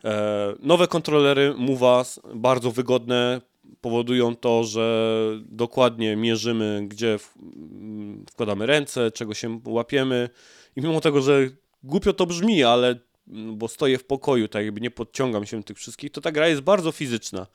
E, 0.03 0.53
nowe 0.59 0.87
kontrolery 0.87 1.53
Move'a, 1.57 2.19
bardzo 2.35 2.71
wygodne, 2.71 3.41
powodują 3.81 4.35
to, 4.35 4.63
że 4.63 5.09
dokładnie 5.45 6.15
mierzymy, 6.15 6.85
gdzie 6.87 7.17
mm, 7.41 8.25
wkładamy 8.31 8.65
ręce, 8.65 9.11
czego 9.11 9.33
się 9.33 9.59
łapiemy. 9.65 10.29
I 10.75 10.81
mimo 10.81 11.01
tego, 11.01 11.21
że 11.21 11.49
głupio 11.83 12.13
to 12.13 12.25
brzmi, 12.25 12.63
ale 12.63 12.95
bo 13.27 13.67
stoję 13.67 13.97
w 13.97 14.03
pokoju, 14.03 14.47
tak 14.47 14.65
jakby 14.65 14.81
nie 14.81 14.91
podciągam 14.91 15.45
się 15.45 15.63
tych 15.63 15.77
wszystkich, 15.77 16.11
to 16.11 16.21
ta 16.21 16.31
gra 16.31 16.47
jest 16.47 16.61
bardzo 16.61 16.91
fizyczna. 16.91 17.47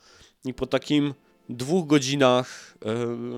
I 0.45 0.55
po 0.55 0.67
takim 0.67 1.15
dwóch 1.49 1.87
godzinach 1.87 2.77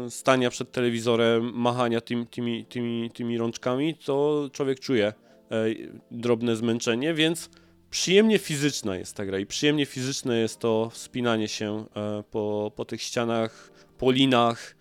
e, 0.06 0.10
stania 0.10 0.50
przed 0.50 0.72
telewizorem, 0.72 1.52
machania 1.54 2.00
tym, 2.00 2.26
tymi, 2.26 2.64
tymi, 2.64 3.10
tymi 3.10 3.38
rączkami, 3.38 3.94
to 3.94 4.48
człowiek 4.52 4.80
czuje 4.80 5.06
e, 5.06 5.14
drobne 6.10 6.56
zmęczenie, 6.56 7.14
więc 7.14 7.50
przyjemnie 7.90 8.38
fizyczna 8.38 8.96
jest 8.96 9.16
ta 9.16 9.26
gra 9.26 9.38
i 9.38 9.46
przyjemnie 9.46 9.86
fizyczne 9.86 10.38
jest 10.38 10.58
to 10.58 10.90
wspinanie 10.90 11.48
się 11.48 11.84
e, 11.96 12.22
po, 12.30 12.72
po 12.76 12.84
tych 12.84 13.02
ścianach, 13.02 13.72
po 13.98 14.10
linach 14.10 14.76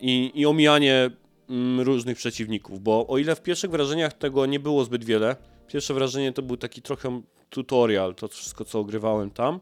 i, 0.00 0.32
i 0.34 0.46
omijanie 0.46 1.10
mm, 1.50 1.80
różnych 1.80 2.16
przeciwników, 2.16 2.80
bo 2.82 3.06
o 3.06 3.18
ile 3.18 3.34
w 3.36 3.42
pierwszych 3.42 3.70
wrażeniach 3.70 4.12
tego 4.12 4.46
nie 4.46 4.60
było 4.60 4.84
zbyt 4.84 5.04
wiele, 5.04 5.36
pierwsze 5.68 5.94
wrażenie 5.94 6.32
to 6.32 6.42
był 6.42 6.56
taki 6.56 6.82
trochę 6.82 7.22
tutorial, 7.50 8.14
to 8.14 8.28
wszystko 8.28 8.64
co 8.64 8.78
ogrywałem 8.78 9.30
tam, 9.30 9.60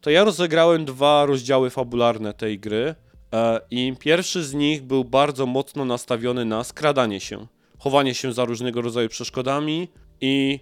to 0.00 0.10
ja 0.10 0.24
rozegrałem 0.24 0.84
dwa 0.84 1.26
rozdziały 1.26 1.70
fabularne 1.70 2.34
tej 2.34 2.58
gry 2.58 2.94
e, 3.32 3.60
i 3.70 3.94
pierwszy 4.00 4.44
z 4.44 4.54
nich 4.54 4.82
był 4.82 5.04
bardzo 5.04 5.46
mocno 5.46 5.84
nastawiony 5.84 6.44
na 6.44 6.64
skradanie 6.64 7.20
się, 7.20 7.46
chowanie 7.78 8.14
się 8.14 8.32
za 8.32 8.44
różnego 8.44 8.82
rodzaju 8.82 9.08
przeszkodami 9.08 9.88
i 10.20 10.60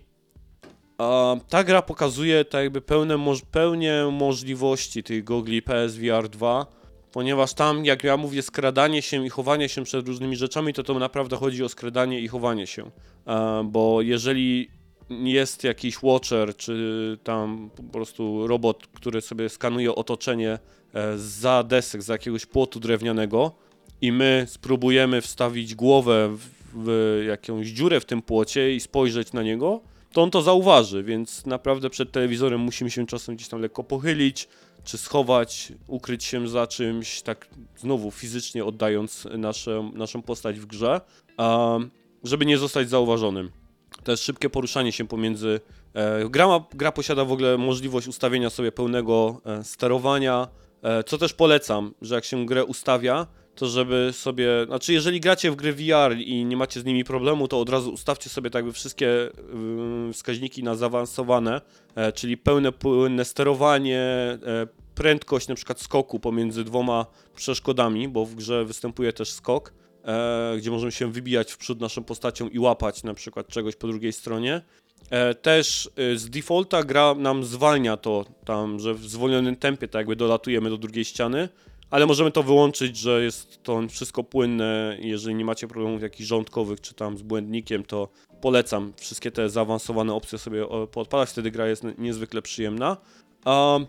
ta 1.49 1.65
gra 1.65 1.83
pokazuje 1.83 2.45
tak 2.45 2.63
jakby 2.63 2.81
pełne 2.81 3.17
pełnię 3.51 4.09
możliwości 4.13 5.03
tych 5.03 5.25
gogli 5.25 5.63
PSVR 5.63 6.29
2, 6.29 6.67
ponieważ 7.13 7.55
tam, 7.55 7.85
jak 7.85 8.05
ja 8.05 8.17
mówię, 8.17 8.43
skradanie 8.43 9.03
się 9.03 9.27
i 9.27 9.29
chowanie 9.29 9.69
się 9.69 9.85
przed 9.85 10.09
różnymi 10.09 10.37
rzeczami, 10.37 10.73
to 10.73 10.83
to 10.83 10.99
naprawdę 10.99 11.37
chodzi 11.37 11.65
o 11.65 11.69
skradanie 11.69 12.21
i 12.21 12.29
chowanie 12.29 12.67
się. 12.67 12.91
E, 13.27 13.65
bo 13.65 14.03
jeżeli 14.03 14.71
jest 15.11 15.65
jakiś 15.65 16.03
watcher, 16.03 16.57
czy 16.57 17.19
tam 17.25 17.71
po 17.77 17.83
prostu 17.83 18.47
robot, 18.47 18.87
który 18.87 19.21
sobie 19.21 19.49
skanuje 19.49 19.95
otoczenie 19.95 20.59
e, 20.95 21.19
za 21.19 21.63
desek, 21.63 22.03
za 22.03 22.13
jakiegoś 22.13 22.47
płotu 22.47 22.81
drewnianego 22.81 23.53
i 24.01 24.13
my 24.13 24.47
spróbujemy 24.49 25.21
wstawić 25.21 25.75
głowę 25.75 26.37
w, 26.37 26.49
w 26.75 27.23
jakąś 27.29 27.67
dziurę 27.67 28.01
w 28.01 28.05
tym 28.05 28.23
płocie 28.23 28.75
i 28.75 28.81
spojrzeć 28.81 29.33
na 29.33 29.43
niego, 29.43 29.81
to 30.13 30.23
on 30.23 30.31
to 30.31 30.43
zauważy, 30.43 31.03
więc 31.03 31.47
naprawdę 31.47 31.91
przed 31.91 32.13
telewizorem 32.13 32.61
musimy 32.61 32.91
się 32.91 33.07
czasem 33.07 33.37
gdzieś 33.37 33.49
tam 33.49 33.61
lekko 33.61 33.85
pochylić, 33.85 34.49
czy 34.85 34.99
schować, 34.99 35.73
ukryć 35.87 36.25
się 36.25 36.49
za 36.49 36.67
czymś, 36.67 37.23
tak 37.23 37.49
znowu 37.77 38.11
fizycznie 38.11 38.65
oddając 38.65 39.29
nasze, 39.39 39.91
naszą 39.95 40.23
postać 40.23 40.61
w 40.61 40.67
grze, 40.67 41.01
a, 41.37 41.79
żeby 42.25 42.47
nie 42.47 42.59
zostać 42.59 42.89
zauważonym. 42.89 43.51
Też 44.05 44.21
szybkie 44.21 44.51
poruszanie 44.51 44.93
się 44.93 45.09
pomiędzy. 45.09 45.61
E, 45.95 46.29
gra, 46.29 46.47
ma, 46.47 46.65
gra 46.75 46.93
posiada 46.93 47.25
w 47.25 47.33
ogóle 47.33 47.59
możliwość 47.59 48.09
ustawienia 48.09 48.51
sobie 48.51 48.73
pełnego 48.73 49.41
e, 49.45 49.65
sterowania, 49.65 50.49
e, 50.83 51.05
co 51.05 51.19
też 51.19 51.35
polecam, 51.35 51.95
że 52.03 52.15
jak 52.15 52.25
się 52.25 52.47
grę 52.47 52.65
ustawia, 52.65 53.27
to 53.55 53.67
żeby 53.67 54.11
sobie, 54.13 54.49
znaczy 54.67 54.93
jeżeli 54.93 55.21
gracie 55.21 55.51
w 55.51 55.57
gry 55.57 55.73
VR 55.73 56.17
i 56.19 56.45
nie 56.45 56.57
macie 56.57 56.81
z 56.81 56.85
nimi 56.85 57.05
problemu, 57.05 57.49
to 57.49 57.61
od 57.61 57.69
razu 57.69 57.93
ustawcie 57.93 58.31
sobie 58.31 58.51
tak 58.51 58.61
jakby 58.61 58.73
wszystkie 58.73 59.07
yy, 60.07 60.13
wskaźniki 60.13 60.63
na 60.63 60.75
zaawansowane, 60.75 61.61
czyli 62.15 62.37
pełne 62.37 62.73
płynne 62.73 63.25
sterowanie, 63.25 64.05
prędkość 64.95 65.49
na 65.49 65.55
przykład 65.55 65.81
skoku 65.81 66.21
pomiędzy 66.21 66.65
dwoma 66.65 67.07
przeszkodami, 67.37 68.09
bo 68.09 68.25
w 68.25 68.35
grze 68.35 68.65
występuje 68.65 69.13
też 69.13 69.33
skok, 69.33 69.73
e, 70.07 70.55
gdzie 70.59 70.71
możemy 70.71 70.93
się 70.93 71.13
wybijać 71.13 71.53
w 71.53 71.57
przód 71.59 71.81
naszą 71.81 72.05
postacią 72.05 72.49
i 72.49 72.59
łapać 72.59 73.03
na 73.03 73.15
przykład 73.15 73.49
czegoś 73.49 73.77
po 73.77 73.87
drugiej 73.87 74.13
stronie. 74.13 74.63
E, 75.11 75.35
też 75.35 75.91
e, 75.97 76.17
z 76.17 76.31
defaulta 76.31 76.85
gra 76.85 77.15
nam 77.15 77.45
zwalnia 77.45 77.97
to 77.97 78.25
tam, 78.45 78.81
że 78.81 78.95
w 78.95 79.07
zwolnionym 79.09 79.57
tempie 79.57 79.89
tak 79.89 80.01
jakby 80.01 80.17
dolatujemy 80.17 80.71
do 80.71 80.77
drugiej 80.77 81.05
ściany, 81.05 81.49
ale 81.91 82.07
możemy 82.07 82.31
to 82.31 82.43
wyłączyć, 82.43 82.97
że 82.97 83.23
jest 83.23 83.63
to 83.63 83.83
wszystko 83.89 84.25
płynne. 84.25 84.97
Jeżeli 85.01 85.35
nie 85.35 85.45
macie 85.45 85.69
problemów 85.69 86.03
jakichś 86.03 86.29
rządkowych 86.29 86.81
czy 86.81 86.95
tam 86.95 87.19
z 87.19 87.23
błędnikiem, 87.23 87.85
to 87.85 88.09
polecam 88.41 88.93
wszystkie 88.97 89.31
te 89.31 89.51
zaawansowane 89.51 90.15
opcje 90.15 90.39
sobie 90.39 90.69
o, 90.69 90.87
poodpalać, 90.87 91.31
wtedy 91.31 91.51
gra 91.51 91.67
jest 91.67 91.85
niezwykle 91.99 92.43
przyjemna. 92.43 92.97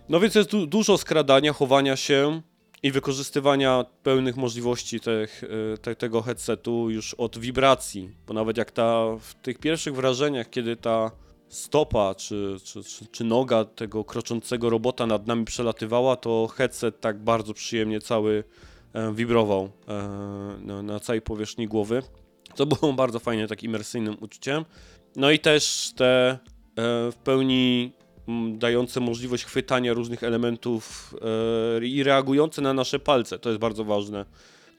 No 0.10 0.20
więc 0.20 0.36
jest 0.36 0.52
du 0.52 0.68
dużo 0.68 0.98
skradania, 0.98 1.54
chowania 1.54 1.96
się 1.96 2.42
i 2.84 2.92
wykorzystywania 2.92 3.86
pełnych 4.04 4.38
możliwości 4.38 5.00
tych, 5.00 5.44
e, 5.74 5.78
te, 5.78 5.96
tego 5.96 6.22
headsetu 6.22 6.90
już 6.90 7.14
od 7.14 7.38
wibracji, 7.38 8.10
bo 8.28 8.34
nawet 8.34 8.58
jak 8.58 8.72
ta 8.72 9.18
w 9.20 9.34
tych 9.34 9.58
pierwszych 9.58 9.96
wrażeniach, 9.96 10.50
kiedy 10.50 10.76
ta 10.76 11.12
stopa 11.50 12.16
czy, 12.16 12.58
czy, 12.64 12.84
czy, 12.84 13.08
czy 13.08 13.24
noga 13.24 13.66
tego 13.66 14.04
kroczącego 14.04 14.70
robota 14.70 15.08
nad 15.08 15.28
nami 15.28 15.46
przelatywała, 15.46 16.16
to 16.16 16.48
headset 16.48 17.02
tak 17.02 17.24
bardzo 17.24 17.54
przyjemnie 17.54 18.02
cały 18.02 18.44
e, 18.94 19.14
wibrował 19.14 19.70
e, 19.88 20.84
na, 20.84 21.00
całej 21.00 21.22
powierzchni 21.22 21.68
głowy. 21.68 22.04
To 22.56 22.66
było 22.66 22.94
bardzo 22.94 23.20
fajnie, 23.20 23.48
tak 23.48 23.64
imersyjnym 23.64 24.18
uczuciem. 24.20 24.66
No 25.16 25.32
i 25.32 25.40
też 25.40 25.94
te 25.96 26.30
e, 26.30 26.38
w 27.12 27.16
pełni 27.24 27.92
dające 28.52 29.00
możliwość 29.00 29.46
chwytania 29.46 29.94
różnych 29.94 30.24
elementów 30.24 31.16
e, 31.82 31.86
i 31.86 32.04
reagujące 32.04 32.62
na 32.62 32.74
nasze 32.74 33.00
palce, 33.00 33.40
to 33.40 33.50
jest 33.50 33.62
bardzo 33.62 33.84
ważne. 33.84 34.26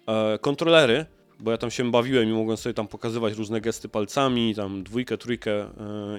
E, 0.06 0.38
kontrolery, 0.38 1.06
bo 1.40 1.50
ja 1.50 1.58
tam 1.58 1.70
się 1.70 1.90
bawiłem 1.90 2.28
i 2.28 2.32
mogłem 2.32 2.56
sobie 2.56 2.74
tam 2.74 2.88
pokazywać 2.88 3.34
różne 3.34 3.60
gesty 3.60 3.88
palcami, 3.88 4.54
tam 4.54 4.82
dwójkę, 4.82 5.18
trójkę 5.18 5.52
e, 5.52 5.68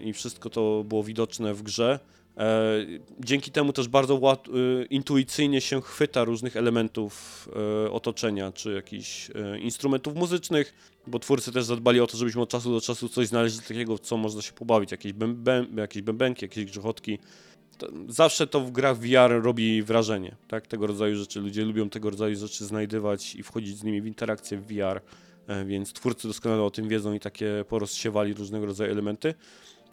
i 0.04 0.14
wszystko 0.14 0.50
to 0.50 0.84
było 0.84 1.04
widoczne 1.04 1.54
w 1.54 1.64
grze. 1.64 2.00
E, 2.38 2.86
dzięki 3.20 3.52
temu 3.52 3.74
też 3.74 3.88
bardzo 3.88 4.34
e, 4.34 4.38
intuicyjnie 4.86 5.62
się 5.62 5.82
chwyta 5.82 6.24
różnych 6.24 6.58
elementów 6.58 7.50
e, 7.86 7.92
otoczenia, 7.92 8.52
czy 8.52 8.74
jakichś 8.74 9.30
e, 9.30 9.60
instrumentów 9.60 10.16
muzycznych, 10.16 10.74
bo 11.08 11.20
twórcy 11.20 11.52
też 11.52 11.66
zadbali 11.66 12.00
o 12.00 12.08
to, 12.08 12.18
żebyśmy 12.18 12.42
od 12.42 12.50
czasu 12.50 12.72
do 12.72 12.82
czasu 12.82 13.10
coś 13.10 13.28
znaleźli 13.28 13.62
takiego, 13.68 14.00
co 14.00 14.18
można 14.18 14.42
się 14.42 14.54
pobawić, 14.54 14.92
jakieś, 14.92 15.14
jakieś 15.78 16.02
bębenki, 16.02 16.46
jakieś 16.46 16.66
grzechotki. 16.66 17.20
Zawsze 18.08 18.48
to 18.48 18.62
w 18.62 18.72
grach 18.72 18.98
VR 18.98 19.44
robi 19.44 19.84
wrażenie, 19.84 20.36
tak? 20.48 20.68
Tego 20.68 20.88
rodzaju 20.88 21.16
rzeczy. 21.16 21.40
Ludzie 21.40 21.66
lubią 21.66 21.90
tego 21.90 22.10
rodzaju 22.10 22.36
rzeczy 22.36 22.66
znajdywać 22.66 23.36
i 23.36 23.44
wchodzić 23.44 23.78
z 23.78 23.84
nimi 23.84 24.02
w 24.02 24.06
interakcję 24.06 24.58
w 24.58 24.68
VR, 24.68 25.02
więc 25.66 25.94
twórcy 25.94 26.28
doskonale 26.28 26.64
o 26.64 26.72
tym 26.72 26.88
wiedzą 26.88 27.14
i 27.14 27.20
takie 27.20 27.66
porozsiewali 27.70 28.34
różnego 28.34 28.66
rodzaju 28.66 28.92
elementy. 28.92 29.34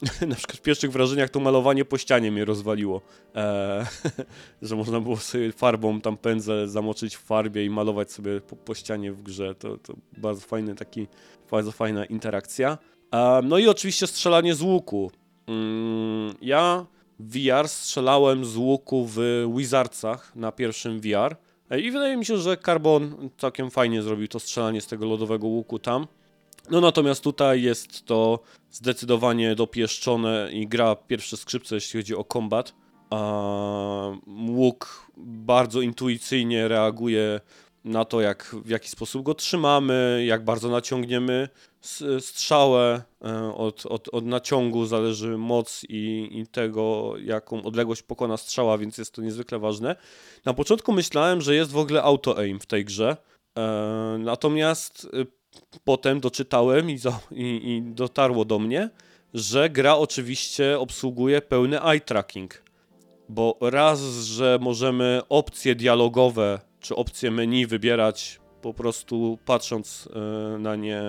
Na 0.28 0.34
przykład 0.34 0.58
w 0.58 0.62
pierwszych 0.62 0.92
wrażeniach 0.92 1.30
to 1.30 1.40
malowanie 1.40 1.84
po 1.84 1.98
ścianie 1.98 2.32
mnie 2.32 2.44
rozwaliło, 2.44 3.00
e, 3.34 3.86
że 4.62 4.76
można 4.76 5.00
było 5.00 5.16
sobie 5.16 5.52
farbą 5.52 6.00
tam 6.00 6.16
pędzel 6.16 6.68
zamoczyć 6.68 7.16
w 7.16 7.20
farbie 7.20 7.64
i 7.64 7.70
malować 7.70 8.12
sobie 8.12 8.40
po, 8.40 8.56
po 8.56 8.74
ścianie 8.74 9.12
w 9.12 9.22
grze. 9.22 9.54
To, 9.54 9.76
to 9.78 9.94
bardzo 10.16 10.40
fajny 10.40 10.74
taki, 10.74 11.06
bardzo 11.50 11.72
fajna 11.72 12.04
interakcja. 12.04 12.78
E, 13.12 13.40
no 13.44 13.58
i 13.58 13.68
oczywiście 13.68 14.06
strzelanie 14.06 14.54
z 14.54 14.62
łuku. 14.62 15.10
Mm, 15.46 16.34
ja 16.42 16.86
VR 17.18 17.68
strzelałem 17.68 18.44
z 18.44 18.56
łuku 18.56 19.06
w 19.06 19.18
Wizardsach 19.56 20.36
na 20.36 20.52
pierwszym 20.52 21.00
VR. 21.00 21.36
E, 21.70 21.80
I 21.80 21.90
wydaje 21.90 22.16
mi 22.16 22.24
się, 22.24 22.38
że 22.38 22.56
Carbon 22.56 23.30
całkiem 23.38 23.70
fajnie 23.70 24.02
zrobił 24.02 24.28
to 24.28 24.40
strzelanie 24.40 24.80
z 24.80 24.86
tego 24.86 25.06
lodowego 25.06 25.46
łuku 25.46 25.78
tam. 25.78 26.06
No 26.70 26.80
natomiast 26.80 27.24
tutaj 27.24 27.62
jest 27.62 28.04
to 28.04 28.40
zdecydowanie 28.70 29.54
dopieszczone 29.54 30.48
i 30.52 30.68
gra 30.68 30.96
pierwsze 30.96 31.36
skrzypce, 31.36 31.74
jeśli 31.74 32.00
chodzi 32.00 32.14
o 32.14 32.24
kombat. 32.24 32.74
A 33.10 34.10
łuk 34.48 35.10
bardzo 35.16 35.80
intuicyjnie 35.80 36.68
reaguje 36.68 37.40
na 37.84 38.04
to, 38.04 38.20
jak, 38.20 38.56
w 38.64 38.68
jaki 38.68 38.88
sposób 38.88 39.22
go 39.22 39.34
trzymamy, 39.34 40.24
jak 40.26 40.44
bardzo 40.44 40.68
naciągniemy 40.68 41.48
strzałę. 42.20 43.02
E, 43.24 43.54
Od, 43.54 43.86
od, 43.86 44.08
od 44.08 44.24
naciągu 44.24 44.86
zależy 44.86 45.38
moc 45.38 45.82
i, 45.88 46.28
i 46.32 46.46
tego, 46.46 47.14
jaką 47.24 47.62
odległość 47.62 48.02
pokona 48.02 48.36
strzała, 48.36 48.78
więc 48.78 48.98
jest 48.98 49.14
to 49.14 49.22
niezwykle 49.22 49.58
ważne. 49.58 49.96
Na 50.44 50.54
początku 50.54 50.92
myślałem, 50.92 51.40
że 51.40 51.54
jest 51.54 51.72
w 51.72 51.76
ogóle 51.78 52.02
auto-aim 52.02 52.60
w 52.60 52.66
tej 52.66 52.84
grze. 52.84 53.16
E, 53.58 54.16
Natomiast 54.18 55.04
y, 55.04 55.26
potem 55.84 56.20
doczytałem 56.20 56.90
i, 56.90 56.98
za, 56.98 57.20
i, 57.30 57.60
i 57.64 57.82
dotarło 57.82 58.44
do 58.44 58.58
mnie, 58.58 58.90
że 59.34 59.70
gra 59.70 59.96
oczywiście 59.96 60.78
obsługuje 60.78 61.42
pełny 61.42 61.82
eye 61.82 62.00
tracking. 62.00 62.62
Bo 63.28 63.58
raz, 63.60 64.00
że 64.16 64.58
możemy 64.60 65.20
opcje 65.28 65.74
dialogowe 65.74 66.60
czy 66.80 66.96
opcje 66.96 67.30
menu 67.30 67.66
wybierać 67.66 68.40
po 68.62 68.74
prostu 68.74 69.38
patrząc 69.44 70.08
e, 70.14 70.58
na 70.58 70.76
nie 70.76 71.02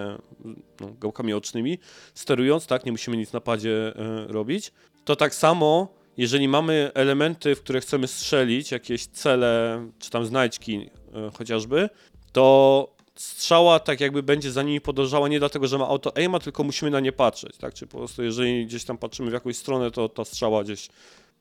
no, 0.79 0.87
gałkami 0.99 1.33
ocznymi, 1.33 1.79
sterując, 2.13 2.67
tak, 2.67 2.85
nie 2.85 2.91
musimy 2.91 3.17
nic 3.17 3.33
na 3.33 3.41
padzie 3.41 3.93
e, 3.95 4.27
robić, 4.27 4.71
to 5.05 5.15
tak 5.15 5.35
samo, 5.35 5.93
jeżeli 6.17 6.47
mamy 6.47 6.91
elementy, 6.93 7.55
w 7.55 7.63
które 7.63 7.81
chcemy 7.81 8.07
strzelić, 8.07 8.71
jakieś 8.71 9.05
cele, 9.05 9.81
czy 9.99 10.09
tam 10.09 10.25
znajdźki 10.25 10.89
e, 11.13 11.31
chociażby, 11.37 11.89
to 12.31 12.96
strzała 13.18 13.80
tak 13.80 14.01
jakby 14.01 14.24
będzie 14.24 14.51
za 14.51 14.63
nimi 14.63 14.82
podążała 14.82 15.28
nie 15.28 15.39
dlatego, 15.39 15.68
że 15.68 15.78
ma 15.78 15.88
auto 15.88 16.18
aima, 16.18 16.39
tylko 16.39 16.63
musimy 16.63 16.91
na 16.91 16.99
nie 16.99 17.11
patrzeć, 17.11 17.57
tak? 17.57 17.74
Czy 17.74 17.88
po 17.88 17.97
prostu 17.97 18.24
jeżeli 18.24 18.65
gdzieś 18.65 18.84
tam 18.84 18.97
patrzymy 18.97 19.30
w 19.30 19.34
jakąś 19.34 19.57
stronę, 19.57 19.91
to 19.91 20.09
ta 20.09 20.26
strzała 20.26 20.63
gdzieś 20.63 20.89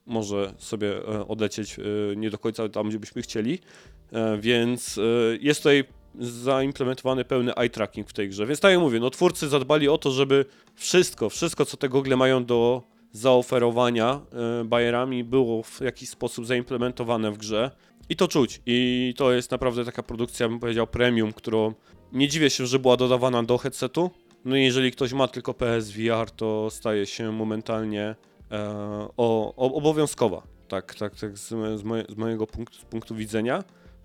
może 0.06 0.54
sobie 0.58 0.98
e, 0.98 1.28
odlecieć 1.28 1.78
e, 1.78 1.82
nie 2.16 2.30
do 2.30 2.38
końca 2.38 2.68
tam, 2.68 2.88
gdzie 2.88 2.98
byśmy 2.98 3.22
chcieli, 3.22 3.58
E, 4.12 4.38
więc 4.38 5.00
jest 5.40 5.60
tutaj 5.60 5.84
zaimplementowany 6.18 7.24
pełny 7.24 7.54
eye 7.54 7.70
tracking 7.70 8.08
w 8.08 8.12
tej 8.12 8.28
grze. 8.28 8.46
Więc 8.46 8.60
tak 8.60 8.70
jak 8.70 8.80
mówię, 8.80 9.00
no 9.00 9.10
twórcy 9.10 9.48
zadbali 9.48 9.88
o 9.88 9.98
to, 9.98 10.10
żeby 10.10 10.44
wszystko, 10.74 11.30
wszystko 11.30 11.64
co 11.64 11.76
te 11.76 11.88
gogle 11.88 12.16
mają 12.16 12.44
do 12.44 12.82
zaoferowania 13.12 14.20
bajerami 14.64 15.24
było 15.24 15.62
w 15.62 15.80
jakiś 15.80 16.08
sposób 16.08 16.46
zaimplementowane 16.46 17.32
w 17.32 17.38
grze. 17.38 17.70
I 18.08 18.16
to 18.16 18.28
czuć. 18.28 18.60
I 18.66 19.14
to 19.16 19.32
jest 19.32 19.50
naprawdę 19.50 19.84
taka 19.84 20.02
produkcja, 20.02 20.48
bym 20.48 20.60
powiedział, 20.60 20.86
premium, 20.86 21.32
którą 21.32 21.74
nie 22.12 22.28
dziwię 22.28 22.50
się, 22.50 22.66
że 22.66 22.78
była 22.78 22.96
dodawana 22.96 23.42
do 23.42 23.58
headsetu. 23.58 24.10
No 24.44 24.56
i 24.56 24.64
jeżeli 24.64 24.92
ktoś 24.92 25.12
ma 25.12 25.28
tylko 25.28 25.54
PSVR, 25.54 26.30
to 26.30 26.70
staje 26.70 27.06
się 27.06 27.32
momentalnie 27.32 28.14
e, 28.50 28.68
o, 29.16 29.54
o, 29.56 29.74
obowiązkowa. 29.74 30.42
Tak, 30.68 30.94
tak, 30.94 31.16
tak 31.16 31.38
z, 31.38 31.48
z, 31.80 31.82
moje, 31.82 32.04
z 32.08 32.16
mojego 32.16 32.46
punktu, 32.46 32.78
z 32.78 32.84
punktu 32.84 33.14
widzenia. 33.14 33.64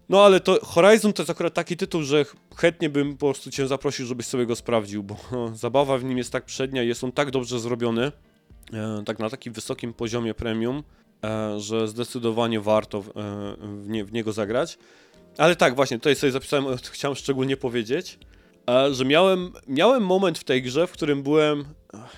No 0.09 0.25
ale 0.25 0.39
to 0.39 0.59
Horizon 0.65 1.13
to 1.13 1.21
jest 1.21 1.29
akurat 1.29 1.53
taki 1.53 1.77
tytuł, 1.77 2.03
że 2.03 2.25
ch- 2.25 2.35
chętnie 2.55 2.89
bym 2.89 3.17
po 3.17 3.25
prostu 3.25 3.51
cię 3.51 3.67
zaprosił, 3.67 4.05
żebyś 4.05 4.25
sobie 4.25 4.45
go 4.45 4.55
sprawdził, 4.55 5.03
bo 5.03 5.15
zabawa 5.53 5.97
w 5.97 6.03
nim 6.03 6.17
jest 6.17 6.31
tak 6.31 6.45
przednia, 6.45 6.83
jest 6.83 7.03
on 7.03 7.11
tak 7.11 7.31
dobrze 7.31 7.59
zrobiony, 7.59 8.11
e, 8.73 9.03
tak 9.05 9.19
na 9.19 9.29
takim 9.29 9.53
wysokim 9.53 9.93
poziomie 9.93 10.33
premium, 10.33 10.83
że 11.57 11.87
zdecydowanie 11.87 12.59
warto 12.61 13.01
w, 13.01 13.07
e, 13.09 13.11
w, 13.59 13.89
nie, 13.89 14.05
w 14.05 14.13
niego 14.13 14.33
zagrać. 14.33 14.77
Ale 15.37 15.55
tak, 15.55 15.75
właśnie, 15.75 15.97
tutaj 15.97 16.15
sobie 16.15 16.31
zapisałem, 16.31 16.65
o- 16.67 16.75
chciałem 16.91 17.15
szczególnie 17.15 17.57
powiedzieć, 17.57 18.19
e, 18.69 18.93
że 18.93 19.05
miałem, 19.05 19.53
miałem 19.67 20.03
moment 20.05 20.39
w 20.39 20.43
tej 20.43 20.61
grze, 20.61 20.87
w 20.87 20.91
którym 20.91 21.23
byłem, 21.23 21.65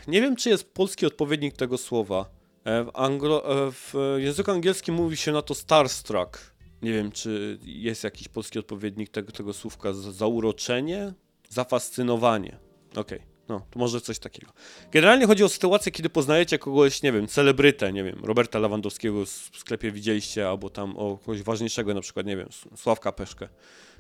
nie 0.07 0.21
wiem 0.21 0.35
czy 0.35 0.49
jest 0.49 0.73
polski 0.73 1.05
odpowiednik 1.05 1.55
tego 1.57 1.77
słowa. 1.77 2.25
E, 2.65 2.83
W, 2.83 2.89
anglo, 2.93 3.67
e, 3.67 3.71
w 3.71 3.93
języku 4.17 4.51
angielskim 4.51 4.95
mówi 4.95 5.17
się 5.17 5.31
na 5.31 5.41
to 5.41 5.55
starstruck. 5.55 6.53
Nie 6.81 6.93
wiem, 6.93 7.11
czy 7.11 7.59
jest 7.65 8.03
jakiś 8.03 8.27
polski 8.27 8.59
odpowiednik 8.59 9.09
tego, 9.09 9.31
tego 9.31 9.53
słówka. 9.53 9.93
Zauroczenie? 9.93 11.13
Zafascynowanie. 11.49 12.57
Okej, 12.95 13.19
no, 13.49 13.65
to 13.71 13.79
może 13.79 14.01
coś 14.01 14.19
takiego. 14.19 14.51
Generalnie 14.91 15.27
chodzi 15.27 15.43
o 15.43 15.49
sytuację, 15.49 15.91
kiedy 15.91 16.09
poznajecie 16.09 16.59
kogoś, 16.59 17.01
nie 17.01 17.11
wiem, 17.11 17.27
celebrytę, 17.27 17.93
nie 17.93 18.03
wiem, 18.03 18.19
Roberta 18.23 18.59
Lewandowskiego 18.59 19.25
w 19.25 19.29
sklepie 19.57 19.91
widzieliście, 19.91 20.49
albo 20.49 20.69
tam 20.69 20.97
o 20.97 21.17
kogoś 21.17 21.43
ważniejszego, 21.43 21.93
na 21.93 22.01
przykład, 22.01 22.25
nie 22.25 22.37
wiem, 22.37 22.49
Sławka 22.75 23.11
Peszkę, 23.11 23.49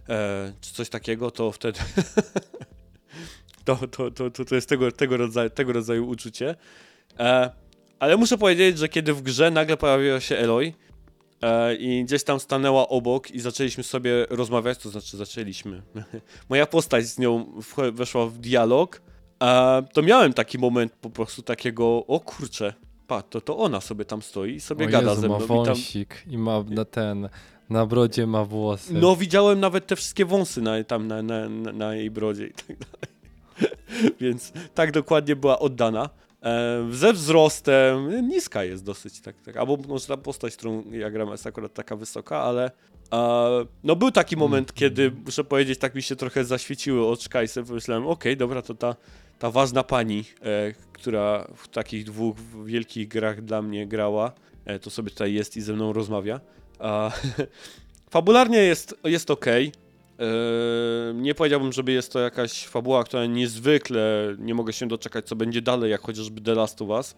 e, 0.09 0.53
czy 0.61 0.73
coś 0.73 0.89
takiego, 0.89 1.31
to 1.31 1.51
wtedy... 1.51 1.79
to, 3.65 3.75
to, 3.87 4.11
to, 4.11 4.45
to, 4.45 4.55
jest 4.55 4.69
tego, 4.69 4.91
tego, 4.91 5.17
rodzaju, 5.17 5.49
tego 5.49 5.73
rodzaju 5.73 6.07
uczucie. 6.07 6.55
E, 7.19 7.51
ale 7.99 8.17
muszę 8.17 8.37
powiedzieć, 8.37 8.77
że 8.77 8.89
kiedy 8.89 9.13
w 9.13 9.21
grze 9.21 9.51
nagle 9.51 9.77
pojawiła 9.77 10.19
się 10.19 10.37
Eloy, 10.37 10.73
e, 11.41 11.75
i 11.75 12.03
gdzieś 12.05 12.23
tam 12.23 12.39
stanęła 12.39 12.87
obok 12.87 13.31
i 13.31 13.39
zaczęliśmy 13.39 13.83
sobie 13.83 14.25
rozmawiać, 14.29 14.77
to 14.77 14.89
znaczy 14.89 15.17
zaczęliśmy. 15.17 15.81
Moja 16.49 16.65
postać 16.65 17.05
z 17.05 17.19
nią 17.19 17.61
weszła 17.93 18.27
w 18.27 18.37
dialog, 18.37 19.01
to 19.93 20.01
miałem 20.01 20.33
taki 20.33 20.57
moment 20.57 20.93
po 21.01 21.09
prostu 21.09 21.41
takiego, 21.41 22.05
o 22.07 22.19
kurczę, 22.19 22.73
pa, 23.07 23.21
to, 23.21 23.41
to 23.41 23.57
ona 23.57 23.81
sobie 23.81 24.05
tam 24.05 24.21
stoi 24.21 24.55
i 24.55 24.59
sobie 24.59 24.85
o 24.85 24.89
gada 24.89 25.09
Jezu, 25.09 25.21
ze 25.21 25.27
mną. 25.27 25.39
ma 25.39 25.45
I 25.45 25.47
tam, 25.47 25.57
wąsik 25.57 26.23
i 26.27 26.37
ma 26.37 26.63
na 26.69 26.85
ten, 26.85 27.29
na 27.69 27.85
brodzie 27.85 28.27
ma 28.27 28.45
włosy. 28.45 28.93
no 28.93 29.15
widziałem 29.15 29.59
nawet 29.59 29.87
te 29.87 29.95
wszystkie 29.95 30.25
wąsy 30.25 30.61
na, 30.61 30.83
tam 30.83 31.07
na, 31.07 31.21
na, 31.21 31.49
na, 31.49 31.71
na 31.71 31.95
jej 31.95 32.11
brodzie 32.11 32.47
i 32.47 32.53
tak 32.53 32.77
dalej. 32.77 33.13
Więc 34.21 34.53
tak 34.73 34.91
dokładnie 34.91 35.35
była 35.35 35.59
oddana. 35.59 36.09
E, 36.43 36.87
ze 36.91 37.13
wzrostem 37.13 38.27
niska 38.27 38.63
jest 38.63 38.83
dosyć, 38.83 39.21
tak, 39.21 39.35
tak. 39.45 39.57
Albo 39.57 39.77
może 39.87 40.07
ta 40.07 40.17
postać, 40.17 40.55
którą 40.55 40.83
ja 40.91 41.11
gram 41.11 41.29
jest 41.29 41.47
akurat 41.47 41.73
taka 41.73 41.95
wysoka, 41.95 42.41
ale 42.41 42.71
e, 43.13 43.65
no 43.83 43.95
był 43.95 44.11
taki 44.11 44.37
moment, 44.37 44.73
kiedy 44.73 45.11
muszę 45.25 45.43
powiedzieć, 45.43 45.79
tak 45.79 45.95
mi 45.95 46.01
się 46.01 46.15
trochę 46.15 46.45
zaświeciły 46.45 47.07
oczka 47.07 47.43
i 47.43 47.47
sobie 47.47 47.67
pomyślałem, 47.67 48.07
okej, 48.07 48.37
dobra, 48.37 48.61
to 48.61 48.73
ta, 48.73 48.95
ta 49.39 49.51
ważna 49.51 49.83
pani, 49.83 50.23
e, 50.41 50.73
która 50.93 51.47
w 51.55 51.67
takich 51.67 52.03
dwóch 52.03 52.37
wielkich 52.65 53.07
grach 53.07 53.41
dla 53.41 53.61
mnie 53.61 53.87
grała, 53.87 54.31
e, 54.65 54.79
to 54.79 54.89
sobie 54.89 55.09
tutaj 55.09 55.33
jest 55.33 55.57
i 55.57 55.61
ze 55.61 55.73
mną 55.73 55.93
rozmawia. 55.93 56.39
A, 56.79 57.11
fabularnie 58.09 58.57
jest, 58.57 58.95
jest 59.03 59.31
ok. 59.31 59.45
nie 61.13 61.35
powiedziałbym, 61.35 61.73
żeby 61.73 61.91
jest 61.91 62.13
to 62.13 62.19
jakaś 62.19 62.67
fabuła, 62.67 63.03
która 63.03 63.25
niezwykle 63.25 64.35
nie 64.39 64.53
mogę 64.53 64.73
się 64.73 64.87
doczekać, 64.87 65.25
co 65.25 65.35
będzie 65.35 65.61
dalej, 65.61 65.91
jak 65.91 66.01
chociażby 66.01 66.41
The 66.41 66.55
Last 66.55 66.81
of 66.81 66.89
Us. 66.89 67.15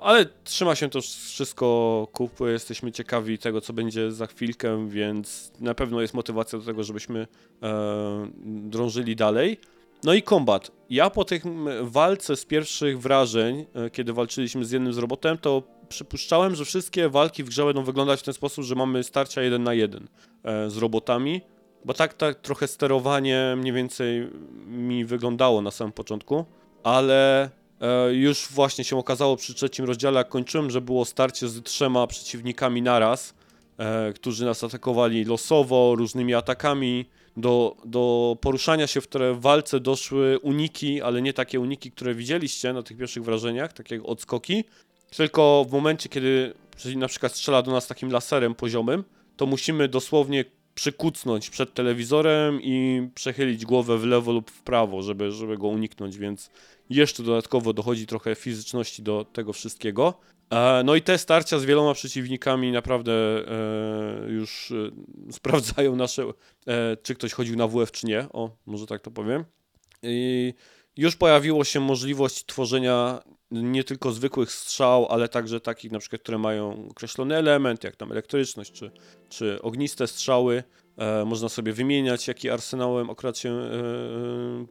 Ale 0.00 0.26
trzyma 0.44 0.74
się 0.74 0.88
to 0.88 1.00
wszystko 1.00 2.08
kupy, 2.12 2.52
jesteśmy 2.52 2.92
ciekawi 2.92 3.38
tego, 3.38 3.60
co 3.60 3.72
będzie 3.72 4.12
za 4.12 4.26
chwilkę, 4.26 4.88
więc 4.88 5.52
na 5.60 5.74
pewno 5.74 6.00
jest 6.00 6.14
motywacja 6.14 6.58
do 6.58 6.64
tego, 6.64 6.84
żebyśmy 6.84 7.26
e, 7.62 8.30
drążyli 8.44 9.16
dalej. 9.16 9.60
No 10.04 10.14
i 10.14 10.22
kombat. 10.22 10.70
Ja 10.90 11.10
po 11.10 11.24
m, 11.44 11.68
walce 11.82 12.36
z 12.36 12.44
pierwszych 12.44 13.00
wrażeń, 13.00 13.66
e, 13.74 13.90
kiedy 13.90 14.12
walczyliśmy 14.12 14.64
z 14.64 14.70
jednym 14.70 14.92
z 14.92 14.98
robotem, 14.98 15.38
to 15.38 15.62
przypuszczałem, 15.88 16.54
że 16.54 16.64
wszystkie 16.64 17.08
walki 17.08 17.44
w 17.44 17.48
grze 17.48 17.64
będą 17.64 17.84
wyglądać 17.84 18.20
w 18.20 18.22
ten 18.22 18.34
sposób, 18.34 18.64
że 18.64 18.74
mamy 18.74 19.04
starcia 19.04 19.42
jeden 19.42 19.62
na 19.62 19.74
jeden 19.74 20.08
e, 20.44 20.70
z 20.70 20.76
robotami, 20.76 21.40
bo 21.84 21.94
tak, 21.94 22.14
tak 22.14 22.40
trochę 22.40 22.68
sterowanie 22.68 23.54
mniej 23.56 23.72
więcej 23.72 24.30
mi 24.66 25.04
wyglądało 25.04 25.62
na 25.62 25.70
samym 25.70 25.92
początku, 25.92 26.44
ale 26.82 27.50
e, 27.80 28.14
już 28.14 28.48
właśnie 28.50 28.84
się 28.84 28.98
okazało 28.98 29.36
przy 29.36 29.54
trzecim 29.54 29.84
rozdziale, 29.84 30.18
jak 30.18 30.28
kończyłem, 30.28 30.70
że 30.70 30.80
było 30.80 31.04
starcie 31.04 31.48
z 31.48 31.62
trzema 31.62 32.06
przeciwnikami 32.06 32.82
naraz, 32.82 33.34
którzy 34.14 34.44
nas 34.44 34.64
atakowali 34.64 35.24
losowo, 35.24 35.94
różnymi 35.94 36.34
atakami. 36.34 37.06
Do, 37.36 37.76
do 37.84 38.36
poruszania 38.40 38.86
się 38.86 39.00
w 39.00 39.08
które 39.08 39.34
walce 39.34 39.80
doszły 39.80 40.38
uniki, 40.38 41.02
ale 41.02 41.22
nie 41.22 41.32
takie 41.32 41.60
uniki, 41.60 41.90
które 41.90 42.14
widzieliście 42.14 42.72
na 42.72 42.82
tych 42.82 42.96
pierwszych 42.96 43.24
wrażeniach, 43.24 43.72
takie 43.72 44.02
odskoki, 44.02 44.64
tylko 45.16 45.66
w 45.68 45.72
momencie, 45.72 46.08
kiedy 46.08 46.54
na 46.96 47.08
przykład 47.08 47.32
strzela 47.32 47.62
do 47.62 47.70
nas 47.70 47.86
takim 47.86 48.10
laserem 48.10 48.54
poziomym, 48.54 49.04
to 49.36 49.46
musimy 49.46 49.88
dosłownie 49.88 50.44
przykucnąć 50.74 51.50
przed 51.50 51.74
telewizorem 51.74 52.62
i 52.62 53.08
przechylić 53.14 53.66
głowę 53.66 53.98
w 53.98 54.04
lewo 54.04 54.32
lub 54.32 54.50
w 54.50 54.62
prawo, 54.62 55.02
żeby, 55.02 55.32
żeby 55.32 55.58
go 55.58 55.68
uniknąć, 55.68 56.18
więc 56.18 56.50
jeszcze 56.90 57.22
dodatkowo 57.22 57.72
dochodzi 57.72 58.06
trochę 58.06 58.34
fizyczności 58.34 59.02
do 59.02 59.26
tego 59.32 59.52
wszystkiego. 59.52 60.14
E, 60.50 60.82
No 60.84 60.94
i 60.94 61.02
te 61.02 61.18
starcia 61.18 61.58
z 61.58 61.64
wieloma 61.64 61.94
przeciwnikami 61.94 62.72
naprawdę 62.72 63.12
e, 63.12 64.30
już 64.30 64.70
e, 64.70 65.32
sprawdzają 65.32 65.96
nasze, 65.96 66.24
czy 67.02 67.14
ktoś 67.14 67.32
chodził 67.32 67.56
na 67.56 67.68
WF, 67.68 67.92
czy 67.92 68.06
nie. 68.06 68.26
O, 68.32 68.50
może 68.66 68.86
tak 68.86 69.00
to 69.00 69.10
powiem. 69.10 69.44
I 70.02 70.54
już 70.96 71.16
pojawiło 71.16 71.64
się 71.64 71.80
możliwość 71.80 72.46
tworzenia 72.46 73.22
nie 73.50 73.84
tylko 73.84 74.12
zwykłych 74.12 74.52
strzał, 74.52 75.06
ale 75.06 75.28
także 75.28 75.60
takich 75.60 75.92
na 75.92 75.98
przykład, 75.98 76.22
które 76.22 76.38
mają 76.38 76.88
określony 76.90 77.36
element, 77.36 77.84
jak 77.84 77.96
tam 77.96 78.12
elektryczność, 78.12 78.72
czy, 78.72 78.90
czy 79.28 79.62
ogniste 79.62 80.06
strzały. 80.06 80.62
Można 81.26 81.48
sobie 81.48 81.72
wymieniać, 81.72 82.28
jaki 82.28 82.50
arsenałem 82.50 83.10
akurat 83.10 83.38
się 83.38 83.70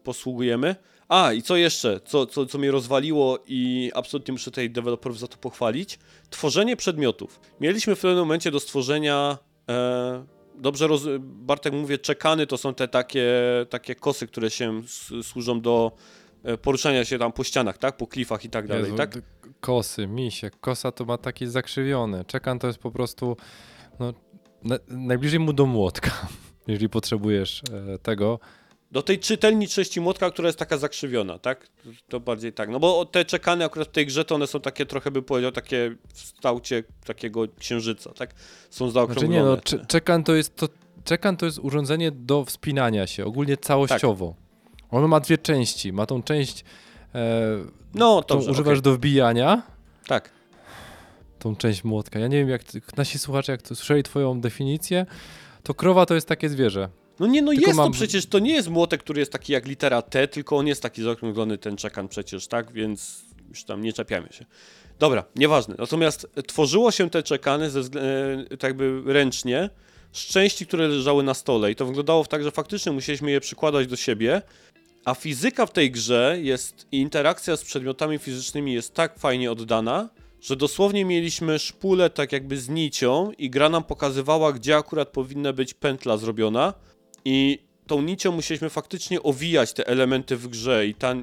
posługujemy. 0.04 0.76
A, 1.10 1.34
i 1.34 1.42
co 1.42 1.56
jeszcze, 1.56 2.00
co, 2.06 2.26
co, 2.26 2.46
co 2.46 2.58
mnie 2.58 2.72
rozwaliło 2.72 3.40
i 3.48 3.92
absolutnie 3.96 4.32
muszę 4.32 4.46
tutaj 4.46 4.70
deweloperów 4.70 5.20
za 5.20 5.28
to 5.28 5.38
pochwalić, 5.38 6.00
tworzenie 6.30 6.76
przedmiotów. 6.76 7.40
Mieliśmy 7.60 7.96
w 7.96 8.00
pewnym 8.00 8.20
momencie 8.20 8.52
do 8.52 8.60
stworzenia, 8.60 9.38
e, 9.70 10.26
dobrze 10.56 10.88
roz, 10.88 11.02
Bartek 11.20 11.74
mówię, 11.74 11.98
czekany 11.98 12.48
to 12.48 12.58
są 12.58 12.74
te 12.74 12.88
takie, 12.88 13.26
takie 13.70 13.96
kosy, 13.96 14.28
które 14.28 14.50
się 14.50 14.82
służą 15.24 15.62
do 15.62 15.92
e, 16.44 16.58
poruszania 16.58 17.06
się 17.06 17.20
tam 17.20 17.32
po 17.32 17.44
ścianach, 17.44 17.78
tak, 17.78 17.98
po 17.98 18.08
klifach 18.08 18.46
i 18.46 18.50
tak 18.50 18.68
dalej, 18.68 18.84
Jezu, 18.84 18.96
tak? 18.96 19.20
Kosy, 19.60 20.08
misie, 20.08 20.50
kosa 20.62 20.92
to 20.92 21.06
ma 21.06 21.18
taki 21.18 21.48
zakrzywiony. 21.48 22.26
Czekan 22.26 22.60
to 22.60 22.68
jest 22.68 22.80
po 22.80 22.92
prostu 22.92 23.38
no, 24.00 24.14
na, 24.64 24.80
najbliżej 24.88 25.40
mu 25.40 25.54
do 25.54 25.66
młotka, 25.66 26.12
jeżeli 26.68 26.90
potrzebujesz 26.90 27.62
e, 27.94 28.00
tego. 28.00 28.40
Do 28.92 29.02
tej 29.02 29.20
czytelniczności 29.20 30.02
młotka, 30.02 30.32
która 30.32 30.48
jest 30.50 30.60
taka 30.60 30.78
zakrzywiona, 30.78 31.40
tak? 31.40 31.68
To 32.08 32.20
bardziej 32.20 32.54
tak. 32.54 32.70
No 32.70 32.80
bo 32.80 33.06
te 33.06 33.26
czekany 33.26 33.66
akurat 33.66 33.88
w 33.88 33.92
tej 33.92 34.06
grze 34.06 34.26
to 34.26 34.36
one 34.36 34.48
są 34.48 34.60
takie 34.60 34.86
trochę 34.86 35.12
by 35.12 35.22
powiedział 35.22 35.52
takie 35.52 35.96
w 36.14 36.20
stałcie 36.20 36.84
takiego 37.06 37.46
księżyca, 37.60 38.14
tak? 38.14 38.34
Są 38.70 38.90
Znaczy 38.90 38.94
zaokrąglone. 38.94 39.36
nie, 39.36 39.44
no, 39.44 39.58
cze- 39.58 39.86
czekan 39.86 40.24
to 40.24 40.36
jest 40.36 40.56
to, 40.56 40.70
czekan 41.04 41.38
to 41.38 41.46
jest 41.46 41.60
urządzenie 41.60 42.12
do 42.12 42.46
wspinania 42.46 43.08
się, 43.08 43.26
ogólnie 43.26 43.58
całościowo. 43.58 44.28
Tak. 44.38 44.84
Ono 44.92 45.08
ma 45.08 45.20
dwie 45.20 45.38
części. 45.38 45.94
Ma 45.94 46.06
tą 46.06 46.24
część, 46.24 46.64
e, 47.16 47.42
no, 47.94 48.22
którą 48.24 48.38
dobrze, 48.40 48.52
używasz 48.52 48.72
okej. 48.80 48.82
do 48.82 48.94
wbijania, 48.94 49.62
Tak. 50.08 50.30
tą 51.40 51.56
część 51.56 51.84
młotka. 51.84 52.20
Ja 52.20 52.28
nie 52.28 52.38
wiem, 52.38 52.50
jak 52.50 52.62
nasi 52.98 53.20
słuchacze, 53.20 53.52
jak 53.52 53.62
to 53.62 53.76
słyszeli 53.76 54.04
twoją 54.04 54.42
definicję, 54.42 55.06
to 55.64 55.74
krowa 55.74 56.06
to 56.06 56.16
jest 56.16 56.28
takie 56.28 56.50
zwierzę. 56.50 56.90
No 57.20 57.28
nie, 57.28 57.42
no 57.42 57.52
Tylko 57.52 57.68
jest 57.68 57.78
to 57.78 57.84
mam- 57.84 57.92
przecież, 57.92 58.26
to 58.26 58.40
nie 58.40 58.54
jest 58.54 58.70
młotek, 58.70 59.04
który 59.04 59.20
jest 59.20 59.32
taki 59.32 59.54
jak 59.54 59.66
litera 59.68 60.02
T, 60.02 60.28
tylko 60.28 60.58
on 60.58 60.68
jest 60.68 60.82
taki 60.82 61.04
zaokrąglony, 61.04 61.58
ten 61.58 61.78
czekan 61.78 62.08
przecież, 62.08 62.48
tak? 62.48 62.72
Więc 62.72 63.22
już 63.50 63.64
tam 63.64 63.82
nie 63.82 63.94
czepiamy 63.94 64.28
się. 64.32 64.46
Dobra, 65.00 65.24
nieważne. 65.36 65.76
Natomiast 65.78 66.28
tworzyło 66.48 66.92
się 66.92 67.10
te 67.10 67.24
czekany 67.24 67.70
ze, 67.70 67.80
e, 67.80 68.58
tak 68.58 68.64
jakby 68.64 69.02
ręcznie 69.06 69.70
z 70.12 70.26
części, 70.26 70.68
które 70.68 70.88
leżały 70.88 71.24
na 71.24 71.34
stole 71.34 71.72
i 71.72 71.76
to 71.76 71.86
wyglądało 71.86 72.26
tak, 72.26 72.44
że 72.44 72.52
faktycznie 72.52 72.92
musieliśmy 72.92 73.32
je 73.32 73.42
przykładać 73.42 73.88
do 73.88 73.96
siebie, 73.96 74.42
a 75.06 75.14
fizyka 75.16 75.66
w 75.66 75.72
tej 75.72 75.92
grze 75.92 76.38
jest 76.42 76.88
i 76.92 77.00
interakcja 77.00 77.58
z 77.58 77.64
przedmiotami 77.64 78.18
fizycznymi 78.18 78.74
jest 78.74 78.94
tak 78.94 79.20
fajnie 79.20 79.52
oddana, 79.52 80.10
że 80.42 80.56
dosłownie 80.56 81.06
mieliśmy 81.06 81.60
szpulę 81.60 82.10
tak 82.10 82.32
jakby 82.32 82.58
z 82.58 82.70
nicią 82.70 83.32
i 83.38 83.50
gra 83.50 83.70
nam 83.70 83.84
pokazywała, 83.84 84.54
gdzie 84.54 84.76
akurat 84.78 85.10
powinna 85.10 85.54
być 85.54 85.74
pętla 85.74 86.18
zrobiona 86.18 86.74
i 87.26 87.60
tą 87.88 88.02
nicią 88.02 88.32
musieliśmy 88.32 88.70
faktycznie 88.70 89.24
owijać 89.24 89.74
te 89.74 89.88
elementy 89.88 90.38
w 90.38 90.48
grze 90.48 90.88
i 90.88 90.96
ta 90.96 91.16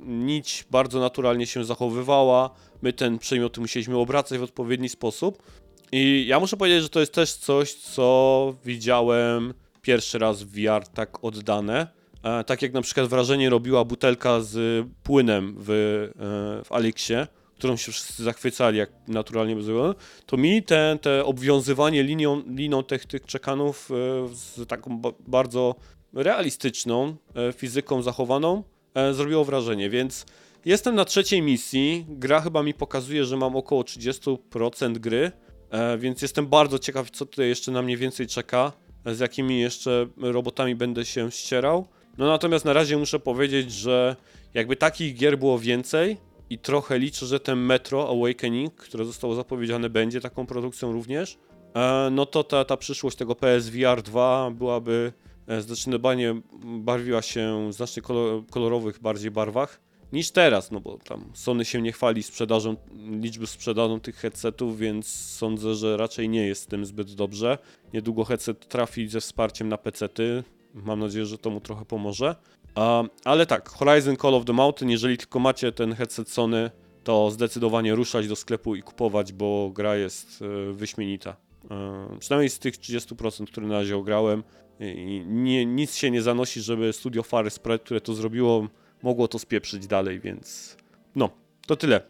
nić 0.00 0.64
bardzo 0.70 1.00
naturalnie 1.00 1.46
się 1.46 1.64
zachowywała. 1.64 2.50
My 2.82 2.92
ten 2.92 3.18
przedmiot 3.18 3.58
musieliśmy 3.58 3.98
obracać 3.98 4.38
w 4.38 4.42
odpowiedni 4.42 4.88
sposób. 4.88 5.42
I 5.92 6.24
ja 6.28 6.40
muszę 6.40 6.56
powiedzieć, 6.56 6.82
że 6.82 6.88
to 6.88 7.00
jest 7.00 7.14
też 7.14 7.32
coś, 7.32 7.74
co 7.74 8.54
widziałem 8.64 9.54
pierwszy 9.82 10.18
raz 10.18 10.42
w 10.42 10.50
VR 10.50 10.86
tak 10.94 11.24
oddane. 11.24 11.86
E, 12.22 12.44
tak 12.44 12.62
jak 12.62 12.72
na 12.72 12.82
przykład 12.82 13.06
wrażenie 13.06 13.50
robiła 13.50 13.84
butelka 13.84 14.40
z 14.40 14.86
płynem 15.02 15.56
w, 15.58 15.70
e, 15.70 16.64
w 16.64 16.72
Alixie, 16.72 17.26
którą 17.60 17.76
się 17.76 17.92
wszyscy 17.92 18.22
zachwycali, 18.22 18.78
jak 18.78 18.90
naturalnie 19.08 19.56
by 19.56 19.62
zrobione, 19.62 19.94
to 20.26 20.36
mi 20.36 20.62
te, 20.62 20.98
te 21.02 21.24
obwiązywanie 21.24 22.02
linią, 22.02 22.42
liną 22.46 22.82
tych, 22.82 23.06
tych 23.06 23.26
czekanów 23.26 23.90
e, 23.90 23.94
z 24.34 24.68
taką 24.68 24.98
ba 24.98 25.10
bardzo 25.28 25.74
realistyczną 26.12 27.16
e, 27.34 27.52
fizyką 27.52 28.02
zachowaną 28.02 28.62
e, 28.94 29.14
zrobiło 29.14 29.44
wrażenie, 29.44 29.90
więc 29.90 30.26
jestem 30.64 30.94
na 30.94 31.04
trzeciej 31.04 31.42
misji, 31.42 32.06
gra 32.08 32.40
chyba 32.40 32.62
mi 32.62 32.74
pokazuje, 32.74 33.24
że 33.24 33.36
mam 33.36 33.56
około 33.56 33.82
30% 33.82 34.98
gry, 34.98 35.32
więc 35.98 36.22
jestem 36.22 36.46
bardzo 36.46 36.78
ciekaw, 36.78 37.10
co 37.10 37.26
tutaj 37.26 37.48
jeszcze 37.48 37.72
na 37.72 37.82
mnie 37.82 37.96
więcej 37.96 38.26
czeka, 38.26 38.72
z 39.06 39.18
jakimi 39.18 39.60
jeszcze 39.60 40.06
robotami 40.16 40.74
będę 40.74 41.04
się 41.04 41.30
ścierał. 41.30 41.86
No 42.18 42.26
natomiast 42.26 42.64
na 42.64 42.72
razie 42.72 42.96
muszę 42.96 43.18
powiedzieć, 43.18 43.72
że 43.72 44.16
jakby 44.54 44.76
takich 44.76 45.14
gier 45.14 45.38
było 45.38 45.58
więcej 45.58 46.16
i 46.50 46.58
trochę 46.58 46.98
liczę, 46.98 47.26
że 47.26 47.40
ten 47.40 47.58
Metro 47.58 48.10
Awakening, 48.10 48.74
które 48.74 49.04
zostało 49.04 49.34
zapowiedziane, 49.34 49.90
będzie 49.90 50.20
taką 50.20 50.46
produkcją 50.46 50.92
również, 50.92 51.38
e, 51.74 52.08
no 52.12 52.26
to 52.26 52.44
ta, 52.44 52.64
ta 52.64 52.76
przyszłość 52.76 53.16
tego 53.16 53.34
PSVR 53.34 54.02
2 54.02 54.50
byłaby 54.50 55.12
e, 55.46 55.62
zdecydowanie 55.62 56.40
barwiła 56.64 57.22
się 57.22 57.68
w 57.68 57.72
znacznie 57.72 58.02
kolor, 58.02 58.46
kolorowych 58.50 59.00
bardziej 59.00 59.30
barwach 59.30 59.80
niż 60.12 60.30
teraz, 60.30 60.70
no 60.70 60.80
bo 60.80 60.98
tam 60.98 61.30
Sony 61.34 61.64
się 61.64 61.82
nie 61.82 61.92
chwali 61.92 62.22
sprzedażą, 62.22 62.76
liczby 63.20 63.46
sprzedaną 63.46 64.00
tych 64.00 64.16
headsetów, 64.16 64.78
więc 64.78 65.06
sądzę, 65.08 65.74
że 65.74 65.96
raczej 65.96 66.28
nie 66.28 66.46
jest 66.46 66.62
z 66.62 66.66
tym 66.66 66.84
zbyt 66.84 67.14
dobrze. 67.14 67.58
Niedługo 67.92 68.24
headset 68.24 68.68
trafi 68.68 69.08
ze 69.08 69.20
wsparciem 69.20 69.68
na 69.68 69.78
PC-ty. 69.78 70.44
Mam 70.74 71.00
nadzieję, 71.00 71.26
że 71.26 71.38
to 71.38 71.50
mu 71.50 71.60
trochę 71.60 71.84
pomoże. 71.84 72.36
A, 72.74 73.04
ale 73.24 73.46
tak, 73.46 73.68
Horizon 73.68 74.16
Call 74.16 74.34
of 74.34 74.44
the 74.44 74.52
Mountain, 74.52 74.90
jeżeli 74.90 75.18
tylko 75.18 75.38
macie 75.38 75.72
ten 75.72 75.92
headset 75.92 76.28
Sony, 76.28 76.70
to 77.04 77.30
zdecydowanie 77.30 77.94
ruszać 77.94 78.28
do 78.28 78.36
sklepu 78.36 78.76
i 78.76 78.82
kupować, 78.82 79.32
bo 79.32 79.70
gra 79.70 79.96
jest 79.96 80.42
e, 80.42 80.72
wyśmienita. 80.72 81.36
E, 81.70 82.18
przynajmniej 82.18 82.50
z 82.50 82.58
tych 82.58 82.74
30%, 82.74 83.46
które 83.46 83.66
na 83.66 83.74
razie 83.74 83.96
ograłem. 83.96 84.42
I 84.80 85.22
nie, 85.26 85.66
nic 85.66 85.94
się 85.94 86.10
nie 86.10 86.22
zanosi, 86.22 86.60
żeby 86.60 86.92
studio 86.92 87.22
Fary 87.22 87.50
Spread, 87.50 87.82
które 87.82 88.00
to 88.00 88.14
zrobiło, 88.14 88.68
mogło 89.02 89.28
to 89.28 89.38
spieprzyć 89.38 89.86
dalej, 89.86 90.20
więc 90.20 90.76
no, 91.14 91.30
to 91.66 91.76
tyle. 91.76 92.00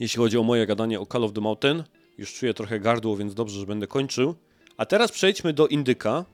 Jeśli 0.00 0.18
chodzi 0.18 0.38
o 0.38 0.42
moje 0.42 0.66
gadanie 0.66 1.00
o 1.00 1.06
Call 1.06 1.24
of 1.24 1.32
the 1.32 1.40
Mountain, 1.40 1.84
już 2.18 2.34
czuję 2.34 2.54
trochę 2.54 2.80
gardło, 2.80 3.16
więc 3.16 3.34
dobrze, 3.34 3.60
że 3.60 3.66
będę 3.66 3.86
kończył. 3.86 4.34
A 4.76 4.86
teraz 4.86 5.12
przejdźmy 5.12 5.52
do 5.52 5.66
Indyka, 5.66 6.24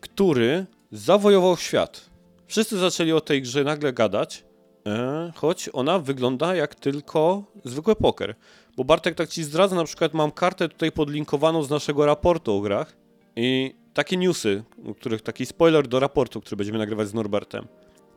który 0.00 0.66
zawojował 0.92 1.56
świat. 1.56 2.07
Wszyscy 2.48 2.78
zaczęli 2.78 3.12
o 3.12 3.20
tej 3.20 3.42
grze 3.42 3.64
nagle 3.64 3.92
gadać, 3.92 4.44
e, 4.86 5.32
choć 5.34 5.70
ona 5.72 5.98
wygląda 5.98 6.54
jak 6.54 6.74
tylko 6.74 7.44
zwykły 7.64 7.96
poker. 7.96 8.34
Bo 8.76 8.84
Bartek 8.84 9.14
tak 9.14 9.28
ci 9.28 9.44
zdradza, 9.44 9.76
na 9.76 9.84
przykład 9.84 10.14
mam 10.14 10.32
kartę 10.32 10.68
tutaj 10.68 10.92
podlinkowaną 10.92 11.62
z 11.62 11.70
naszego 11.70 12.06
raportu 12.06 12.52
o 12.52 12.60
grach 12.60 12.96
i 13.36 13.74
takie 13.94 14.16
newsy, 14.16 14.64
których 14.96 15.22
taki 15.22 15.46
spoiler 15.46 15.88
do 15.88 16.00
raportu, 16.00 16.40
który 16.40 16.56
będziemy 16.56 16.78
nagrywać 16.78 17.08
z 17.08 17.14
Norbertem. 17.14 17.68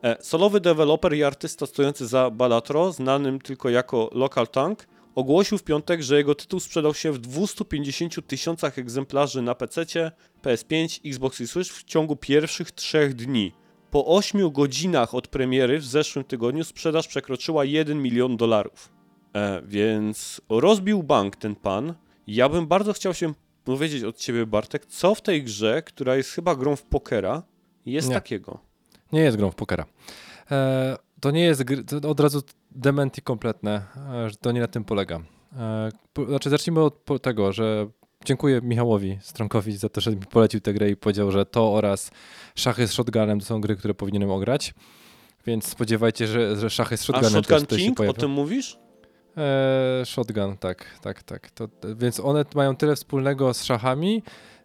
E, 0.04 0.18
solowy 0.24 0.60
deweloper 0.60 1.14
i 1.14 1.24
artysta 1.24 1.66
stojący 1.66 2.08
za 2.08 2.30
Balatro, 2.30 2.92
znanym 2.92 3.42
tylko 3.42 3.70
jako 3.70 4.10
Local 4.14 4.48
Tank, 4.48 4.88
ogłosił 5.16 5.58
w 5.58 5.64
piątek, 5.64 6.02
że 6.02 6.18
jego 6.18 6.36
tytuł 6.36 6.60
sprzedał 6.60 6.94
się 6.94 7.12
w 7.12 7.20
250 7.20 8.28
tysiącach 8.28 8.80
egzemplarzy 8.80 9.42
na 9.42 9.56
PC, 9.56 10.12
PS5, 10.44 11.00
Xbox 11.06 11.42
i 11.42 11.48
Switch 11.48 11.72
w 11.72 11.84
ciągu 11.84 12.16
pierwszych 12.16 12.72
trzech 12.72 13.14
dni. 13.14 13.61
Po 13.92 14.06
8 14.06 14.52
godzinach 14.52 15.16
od 15.16 15.28
premiery 15.28 15.80
w 15.80 15.86
zeszłym 15.86 16.26
tygodniu 16.26 16.64
sprzedaż 16.64 17.08
przekroczyła 17.08 17.66
1 17.66 18.02
milion 18.02 18.38
dolarów. 18.38 18.90
E, 19.36 19.62
więc 19.66 20.42
rozbił 20.50 21.04
bank 21.04 21.36
ten 21.36 21.56
pan. 21.56 21.94
Ja 22.28 22.50
bym 22.50 22.68
bardzo 22.68 22.94
chciał 22.94 23.14
się 23.14 23.34
dowiedzieć 23.66 24.04
od 24.04 24.18
ciebie, 24.18 24.46
Bartek, 24.46 24.86
co 24.86 25.16
w 25.16 25.22
tej 25.22 25.44
grze, 25.44 25.82
która 25.82 26.16
jest 26.16 26.32
chyba 26.32 26.56
grą 26.56 26.76
w 26.76 26.84
pokera, 26.84 27.44
jest 27.86 28.10
Nie. 28.10 28.16
takiego. 28.16 28.60
Nie 29.12 29.20
jest 29.22 29.38
grą 29.38 29.52
w 29.52 29.56
pokera. 29.56 29.86
E, 30.52 30.98
to 31.20 31.32
nie 31.32 31.44
jest 31.44 31.64
gry, 31.64 31.84
to 31.84 32.10
od 32.10 32.20
razu 32.20 32.42
dementi 32.72 33.22
kompletne, 33.22 33.86
e, 34.14 34.30
że 34.30 34.36
to 34.36 34.52
nie 34.52 34.60
na 34.60 34.68
tym 34.68 34.84
polega. 34.84 35.22
E, 35.58 35.90
po, 36.14 36.26
znaczy 36.26 36.50
zacznijmy 36.50 36.82
od 36.82 37.22
tego, 37.22 37.52
że 37.52 37.88
dziękuję 38.26 38.60
Michałowi 38.64 39.18
Stronkowi 39.22 39.78
za 39.78 39.90
to, 39.90 40.02
że 40.02 40.12
mi 40.12 40.18
polecił 40.18 40.62
tę 40.62 40.74
grę 40.74 40.90
i 40.90 40.96
powiedział, 40.96 41.32
że 41.32 41.46
to 41.46 41.74
oraz 41.74 42.12
szachy 42.56 42.88
z 42.88 42.94
shotgunem 42.94 43.40
to 43.40 43.46
są 43.46 43.62
gry, 43.62 43.76
które 43.76 43.94
powinienem 43.94 44.32
ograć. 44.32 44.74
Więc 45.46 45.68
spodziewajcie, 45.68 46.28
że, 46.28 46.56
że 46.56 46.70
szachy 46.70 46.98
z 46.98 47.02
A 47.02 47.04
shotgunem 47.04 47.32
Shotgun 47.32 47.58
też 47.58 47.62
tutaj 47.62 47.80
się 47.80 47.86
King, 47.86 48.00
o 48.00 48.14
tym 48.14 48.32
mówisz? 48.32 48.78
E, 49.38 50.06
shotgun, 50.06 50.58
tak, 50.58 50.86
tak, 51.02 51.24
tak. 51.24 51.52
To, 51.52 51.68
więc 51.96 52.20
one 52.20 52.46
mają 52.56 52.76
tyle 52.76 52.96
wspólnego 52.96 53.54
z 53.54 53.64
szachami, 53.64 54.24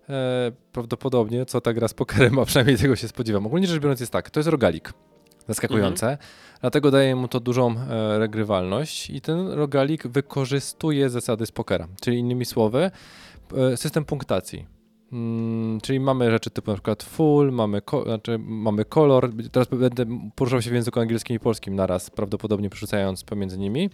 e, 0.09 0.53
prawdopodobnie, 0.73 1.47
co 1.47 1.61
ta 1.61 1.73
gra 1.73 1.89
z 1.89 1.95
pokerem, 1.95 2.39
a 2.39 2.45
przynajmniej 2.45 2.77
tego 2.79 2.97
się 2.97 3.09
spodziewam. 3.09 3.47
Ogólnie 3.47 3.67
rzecz 3.67 3.83
biorąc 3.83 4.01
jest 4.01 4.13
tak, 4.13 4.31
to 4.31 4.41
jest 4.41 4.49
rogalik. 4.49 4.93
Zaskakujące. 5.49 6.19
Dlatego 6.61 6.91
daje 6.91 7.17
mu 7.17 7.29
to 7.29 7.41
dużą 7.41 7.75
e, 7.79 8.19
regrywalność 8.19 9.11
i 9.11 9.21
ten 9.21 9.49
rogalik 9.49 10.07
wykorzystuje 10.07 11.11
zasady 11.11 11.47
z 11.47 11.53
pokera. 11.53 11.89
Czyli 12.01 12.19
innymi 12.19 12.45
słowy, 12.45 12.91
system 13.77 14.05
punktacji. 14.05 14.67
Mm, 15.13 15.81
czyli 15.81 16.01
mamy 16.01 16.31
rzeczy 16.31 16.51
typu 16.51 16.71
na 16.71 16.77
przykład 16.77 17.03
full, 17.03 17.53
mamy, 17.53 17.83
ko- 17.83 18.03
znaczy 18.03 18.39
mamy 18.39 18.85
kolor. 18.85 19.31
Teraz 19.53 19.69
będę 19.69 20.07
poruszał 20.35 20.63
się 20.63 20.71
w 20.71 20.75
języku 20.75 21.01
angielskim 21.01 21.37
i 21.37 21.39
polskim 21.39 21.75
naraz, 21.75 22.11
prawdopodobnie 22.11 22.71
przerzucając 22.71 23.25
pomiędzy 23.25 23.59
nimi. 23.59 23.91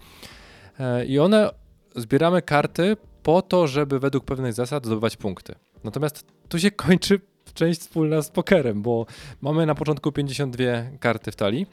E, 0.80 1.06
I 1.06 1.18
one 1.18 1.50
zbieramy 1.96 2.42
karty 2.42 2.96
po 3.22 3.42
to, 3.42 3.66
żeby 3.66 3.98
według 4.00 4.24
pewnych 4.24 4.52
zasad 4.52 4.86
zdobywać 4.86 5.16
punkty. 5.16 5.54
Natomiast 5.84 6.26
tu 6.48 6.58
się 6.58 6.70
kończy 6.86 7.20
część 7.54 7.80
wspólna 7.80 8.22
z 8.22 8.30
pokerem, 8.30 8.82
bo 8.82 9.06
mamy 9.40 9.66
na 9.66 9.74
początku 9.74 10.12
52 10.12 10.64
karty 11.00 11.32
w 11.32 11.36
talii. 11.36 11.66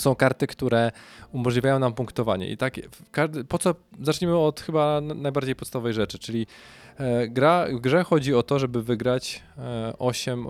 Są 0.00 0.14
karty, 0.14 0.46
które 0.46 0.92
umożliwiają 1.32 1.78
nam 1.78 1.92
punktowanie. 1.94 2.50
I 2.50 2.56
tak, 2.56 2.74
po 3.48 3.58
co? 3.58 3.74
Zacznijmy 4.02 4.38
od 4.38 4.60
chyba 4.60 5.00
najbardziej 5.00 5.54
podstawowej 5.56 5.92
rzeczy, 5.92 6.18
czyli 6.18 6.46
e, 6.98 7.28
gra, 7.28 7.66
w 7.72 7.80
grze 7.80 8.04
chodzi 8.04 8.34
o 8.34 8.42
to, 8.42 8.58
żeby 8.58 8.82
wygrać 8.82 9.42
e, 9.58 9.92
8, 9.98 10.46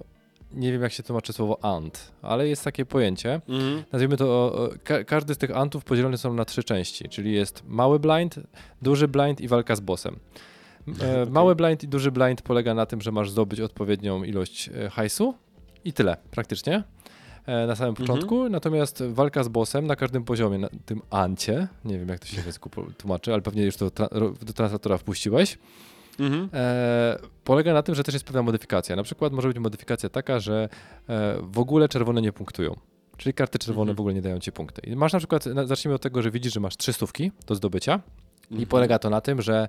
nie 0.52 0.72
wiem 0.72 0.82
jak 0.82 0.92
się 0.92 1.02
tłumaczy 1.02 1.32
słowo 1.32 1.64
ant, 1.64 2.12
ale 2.22 2.48
jest 2.48 2.64
takie 2.64 2.86
pojęcie. 2.86 3.40
Mhm. 3.48 3.82
Nazwijmy 3.92 4.16
to, 4.16 4.68
e, 4.74 4.78
ka 4.78 5.04
każdy 5.04 5.34
z 5.34 5.38
tych 5.38 5.56
antów 5.56 5.84
podzielone 5.84 6.18
są 6.18 6.34
na 6.34 6.44
trzy 6.44 6.64
części, 6.64 7.08
czyli 7.08 7.32
jest 7.32 7.62
mały 7.68 7.98
blind, 7.98 8.40
duży 8.82 9.08
blind 9.08 9.40
i 9.40 9.48
walka 9.48 9.76
z 9.76 9.80
bossem. 9.80 10.18
E, 11.00 11.26
Mały 11.30 11.54
blind 11.54 11.84
i 11.84 11.88
duży 11.88 12.12
blind 12.12 12.42
polega 12.42 12.74
na 12.74 12.86
tym, 12.86 13.00
że 13.00 13.12
masz 13.12 13.30
zdobyć 13.30 13.60
odpowiednią 13.60 14.22
ilość 14.22 14.68
e, 14.68 14.90
hajsu 14.90 15.34
i 15.84 15.92
tyle 15.92 16.16
praktycznie 16.30 16.74
e, 16.74 16.82
na 17.66 17.76
samym 17.76 17.90
Mhm. 17.90 18.06
początku. 18.06 18.48
Natomiast 18.48 19.02
walka 19.08 19.44
z 19.44 19.48
bossem 19.48 19.86
na 19.86 19.96
każdym 19.96 20.24
poziomie, 20.24 20.58
na 20.58 20.68
tym 20.86 21.02
ancie, 21.10 21.68
nie 21.84 21.98
wiem 21.98 22.08
jak 22.08 22.18
to 22.18 22.26
się 22.26 22.42
w 22.42 22.46
języku 22.46 22.70
tłumaczy, 22.98 23.32
ale 23.32 23.42
pewnie 23.42 23.64
już 23.64 23.76
to 23.76 23.90
do 24.46 24.52
translatora 24.54 24.98
wpuściłeś, 24.98 25.58
Mhm. 26.18 26.48
e, 26.54 27.18
polega 27.44 27.72
na 27.72 27.82
tym, 27.82 27.94
że 27.94 28.04
też 28.04 28.14
jest 28.14 28.24
pewna 28.26 28.42
modyfikacja. 28.42 28.96
Na 28.96 29.02
przykład 29.02 29.32
może 29.32 29.48
być 29.48 29.58
modyfikacja 29.58 30.08
taka, 30.08 30.38
że 30.40 30.68
e, 31.08 31.36
w 31.42 31.58
ogóle 31.58 31.88
czerwone 31.88 32.22
nie 32.22 32.32
punktują. 32.32 32.76
Czyli 33.16 33.34
karty 33.34 33.58
czerwone 33.58 33.82
Mhm. 33.90 33.96
w 33.96 34.00
ogóle 34.00 34.14
nie 34.14 34.22
dają 34.22 34.38
ci 34.38 34.52
punkty. 34.52 34.82
I 34.90 34.96
masz 34.96 35.12
na 35.12 35.18
przykład, 35.18 35.46
na- 35.46 35.66
zacznijmy 35.66 35.94
od 35.94 36.02
tego, 36.02 36.22
że 36.22 36.30
widzisz, 36.30 36.52
że 36.54 36.60
masz 36.60 36.76
trzy 36.76 36.92
stówki 36.92 37.32
do 37.46 37.54
zdobycia 37.54 38.00
i 38.50 38.66
polega 38.66 38.98
to 38.98 39.10
na 39.10 39.20
tym, 39.20 39.42
że 39.42 39.68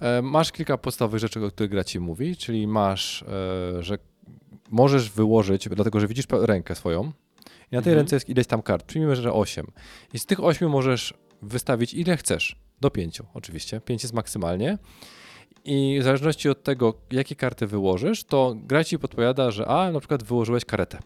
e, 0.00 0.22
masz 0.22 0.52
kilka 0.52 0.78
podstawowych 0.78 1.20
rzeczy, 1.20 1.44
o 1.44 1.48
których 1.50 1.70
gra 1.70 1.84
ci 1.84 2.00
mówi, 2.00 2.36
czyli 2.36 2.66
masz, 2.66 3.22
e, 3.22 3.82
że 3.82 3.98
możesz 4.70 5.10
wyłożyć, 5.10 5.68
dlatego 5.68 6.00
że 6.00 6.06
widzisz 6.06 6.24
rękę 6.30 6.74
swoją 6.74 7.12
i 7.72 7.74
na 7.74 7.82
tej 7.82 7.92
Mhm. 7.92 7.96
ręce 7.96 8.16
jest 8.16 8.28
ileś 8.28 8.46
tam 8.46 8.62
kart. 8.62 8.86
Przyjmijmy, 8.86 9.16
że 9.16 9.32
8. 9.32 9.66
I 10.14 10.18
z 10.18 10.26
tych 10.26 10.44
8 10.44 10.70
możesz 10.70 11.14
wystawić 11.42 11.94
ile 11.94 12.16
chcesz. 12.16 12.56
Do 12.80 12.90
5 12.90 13.22
oczywiście. 13.34 13.80
5 13.80 14.02
jest 14.02 14.14
maksymalnie. 14.14 14.78
I 15.64 15.98
w 16.00 16.04
zależności 16.04 16.48
od 16.48 16.62
tego, 16.62 16.94
jakie 17.10 17.36
karty 17.36 17.66
wyłożysz, 17.66 18.24
to 18.24 18.54
gra 18.56 18.84
ci 18.84 18.98
podpowiada, 18.98 19.50
że 19.50 19.66
a, 19.66 19.92
na 19.92 20.00
przykład 20.00 20.22
wyłożyłeś 20.22 20.64
karetę. 20.64 20.98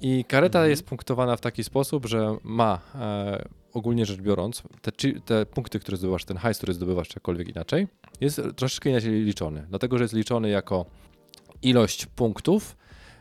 I 0.00 0.24
kareta 0.24 0.58
Mhm. 0.58 0.70
jest 0.70 0.84
punktowana 0.86 1.36
w 1.36 1.40
taki 1.40 1.64
sposób, 1.64 2.06
że 2.06 2.36
ma 2.42 2.80
e, 2.94 3.48
ogólnie 3.72 4.06
rzecz 4.06 4.20
biorąc, 4.20 4.62
te, 4.82 4.92
te 5.24 5.46
punkty, 5.46 5.78
które 5.80 5.96
zdobywasz, 5.96 6.24
ten 6.24 6.36
hajs, 6.36 6.58
który 6.58 6.74
zdobywasz, 6.74 7.08
czy 7.08 7.14
jakkolwiek 7.16 7.48
inaczej, 7.48 7.88
jest 8.20 8.40
troszeczkę 8.56 8.90
inaczej 8.90 9.12
liczony. 9.12 9.66
Dlatego, 9.68 9.98
że 9.98 10.04
jest 10.04 10.14
liczony 10.14 10.48
jako 10.48 10.86
ilość 11.62 12.06
punktów, 12.06 12.76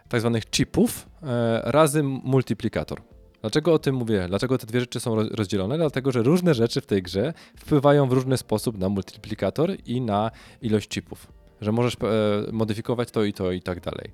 tak 0.09 0.21
zwanych 0.21 0.49
chipów, 0.49 1.09
e, 1.23 1.61
razy 1.65 2.03
multiplikator. 2.03 3.01
Dlaczego 3.41 3.73
o 3.73 3.79
tym 3.79 3.95
mówię? 3.95 4.25
Dlaczego 4.27 4.57
te 4.57 4.67
dwie 4.67 4.79
rzeczy 4.79 4.99
są 4.99 5.15
roz- 5.15 5.31
rozdzielone? 5.31 5.77
Dlatego, 5.77 6.11
że 6.11 6.23
różne 6.23 6.53
rzeczy 6.53 6.81
w 6.81 6.85
tej 6.85 7.01
grze 7.03 7.33
wpływają 7.57 8.09
w 8.09 8.11
różny 8.11 8.37
sposób 8.37 8.77
na 8.77 8.89
multiplikator 8.89 9.71
i 9.85 10.01
na 10.01 10.31
ilość 10.61 10.89
chipów. 10.89 11.27
Że 11.61 11.71
możesz 11.71 11.95
e, 11.95 11.97
modyfikować 12.51 13.11
to 13.11 13.23
i 13.23 13.33
to 13.33 13.51
i 13.51 13.61
tak 13.61 13.79
dalej. 13.79 14.11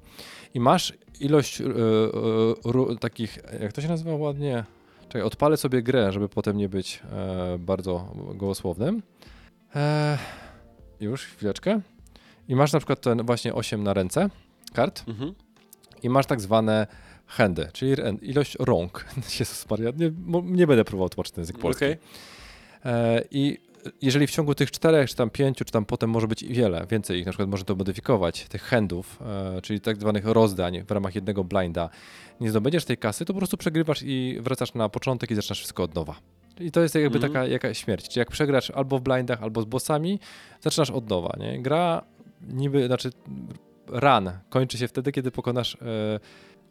I 0.53 0.59
masz 0.59 0.93
ilość 1.19 1.61
e, 1.61 1.65
takich, 2.99 3.39
jak 3.61 3.73
to 3.73 3.81
się 3.81 3.87
nazywa 3.87 4.15
ładnie? 4.15 4.63
Czekaj, 5.07 5.21
odpalę 5.21 5.57
sobie 5.57 5.83
grę, 5.83 6.11
żeby 6.11 6.29
potem 6.29 6.57
nie 6.57 6.69
być 6.69 7.01
bardzo 7.59 8.15
gołosłownym. 8.35 9.03
Już, 10.99 11.23
chwileczkę. 11.25 11.81
I 12.47 12.55
masz 12.55 12.73
na 12.73 12.79
przykład 12.79 13.01
ten 13.01 13.23
właśnie 13.25 13.53
8 13.53 13.83
na 13.83 13.93
ręce 13.93 14.29
kart 14.73 15.03
Mhm. 15.07 15.33
i 16.03 16.09
masz 16.09 16.25
tak 16.25 16.41
zwane 16.41 16.87
handy, 17.25 17.67
czyli 17.73 17.93
ilość 18.21 18.55
rąk. 18.59 19.05
Jezus 19.39 19.69
Maria, 19.69 19.91
nie, 19.97 20.11
nie 20.43 20.67
będę 20.67 20.83
próbował 20.85 21.09
tłumaczyć 21.09 21.33
ten 21.33 21.41
język 21.41 21.57
polski. 21.57 21.85
Okej. 21.85 21.97
E, 22.85 23.21
I 23.31 23.57
jeżeli 24.01 24.27
w 24.27 24.31
ciągu 24.31 24.55
tych 24.55 24.71
czterech, 24.71 25.09
czy 25.09 25.15
tam 25.15 25.29
pięciu, 25.29 25.65
czy 25.65 25.71
tam 25.71 25.85
potem 25.85 26.09
może 26.09 26.27
być 26.27 26.43
wiele, 26.43 26.85
więcej 26.89 27.19
ich, 27.19 27.25
na 27.25 27.31
przykład 27.31 27.49
można 27.49 27.65
to 27.65 27.75
modyfikować, 27.75 28.45
tych 28.47 28.61
handów, 28.63 29.19
e, 29.57 29.61
czyli 29.61 29.81
tak 29.81 29.97
zwanych 29.97 30.25
rozdań 30.25 30.83
w 30.83 30.91
ramach 30.91 31.15
jednego 31.15 31.43
blinda, 31.43 31.89
nie 32.41 32.49
zdobędziesz 32.49 32.85
tej 32.85 32.97
kasy, 32.97 33.25
to 33.25 33.33
po 33.33 33.37
prostu 33.39 33.57
przegrywasz 33.57 34.01
i 34.03 34.37
wracasz 34.41 34.73
na 34.73 34.89
początek 34.89 35.31
i 35.31 35.35
zaczynasz 35.35 35.57
wszystko 35.59 35.83
od 35.83 35.95
nowa. 35.95 36.15
I 36.59 36.71
to 36.71 36.81
jest 36.81 36.95
jakby 36.95 37.17
Mhm. 37.17 37.33
taka 37.33 37.45
jakaś 37.47 37.77
śmierć. 37.77 38.09
Czyli 38.09 38.19
jak 38.19 38.31
przegrasz 38.31 38.71
albo 38.71 38.99
w 38.99 39.01
blindach, 39.01 39.43
albo 39.43 39.61
z 39.61 39.65
bossami, 39.65 40.19
zaczynasz 40.61 40.89
od 40.89 41.09
nowa, 41.09 41.35
nie? 41.39 41.61
Gra 41.61 42.03
niby, 42.41 42.87
znaczy 42.87 43.09
run 43.87 44.29
kończy 44.49 44.77
się 44.77 44.87
wtedy, 44.87 45.11
kiedy 45.11 45.31
pokonasz 45.31 45.75
e, 45.75 46.19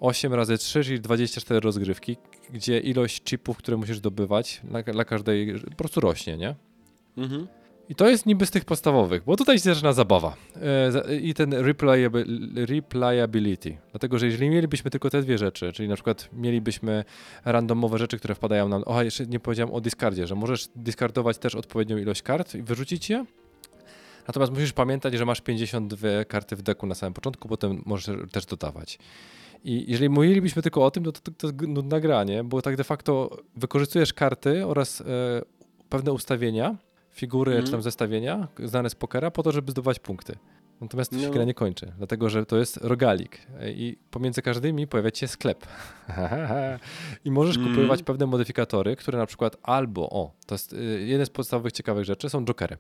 8 0.01 0.35
razy 0.35 0.59
3, 0.59 0.85
czyli 0.85 1.01
24 1.01 1.61
rozgrywki, 1.61 2.17
gdzie 2.53 2.81
ilość 2.81 3.23
chipów, 3.23 3.57
które 3.57 3.77
musisz 3.77 4.01
dobywać 4.01 4.61
dla, 4.65 4.83
dla 4.83 5.05
każdej 5.05 5.61
po 5.61 5.77
prostu 5.77 6.01
rośnie, 6.01 6.37
nie? 6.37 6.55
Mhm. 7.17 7.47
I 7.89 7.95
to 7.95 8.09
jest 8.09 8.27
niby 8.27 8.47
z 8.47 8.51
tych 8.51 8.65
podstawowych, 8.65 9.25
bo 9.25 9.37
tutaj 9.37 9.59
się 9.59 9.75
zaczyna 9.75 9.93
zabawa 9.93 10.37
e, 11.09 11.17
i 11.17 11.35
ten 11.35 11.51
replayabi- 11.51 12.67
replayability. 12.69 13.79
Dlatego, 13.91 14.19
że 14.19 14.27
jeżeli 14.27 14.51
mielibyśmy 14.51 14.91
tylko 14.91 15.11
te 15.11 15.23
dwie 15.23 15.39
rzeczy, 15.39 15.73
czyli 15.73 15.89
na 15.89 15.95
przykład 15.95 16.29
mielibyśmy 16.33 17.05
randomowe 17.45 17.99
rzeczy, 17.99 18.19
które 18.19 18.35
wpadają 18.35 18.69
nam. 18.69 18.83
O, 18.87 19.03
jeszcze 19.03 19.27
nie 19.27 19.41
powiedziałem 19.41 19.75
o 19.75 19.81
discardzie, 19.81 20.27
że 20.27 20.35
możesz 20.35 20.69
discardować 20.77 21.39
też 21.39 21.55
odpowiednią 21.55 21.97
ilość 21.97 22.23
kart 22.23 22.55
i 22.55 22.63
wyrzucić 22.63 23.11
je. 23.11 23.25
Natomiast 24.29 24.53
musisz 24.53 24.73
pamiętać, 24.73 25.15
że 25.15 25.25
masz 25.25 25.41
52 25.41 26.09
karty 26.29 26.57
w 26.57 26.63
deku 26.63 26.87
na 26.87 26.95
samym 26.95 27.15
początku, 27.15 27.49
potem 27.49 27.83
możesz 27.87 28.17
też 28.33 28.47
dodawać. 28.47 28.99
I 29.65 29.85
jeżeli 29.89 30.09
mówilibyśmy 30.09 30.63
tylko 30.63 30.85
o 30.85 30.91
tym, 30.91 31.03
no 31.05 31.13
to, 31.13 31.21
to, 31.21 31.31
to 31.31 31.47
jest 31.47 31.61
nudna 31.61 32.01
gra, 32.01 32.25
nie? 32.25 32.45
Bo 32.45 32.63
tak 32.63 32.77
de 32.77 32.85
facto 32.85 33.37
wykorzystujesz 33.57 34.13
karty 34.13 34.67
oraz 34.67 35.01
e, 35.01 35.05
pewne 35.89 36.13
ustawienia, 36.13 36.77
figury 37.11 37.51
Mhm. 37.53 37.65
czy 37.67 37.73
tam 37.73 37.83
zestawienia 37.83 38.49
znane 38.65 38.91
z 38.91 38.95
pokera 38.95 39.31
po 39.31 39.43
to, 39.43 39.53
żeby 39.53 39.71
zdobywać 39.73 39.99
punkty. 39.99 40.37
Natomiast 40.81 41.11
to 41.11 41.19
się 41.19 41.27
No. 41.27 41.33
gra 41.33 41.45
nie 41.45 41.55
kończy, 41.55 41.93
dlatego 41.99 42.29
że 42.31 42.47
to 42.47 42.57
jest 42.57 42.77
rogalik 42.77 43.39
e, 43.61 43.73
i 43.73 43.99
pomiędzy 44.11 44.43
każdymi 44.43 44.87
pojawia 44.87 45.11
się 45.15 45.29
sklep. 45.29 45.67
I 47.25 47.31
możesz 47.31 47.57
Mm. 47.57 47.75
kupować 47.75 48.03
pewne 48.03 48.27
modyfikatory, 48.27 48.97
które 48.97 49.19
na 49.19 49.27
przykład 49.27 49.57
albo, 49.63 50.11
o, 50.11 50.33
to 50.47 50.55
jest 50.55 50.73
y, 50.73 50.77
jeden 51.07 51.27
z 51.27 51.31
podstawowych 51.31 51.73
ciekawych 51.73 52.05
rzeczy, 52.05 52.31
są 52.31 52.45
jokery. 52.45 52.77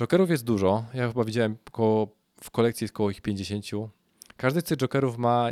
Jokerów 0.00 0.30
jest 0.30 0.44
dużo, 0.44 0.84
ja 0.94 1.08
chyba 1.08 1.24
widziałem 1.24 1.56
koło, 1.72 2.16
w 2.42 2.50
kolekcji 2.50 2.84
jest 2.84 2.94
około 2.94 3.10
ich 3.10 3.20
50. 3.20 3.64
Każdy 4.36 4.60
z 4.60 4.64
tych 4.64 4.78
jokerów 4.78 5.18
ma, 5.18 5.50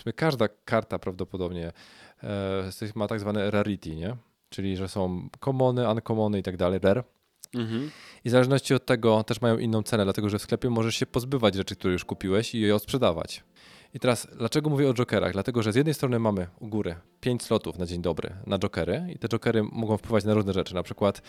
sumie 0.00 0.12
każda 0.12 0.48
karta 0.64 0.98
prawdopodobnie 0.98 1.66
e, 1.66 1.72
z 2.72 2.76
tych 2.76 2.96
ma 2.96 3.08
tak 3.08 3.20
zwane 3.20 3.50
rarity, 3.50 3.96
nie? 3.96 4.16
Czyli, 4.48 4.76
że 4.76 4.88
są 4.88 5.28
commony, 5.40 5.90
uncommony 5.90 6.38
i 6.38 6.42
tak 6.42 6.56
dalej, 6.56 6.80
rare. 6.82 7.04
Mhm. 7.54 7.90
I 8.24 8.28
w 8.28 8.32
zależności 8.32 8.74
od 8.74 8.86
tego 8.86 9.24
też 9.24 9.40
mają 9.40 9.58
inną 9.58 9.82
cenę, 9.82 10.04
dlatego 10.04 10.28
że 10.28 10.38
w 10.38 10.42
sklepie 10.42 10.70
możesz 10.70 10.96
się 10.96 11.06
pozbywać 11.06 11.54
rzeczy, 11.54 11.76
które 11.76 11.92
już 11.92 12.04
kupiłeś 12.04 12.54
i 12.54 12.60
je 12.60 12.74
odsprzedawać. 12.74 13.44
I 13.94 14.00
teraz, 14.00 14.28
dlaczego 14.36 14.70
mówię 14.70 14.90
o 14.90 14.94
jokerach? 14.94 15.32
Dlatego, 15.32 15.62
że 15.62 15.72
z 15.72 15.76
jednej 15.76 15.94
strony 15.94 16.18
mamy 16.18 16.46
u 16.60 16.68
góry 16.68 16.96
5 17.20 17.42
slotów 17.42 17.78
na 17.78 17.86
dzień 17.86 18.02
dobry 18.02 18.34
na 18.46 18.58
jokery 18.58 19.06
i 19.14 19.18
te 19.18 19.28
jokery 19.28 19.62
mogą 19.62 19.96
wpływać 19.96 20.24
na 20.24 20.34
różne 20.34 20.52
rzeczy, 20.52 20.74
na 20.74 20.82
przykład 20.82 21.22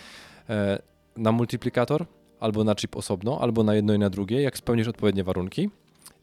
e, 0.50 0.82
na 1.20 1.32
multiplikator, 1.32 2.06
albo 2.40 2.64
na 2.64 2.76
chip 2.76 2.96
osobno, 2.96 3.40
albo 3.42 3.64
na 3.64 3.76
jedno 3.76 3.94
i 3.94 4.00
na 4.00 4.10
drugie, 4.10 4.42
jak 4.42 4.58
spełnisz 4.58 4.88
odpowiednie 4.88 5.24
warunki. 5.24 5.70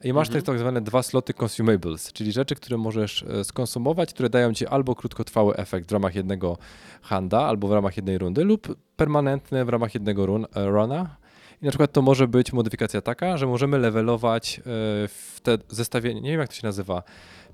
I 0.05 0.13
masz 0.13 0.29
Mhm. 0.29 0.33
też 0.43 0.47
tak 0.47 0.59
zwane 0.59 0.81
dwa 0.81 1.03
sloty 1.03 1.35
consumables, 1.43 2.13
czyli 2.13 2.33
rzeczy, 2.33 2.55
które 2.55 2.77
możesz 2.77 3.23
e, 3.23 3.45
skonsumować, 3.45 4.11
które 4.15 4.31
dają 4.31 4.53
ci 4.55 4.67
albo 4.67 4.95
krótkotrwały 4.95 5.57
efekt 5.57 5.89
w 5.89 5.93
ramach 5.93 6.15
jednego 6.15 6.59
handa, 7.03 7.41
albo 7.41 7.69
w 7.69 7.73
ramach 7.73 7.97
jednej 7.97 8.19
rundy, 8.19 8.45
lub 8.45 8.77
permanentny 8.97 9.65
w 9.65 9.69
ramach 9.69 9.95
jednego 9.95 10.27
run, 10.27 10.47
e, 10.55 10.67
runa. 10.71 11.17
I 11.63 11.65
na 11.65 11.71
przykład 11.71 11.93
to 11.93 12.03
może 12.03 12.29
być 12.29 12.53
modyfikacja 12.53 13.01
taka, 13.01 13.37
że 13.37 13.47
możemy 13.47 13.79
levelować 13.79 14.59
e, 14.59 14.63
w 15.09 15.39
te 15.43 15.59
zestawienie, 15.69 16.21
nie 16.21 16.31
wiem 16.31 16.41
jak 16.41 16.49
to 16.49 16.55
się 16.55 16.67
nazywa, 16.67 17.03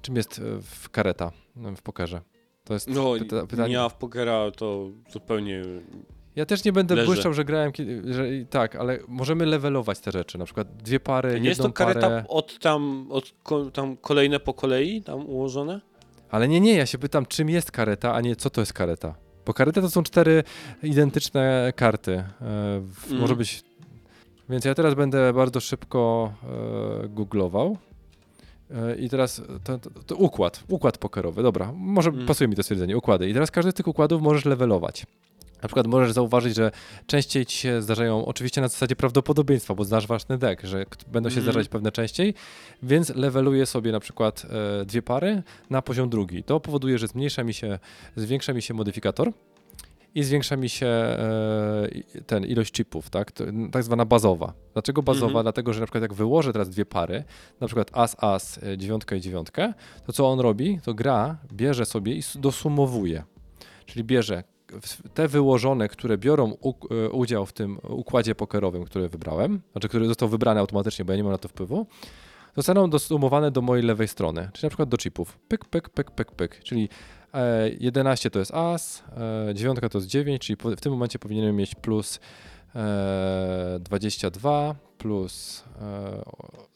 czym 0.02 0.16
jest 0.16 0.40
w 0.62 0.90
kareta 0.90 1.32
w 1.76 1.82
pokerze. 1.82 2.20
To 2.64 2.74
jest 2.74 2.88
No, 2.88 3.12
pyta- 3.14 3.46
pytanie. 3.46 3.74
ja 3.74 3.88
w 3.88 3.94
pokera 3.94 4.50
to 4.50 4.88
zupełnie... 5.12 5.62
Ja 6.36 6.46
też 6.46 6.64
nie 6.64 6.72
będę 6.72 6.94
Leżę. 6.94 7.06
błyszczał, 7.06 7.34
że 7.34 7.44
grałem, 7.44 7.72
kiedy- 7.72 8.14
że, 8.14 8.24
tak, 8.50 8.76
ale 8.76 8.98
możemy 9.08 9.46
levelować 9.46 9.98
te 9.98 10.12
rzeczy, 10.12 10.38
na 10.38 10.44
przykład 10.44 10.76
dwie 10.76 11.00
pary, 11.00 11.40
Nie 11.40 11.48
jest 11.48 11.58
jedną 11.60 11.72
to 11.72 11.74
kareta 11.74 12.24
od 12.28 12.58
tam, 12.58 13.06
od 13.10 13.32
ko, 13.42 13.70
tam 13.70 13.96
kolejne 13.96 14.40
po 14.40 14.54
kolei 14.54 15.02
tam 15.02 15.26
ułożone? 15.26 15.80
Ale 16.30 16.48
nie, 16.48 16.60
nie, 16.60 16.74
ja 16.74 16.86
się 16.86 16.98
pytam, 16.98 17.26
czym 17.26 17.50
jest 17.50 17.70
kareta, 17.72 18.14
a 18.14 18.20
nie 18.20 18.36
co 18.36 18.50
to 18.50 18.60
jest 18.60 18.72
kareta. 18.72 19.14
Bo 19.46 19.54
kareta 19.54 19.80
to 19.80 19.90
są 19.90 20.02
cztery 20.02 20.44
identyczne 20.82 21.72
karty. 21.76 22.12
E, 22.12 22.24
w- 22.80 23.02
Mhm. 23.04 23.20
Może 23.20 23.36
być. 23.36 23.62
Więc 24.48 24.64
ja 24.64 24.74
teraz 24.74 24.94
będę 24.94 25.32
bardzo 25.32 25.60
szybko 25.60 26.32
e, 27.04 27.08
googlował. 27.08 27.76
E, 28.70 28.96
I 28.96 29.08
teraz 29.08 29.42
to, 29.64 29.78
to, 29.78 29.90
to 30.06 30.16
układ, 30.16 30.64
układ 30.68 30.98
pokerowy, 30.98 31.42
dobra, 31.42 31.72
może 31.76 32.10
Mm. 32.10 32.26
pasuje 32.26 32.48
mi 32.48 32.56
to 32.56 32.62
stwierdzenie, 32.62 32.96
układy. 32.96 33.28
I 33.28 33.34
teraz 33.34 33.50
każdy 33.50 33.70
z 33.70 33.74
tych 33.74 33.88
układów 33.88 34.22
możesz 34.22 34.44
levelować. 34.44 35.06
Na 35.62 35.68
przykład 35.68 35.86
możesz 35.86 36.12
zauważyć, 36.12 36.56
że 36.56 36.70
częściej 37.06 37.46
ci 37.46 37.58
się 37.58 37.82
zdarzają, 37.82 38.24
oczywiście 38.24 38.60
na 38.60 38.68
zasadzie 38.68 38.96
prawdopodobieństwa, 38.96 39.74
bo 39.74 39.84
znasz 39.84 40.06
własny 40.06 40.38
deck, 40.38 40.62
że 40.64 40.84
będą 41.12 41.30
się 41.30 41.36
Mhm. 41.36 41.52
zdarzać 41.52 41.68
pewne 41.68 41.92
częściej, 41.92 42.34
więc 42.82 43.08
leveluję 43.14 43.66
sobie 43.66 43.92
na 43.92 44.00
przykład 44.00 44.46
e, 44.80 44.84
dwie 44.84 45.02
pary 45.02 45.42
na 45.70 45.82
poziom 45.82 46.08
drugi. 46.08 46.42
To 46.42 46.60
powoduje, 46.60 46.98
że 46.98 47.08
zmniejsza 47.08 47.44
mi 47.44 47.54
się, 47.54 47.78
zwiększa 48.16 48.52
mi 48.52 48.62
się 48.62 48.74
modyfikator 48.74 49.32
i 50.14 50.22
zwiększa 50.22 50.56
mi 50.56 50.68
się 50.68 50.86
e, 50.86 51.88
ten 52.26 52.44
ilość 52.46 52.72
chipów, 52.72 53.10
tak? 53.10 53.32
To, 53.32 53.44
tak 53.72 53.82
zwana 53.82 54.04
bazowa. 54.04 54.52
Dlaczego 54.72 55.02
bazowa? 55.02 55.26
Mhm. 55.26 55.44
Dlatego, 55.44 55.72
że 55.72 55.80
na 55.80 55.86
przykład 55.86 56.02
jak 56.02 56.14
wyłożę 56.14 56.52
teraz 56.52 56.68
dwie 56.68 56.84
pary, 56.86 57.24
na 57.60 57.66
przykład 57.66 57.90
as, 57.92 58.16
as, 58.18 58.60
e, 58.62 58.78
dziewiątka 58.78 59.16
i 59.16 59.20
dziewiątkę, 59.20 59.74
to 60.06 60.12
co 60.12 60.28
on 60.30 60.40
robi? 60.40 60.80
To 60.84 60.94
gra 60.94 61.36
bierze 61.52 61.86
sobie 61.86 62.14
i 62.14 62.22
dosumowuje. 62.34 63.22
Czyli 63.86 64.04
bierze 64.04 64.44
te 65.14 65.28
wyłożone, 65.28 65.88
które 65.88 66.18
biorą 66.18 66.56
e, 66.90 67.10
udział 67.10 67.46
w 67.46 67.52
tym 67.52 67.78
układzie 67.88 68.34
pokerowym, 68.34 68.84
który 68.84 69.08
wybrałem, 69.08 69.60
znaczy 69.72 69.88
który 69.88 70.06
został 70.06 70.28
wybrany 70.28 70.60
automatycznie, 70.60 71.04
bo 71.04 71.12
ja 71.12 71.16
nie 71.16 71.22
mam 71.22 71.32
na 71.32 71.38
to 71.38 71.48
wpływu, 71.48 71.86
zostaną 72.56 72.90
dosumowane 72.90 73.50
do 73.50 73.62
mojej 73.62 73.84
lewej 73.84 74.08
strony, 74.08 74.48
czyli 74.52 74.64
na 74.66 74.68
przykład 74.70 74.88
do 74.88 74.96
chipów. 74.96 75.38
Pyk, 75.48 75.64
pyk, 75.64 75.88
pyk, 75.88 76.10
pyk, 76.10 76.30
pyk, 76.32 76.60
czyli 76.64 76.88
e, 77.34 77.70
11 77.80 78.30
to 78.30 78.38
jest 78.38 78.54
as, 78.54 79.04
e, 79.50 79.54
9 79.54 79.78
to 79.90 79.98
jest 79.98 80.06
9, 80.08 80.42
czyli 80.46 80.56
w 80.76 80.80
tym 80.80 80.92
momencie 80.92 81.18
powinienem 81.18 81.56
mieć 81.56 81.74
plus 81.74 82.20
e, 82.74 83.78
22, 83.80 84.74
plus 84.98 85.64
e, 85.80 86.22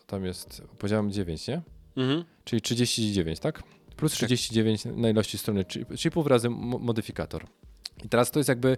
tam 0.06 0.24
jest, 0.24 0.62
powiedziałem 0.78 1.10
9, 1.12 1.48
nie? 1.48 1.62
Mhm. 1.96 2.24
Czyli 2.44 2.62
39, 2.62 3.40
tak? 3.40 3.62
Plus 3.96 4.12
Tak. 4.12 4.16
39 4.28 4.84
na 4.84 5.10
ilości 5.10 5.38
strony 5.38 5.62
chip- 5.62 5.96
chipów 5.98 6.26
razy 6.26 6.50
mo- 6.50 6.78
modyfikator. 6.78 7.44
I 8.04 8.08
teraz 8.08 8.30
to 8.30 8.38
jest 8.38 8.48
jakby 8.48 8.76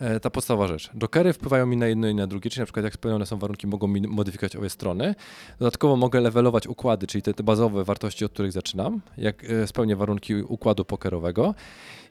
e, 0.00 0.20
ta 0.20 0.30
podstawowa 0.30 0.68
rzecz. 0.68 0.90
Jokery 1.02 1.32
wpływają 1.32 1.66
mi 1.66 1.76
na 1.76 1.86
jedno 1.86 2.08
i 2.08 2.14
na 2.14 2.26
drugie, 2.26 2.50
czyli 2.50 2.60
na 2.60 2.66
przykład 2.66 2.84
jak 2.84 2.94
spełnione 2.94 3.26
są 3.26 3.38
warunki, 3.38 3.66
mogą 3.66 3.86
mi 3.86 4.00
modyfikować 4.00 4.56
obie 4.56 4.70
strony. 4.70 5.14
Dodatkowo 5.58 5.96
mogę 5.96 6.20
levelować 6.20 6.66
układy, 6.66 7.06
czyli 7.06 7.22
te, 7.22 7.34
te 7.34 7.42
bazowe 7.42 7.84
wartości, 7.84 8.24
od 8.24 8.32
których 8.32 8.52
zaczynam, 8.52 9.00
jak 9.18 9.44
e, 9.44 9.66
spełnię 9.66 9.96
warunki 9.96 10.34
układu 10.34 10.84
pokerowego. 10.84 11.54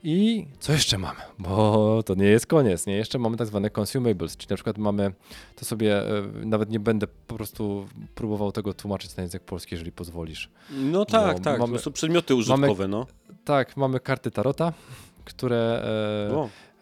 I 0.03 0.45
co 0.59 0.73
jeszcze 0.73 0.97
mamy? 0.97 1.19
Bo 1.39 2.03
to 2.05 2.15
nie 2.15 2.25
jest 2.25 2.47
koniec, 2.47 2.85
nie? 2.87 2.95
Jeszcze 2.95 3.19
mamy 3.19 3.37
tak 3.37 3.47
zwane 3.47 3.69
consumables, 3.79 4.37
czyli 4.37 4.49
na 4.49 4.55
przykład 4.55 4.77
mamy, 4.77 5.11
to 5.55 5.65
sobie 5.65 5.97
e, 6.17 6.21
nawet 6.45 6.69
nie 6.69 6.79
będę 6.79 7.07
po 7.27 7.35
prostu 7.35 7.87
próbował 8.15 8.51
tego 8.51 8.73
tłumaczyć 8.73 9.15
na 9.15 9.23
język 9.23 9.43
polski, 9.43 9.75
jeżeli 9.75 9.91
pozwolisz. 9.91 10.49
No 10.71 11.05
tak, 11.05 11.37
No, 11.37 11.43
tak. 11.43 11.59
mamy- 11.59 11.77
to 11.77 11.83
są 11.83 11.91
przedmioty 11.91 12.35
użytkowe, 12.35 12.87
no. 12.87 13.07
Tak, 13.45 13.77
mamy 13.77 13.99
karty 13.99 14.31
Tarota, 14.31 14.73
które. 15.25 15.83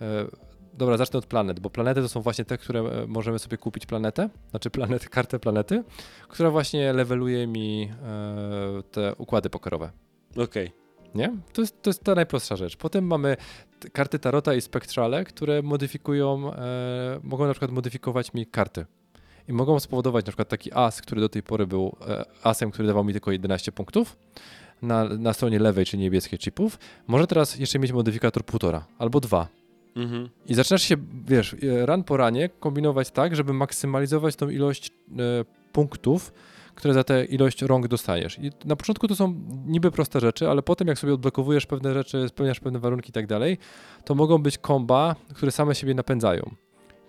E, 0.01 0.05
e, 0.05 0.25
dobra, 0.73 0.97
zacznę 0.97 1.19
od 1.19 1.25
planet, 1.25 1.59
bo 1.59 1.69
planety 1.69 2.01
to 2.01 2.09
są 2.09 2.21
właśnie 2.21 2.45
te, 2.45 2.57
które 2.57 2.79
e, 2.79 3.07
możemy 3.07 3.39
sobie 3.39 3.57
kupić 3.57 3.85
planetę, 3.85 4.29
znaczy 4.49 4.69
planet, 4.69 5.09
kartę 5.09 5.39
planety, 5.39 5.83
która 6.27 6.51
właśnie 6.51 6.93
leveluje 6.93 7.47
mi 7.47 7.91
te 8.91 9.15
układy 9.15 9.49
pokerowe. 9.49 9.91
okej. 10.37 10.83
Nie? 11.15 11.33
To 11.53 11.61
jest, 11.61 11.81
to 11.81 11.89
jest 11.89 12.03
ta 12.03 12.15
najprostsza 12.15 12.55
rzecz. 12.55 12.77
Potem 12.77 13.07
mamy 13.07 13.37
karty 13.93 14.19
Tarota 14.19 14.53
i 14.53 14.61
Spektrale, 14.61 15.23
które 15.23 15.61
modyfikują, 15.61 16.53
e, 16.53 17.19
mogą 17.23 17.47
na 17.47 17.53
przykład 17.53 17.71
modyfikować 17.71 18.33
mi 18.33 18.45
karty. 18.45 18.85
I 19.47 19.53
mogą 19.53 19.79
spowodować 19.79 20.25
na 20.25 20.31
przykład 20.31 20.49
taki 20.49 20.73
as, 20.73 21.01
który 21.01 21.21
do 21.21 21.29
tej 21.29 21.43
pory 21.43 21.67
był 21.67 21.95
e, 22.07 22.25
asem, 22.43 22.71
który 22.71 22.87
dawał 22.87 23.03
mi 23.03 23.13
tylko 23.13 23.31
11 23.31 23.71
punktów 23.71 24.17
na, 24.83 25.03
na 25.03 25.33
stronie 25.33 25.59
lewej, 25.59 25.85
czy 25.85 25.97
niebieskiej 25.97 26.39
chipów, 26.39 26.79
może 27.07 27.27
teraz 27.27 27.59
jeszcze 27.59 27.79
mieć 27.79 27.91
modyfikator 27.91 28.45
półtora 28.45 28.85
albo 28.97 29.19
dwa. 29.19 29.47
Mhm. 29.95 30.29
I 30.45 30.53
zaczynasz 30.53 30.81
się, 30.81 30.95
wiesz, 31.25 31.53
e, 31.53 31.85
ran 31.85 32.03
po 32.03 32.17
ranie 32.17 32.49
kombinować 32.59 33.11
tak, 33.11 33.35
żeby 33.35 33.53
maksymalizować 33.53 34.35
tą 34.35 34.49
ilość 34.49 34.89
e, 34.89 34.91
punktów, 35.71 36.33
które 36.75 36.93
za 36.93 37.03
tę 37.03 37.25
ilość 37.25 37.61
rąk 37.61 37.87
dostajesz. 37.87 38.39
I 38.39 38.51
na 38.65 38.75
początku 38.75 39.07
to 39.07 39.15
są 39.15 39.33
niby 39.65 39.91
proste 39.91 40.19
rzeczy, 40.19 40.49
ale 40.49 40.61
potem 40.61 40.87
jak 40.87 40.99
sobie 40.99 41.13
odblokowujesz 41.13 41.65
pewne 41.65 41.93
rzeczy, 41.93 42.29
spełniasz 42.29 42.59
pewne 42.59 42.79
warunki 42.79 43.09
i 43.09 43.13
tak 43.13 43.27
dalej, 43.27 43.57
to 44.05 44.15
mogą 44.15 44.37
być 44.37 44.57
komba, 44.57 45.15
które 45.33 45.51
same 45.51 45.75
siebie 45.75 45.93
napędzają. 45.93 46.51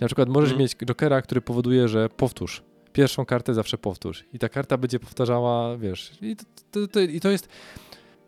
Na 0.01 0.07
przykład 0.07 0.29
możesz 0.29 0.51
Mhm. 0.51 0.61
mieć 0.61 0.77
jokera, 0.89 1.23
który 1.23 1.41
powoduje, 1.41 1.89
że 1.89 2.09
powtórz. 2.09 2.63
Pierwszą 2.95 3.27
kartę 3.27 3.55
zawsze 3.55 3.79
powtórz. 3.79 4.25
I 4.33 4.39
ta 4.39 4.49
karta 4.49 4.79
będzie 4.79 4.99
powtarzała, 4.99 5.77
wiesz. 5.77 6.13
I 6.23 6.37
to, 6.37 6.45
to, 6.71 6.89
to, 6.89 7.01
i 7.01 7.21
to 7.21 7.31
jest... 7.31 7.49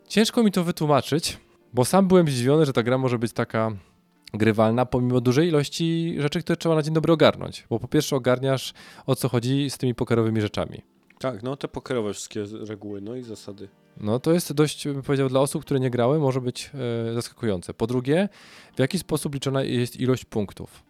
Ciężko 0.08 0.42
mi 0.42 0.52
to 0.52 0.64
wytłumaczyć, 0.64 1.38
bo 1.74 1.84
sam 1.84 2.08
byłem 2.08 2.28
zdziwiony, 2.28 2.66
że 2.66 2.72
ta 2.72 2.82
gra 2.82 2.98
może 2.98 3.18
być 3.18 3.32
taka 3.32 3.72
grywalna, 4.34 4.86
pomimo 4.86 5.20
dużej 5.20 5.48
ilości 5.48 6.16
rzeczy, 6.18 6.40
które 6.40 6.56
trzeba 6.56 6.74
na 6.74 6.82
dzień 6.82 6.94
dobry 6.94 7.12
ogarnąć. 7.12 7.66
Bo 7.70 7.80
po 7.80 7.88
pierwsze 7.88 8.16
ogarniasz, 8.16 8.74
o 9.06 9.14
co 9.16 9.28
chodzi 9.28 9.70
z 9.70 9.78
tymi 9.78 9.94
pokerowymi 9.94 10.40
rzeczami. 10.40 10.82
Tak, 11.18 11.42
no 11.42 11.56
te 11.56 11.68
pokerowe 11.68 12.12
wszystkie 12.12 12.44
reguły, 12.68 13.00
no 13.00 13.16
i 13.16 13.22
zasady. 13.22 13.68
No 14.00 14.18
to 14.18 14.32
jest 14.32 14.52
dość, 14.52 14.88
bym 14.88 15.02
powiedział, 15.02 15.28
dla 15.28 15.40
osób, 15.40 15.62
które 15.64 15.80
nie 15.80 15.90
grały, 15.90 16.18
może 16.18 16.40
być 16.40 16.70
e, 17.10 17.14
zaskakujące. 17.14 17.74
Po 17.74 17.86
drugie, 17.86 18.28
w 18.76 18.78
jaki 18.78 18.98
sposób 18.98 19.34
liczona 19.34 19.62
jest 19.62 20.00
ilość 20.00 20.24
punktów? 20.24 20.82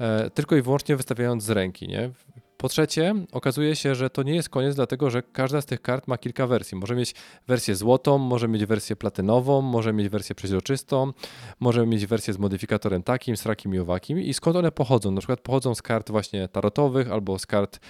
E, 0.00 0.30
tylko 0.30 0.56
i 0.56 0.62
wyłącznie 0.62 0.96
wystawiając 0.96 1.44
z 1.44 1.50
ręki, 1.50 1.88
nie? 1.88 2.10
Po 2.56 2.68
trzecie, 2.68 3.14
okazuje 3.32 3.76
się, 3.76 3.94
że 3.94 4.10
to 4.10 4.22
nie 4.22 4.34
jest 4.34 4.48
koniec, 4.48 4.74
dlatego 4.74 5.10
że 5.10 5.22
każda 5.22 5.60
z 5.60 5.66
tych 5.66 5.82
kart 5.82 6.08
ma 6.08 6.18
kilka 6.18 6.46
wersji. 6.46 6.78
Może 6.78 6.94
mieć 6.94 7.14
wersję 7.46 7.76
złotą, 7.76 8.18
może 8.18 8.48
mieć 8.48 8.66
wersję 8.66 8.96
platynową, 8.96 9.62
może 9.62 9.92
mieć 9.92 10.08
wersję 10.08 10.34
przeźroczystą, 10.34 11.12
może 11.60 11.86
mieć 11.86 12.06
wersję 12.06 12.34
z 12.34 12.38
modyfikatorem 12.38 13.02
takim, 13.02 13.36
srakim 13.36 13.74
i 13.74 13.78
owakim. 13.78 14.20
I 14.20 14.34
skąd 14.34 14.56
one 14.56 14.72
pochodzą? 14.72 15.10
Na 15.10 15.18
przykład 15.18 15.40
pochodzą 15.40 15.74
z 15.74 15.82
kart 15.82 16.10
właśnie 16.10 16.48
tarotowych 16.48 17.12
albo 17.12 17.38
z 17.38 17.46
kart 17.46 17.80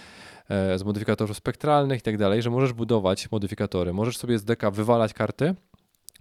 e, 0.49 0.79
z 0.79 0.85
modyfikatorów 0.85 1.37
spektralnych 1.37 1.99
i 1.99 2.03
tak 2.03 2.19
dalej, 2.19 2.43
że 2.43 2.51
możesz 2.51 2.73
budować 2.73 3.31
modyfikatory, 3.31 3.93
możesz 3.93 4.17
sobie 4.17 4.39
z 4.39 4.45
deka 4.45 4.71
wywalać 4.71 5.13
karty, 5.13 5.55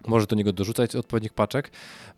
możesz 0.06 0.26
do 0.26 0.36
niego 0.36 0.52
dorzucać 0.52 0.96
odpowiednich 0.96 1.32
paczek, 1.32 1.70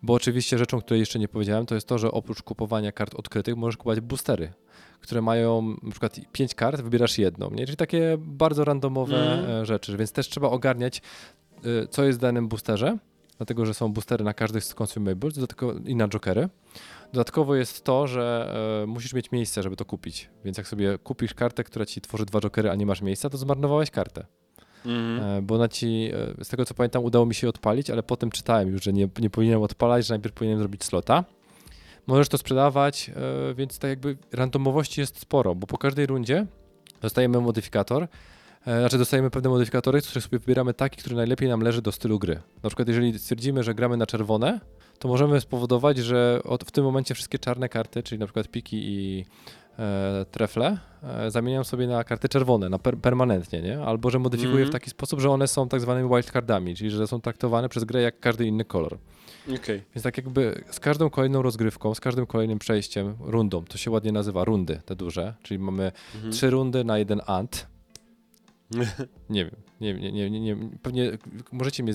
bo 0.03 0.13
oczywiście 0.13 0.57
rzeczą, 0.57 0.81
której 0.81 0.99
jeszcze 0.99 1.19
nie 1.19 1.27
powiedziałem, 1.27 1.65
to 1.65 1.75
jest 1.75 1.87
to, 1.87 1.97
że 1.97 2.11
oprócz 2.11 2.41
kupowania 2.41 2.91
kart 2.91 3.15
odkrytych 3.15 3.55
możesz 3.55 3.77
kupować 3.77 4.01
boostery, 4.01 4.53
które 5.01 5.21
mają 5.21 5.75
na 5.83 5.91
przykład 5.91 6.19
5 6.31 6.55
kart, 6.55 6.81
wybierasz 6.81 7.17
jedną, 7.17 7.49
nie? 7.51 7.65
czyli 7.65 7.77
takie 7.77 8.17
bardzo 8.19 8.65
randomowe 8.65 9.15
Mm. 9.43 9.65
rzeczy, 9.65 9.97
więc 9.97 10.11
też 10.11 10.29
trzeba 10.29 10.49
ogarniać, 10.49 11.01
e, 11.83 11.87
co 11.87 12.03
jest 12.03 12.19
w 12.19 12.21
danym 12.21 12.47
boosterze, 12.47 12.97
dlatego 13.37 13.65
że 13.65 13.73
są 13.73 13.93
boostery 13.93 14.23
na 14.23 14.33
każdych 14.33 14.63
z 14.63 14.75
consumables 14.81 15.35
dodatkowo, 15.35 15.73
i 15.85 15.95
na 15.95 16.07
jokery. 16.07 16.49
Dodatkowo 17.13 17.55
jest 17.55 17.83
to, 17.83 18.07
że 18.07 18.55
e, 18.83 18.87
musisz 18.87 19.13
mieć 19.13 19.31
miejsce, 19.31 19.63
żeby 19.63 19.75
to 19.75 19.85
kupić. 19.85 20.29
Więc 20.45 20.57
jak 20.57 20.67
sobie 20.67 20.97
kupisz 20.97 21.33
kartę, 21.33 21.63
która 21.63 21.85
ci 21.85 22.01
tworzy 22.01 22.25
dwa 22.25 22.39
jokery, 22.41 22.69
a 22.69 22.75
nie 22.75 22.85
masz 22.85 23.01
miejsca, 23.01 23.29
to 23.29 23.37
zmarnowałeś 23.37 23.91
kartę. 23.91 24.25
Mhm. 24.85 25.37
E, 25.37 25.41
bo 25.41 25.67
ci, 25.67 26.11
e, 26.39 26.45
z 26.45 26.47
tego 26.47 26.65
co 26.65 26.73
pamiętam, 26.73 27.03
udało 27.03 27.25
mi 27.25 27.35
się 27.35 27.49
odpalić, 27.49 27.89
ale 27.89 28.03
potem 28.03 28.31
czytałem 28.31 28.71
już, 28.71 28.83
że 28.83 28.93
nie, 28.93 29.09
nie 29.19 29.29
powinienem 29.29 29.61
odpalać, 29.61 30.05
że 30.07 30.13
najpierw 30.13 30.35
powinienem 30.35 30.59
zrobić 30.59 30.83
slota. 30.83 31.23
Możesz 32.07 32.29
to 32.29 32.37
sprzedawać, 32.37 33.11
e, 33.49 33.53
więc 33.53 33.79
tak 33.79 33.89
jakby 33.89 34.17
randomowości 34.31 35.01
jest 35.01 35.19
sporo, 35.19 35.55
bo 35.55 35.67
po 35.67 35.77
każdej 35.77 36.05
rundzie 36.05 36.45
dostajemy 37.01 37.41
modyfikator, 37.41 38.07
znaczy 38.65 38.97
dostajemy 38.97 39.29
pewne 39.29 39.49
modyfikatory, 39.49 40.01
z 40.01 40.07
których 40.07 40.23
sobie 40.23 40.39
wybieramy 40.39 40.73
taki, 40.73 40.97
który 40.97 41.15
najlepiej 41.15 41.49
nam 41.49 41.61
leży 41.61 41.81
do 41.81 41.91
stylu 41.91 42.19
gry. 42.19 42.39
Na 42.63 42.69
przykład 42.69 42.87
jeżeli 42.87 43.19
stwierdzimy, 43.19 43.63
że 43.63 43.75
gramy 43.75 43.97
na 43.97 44.05
czerwone, 44.05 44.59
to 44.99 45.07
możemy 45.07 45.41
spowodować, 45.41 45.97
że 45.97 46.41
od, 46.43 46.63
w 46.63 46.71
tym 46.71 46.83
momencie 46.83 47.15
wszystkie 47.15 47.39
czarne 47.39 47.69
karty, 47.69 48.03
czyli 48.03 48.19
na 48.19 48.25
przykład 48.25 48.47
piki 48.47 48.77
i 48.83 49.25
trefle, 50.31 50.77
e, 51.03 51.31
zamieniam 51.31 51.65
sobie 51.65 51.87
na 51.87 52.03
karty 52.03 52.29
czerwone, 52.29 52.69
na 52.69 52.79
per, 52.79 52.97
permanentnie, 52.97 53.61
nie? 53.61 53.81
Albo 53.81 54.09
że 54.09 54.19
modyfikuję 54.19 54.53
Mhm. 54.55 54.69
w 54.69 54.73
taki 54.73 54.89
sposób, 54.89 55.19
że 55.19 55.29
one 55.29 55.47
są 55.47 55.67
tak 55.69 55.81
zwanymi 55.81 56.09
wildcardami, 56.09 56.75
czyli 56.75 56.89
że 56.89 57.07
są 57.07 57.21
traktowane 57.21 57.69
przez 57.69 57.83
grę 57.83 58.01
jak 58.01 58.19
każdy 58.19 58.45
inny 58.45 58.65
kolor. 58.65 58.97
Okej. 59.55 59.81
Więc 59.95 60.03
tak 60.03 60.17
jakby 60.17 60.63
z 60.69 60.79
każdą 60.79 61.09
kolejną 61.09 61.41
rozgrywką, 61.41 61.95
z 61.95 61.99
każdym 61.99 62.25
kolejnym 62.25 62.59
przejściem, 62.59 63.15
rundą, 63.19 63.63
to 63.65 63.77
się 63.77 63.91
ładnie 63.91 64.11
nazywa 64.11 64.43
rundy, 64.43 64.81
te 64.85 64.95
duże, 64.95 65.33
czyli 65.43 65.59
mamy 65.59 65.91
Mhm. 66.15 66.33
trzy 66.33 66.49
rundy 66.49 66.83
na 66.83 66.97
jeden 66.97 67.21
ant. 67.25 67.67
Nie 69.29 69.45
wiem, 69.45 69.55
nie, 69.81 69.93
nie, 69.93 70.11
nie, 70.11 70.29
nie, 70.29 70.39
nie 70.39 70.55
pewnie 70.81 71.11
możecie 71.51 71.83
mnie 71.83 71.93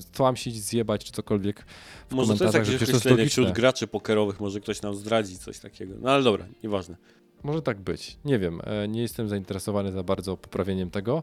stłamsić, 0.00 0.62
zjebać 0.62 1.04
czy 1.04 1.12
cokolwiek 1.12 1.64
w 2.08 2.14
Może 2.14 2.36
to 2.36 2.44
jest 2.44 2.54
jakieś 2.54 3.04
logiczne. 3.04 3.26
wśród 3.26 3.52
graczy 3.52 3.86
pokerowych, 3.86 4.40
może 4.40 4.60
ktoś 4.60 4.82
nam 4.82 4.94
zdradzi 4.94 5.38
coś 5.38 5.58
takiego. 5.58 5.94
No 6.00 6.10
ale 6.10 6.22
dobra, 6.24 6.46
nieważne. 6.62 6.96
Może 7.42 7.62
tak 7.62 7.80
być. 7.80 8.18
Nie 8.24 8.38
wiem. 8.38 8.60
E, 8.64 8.88
nie 8.88 9.02
jestem 9.02 9.28
zainteresowany 9.28 9.92
za 9.92 10.02
bardzo 10.02 10.36
poprawieniem 10.36 10.90
tego. 10.90 11.22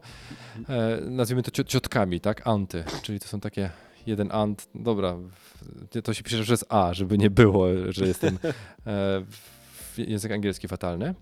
E, 0.69 1.01
nazwijmy 1.01 1.43
to 1.43 1.51
cio- 1.51 1.65
ciotkami, 1.65 2.19
tak? 2.19 2.47
Anty. 2.47 2.83
Czyli 3.01 3.19
to 3.19 3.27
są 3.27 3.39
takie 3.39 3.69
jeden 4.07 4.31
ant. 4.31 4.67
Dobra, 4.75 5.17
to 6.03 6.13
się 6.13 6.23
pisze 6.23 6.43
przez 6.43 6.65
A, 6.69 6.93
żeby 6.93 7.17
nie 7.17 7.29
było, 7.29 7.67
że 7.89 8.07
jestem 8.07 8.39
e, 8.87 9.23
język 9.97 10.31
angielski 10.31 10.67
fatalny. 10.67 11.15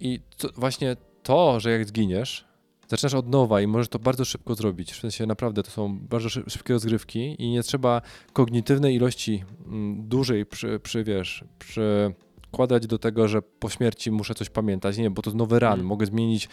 I 0.00 0.20
to, 0.38 0.48
właśnie 0.56 0.96
to, 1.22 1.60
że 1.60 1.70
jak 1.70 1.86
zginiesz, 1.86 2.44
zaczynasz 2.90 3.14
od 3.14 3.28
nowa 3.28 3.60
i 3.60 3.66
możesz 3.66 3.88
to 3.88 3.98
bardzo 3.98 4.24
szybko 4.24 4.54
zrobić. 4.54 4.92
W 4.92 5.00
sensie 5.00 5.26
naprawdę 5.26 5.62
to 5.62 5.70
są 5.70 5.98
bardzo 5.98 6.28
szy- 6.28 6.44
szybkie 6.48 6.72
rozgrywki 6.72 7.36
i 7.38 7.50
nie 7.50 7.62
trzeba 7.62 8.02
kognitywnej 8.32 8.94
ilości 8.94 9.44
mm, 9.66 10.08
dużej 10.08 10.46
przy, 10.46 10.80
przy 10.80 11.04
wiesz, 11.04 11.44
przykładać 11.58 12.86
do 12.86 12.98
tego, 12.98 13.28
że 13.28 13.42
po 13.42 13.68
śmierci 13.68 14.10
muszę 14.10 14.34
coś 14.34 14.50
pamiętać. 14.50 14.98
Nie, 14.98 15.10
bo 15.10 15.22
to 15.22 15.30
nowy 15.30 15.58
run. 15.58 15.72
Mm. 15.72 15.86
Mogę 15.86 16.06
zmienić 16.06 16.48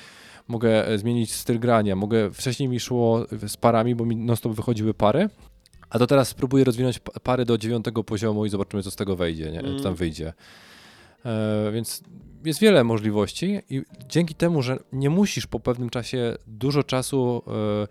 mogę 0.48 0.88
e, 0.88 0.98
zmienić 0.98 1.34
styl 1.34 1.60
grania, 1.60 1.96
mogę, 1.96 2.32
wcześniej 2.32 2.70
mi 2.70 2.80
szło 2.80 3.26
z 3.48 3.58
parami, 3.58 3.96
bo 3.96 4.06
mi 4.06 4.16
non-stop 4.16 4.54
wychodziły 4.54 4.94
pary, 4.94 5.30
a 5.90 6.00
to 6.00 6.08
teraz 6.08 6.28
spróbuję 6.28 6.64
rozwinąć 6.64 7.00
pa- 7.00 7.20
pary 7.20 7.46
do 7.46 7.58
dziewiątego 7.58 8.04
poziomu 8.04 8.46
i 8.46 8.50
zobaczymy, 8.50 8.84
co 8.84 8.92
z 8.92 8.96
tego 8.96 9.16
wejdzie, 9.16 9.52
nie? 9.52 9.60
Mm. 9.60 9.78
co 9.78 9.84
tam 9.84 9.96
wyjdzie. 9.96 10.34
E, 11.26 11.72
więc 11.74 12.04
jest 12.46 12.60
wiele 12.60 12.84
możliwości 12.84 13.62
i 13.70 13.82
dzięki 14.10 14.36
temu, 14.36 14.62
że 14.62 14.80
nie 14.94 15.10
musisz 15.10 15.48
po 15.48 15.60
pewnym 15.60 15.90
czasie 15.90 16.36
dużo 16.48 16.84
czasu 16.84 17.44
e, 17.48 17.88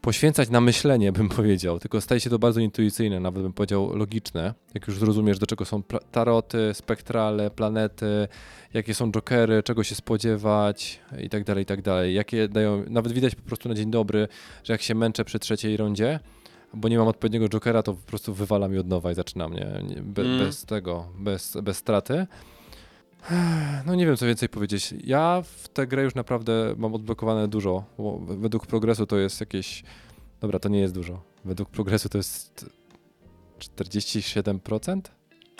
poświęcać 0.00 0.50
na 0.50 0.60
myślenie, 0.60 1.12
bym 1.12 1.28
powiedział, 1.38 1.78
tylko 1.78 2.00
staje 2.00 2.20
się 2.20 2.30
to 2.30 2.38
bardzo 2.38 2.60
intuicyjne, 2.60 3.20
nawet 3.20 3.42
bym 3.42 3.52
powiedział 3.52 3.96
logiczne, 3.96 4.54
jak 4.74 4.86
już 4.86 4.98
zrozumiesz, 4.98 5.38
do 5.38 5.46
czego 5.46 5.64
są 5.64 5.82
taroty, 6.12 6.70
spektrale, 6.74 7.50
planety, 7.50 8.28
jakie 8.74 8.94
są 8.94 9.12
jokery, 9.12 9.62
czego 9.62 9.84
się 9.84 9.94
spodziewać 9.94 11.00
i 11.18 11.28
tak 11.28 11.44
dalej, 11.44 11.62
i 11.62 11.66
tak 11.66 11.82
dalej. 11.82 12.14
Jakie 12.14 12.48
dają, 12.48 12.84
nawet 12.88 13.12
widać 13.12 13.34
po 13.34 13.42
prostu 13.42 13.68
na 13.68 13.74
dzień 13.74 13.90
dobry, 13.90 14.28
że 14.64 14.72
jak 14.72 14.82
się 14.82 14.94
męczę 14.94 15.24
przy 15.24 15.38
trzeciej 15.38 15.76
rundzie, 15.76 16.20
bo 16.74 16.88
nie 16.88 16.98
mam 16.98 17.08
odpowiedniego 17.08 17.48
jokera, 17.48 17.82
to 17.82 17.94
po 17.94 18.06
prostu 18.06 18.34
wywala 18.34 18.68
mi 18.68 18.78
od 18.78 18.88
nowa 18.88 19.12
i 19.12 19.14
zaczynam, 19.14 19.54
nie? 19.54 19.82
nie 19.88 20.02
be, 20.02 20.22
Mm. 20.22 20.38
Bez 20.38 20.64
tego, 20.64 21.08
bez, 21.18 21.56
bez 21.62 21.76
straty. 21.76 22.26
No 23.86 23.94
nie 23.94 24.06
wiem, 24.06 24.16
co 24.16 24.26
więcej 24.26 24.48
powiedzieć. 24.48 24.94
Ja 25.04 25.42
w 25.44 25.68
tę 25.68 25.86
grę 25.86 26.02
już 26.02 26.14
naprawdę 26.14 26.74
mam 26.76 26.94
odblokowane 26.94 27.48
dużo, 27.48 27.84
bo 27.98 28.18
według 28.18 28.66
progresu 28.66 29.06
to 29.06 29.16
jest 29.18 29.40
jakieś... 29.40 29.82
Dobra, 30.40 30.58
to 30.58 30.68
nie 30.68 30.80
jest 30.80 30.94
dużo. 30.94 31.22
Według 31.44 31.70
progresu 31.70 32.08
to 32.08 32.18
jest 32.18 32.66
47%? 33.60 35.00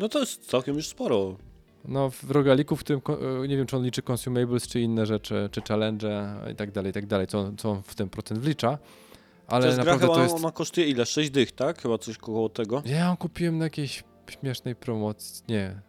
No 0.00 0.08
to 0.08 0.18
jest 0.20 0.46
całkiem 0.50 0.74
już 0.76 0.88
sporo. 0.88 1.36
No 1.84 2.10
w 2.10 2.30
rogaliku, 2.30 2.76
w 2.76 2.80
którym 2.80 3.00
ko- 3.00 3.44
e, 3.44 3.48
nie 3.48 3.56
wiem, 3.56 3.66
czy 3.66 3.76
on 3.76 3.84
liczy 3.84 4.02
consumables, 4.10 4.66
czy 4.68 4.80
inne 4.80 5.06
rzeczy, 5.06 5.48
czy 5.52 5.60
challenge 5.68 6.34
i 6.52 6.54
tak 6.56 6.70
dalej, 6.70 6.90
i 6.90 6.92
tak 6.92 7.06
dalej, 7.06 7.26
co, 7.26 7.52
co 7.58 7.70
on 7.70 7.82
w 7.82 7.94
ten 7.94 8.08
procent 8.08 8.40
wlicza. 8.40 8.76
to 9.46 9.52
Ale 9.54 9.66
gra 9.68 9.76
naprawdę 9.76 10.00
chyba, 10.06 10.14
to 10.14 10.22
jest... 10.22 10.34
ona 10.34 10.50
kosztuje 10.50 10.86
ile? 10.88 11.06
6 11.06 11.30
dych, 11.30 11.52
tak? 11.52 11.82
Chyba 11.82 11.98
coś 11.98 12.18
koło 12.18 12.48
tego. 12.48 12.82
Ja 12.86 12.98
ją 13.06 13.16
kupiłem 13.16 13.58
na 13.58 13.64
jakiejś 13.64 14.04
śmiesznej 14.30 14.76
promocji. 14.76 15.44
Nie, 15.48 15.80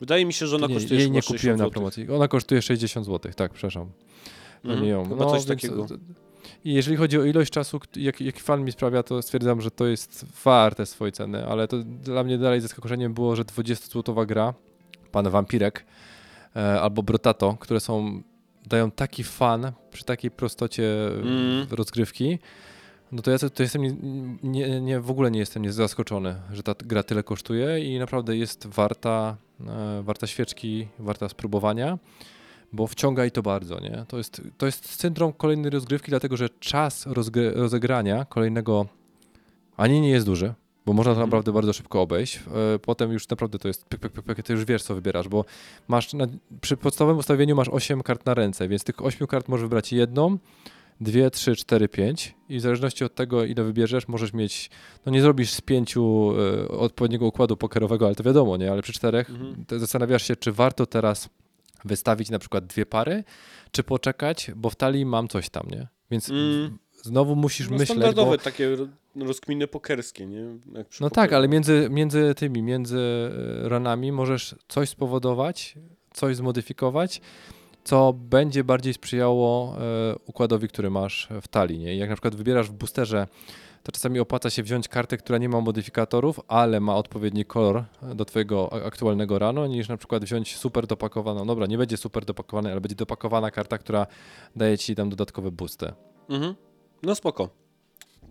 Wydaje 0.00 0.26
mi 0.26 0.32
się, 0.32 0.46
że 0.46 0.56
ona 0.56 0.66
nie 0.66 0.74
kosztuje 0.74 1.00
jej 1.00 1.10
nie 1.10 1.22
60 1.22 1.38
kupiłem 1.40 1.58
na 1.58 1.70
promocji. 1.70 2.10
Ona 2.10 2.28
kosztuje 2.28 2.62
60 2.62 3.06
zł, 3.06 3.32
tak, 3.36 3.52
przepraszam. 3.52 3.90
No 4.64 4.70
Mhm, 4.72 4.82
nie 4.84 4.90
ją. 4.90 5.16
No, 5.16 5.30
coś 5.30 5.46
więc, 5.46 5.46
takiego. 5.62 5.86
I 6.64 6.74
jeżeli 6.74 6.96
chodzi 6.96 7.18
o 7.18 7.24
ilość 7.24 7.50
czasu, 7.52 7.80
jaki 7.96 8.24
jak 8.24 8.40
fan 8.40 8.64
mi 8.64 8.72
sprawia, 8.72 9.02
to 9.02 9.22
stwierdzam, 9.22 9.60
że 9.60 9.70
to 9.70 9.86
jest 9.86 10.26
warte 10.44 10.86
swojej 10.86 11.12
ceny, 11.12 11.46
ale 11.46 11.68
to 11.68 11.82
dla 11.82 12.24
mnie 12.24 12.38
dalej 12.38 12.60
zaskoczeniem 12.60 13.14
było, 13.14 13.36
że 13.36 13.42
20-złotowa 13.44 14.26
gra, 14.26 14.54
pan 15.12 15.30
Wampirek 15.30 15.84
e, 16.56 16.80
albo 16.80 17.02
Brotato, 17.02 17.56
które 17.60 17.80
są, 17.80 18.22
dają 18.66 18.90
taki 18.90 19.24
fan 19.24 19.72
przy 19.90 20.04
takiej 20.04 20.30
prostocie 20.30 21.06
Mm. 21.22 21.66
rozgrywki, 21.70 22.38
no 23.12 23.22
to 23.22 23.30
ja 23.30 23.38
to, 23.38 23.62
jestem 23.62 23.82
nie, 24.42 24.80
nie, 24.80 25.00
w 25.00 25.10
ogóle 25.10 25.30
nie 25.30 25.38
jestem 25.38 25.62
nie 25.62 25.72
zaskoczony, 25.72 26.34
że 26.52 26.62
ta 26.62 26.74
gra 26.84 27.02
tyle 27.02 27.22
kosztuje 27.22 27.80
i 27.94 27.98
naprawdę 27.98 28.36
jest 28.36 28.66
warta, 28.66 29.36
e, 29.66 30.02
warta 30.02 30.26
świeczki, 30.26 30.88
warta 30.98 31.28
spróbowania, 31.28 31.98
bo 32.72 32.86
wciąga 32.86 33.26
i 33.26 33.30
to 33.30 33.42
bardzo, 33.42 33.80
nie? 33.80 34.04
To 34.08 34.18
jest, 34.18 34.42
to 34.58 34.66
jest 34.66 35.00
syndrom 35.00 35.32
kolejnej 35.32 35.70
rozgrywki, 35.70 36.10
dlatego 36.10 36.36
że 36.36 36.48
czas 36.48 37.06
rozgry, 37.06 37.50
rozegrania 37.50 38.24
kolejnego 38.24 38.86
ani 39.76 40.00
nie 40.00 40.10
jest 40.10 40.26
duży, 40.26 40.54
bo 40.86 40.92
można 40.92 41.12
to 41.12 41.16
Mhm. 41.20 41.28
naprawdę 41.28 41.52
bardzo 41.52 41.72
szybko 41.72 42.02
obejść. 42.02 42.36
E, 42.36 42.78
Potem 42.78 43.12
już 43.12 43.28
naprawdę 43.28 43.58
to 43.58 43.68
jest 43.68 43.84
pyk, 43.84 44.00
pyk, 44.00 44.12
pyk, 44.12 44.24
pyk, 44.24 44.42
ty 44.42 44.52
już 44.52 44.64
wiesz, 44.64 44.82
co 44.82 44.94
wybierasz, 44.94 45.28
bo 45.28 45.44
masz 45.88 46.12
na, 46.14 46.26
przy 46.60 46.76
podstawowym 46.76 47.18
ustawieniu 47.18 47.56
masz 47.56 47.68
8 47.68 48.02
kart 48.02 48.26
na 48.26 48.34
ręce, 48.34 48.68
więc 48.68 48.84
tych 48.84 49.04
8 49.04 49.26
kart 49.26 49.48
możesz 49.48 49.62
wybrać 49.62 49.92
jedną, 49.92 50.38
dwie, 51.00 51.30
trzy, 51.30 51.56
cztery, 51.56 51.88
pięć 51.88 52.34
i 52.48 52.58
w 52.58 52.60
zależności 52.60 53.04
od 53.04 53.14
tego, 53.14 53.44
ile 53.44 53.64
wybierzesz, 53.64 54.08
możesz 54.08 54.32
mieć, 54.32 54.70
no 55.06 55.12
nie 55.12 55.20
zrobisz 55.22 55.50
z 55.50 55.60
pięciu 55.60 56.32
e, 56.64 56.68
odpowiedniego 56.68 57.26
układu 57.26 57.56
pokerowego, 57.56 58.06
ale 58.06 58.14
to 58.14 58.22
wiadomo, 58.22 58.56
nie, 58.56 58.72
ale 58.72 58.82
przy 58.82 58.92
czterech 58.92 59.30
Mhm. 59.30 59.64
zastanawiasz 59.80 60.22
się, 60.22 60.36
czy 60.36 60.52
warto 60.52 60.86
teraz 60.86 61.28
wystawić 61.84 62.30
na 62.30 62.38
przykład 62.38 62.66
dwie 62.66 62.86
pary, 62.86 63.24
czy 63.70 63.82
poczekać, 63.82 64.50
bo 64.56 64.70
w 64.70 64.76
talii 64.76 65.06
mam 65.06 65.28
coś 65.28 65.48
tam, 65.50 65.66
nie? 65.70 65.86
Więc 66.10 66.30
Mm. 66.30 66.78
znowu 67.02 67.36
musisz 67.36 67.70
No, 67.70 67.76
myśleć, 67.78 68.14
bo... 68.14 68.38
takie 68.38 68.76
ro- 68.76 68.88
rozkminy 69.16 69.66
pokerskie, 69.66 70.26
nie? 70.26 70.44
No 71.00 71.10
tak, 71.10 71.32
ale 71.32 71.48
między, 71.48 71.88
między 71.90 72.34
tymi, 72.36 72.62
między 72.62 72.98
e, 73.64 73.68
ranami 73.68 74.12
możesz 74.12 74.54
coś 74.68 74.88
spowodować, 74.88 75.74
coś 76.14 76.36
zmodyfikować 76.36 77.20
co 77.86 78.12
będzie 78.12 78.64
bardziej 78.64 78.94
sprzyjało 78.94 79.76
e, 79.78 80.14
układowi, 80.26 80.68
który 80.68 80.90
masz 80.90 81.28
w 81.42 81.48
talii. 81.48 81.78
Nie? 81.78 81.96
Jak 81.96 82.10
na 82.10 82.16
przykład 82.16 82.34
wybierasz 82.34 82.68
w 82.68 82.72
boosterze, 82.72 83.26
to 83.82 83.92
czasami 83.92 84.20
opłaca 84.20 84.50
się 84.50 84.62
wziąć 84.62 84.88
kartę, 84.88 85.16
która 85.16 85.38
nie 85.38 85.48
ma 85.48 85.60
modyfikatorów, 85.60 86.40
ale 86.48 86.80
ma 86.80 86.96
odpowiedni 86.96 87.44
kolor 87.44 87.84
do 88.14 88.24
twojego 88.24 88.72
aktualnego 88.86 89.38
rano, 89.38 89.66
niż 89.66 89.88
na 89.88 89.96
przykład 89.96 90.24
wziąć 90.24 90.56
super 90.56 90.86
dopakowaną. 90.86 91.46
Dobra, 91.46 91.66
nie 91.66 91.78
będzie 91.78 91.96
super 91.96 92.24
dopakowana, 92.24 92.70
ale 92.70 92.80
będzie 92.80 92.96
dopakowana 92.96 93.50
karta, 93.50 93.78
która 93.78 94.06
daje 94.56 94.78
ci 94.78 94.94
tam 94.94 95.10
dodatkowe 95.10 95.50
boosty. 95.50 95.92
Mhm. 96.28 96.54
No 97.02 97.14
spoko. 97.14 97.48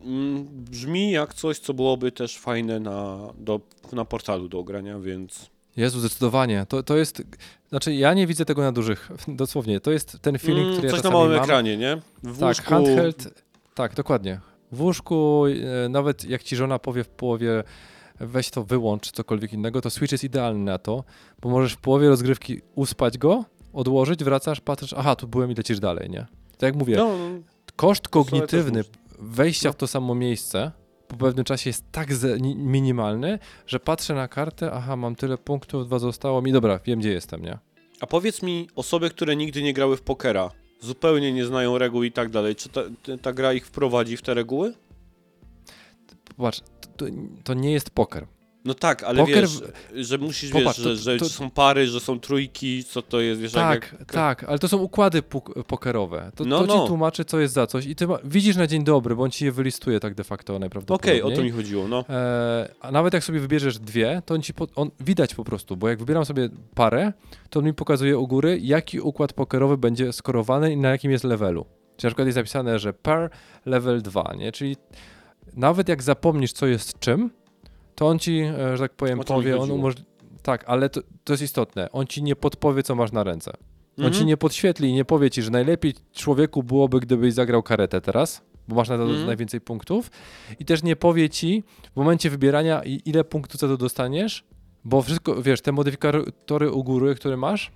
Mm, 0.03 0.45
Brzmi 0.45 1.11
jak 1.11 1.33
coś, 1.33 1.59
co 1.59 1.73
byłoby 1.73 2.11
też 2.11 2.37
fajne 2.37 2.79
na, 2.79 3.17
do, 3.37 3.59
na 3.93 4.05
portalu 4.05 4.47
do 4.49 4.59
ogrania, 4.59 4.99
więc... 4.99 5.54
Jezu, 5.77 5.99
zdecydowanie. 5.99 6.65
To, 6.69 6.83
to 6.83 6.97
jest. 6.97 7.23
Znaczy, 7.69 7.93
ja 7.93 8.13
nie 8.13 8.27
widzę 8.27 8.45
tego 8.45 8.61
na 8.61 8.71
dużych. 8.71 9.11
Dosłownie. 9.27 9.79
To 9.79 9.91
jest 9.91 10.17
ten 10.21 10.37
feeling, 10.37 10.59
Mm, 10.65 10.73
który 10.73 10.87
ja 10.87 10.93
coś 10.95 11.03
na 11.03 11.09
małym 11.09 11.31
mam. 11.31 11.43
ekranie, 11.43 11.77
nie? 11.77 11.97
W 12.23 12.39
Tak, 12.39 12.47
łóżku... 12.47 12.69
handheld. 12.69 13.43
Tak, 13.75 13.95
dokładnie. 13.95 14.39
W 14.71 14.81
łóżku, 14.81 15.43
e, 15.85 15.89
nawet 15.89 16.25
jak 16.25 16.43
ci 16.43 16.55
żona 16.55 16.79
powie 16.79 17.03
w 17.03 17.07
połowie, 17.07 17.63
weź 18.19 18.49
to 18.49 18.63
wyłącz, 18.63 19.11
cokolwiek 19.11 19.53
innego, 19.53 19.81
to 19.81 19.89
Switch 19.89 20.11
jest 20.11 20.23
idealny 20.23 20.59
na 20.63 20.77
to, 20.77 21.03
bo 21.41 21.49
możesz 21.49 21.73
w 21.73 21.77
połowie 21.77 22.09
rozgrywki 22.09 22.61
uspać 22.75 23.17
go, 23.17 23.45
odłożyć, 23.73 24.23
wracasz, 24.23 24.61
patrzysz, 24.61 24.93
aha, 24.97 25.15
tu 25.15 25.27
byłem 25.27 25.51
i 25.51 25.55
lecisz 25.55 25.79
dalej, 25.79 26.09
nie? 26.09 26.19
Tak 26.51 26.61
jak 26.61 26.75
mówię, 26.75 26.95
No, 26.97 27.09
koszt 27.75 28.07
kognitywny 28.07 28.83
wejścia 29.19 29.69
No. 29.69 29.73
w 29.73 29.75
to 29.75 29.87
samo 29.87 30.15
miejsce 30.15 30.71
po 31.07 31.17
pewnym 31.17 31.45
czasie 31.45 31.69
jest 31.69 31.91
tak 31.91 32.09
minimalny, 32.55 33.39
że 33.67 33.79
patrzę 33.79 34.13
na 34.13 34.27
kartę, 34.27 34.71
aha, 34.71 34.95
mam 34.95 35.15
tyle 35.15 35.37
punktów, 35.37 35.87
dwa 35.87 35.99
zostało 35.99 36.41
mi, 36.41 36.51
dobra, 36.51 36.79
wiem 36.85 36.99
gdzie 36.99 37.11
jestem, 37.11 37.41
nie? 37.41 37.57
A 38.01 38.07
powiedz 38.07 38.41
mi, 38.43 38.69
osoby, 38.75 39.09
które 39.09 39.35
nigdy 39.35 39.63
nie 39.63 39.73
grały 39.73 39.97
w 39.97 40.01
pokera, 40.01 40.51
zupełnie 40.79 41.33
nie 41.33 41.45
znają 41.45 41.77
reguł 41.77 42.03
i 42.03 42.11
tak 42.11 42.29
dalej, 42.29 42.55
czy 42.55 42.69
ta, 42.69 42.81
ta 43.21 43.33
gra 43.33 43.53
ich 43.53 43.67
wprowadzi 43.67 44.17
w 44.17 44.21
te 44.21 44.33
reguły? 44.33 44.73
Popatrz, 46.37 46.61
to, 46.97 47.05
to 47.43 47.53
nie 47.53 47.71
jest 47.71 47.89
poker. 47.89 48.27
No 48.65 48.73
tak, 48.73 49.03
ale 49.03 49.19
Poker 49.19 49.35
wiesz, 49.41 49.61
że 50.07 50.17
musisz, 50.17 50.51
Popatrz, 50.51 50.79
wiesz, 50.79 50.99
że, 50.99 51.17
to- 51.17 51.25
że 51.25 51.31
to- 51.31 51.37
są 51.37 51.49
pary, 51.49 51.87
że 51.87 51.99
są 51.99 52.19
trójki, 52.19 52.83
co 52.83 53.01
to 53.01 53.19
jest, 53.21 53.41
wiesz, 53.41 53.51
Tak, 53.51 53.95
jak... 53.99 54.11
tak, 54.11 54.43
ale 54.43 54.59
to 54.59 54.67
są 54.67 54.77
układy 54.77 55.21
pokerowe. 55.67 56.31
To, 56.35 56.45
No, 56.45 56.59
to 56.59 56.65
no. 56.65 56.81
ci 56.81 56.87
tłumaczy, 56.87 57.25
co 57.25 57.39
jest 57.39 57.53
za 57.53 57.67
coś 57.67 57.85
i 57.85 57.95
ty 57.95 58.07
ma, 58.07 58.17
widzisz 58.23 58.55
na 58.55 58.67
dzień 58.67 58.83
dobry, 58.83 59.15
bo 59.15 59.23
on 59.23 59.31
ci 59.31 59.45
je 59.45 59.51
wylistuje 59.51 59.99
tak 59.99 60.13
de 60.15 60.23
facto 60.23 60.53
Okej, 60.53 60.59
najprawdopodobniej. 60.59 61.21
o 61.21 61.31
to 61.31 61.43
mi 61.43 61.51
chodziło, 61.51 61.87
no. 61.87 62.05
E, 62.09 62.69
a 62.81 62.91
nawet 62.91 63.13
jak 63.13 63.23
sobie 63.23 63.39
wybierzesz 63.39 63.79
dwie, 63.79 64.21
to 64.25 64.33
on 64.33 64.41
ci 64.41 64.53
po, 64.53 64.67
on, 64.75 64.91
widać 64.99 65.35
po 65.35 65.43
prostu, 65.43 65.77
bo 65.77 65.89
jak 65.89 65.99
wybieram 65.99 66.25
sobie 66.25 66.49
parę, 66.75 67.13
to 67.49 67.59
on 67.59 67.65
mi 67.65 67.73
pokazuje 67.73 68.17
u 68.17 68.27
góry, 68.27 68.59
jaki 68.61 68.99
układ 68.99 69.33
pokerowy 69.33 69.77
będzie 69.77 70.13
skorowany 70.13 70.73
i 70.73 70.77
na 70.77 70.89
jakim 70.89 71.11
jest 71.11 71.23
levelu. 71.23 71.65
Czyli 71.97 72.05
na 72.05 72.09
przykład 72.09 72.25
jest 72.27 72.35
zapisane, 72.35 72.79
że 72.79 72.93
par 72.93 73.29
level 73.65 74.01
2, 74.01 74.33
nie? 74.37 74.51
Czyli 74.51 74.77
nawet 75.53 75.89
jak 75.89 76.03
zapomnisz, 76.03 76.53
co 76.53 76.65
jest 76.67 76.99
czym, 76.99 77.29
to 77.95 78.07
on 78.07 78.19
ci, 78.19 78.39
e, 78.39 78.77
że 78.77 78.83
tak 78.83 78.93
powiem, 78.93 79.19
powie, 79.19 79.53
on 79.53 79.59
chodziło. 79.59 79.77
umoż... 79.77 79.93
Tak, 80.43 80.63
ale 80.67 80.89
to, 80.89 81.01
to 81.23 81.33
jest 81.33 81.43
istotne. 81.43 81.91
On 81.91 82.07
ci 82.07 82.23
nie 82.23 82.35
podpowie, 82.35 82.83
co 82.83 82.95
masz 82.95 83.11
na 83.11 83.23
ręce. 83.23 83.51
On 83.97 84.05
Mhm. 84.05 84.13
ci 84.13 84.25
nie 84.25 84.37
podświetli 84.37 84.89
i 84.89 84.93
nie 84.93 85.05
powie 85.05 85.29
ci, 85.31 85.41
że 85.41 85.51
najlepiej 85.51 85.93
człowieku 86.13 86.63
byłoby, 86.63 86.99
gdybyś 86.99 87.33
zagrał 87.33 87.63
karetę 87.63 88.01
teraz, 88.01 88.41
bo 88.67 88.75
masz 88.75 88.89
na 88.89 88.97
to 88.97 89.03
Mhm. 89.03 89.25
najwięcej 89.25 89.61
punktów. 89.61 90.11
I 90.59 90.65
też 90.65 90.83
nie 90.83 90.95
powie 90.95 91.29
ci 91.29 91.63
w 91.93 91.95
momencie 91.95 92.29
wybierania, 92.29 92.81
ile 92.83 93.23
punktów 93.23 93.59
za 93.61 93.67
to 93.67 93.77
dostaniesz, 93.77 94.43
bo 94.83 95.01
wszystko, 95.01 95.41
wiesz, 95.41 95.61
te 95.61 95.71
modyfikatory 95.71 96.71
u 96.71 96.83
góry, 96.83 97.15
które 97.15 97.37
masz, 97.37 97.71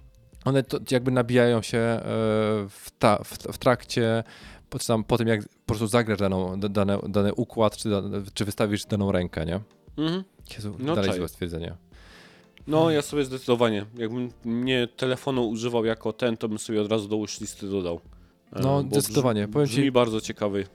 one 0.46 0.64
to 0.64 0.80
jakby 0.92 1.12
nabijają 1.12 1.62
się 1.62 1.78
e, 1.78 2.02
w, 2.70 2.88
ta, 3.00 3.20
w, 3.24 3.30
w 3.54 3.58
trakcie, 3.58 4.24
po, 4.70 4.80
tam, 4.80 5.04
po 5.04 5.18
tym 5.18 5.28
jak 5.28 5.42
po 5.42 5.48
prostu 5.66 5.88
zagrasz 5.88 6.20
daną, 6.20 6.60
da- 6.60 6.70
dane, 6.70 7.00
dany 7.10 7.34
układ, 7.34 7.78
czy, 7.78 7.90
czy 8.34 8.46
wystawisz 8.46 8.86
daną 8.86 9.12
rękę, 9.12 9.46
nie? 9.46 9.60
Mhm. 9.98 10.24
Jezu, 10.56 10.76
No 10.80 10.96
dalej 10.96 11.14
złe 11.14 11.28
stwierdzenie. 11.28 11.76
No, 12.68 12.90
ja 12.90 13.02
sobie 13.02 13.26
zdecydowanie, 13.26 13.86
jakbym 13.98 14.30
nie 14.46 14.88
telefonu 14.88 15.50
używał 15.50 15.86
jako 15.86 16.14
ten, 16.14 16.38
to 16.38 16.50
bym 16.50 16.60
sobie 16.60 16.82
od 16.82 16.92
razu 16.92 17.08
do 17.08 17.26
listy 17.42 17.70
dodał. 17.70 18.00
E, 18.54 18.60
No, 18.60 18.84
bo 18.84 18.90
zdecydowanie. 19.02 19.42
Brzmi, 19.42 19.54
Powiem 19.54 19.68
ci- 19.68 19.74
brzmi 19.76 19.92
bardzo 19.92 20.22
ciekawy. 20.22 20.66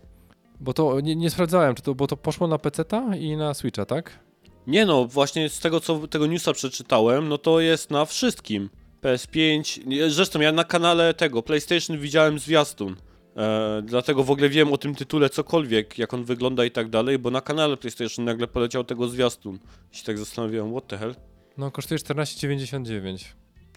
Bo 0.61 0.73
to 0.73 1.01
nie, 1.01 1.17
nie 1.17 1.31
sprawdzałem, 1.31 1.75
czy 1.75 1.83
to, 1.83 1.95
bo 1.95 2.07
to 2.07 2.17
poszło 2.17 2.47
na 2.47 2.59
PC-ta 2.59 3.17
i 3.17 3.37
na 3.37 3.55
Switcha, 3.55 3.85
tak? 3.87 4.19
Nie 4.67 4.87
no, 4.87 5.05
właśnie 5.07 5.49
z 5.49 5.61
tego, 5.61 5.81
co 5.81 6.09
tego 6.09 6.27
newsa 6.27 6.53
przeczytałem, 6.53 7.29
no 7.29 7.39
to 7.39 7.61
jest 7.61 7.91
na 7.91 8.05
wszystkim. 8.05 8.71
PS5, 9.03 9.87
nie, 9.87 10.11
zresztą 10.11 10.41
ja 10.41 10.53
na 10.53 10.65
kanale 10.65 11.15
tego 11.15 11.43
PlayStation 11.43 11.99
widziałem 11.99 12.39
zwiastun. 12.39 12.97
E, 13.37 13.83
dlatego 13.85 14.25
w 14.25 14.31
ogóle 14.31 14.49
wiem 14.49 14.73
o 14.73 14.79
tym 14.79 14.95
tytule 14.95 15.31
cokolwiek, 15.31 15.99
jak 15.99 16.15
on 16.15 16.25
wygląda 16.25 16.65
i 16.65 16.71
tak 16.71 16.89
dalej, 16.91 17.19
bo 17.19 17.31
na 17.31 17.41
kanale 17.41 17.77
PlayStation 17.77 18.25
nagle 18.25 18.47
poleciał 18.47 18.85
tego 18.85 19.09
zwiastun. 19.09 19.59
I 19.93 19.97
się 19.97 20.05
tak 20.05 20.19
zastanawiałem, 20.19 20.73
what 20.73 20.87
the 20.87 20.99
hell? 20.99 21.15
No, 21.59 21.71
kosztuje 21.71 21.99
14,99. 21.99 23.25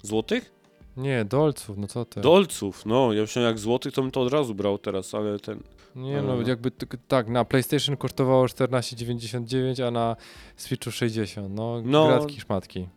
Złotych? 0.02 0.54
Nie, 0.98 1.26
dolców, 1.26 1.78
no 1.78 1.88
co 1.88 2.06
ty. 2.06 2.22
Dolców, 2.22 2.86
no, 2.86 3.14
ja 3.14 3.22
myślałem 3.22 3.48
jak 3.52 3.60
złotych, 3.60 3.94
to 3.94 4.02
bym 4.02 4.12
to 4.12 4.22
od 4.22 4.34
razu 4.34 4.56
brał 4.56 4.78
teraz, 4.78 5.14
ale 5.16 5.40
ten... 5.40 5.60
Nie 5.96 6.22
no, 6.22 6.28
Dobra. 6.28 6.48
jakby 6.50 6.72
tak- 6.72 6.98
tak, 7.08 7.28
na 7.30 7.46
PlayStation 7.46 7.98
kosztowało 7.98 8.46
14,99, 8.46 9.84
a 9.88 9.92
na 9.92 10.16
Switchu 10.58 10.92
60. 10.92 11.48
No, 11.56 11.82
No. 11.86 12.08
gratki 12.08 12.42
szmatki. 12.42 12.88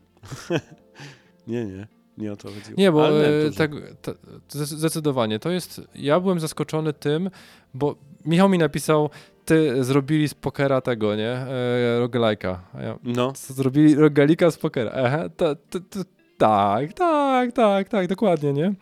Nie, 1.47 1.65
nie, 1.65 1.87
nie 2.17 2.33
o 2.33 2.35
to 2.35 2.47
chodziło. 2.47 2.75
Nie, 2.77 2.91
bo 2.91 3.05
Ale 3.05 3.45
e, 3.45 3.51
tak, 3.51 3.71
ta, 4.01 4.11
zde- 4.49 4.65
zdecydowanie, 4.65 5.39
to 5.39 5.49
jest, 5.51 5.81
ja 5.95 6.19
byłem 6.19 6.39
zaskoczony 6.39 6.93
tym, 6.93 7.29
bo 7.73 7.95
Michał 8.25 8.49
mi 8.49 8.57
napisał, 8.57 9.09
ty 9.45 9.83
zrobili 9.83 10.27
z 10.27 10.33
pokera 10.33 10.81
tego, 10.81 11.15
nie, 11.15 11.29
e, 11.29 11.81
ja, 12.73 12.97
No, 13.03 13.33
zrobili 13.35 13.95
rogalika 13.95 14.51
z 14.51 14.57
pokera? 14.57 14.91
Aha, 14.95 15.29
to, 15.37 15.55
to, 15.55 15.79
to, 15.79 15.99
tak, 16.37 16.93
tak, 16.93 17.51
tak, 17.51 17.89
tak, 17.89 18.07
dokładnie, 18.07 18.53
nie? 18.53 18.73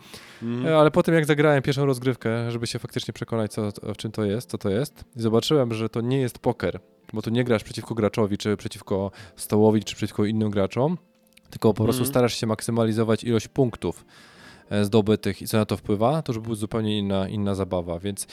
E, 0.66 0.78
Ale 0.78 0.92
potem 0.92 1.16
jak 1.16 1.26
zagrałem 1.26 1.62
pierwszą 1.62 1.86
rozgrywkę, 1.86 2.52
żeby 2.52 2.68
się 2.68 2.80
faktycznie 2.80 3.14
przekonać, 3.14 3.52
co, 3.54 3.72
w 3.94 3.98
czym 3.98 4.12
to 4.12 4.24
jest, 4.26 4.50
co 4.50 4.58
to 4.58 4.70
jest, 4.70 5.04
i 5.16 5.22
zobaczyłem, 5.22 5.74
że 5.74 5.90
to 5.90 6.02
nie 6.02 6.20
jest 6.20 6.40
poker, 6.40 6.80
bo 7.14 7.22
tu 7.22 7.30
nie 7.30 7.44
grasz 7.44 7.64
przeciwko 7.64 7.96
graczowi, 7.96 8.38
czy 8.38 8.58
przeciwko 8.58 9.12
stołowi, 9.36 9.84
czy 9.84 9.96
przeciwko 9.96 10.26
innym 10.26 10.50
graczom, 10.50 10.98
tylko 11.50 11.74
po 11.74 11.84
prostu 11.84 12.00
Mhm. 12.02 12.10
starasz 12.14 12.34
się 12.34 12.48
maksymalizować 12.48 13.24
ilość 13.24 13.48
punktów 13.48 14.06
e, 14.70 14.86
zdobytych 14.86 15.42
i 15.42 15.48
co 15.48 15.58
na 15.58 15.66
to 15.66 15.78
wpływa, 15.78 16.22
to 16.22 16.34
już 16.34 16.40
była 16.44 16.56
zupełnie 16.56 16.98
inna, 17.00 17.28
inna 17.30 17.56
zabawa, 17.56 18.00
więc 18.00 18.28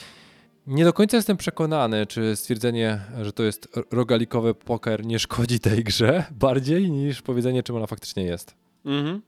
nie 0.67 0.83
do 0.83 0.93
końca 0.93 1.17
jestem 1.17 1.37
przekonany, 1.37 2.05
czy 2.05 2.35
stwierdzenie, 2.35 3.01
że 3.21 3.31
to 3.33 3.43
jest 3.43 3.67
ro- 3.75 3.83
rogalikowy 3.91 4.53
poker 4.53 5.05
nie 5.05 5.19
szkodzi 5.19 5.59
tej 5.59 5.83
grze 5.83 6.23
bardziej 6.31 6.91
niż 6.91 7.21
powiedzenie, 7.21 7.63
czym 7.63 7.75
ona 7.75 7.87
faktycznie 7.87 8.23
jest. 8.23 8.55
Mhm. 8.85 9.21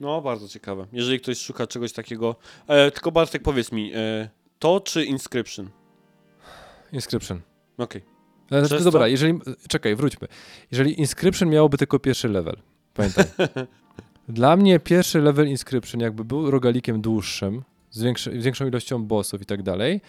No, 0.00 0.22
bardzo 0.22 0.48
ciekawe. 0.48 0.86
Jeżeli 0.92 1.20
ktoś 1.20 1.38
szuka 1.38 1.66
czegoś 1.66 1.92
takiego. 1.92 2.36
E, 2.66 2.90
tylko 2.90 3.12
Bartek, 3.12 3.42
powiedz 3.42 3.72
mi, 3.72 3.92
e, 3.94 4.28
to 4.58 4.80
czy 4.80 5.04
Inscription? 5.04 5.70
Inscription. 6.92 7.40
Okej. 7.78 8.02
Znaczy, 8.48 8.66
Przez 8.66 8.84
dobra, 8.84 9.08
jeżeli. 9.08 9.38
Czekaj, 9.68 9.96
wróćmy. 9.96 10.28
Jeżeli 10.70 11.00
Inscription 11.00 11.48
miałoby 11.50 11.78
tylko 11.78 11.98
pierwszy 11.98 12.28
level, 12.28 12.56
pamiętaj. 12.94 13.24
Dla 14.28 14.56
mnie 14.56 14.80
pierwszy 14.80 15.20
level 15.20 15.48
Inscription, 15.48 16.00
jakby 16.00 16.24
był 16.24 16.50
rogalikiem 16.50 17.00
dłuższym, 17.00 17.62
z, 17.90 18.02
większy, 18.02 18.40
z 18.40 18.44
większą 18.44 18.66
ilością 18.66 19.04
bossów 19.04 19.42
i 19.42 19.46
tak 19.46 19.62
dalej, 19.62 20.00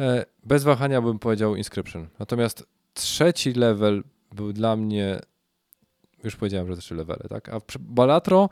e, 0.00 0.24
bez 0.44 0.64
wahania 0.64 1.02
bym 1.02 1.18
powiedział 1.18 1.56
Inscription. 1.56 2.06
Natomiast 2.18 2.66
trzeci 2.94 3.52
level 3.52 4.02
był 4.34 4.52
dla 4.52 4.76
mnie. 4.76 5.20
Już 6.24 6.36
powiedziałem, 6.36 6.66
że 6.66 6.76
trzy 6.76 6.94
levele, 6.94 7.26
tak? 7.28 7.48
A 7.48 7.60
przy 7.60 7.78
Balatro 7.78 8.48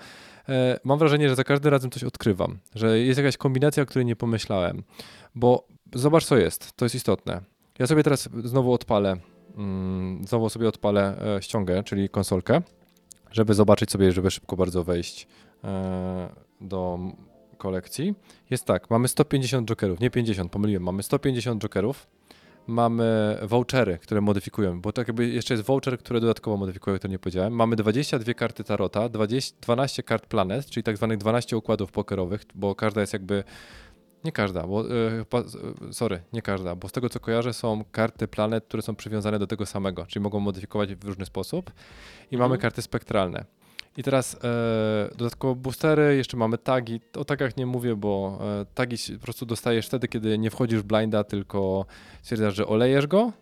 e, 0.49 0.79
mam 0.85 0.99
wrażenie, 0.99 1.29
że 1.29 1.37
za 1.37 1.45
każdym 1.45 1.71
razem 1.71 1.91
coś 1.91 2.05
odkrywam, 2.05 2.59
że 2.75 2.99
jest 2.99 3.19
jakaś 3.19 3.37
kombinacja, 3.37 3.83
o 3.83 3.87
której 3.87 4.07
nie 4.07 4.17
pomyślałem. 4.17 4.83
Bo 5.35 5.69
zobacz, 5.95 6.25
co 6.25 6.37
jest, 6.37 6.73
to 6.73 6.85
jest 6.85 6.95
istotne. 6.95 7.41
Ja 7.79 7.87
sobie 7.87 8.03
teraz 8.03 8.29
znowu 8.45 8.73
odpalę, 8.73 9.17
mm, 9.57 10.25
znowu 10.27 10.49
sobie 10.49 10.69
odpalę 10.69 11.17
e, 11.37 11.43
ściągę, 11.43 11.83
czyli 11.83 12.09
konsolkę, 12.09 12.63
żeby 13.35 13.55
zobaczyć 13.55 13.91
sobie, 13.91 14.13
żeby 14.13 14.31
szybko 14.31 14.57
bardzo 14.57 14.85
wejść 14.85 15.27
e, 15.65 16.29
do 16.61 16.99
kolekcji. 17.59 18.15
Jest 18.51 18.65
tak, 18.65 18.91
mamy 18.91 19.09
150 19.09 19.69
jokerów, 19.69 20.01
nie 20.01 20.11
50, 20.11 20.53
pomyliłem, 20.53 20.83
mamy 20.83 21.03
150 21.03 21.63
jokerów, 21.63 22.07
mamy 22.67 23.39
vouchery, 23.43 23.99
które 23.99 24.21
modyfikują, 24.21 24.81
bo 24.81 24.93
tak 24.93 25.09
jakby 25.09 25.29
jeszcze 25.29 25.55
jest 25.55 25.67
voucher, 25.67 25.99
które 25.99 26.21
dodatkowo 26.21 26.57
modyfikują, 26.57 26.97
które 26.99 27.11
nie 27.11 27.19
powiedziałem. 27.19 27.53
Mamy 27.53 27.77
22 27.77 28.35
karty 28.35 28.65
tarota, 28.65 29.09
20, 29.09 29.57
12 29.61 30.03
kart 30.03 30.27
planet, 30.27 30.67
czyli 30.67 30.85
tak 30.85 30.97
zwanych 30.97 31.19
12 31.19 31.57
układów 31.57 31.93
pokerowych, 31.93 32.45
bo 32.55 32.75
każda 32.75 33.01
jest 33.01 33.13
jakby 33.13 33.45
nie 34.25 34.33
każda, 34.33 34.67
bo 34.67 34.85
e, 34.91 34.95
e, 35.89 35.93
sorry, 35.93 36.23
nie 36.33 36.43
każda, 36.43 36.75
bo 36.75 36.89
z 36.89 36.93
tego 36.93 37.09
co 37.09 37.21
kojarzę 37.21 37.53
są 37.53 37.85
karty 37.93 38.29
planet, 38.29 38.65
które 38.65 38.83
są 38.83 38.95
przywiązane 38.95 39.39
do 39.39 39.47
tego 39.47 39.67
samego, 39.67 40.07
czyli 40.07 40.23
mogą 40.23 40.41
modyfikować 40.41 40.95
w 40.95 41.05
różny 41.05 41.27
sposób 41.27 41.73
i 42.31 42.37
mamy 42.37 42.45
Mhm. 42.55 42.61
karty 42.61 42.83
spektralne. 42.83 43.45
I 43.97 44.03
teraz 44.03 44.35
e, 44.45 45.09
dodatkowo 45.17 45.55
boostery, 45.55 46.17
jeszcze 46.17 46.37
mamy 46.37 46.59
tagi. 46.59 47.01
O 47.17 47.25
tagach 47.25 47.57
nie 47.57 47.67
mówię, 47.67 47.97
bo 47.97 48.39
e, 48.61 48.67
tagi 48.75 48.97
po 49.19 49.23
prostu 49.25 49.47
dostajesz 49.47 49.87
wtedy, 49.87 50.09
kiedy 50.09 50.39
nie 50.39 50.51
wchodzisz 50.51 50.79
w 50.81 50.83
blinda, 50.83 51.25
tylko 51.25 51.87
stwierdzasz, 52.23 52.55
że 52.55 52.67
olejesz 52.67 53.07
go, 53.07 53.33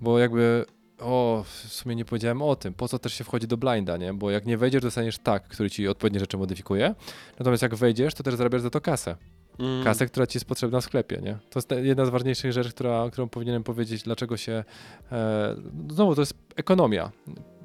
bo 0.00 0.18
jakby 0.18 0.64
o, 1.00 1.44
w 1.46 1.72
sumie 1.72 1.96
nie 1.96 2.04
powiedziałem 2.04 2.42
o 2.42 2.56
tym, 2.56 2.74
po 2.74 2.88
co 2.88 2.98
też 2.98 3.14
się 3.14 3.24
wchodzi 3.24 3.46
do 3.46 3.56
blinda, 3.56 3.96
nie? 3.96 4.14
Bo 4.14 4.30
jak 4.30 4.46
nie 4.46 4.58
wejdziesz, 4.58 4.82
dostaniesz 4.82 5.18
tag, 5.18 5.48
który 5.48 5.70
ci 5.70 5.88
odpowiednie 5.88 6.20
rzeczy 6.20 6.36
modyfikuje. 6.36 6.94
Natomiast 7.38 7.62
jak 7.62 7.74
wejdziesz, 7.74 8.14
to 8.14 8.22
też 8.22 8.34
zarabiasz 8.34 8.62
za 8.62 8.70
to 8.70 8.80
kasę. 8.80 9.16
Mm. 9.58 9.84
Kasę, 9.84 10.06
która 10.06 10.26
ci 10.26 10.36
jest 10.36 10.46
potrzebna 10.46 10.80
w 10.80 10.84
sklepie, 10.84 11.20
nie? 11.22 11.38
To 11.50 11.58
jest 11.58 11.70
jedna 11.82 12.06
z 12.06 12.08
ważniejszych 12.08 12.52
rzeczy, 12.52 12.70
która, 12.70 13.08
którą 13.12 13.28
powinienem 13.28 13.62
powiedzieć, 13.64 14.02
dlaczego 14.02 14.36
się... 14.36 14.64
E, 15.12 15.56
znowu, 15.90 16.14
to 16.14 16.22
jest 16.22 16.34
ekonomia. 16.56 17.10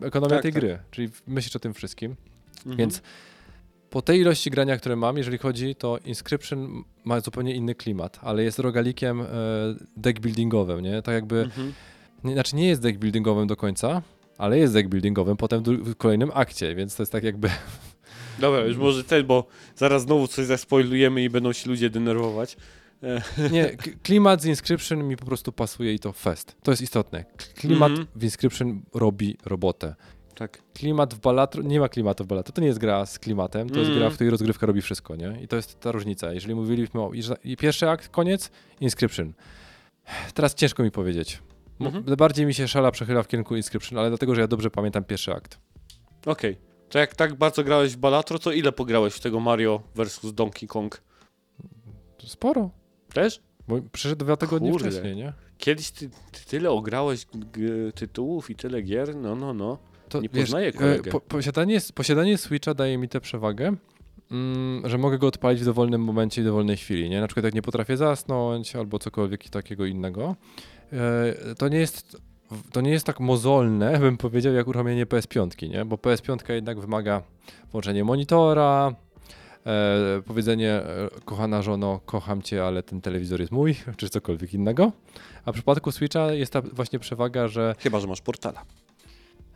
Ekonomia 0.01 0.35
Tak, 0.35 0.41
tej 0.43 0.53
tak. 0.53 0.61
gry, 0.61 0.79
czyli 0.91 1.09
myślisz 1.27 1.55
o 1.55 1.59
tym 1.59 1.73
wszystkim. 1.73 2.15
Mhm. 2.57 2.77
Więc 2.77 3.01
po 3.89 4.01
tej 4.01 4.19
ilości 4.19 4.51
grania, 4.51 4.77
które 4.77 4.95
mam, 4.95 5.17
jeżeli 5.17 5.37
chodzi, 5.37 5.75
to 5.75 5.97
Inscription 6.05 6.83
ma 7.03 7.19
zupełnie 7.19 7.55
inny 7.55 7.75
klimat, 7.75 8.19
ale 8.21 8.43
jest 8.43 8.59
rogalikiem 8.59 9.21
e, 9.21 9.25
deck 9.97 10.19
buildingowym, 10.19 10.81
nie? 10.81 11.01
Tak 11.01 11.13
jakby, 11.13 11.41
Mhm. 11.41 11.73
nie, 12.23 12.33
znaczy 12.33 12.55
nie 12.55 12.67
jest 12.67 12.81
deck 12.81 12.97
buildingowym 12.99 13.47
do 13.47 13.55
końca, 13.55 14.01
ale 14.37 14.57
jest 14.57 14.73
deck 14.73 14.89
buildingowym 14.89 15.37
potem 15.37 15.63
w 15.63 15.95
kolejnym 15.95 16.31
akcie, 16.33 16.75
więc 16.75 16.95
to 16.95 17.03
jest 17.03 17.11
tak 17.11 17.23
jakby... 17.23 17.49
Dobra, 18.39 18.59
już 18.59 18.77
może 18.77 19.03
ten, 19.03 19.25
bo 19.25 19.45
zaraz 19.75 20.01
znowu 20.01 20.27
coś 20.27 20.45
zaspoilujemy 20.45 21.23
i 21.23 21.29
będą 21.29 21.53
się 21.53 21.69
ludzie 21.69 21.89
denerwować. 21.89 22.57
Nie, 23.51 23.65
k- 23.77 23.91
klimat 24.03 24.41
z 24.41 24.45
Inscription 24.45 25.03
mi 25.07 25.17
po 25.17 25.25
prostu 25.25 25.51
pasuje 25.51 25.93
i 25.93 25.99
to 25.99 26.11
fest. 26.11 26.55
To 26.63 26.71
jest 26.71 26.81
istotne. 26.81 27.25
Klimat 27.55 27.89
Mhm. 27.89 28.07
w 28.15 28.23
Inscription 28.23 28.81
robi 28.93 29.37
robotę. 29.45 29.95
Tak. 30.35 30.61
Klimat 30.73 31.13
w 31.13 31.19
Balatro, 31.19 31.63
nie 31.63 31.79
ma 31.79 31.89
klimatu 31.89 32.23
w 32.23 32.27
Balatro, 32.27 32.53
to 32.53 32.61
nie 32.61 32.67
jest 32.67 32.79
gra 32.79 33.05
z 33.05 33.19
klimatem, 33.19 33.69
to 33.69 33.79
jest 33.79 33.87
Mm. 33.89 33.99
gra, 33.99 34.09
w 34.09 34.13
której 34.13 34.31
rozgrywka 34.31 34.65
robi 34.65 34.81
wszystko, 34.81 35.15
nie? 35.15 35.39
I 35.43 35.47
to 35.47 35.55
jest 35.55 35.79
ta 35.79 35.91
różnica. 35.91 36.33
Jeżeli 36.33 36.55
mówiliśmy 36.55 37.01
o 37.01 37.11
i, 37.43 37.57
pierwszy 37.57 37.89
akt, 37.89 38.09
koniec, 38.09 38.51
Inscription. 38.79 39.33
Teraz 40.33 40.55
ciężko 40.55 40.83
mi 40.83 40.91
powiedzieć. 40.91 41.39
Mo- 41.79 41.87
Mhm. 41.89 42.15
Bardziej 42.17 42.45
mi 42.45 42.53
się 42.53 42.67
szala 42.67 42.91
przechyla 42.91 43.23
w 43.23 43.27
kierunku 43.27 43.55
Inscription, 43.55 43.99
ale 43.99 44.09
dlatego, 44.09 44.35
że 44.35 44.41
ja 44.41 44.47
dobrze 44.47 44.71
pamiętam 44.71 45.03
pierwszy 45.03 45.33
akt. 45.33 45.59
Okej. 46.25 46.57
To 46.91 46.99
jak 46.99 47.15
tak 47.15 47.35
bardzo 47.35 47.63
grałeś 47.63 47.93
w 47.93 47.97
Balatro, 47.97 48.39
to 48.39 48.51
ile 48.51 48.71
pograłeś 48.71 49.13
w 49.13 49.19
tego 49.19 49.39
Mario 49.39 49.81
versus 49.95 50.33
Donkey 50.33 50.67
Kong? 50.67 51.01
Sporo. 52.25 52.69
Też? 53.13 53.41
Bo 53.67 53.81
przyszedł 53.91 54.25
dwa 54.25 54.37
tygodnie 54.37 54.71
Kurde. 54.71 54.91
wcześniej, 54.91 55.15
nie? 55.15 55.33
Kiedyś 55.57 55.91
ty, 55.91 56.09
ty 56.09 56.45
tyle 56.45 56.71
ograłeś 56.71 57.27
tytułów 57.95 58.49
i 58.49 58.55
tyle 58.55 58.81
gier? 58.81 59.15
No, 59.15 59.35
no, 59.35 59.53
no. 59.53 59.77
To, 60.09 60.21
Nie 60.21 60.29
poznaję 60.29 60.67
e, 60.67 60.71
kolegę. 60.71 61.11
po, 61.11 61.19
posiadanie, 61.19 61.79
posiadanie 61.95 62.37
Switcha 62.37 62.73
daje 62.73 62.97
mi 62.97 63.09
tę 63.09 63.21
przewagę, 63.21 63.75
mm, 64.31 64.89
że 64.89 64.97
mogę 64.97 65.17
go 65.17 65.27
odpalić 65.27 65.61
w 65.61 65.65
dowolnym 65.65 66.03
momencie 66.03 66.41
i 66.41 66.45
dowolnej 66.45 66.77
chwili. 66.77 67.09
Nie? 67.09 67.21
Na 67.21 67.27
przykład 67.27 67.43
jak 67.43 67.53
nie 67.53 67.61
potrafię 67.61 67.97
zasnąć 67.97 68.75
albo 68.75 68.99
cokolwiek 68.99 69.49
takiego 69.49 69.85
innego. 69.85 70.35
E, 70.93 71.55
to 71.57 71.67
nie 71.67 71.79
jest 71.79 72.17
to 72.71 72.81
nie 72.81 72.91
jest 72.91 73.05
tak 73.05 73.19
mozolne, 73.19 73.99
bym 73.99 74.17
powiedział, 74.17 74.53
jak 74.53 74.67
uruchomienie 74.67 75.05
PS5, 75.05 75.69
nie? 75.69 75.85
Bo 75.85 75.95
PS5 75.95 76.53
jednak 76.53 76.79
wymaga 76.79 77.21
włączenia 77.71 78.03
monitora, 78.05 78.95
e, 79.65 80.21
powiedzenie 80.25 80.71
e, 80.73 81.09
kochana 81.25 81.61
żono, 81.61 81.99
kocham 82.05 82.41
cię, 82.41 82.65
ale 82.65 82.83
ten 82.83 83.01
telewizor 83.01 83.39
jest 83.39 83.51
mój, 83.51 83.75
czy 83.97 84.09
cokolwiek 84.09 84.53
innego. 84.53 84.91
A 85.45 85.51
w 85.51 85.53
przypadku 85.53 85.91
Switcha 85.91 86.31
jest 86.31 86.53
ta 86.53 86.61
właśnie 86.61 86.99
przewaga, 86.99 87.47
że 87.47 87.75
Chyba, 87.79 87.99
że 87.99 88.07
masz 88.07 88.21
portala. 88.21 88.63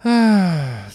Ech, 0.05 0.93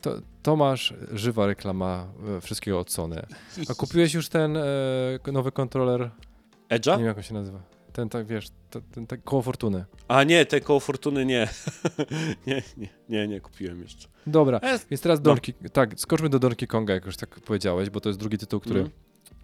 To, 0.00 0.14
Tomasz, 0.42 0.94
żywa 1.12 1.46
reklama 1.46 2.06
e, 2.36 2.40
wszystkiego 2.40 2.80
od 2.80 2.92
Sony. 2.92 3.22
A 3.70 3.74
kupiłeś 3.74 4.14
już 4.14 4.28
ten 4.28 4.56
e, 4.56 4.62
nowy 5.32 5.52
kontroler? 5.52 6.10
Nie 6.70 6.78
Edge'a? 6.78 6.96
wiem 6.98 7.06
jak 7.06 7.16
on 7.16 7.22
się 7.22 7.34
nazywa. 7.34 7.75
Ten 7.96 8.08
tak, 8.08 8.26
wiesz, 8.26 8.46
to, 8.70 8.80
ten 8.80 9.06
tak 9.06 9.24
koło 9.24 9.42
fortuny. 9.42 9.84
A 10.08 10.24
nie, 10.24 10.46
te 10.46 10.60
koło 10.60 10.80
fortuny 10.80 11.26
nie. 11.26 11.48
nie, 12.46 12.62
nie, 12.76 12.88
nie, 13.08 13.28
nie 13.28 13.40
kupiłem 13.40 13.82
jeszcze. 13.82 14.08
Dobra, 14.26 14.58
E, 14.62 14.78
więc 14.90 15.00
teraz 15.00 15.18
no. 15.18 15.24
Donkey, 15.24 15.54
tak, 15.72 16.00
skoczmy 16.00 16.28
do 16.28 16.38
Donkey 16.38 16.66
Konga, 16.68 16.94
jak 16.94 17.06
już 17.06 17.16
tak 17.16 17.40
powiedziałeś, 17.40 17.90
bo 17.90 18.00
to 18.00 18.08
jest 18.08 18.18
drugi 18.18 18.38
tytuł, 18.38 18.60
który 18.60 18.80
Mhm. 18.80 18.98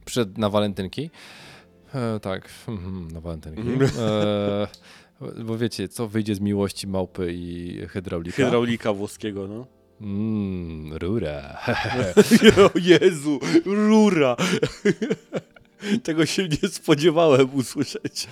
przyszedł 0.05 0.41
na 0.41 0.51
walentynki. 0.51 1.11
E, 1.95 2.21
tak, 2.21 2.49
mhm, 2.69 3.09
na 3.11 3.21
walentynki. 3.21 3.61
Mhm. 3.61 3.91
E, 3.99 4.67
bo 5.45 5.59
wiecie, 5.59 5.89
co 5.89 6.09
wyjdzie 6.09 6.35
z 6.35 6.41
miłości 6.41 6.87
małpy 6.87 7.33
i 7.33 7.79
hydraulika? 7.89 8.37
Hydraulika 8.37 8.93
włoskiego, 8.93 9.49
no. 9.49 9.67
Mmm, 10.01 10.97
rura. 10.97 11.59
o 12.75 12.79
Jezu, 12.79 13.41
rura. 13.65 14.37
Tego 16.05 16.27
się 16.27 16.49
nie 16.63 16.69
spodziewałem 16.69 17.49
usłyszeć. 17.55 18.29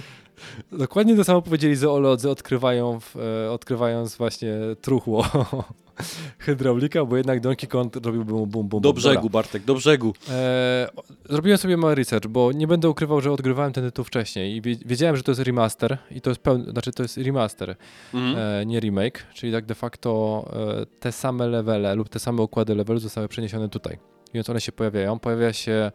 Dokładnie 0.73 1.17
to 1.17 1.25
samo 1.25 1.43
powiedzieli 1.43 1.77
zoolodzy, 1.77 2.31
odkrywają 2.31 3.01
w, 3.01 3.17
e, 3.17 3.51
odkrywając 3.51 4.17
właśnie 4.17 4.53
truchło 4.81 5.27
hydraulika, 6.39 7.05
bo 7.05 7.17
jednak 7.17 7.41
Donkey 7.41 7.69
Kong 7.69 7.97
robił 7.97 8.25
bum, 8.25 8.49
bum, 8.51 8.69
bum. 8.69 8.81
Do 8.81 8.93
bum. 8.93 9.03
Dobra. 9.03 9.11
brzegu, 9.13 9.31
Bartek, 9.31 9.65
do 9.65 9.75
brzegu. 9.75 10.15
E, 10.31 10.89
zrobiłem 11.31 11.59
sobie 11.59 11.77
mały 11.77 11.95
research, 11.95 12.27
bo 12.27 12.53
nie 12.53 12.67
będę 12.67 12.89
ukrywał, 12.89 13.21
że 13.21 13.33
odgrywałem 13.33 13.73
ten 13.73 13.85
tytuł 13.85 14.05
wcześniej 14.05 14.57
i 14.57 14.63
wie- 14.63 14.77
wiedziałem, 14.87 15.17
że 15.17 15.23
to 15.23 15.31
jest 15.31 15.41
remaster 15.43 15.99
i 16.11 16.21
to 16.21 16.31
jest 16.31 16.41
pełny, 16.41 16.71
znaczy 16.71 16.93
to 16.93 17.03
jest 17.03 17.17
remaster, 17.17 17.77
Mhm. 18.15 18.37
e, 18.63 18.67
nie 18.67 18.81
remake, 18.81 19.27
czyli 19.35 19.53
tak 19.53 19.67
de 19.67 19.75
facto 19.75 20.45
e, 20.83 20.87
te 21.01 21.13
same 21.13 21.47
levele 21.49 21.95
lub 21.95 22.09
te 22.09 22.19
same 22.19 22.43
układy 22.43 22.75
levelu 22.75 23.01
zostały 23.01 23.29
przeniesione 23.29 23.69
tutaj. 23.69 23.99
Więc 24.35 24.51
one 24.51 24.61
się 24.61 24.73
pojawiają. 24.73 25.19
Pojawia 25.19 25.53
się 25.53 25.93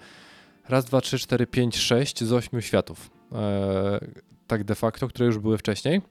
raz, 0.69 0.85
dwa, 0.85 1.01
trzy, 1.01 1.19
cztery, 1.19 1.47
pięć, 1.47 1.77
sześć 1.77 2.23
z 2.23 2.33
ośmiu 2.33 2.61
światów. 2.61 3.09
E, 3.31 3.99
tak 4.47 4.63
de 4.63 4.75
facto, 4.75 5.07
które 5.07 5.25
już 5.25 5.37
były 5.37 5.57
wcześniej. 5.57 6.01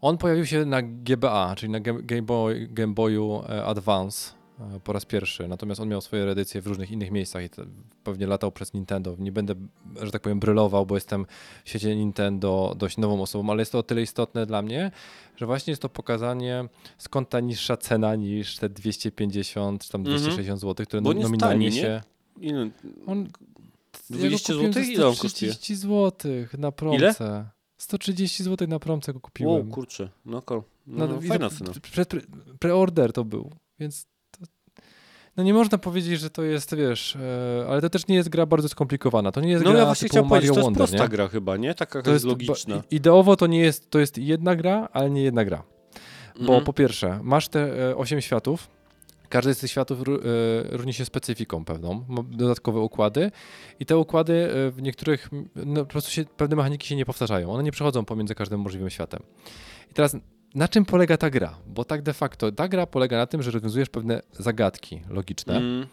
On 0.00 0.18
pojawił 0.18 0.46
się 0.46 0.64
na 0.64 0.82
GBA, 0.82 1.54
czyli 1.56 1.72
na 1.72 1.80
Game, 1.80 2.22
Boy, 2.22 2.68
Game 2.70 2.94
Boyu 2.94 3.42
e, 3.48 3.64
Advance 3.64 4.32
e, 4.60 4.80
po 4.80 4.92
raz 4.92 5.04
pierwszy. 5.04 5.48
Natomiast 5.48 5.80
on 5.80 5.88
miał 5.88 6.00
swoje 6.00 6.30
edycje 6.30 6.62
w 6.62 6.66
różnych 6.66 6.90
innych 6.90 7.10
miejscach 7.10 7.44
i 7.44 7.48
pewnie 8.04 8.26
latał 8.26 8.52
przez 8.52 8.74
Nintendo. 8.74 9.16
Nie 9.18 9.32
będę, 9.32 9.54
że 10.02 10.10
tak 10.10 10.22
powiem, 10.22 10.40
brylował, 10.40 10.86
bo 10.86 10.94
jestem 10.94 11.26
w 11.64 11.68
świecie 11.68 11.96
Nintendo 11.96 12.74
dość 12.76 12.96
nową 12.96 13.22
osobą, 13.22 13.50
ale 13.50 13.62
jest 13.62 13.72
to 13.72 13.78
o 13.78 13.82
tyle 13.82 14.02
istotne 14.02 14.46
dla 14.46 14.62
mnie, 14.62 14.90
że 15.36 15.46
właśnie 15.46 15.70
jest 15.70 15.82
to 15.82 15.88
pokazanie 15.88 16.64
skąd 16.98 17.28
ta 17.28 17.40
niższa 17.40 17.76
cena 17.76 18.14
niż 18.14 18.56
te 18.56 18.68
250 18.68 19.84
czy 19.84 19.90
tam 19.92 20.00
Mhm. 20.00 20.18
260 20.18 20.60
zł, 20.60 20.86
które 20.86 21.02
Bo 21.02 21.14
no, 21.14 21.20
nominalnie 21.20 21.68
tani, 21.70 21.80
się... 21.80 22.00
Ile? 22.40 22.70
On, 23.06 23.28
200 24.10 24.24
ja 24.24 24.30
go 24.30 24.38
kupiłem 24.38 24.72
złotych? 24.72 24.86
za 24.86 24.92
Ile 24.92 25.06
on 25.08 25.16
kosztuje? 25.16 25.52
130 25.52 25.74
zł 25.74 26.18
na 26.58 26.72
promce. 26.72 27.46
130 27.78 28.44
zł 28.44 28.68
na 28.68 28.78
promce 28.78 29.12
go 29.12 29.16
Wow, 29.16 29.20
kupiłem. 29.22 29.70
kurczę. 29.70 30.08
No, 30.24 30.42
ko- 30.42 30.64
no, 30.86 31.06
No, 31.06 31.14
no, 31.14 31.20
fajna 31.20 31.50
cena. 31.50 31.70
Pre, 31.92 32.04
pre, 32.06 32.20
preorder 32.58 33.12
to 33.12 33.24
był, 33.24 33.50
więc 33.78 34.06
to, 34.30 34.40
no 35.36 35.42
nie 35.42 35.54
można 35.54 35.78
powiedzieć, 35.78 36.20
że 36.20 36.30
to 36.30 36.42
jest, 36.42 36.74
wiesz, 36.74 37.16
e, 37.16 37.66
ale 37.68 37.80
to 37.80 37.90
też 37.90 38.06
nie 38.06 38.14
jest 38.16 38.28
gra 38.28 38.46
bardzo 38.46 38.68
skomplikowana. 38.68 39.32
To 39.32 39.40
nie 39.40 39.50
jest 39.50 39.64
No 39.64 39.70
gra 39.70 39.80
ja 39.80 39.86
właśnie 39.86 40.08
typu 40.08 40.24
Mario 40.26 40.48
to 40.52 40.58
jest 40.58 40.64
Wonder, 40.64 40.78
prosta 40.80 41.02
nie? 41.04 41.08
gra 41.08 41.28
chyba, 41.28 41.56
nie? 41.56 41.74
Taka 41.74 42.02
To 42.02 42.12
jest 42.12 42.24
logiczna. 42.24 42.82
Ideowo 42.90 43.36
to 43.36 43.46
nie 43.46 43.60
jest, 43.60 43.90
to 43.90 43.98
jest 43.98 44.18
jedna 44.18 44.56
gra, 44.56 44.88
ale 44.92 45.10
nie 45.10 45.22
jedna 45.22 45.44
gra. 45.44 45.62
Bo 46.34 46.40
Mhm. 46.40 46.64
po 46.64 46.72
pierwsze, 46.72 47.20
masz 47.22 47.48
te 47.48 47.88
e, 47.90 47.96
8 47.96 48.20
światów. 48.20 48.68
Każdy 49.30 49.54
z 49.54 49.58
tych 49.58 49.70
światów 49.70 50.00
e, 50.00 50.04
różni 50.76 50.92
się 50.92 51.04
specyfiką 51.04 51.64
pewną, 51.64 52.04
ma 52.08 52.22
dodatkowe 52.22 52.80
układy 52.80 53.30
i 53.80 53.86
te 53.86 53.98
układy 53.98 54.32
e, 54.32 54.70
w 54.70 54.82
niektórych, 54.82 55.30
no, 55.56 55.84
po 55.84 55.90
prostu 55.90 56.10
się, 56.10 56.24
pewne 56.24 56.56
mechaniki 56.56 56.88
się 56.88 56.96
nie 56.96 57.04
powtarzają, 57.04 57.52
one 57.52 57.62
nie 57.62 57.72
przechodzą 57.72 58.04
pomiędzy 58.04 58.34
każdym 58.34 58.60
możliwym 58.60 58.90
światem. 58.90 59.22
I 59.90 59.94
teraz 59.94 60.16
na 60.54 60.68
czym 60.68 60.84
polega 60.84 61.16
ta 61.16 61.30
gra? 61.30 61.58
Bo 61.66 61.84
tak 61.84 62.02
de 62.02 62.12
facto 62.12 62.52
ta 62.52 62.68
gra 62.68 62.86
polega 62.86 63.16
na 63.16 63.26
tym, 63.26 63.42
że 63.42 63.50
rozwiązujesz 63.50 63.88
pewne 63.88 64.22
zagadki 64.32 65.02
logiczne. 65.08 65.56
Mm. 65.56 65.86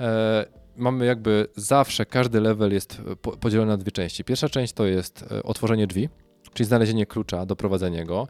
E, 0.00 0.46
mamy 0.76 1.06
jakby 1.06 1.46
zawsze, 1.56 2.06
każdy 2.06 2.40
level 2.40 2.72
jest 2.72 3.02
e, 3.12 3.16
po, 3.16 3.36
podzielony 3.36 3.70
na 3.70 3.76
dwie 3.76 3.92
części. 3.92 4.24
Pierwsza 4.24 4.48
część 4.48 4.72
to 4.72 4.86
jest 4.86 5.24
otworzenie 5.44 5.86
drzwi, 5.86 6.08
czyli 6.54 6.66
znalezienie 6.66 7.06
klucza, 7.06 7.46
doprowadzenie 7.46 8.04
go. 8.04 8.28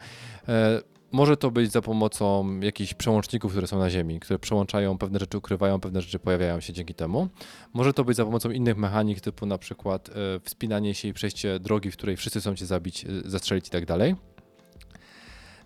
Może 1.13 1.37
to 1.37 1.51
być 1.51 1.73
za 1.73 1.83
pomocą 1.83 2.61
jakichś 2.61 2.95
przełączników, 2.95 3.53
które 3.53 3.67
są 3.67 3.79
na 3.79 3.91
ziemi, 3.91 4.21
które 4.21 4.39
przełączają 4.39 4.99
pewne 4.99 5.19
rzeczy, 5.19 5.39
ukrywają, 5.39 5.81
pewne 5.81 6.01
rzeczy 6.01 6.19
pojawiają 6.19 6.61
się 6.61 6.73
dzięki 6.73 6.95
temu. 6.95 7.29
Może 7.73 7.93
to 7.93 8.05
być 8.05 8.17
za 8.17 8.25
pomocą 8.25 8.51
innych 8.51 8.77
mechanik, 8.77 9.21
typu 9.21 9.47
na 9.47 9.59
przykład 9.59 10.09
e, 10.09 10.13
wspinanie 10.45 10.95
się 10.95 11.09
i 11.09 11.13
przejście 11.13 11.59
drogi, 11.59 11.91
w 11.91 11.97
której 11.97 12.17
wszyscy 12.17 12.41
chcą 12.41 12.57
cię 12.57 12.67
zabić, 12.67 13.05
e, 13.05 13.09
zastrzelić 13.25 13.69
i 13.69 13.71
tak 13.71 13.87
dalej. 13.87 14.17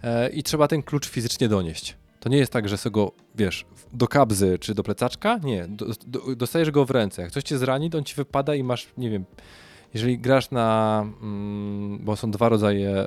E, 0.03 0.29
I 0.29 0.43
trzeba 0.43 0.69
ten 0.69 0.83
klucz 0.83 1.09
fizycznie 1.09 1.49
donieść. 1.49 1.97
To 2.21 2.29
nie 2.29 2.37
jest 2.39 2.53
tak, 2.53 2.69
że 2.69 2.79
sobie 2.79 2.95
go, 2.95 3.13
wiesz, 3.35 3.67
do 3.93 4.09
kabzy 4.09 4.59
czy 4.59 4.75
do 4.75 4.83
plecaczka. 4.83 5.41
Nie, 5.43 5.67
do, 5.69 5.87
do, 6.07 6.37
dostajesz 6.37 6.71
go 6.71 6.85
w 6.85 6.91
ręce. 6.91 7.23
Jak 7.23 7.31
coś 7.31 7.43
cię 7.43 7.59
zrani, 7.59 7.91
to 7.91 7.99
on 7.99 8.05
ci 8.05 8.15
wypada 8.15 8.55
i 8.55 8.63
masz, 8.63 8.89
nie 8.99 9.11
wiem, 9.11 9.25
jeżeli 9.95 10.19
grasz 10.19 10.51
na, 10.51 11.01
mm, 11.23 11.99
bo 12.05 12.17
są 12.17 12.31
dwa 12.31 12.49
rodzaje 12.49 13.07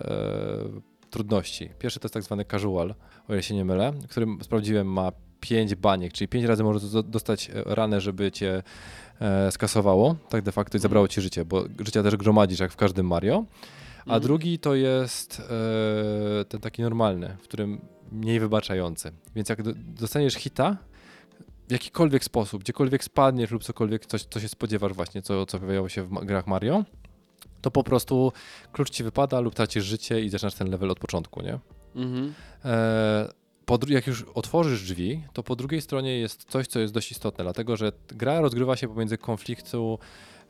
trudności. 1.22 1.70
Pierwszy 1.80 2.00
to 2.00 2.06
jest 2.06 2.14
tak 2.14 2.24
zwany 2.24 2.46
casual, 2.46 2.96
o 3.30 3.34
ile 3.34 3.44
się 3.44 3.56
nie 3.56 3.66
mylę, 3.66 3.94
którym 4.10 4.40
sprawdziłem 4.44 4.88
ma 4.94 5.12
5 5.40 5.76
baniek, 5.76 6.14
czyli 6.14 6.28
5 6.28 6.46
razy 6.46 6.64
możesz 6.64 6.90
do- 6.92 7.04
dostać 7.04 7.50
e, 7.50 7.64
ranę, 7.76 8.02
żeby 8.02 8.32
cię 8.32 8.64
e, 9.22 9.52
skasowało, 9.52 10.16
tak 10.30 10.42
de 10.44 10.52
facto 10.52 10.78
i 10.78 10.82
zabrało 10.82 11.08
ci 11.08 11.22
życie, 11.22 11.46
bo 11.46 11.64
życia 11.86 12.04
też 12.04 12.16
gromadzisz 12.16 12.60
jak 12.60 12.72
w 12.72 12.76
każdym 12.76 13.08
Mario. 13.08 13.46
A 14.00 14.04
Mhm. 14.04 14.22
drugi 14.22 14.60
to 14.60 14.76
jest 14.76 15.40
e, 16.42 16.46
ten 16.46 16.62
taki 16.62 16.82
normalny, 16.82 17.38
w 17.40 17.44
którym 17.44 17.82
mniej 18.12 18.40
wybaczający. 18.40 19.12
Więc 19.36 19.50
jak 19.50 19.64
do, 19.64 19.72
dostaniesz 19.76 20.34
hita 20.34 20.78
w 21.68 21.72
jakikolwiek 21.72 22.24
sposób, 22.24 22.62
gdziekolwiek 22.64 23.04
spadniesz 23.04 23.52
lub 23.52 23.64
cokolwiek, 23.64 24.06
coś, 24.06 24.24
co 24.24 24.40
się 24.40 24.48
spodziewasz 24.48 24.94
właśnie, 24.94 25.22
co, 25.22 25.46
co 25.46 25.60
pojawiało 25.60 25.90
się 25.90 26.04
w 26.04 26.26
grach 26.26 26.48
Mario, 26.48 26.84
to 27.62 27.72
po 27.72 27.84
prostu 27.84 28.32
klucz 28.72 28.90
ci 28.90 29.04
wypada 29.04 29.40
lub 29.40 29.56
tracisz 29.56 29.84
życie 29.86 30.22
i 30.22 30.30
zaczynasz 30.30 30.54
ten 30.54 30.70
level 30.72 30.92
od 30.92 31.00
początku, 31.00 31.42
nie? 31.42 31.60
Mhm. 31.96 32.34
E, 32.66 33.30
po 33.66 33.80
jak 33.88 34.08
już 34.08 34.26
otworzysz 34.34 34.82
drzwi, 34.84 35.24
to 35.34 35.44
po 35.44 35.56
drugiej 35.56 35.82
stronie 35.82 36.20
jest 36.20 36.44
coś, 36.50 36.68
co 36.68 36.80
jest 36.80 36.94
dość 36.94 37.12
istotne, 37.12 37.44
dlatego 37.44 37.78
że 37.78 37.92
gra 38.08 38.42
rozgrywa 38.42 38.76
się 38.76 38.88
pomiędzy 38.88 39.18
konfliktu 39.18 40.00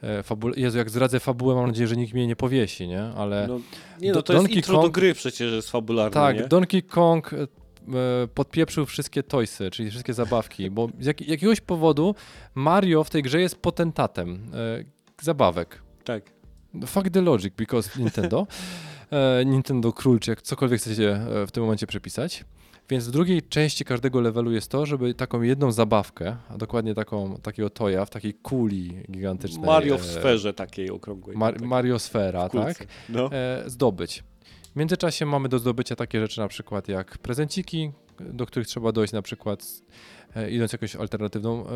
e, 0.01 0.23
fabule... 0.23 0.53
Jezu, 0.57 0.77
jak 0.77 0.89
zdradzę 0.89 1.19
fabułę, 1.19 1.55
mam 1.55 1.67
nadzieję, 1.67 1.87
że 1.87 1.95
nikt 1.95 2.13
mnie 2.13 2.27
nie 2.27 2.35
powiesi, 2.35 2.87
nie? 2.87 3.01
Ale 3.03 3.47
No, 3.47 3.59
nie 4.01 4.07
no, 4.07 4.13
Do- 4.13 4.23
to 4.23 4.33
jest 4.33 4.43
Donkey 4.45 4.55
intro 4.57 4.75
do 4.75 4.81
Kong- 4.81 4.93
gry 4.93 5.13
przecież 5.13 5.51
jest 5.53 5.71
fabularne, 5.71 6.11
tak, 6.13 6.35
nie? 6.35 6.47
Donkey 6.47 6.83
Kong 6.83 7.33
e, 7.33 7.37
e, 7.37 7.47
podpieprzył 8.33 8.85
wszystkie 8.85 9.23
toysy, 9.23 9.71
czyli 9.71 9.89
wszystkie 9.89 10.13
zabawki, 10.13 10.69
bo 10.69 10.89
z 10.99 11.05
jak- 11.05 11.27
jakiegoś 11.27 11.61
powodu 11.61 12.15
Mario 12.55 13.03
w 13.03 13.09
tej 13.09 13.23
grze 13.23 13.41
jest 13.41 13.55
potentatem 13.61 14.51
e, 14.53 14.83
zabawek. 15.21 15.81
Tak. 16.03 16.36
Fuck 16.85 17.09
the 17.09 17.21
logic, 17.21 17.53
because 17.55 17.99
Nintendo. 17.99 18.47
E, 19.11 19.45
Nintendo 19.45 19.93
król, 19.93 20.19
czy 20.19 20.31
jak 20.31 20.41
cokolwiek 20.41 20.79
chcecie 20.79 21.11
e, 21.11 21.47
w 21.47 21.51
tym 21.51 21.63
momencie 21.63 21.87
przepisać. 21.87 22.45
Więc 22.89 23.07
w 23.07 23.11
drugiej 23.11 23.41
części 23.41 23.85
każdego 23.85 24.21
levelu 24.21 24.51
jest 24.51 24.71
to, 24.71 24.85
żeby 24.85 25.13
taką 25.13 25.41
jedną 25.41 25.71
zabawkę, 25.71 26.37
a 26.49 26.57
dokładnie 26.57 26.93
taką, 26.93 27.37
takiego 27.37 27.69
toja 27.69 28.05
w 28.05 28.09
takiej 28.09 28.33
kuli 28.33 29.03
gigantycznej. 29.11 29.65
Mario 29.65 29.97
w 29.97 30.01
e, 30.01 30.03
sferze 30.03 30.53
takiej 30.53 30.89
okrągłej. 30.89 31.37
Mar- 31.37 31.53
tak, 31.53 31.61
Mario 31.67 31.99
Sfera, 31.99 32.49
w 32.49 32.51
tak? 32.51 32.87
No. 33.09 33.29
E, 33.31 33.63
zdobyć. 33.65 34.23
W 34.73 34.75
międzyczasie 34.75 35.25
mamy 35.25 35.49
do 35.49 35.59
zdobycia 35.59 35.95
takie 35.95 36.19
rzeczy 36.19 36.39
na 36.39 36.47
przykład 36.47 36.87
jak 36.87 37.17
prezenciki, 37.17 37.91
do 38.19 38.45
których 38.45 38.67
trzeba 38.67 38.91
dojść 38.91 39.13
na 39.13 39.21
przykład 39.21 39.65
e, 40.35 40.51
idąc 40.51 40.73
jakąś 40.73 40.95
alternatywną 40.95 41.65
e, 41.65 41.69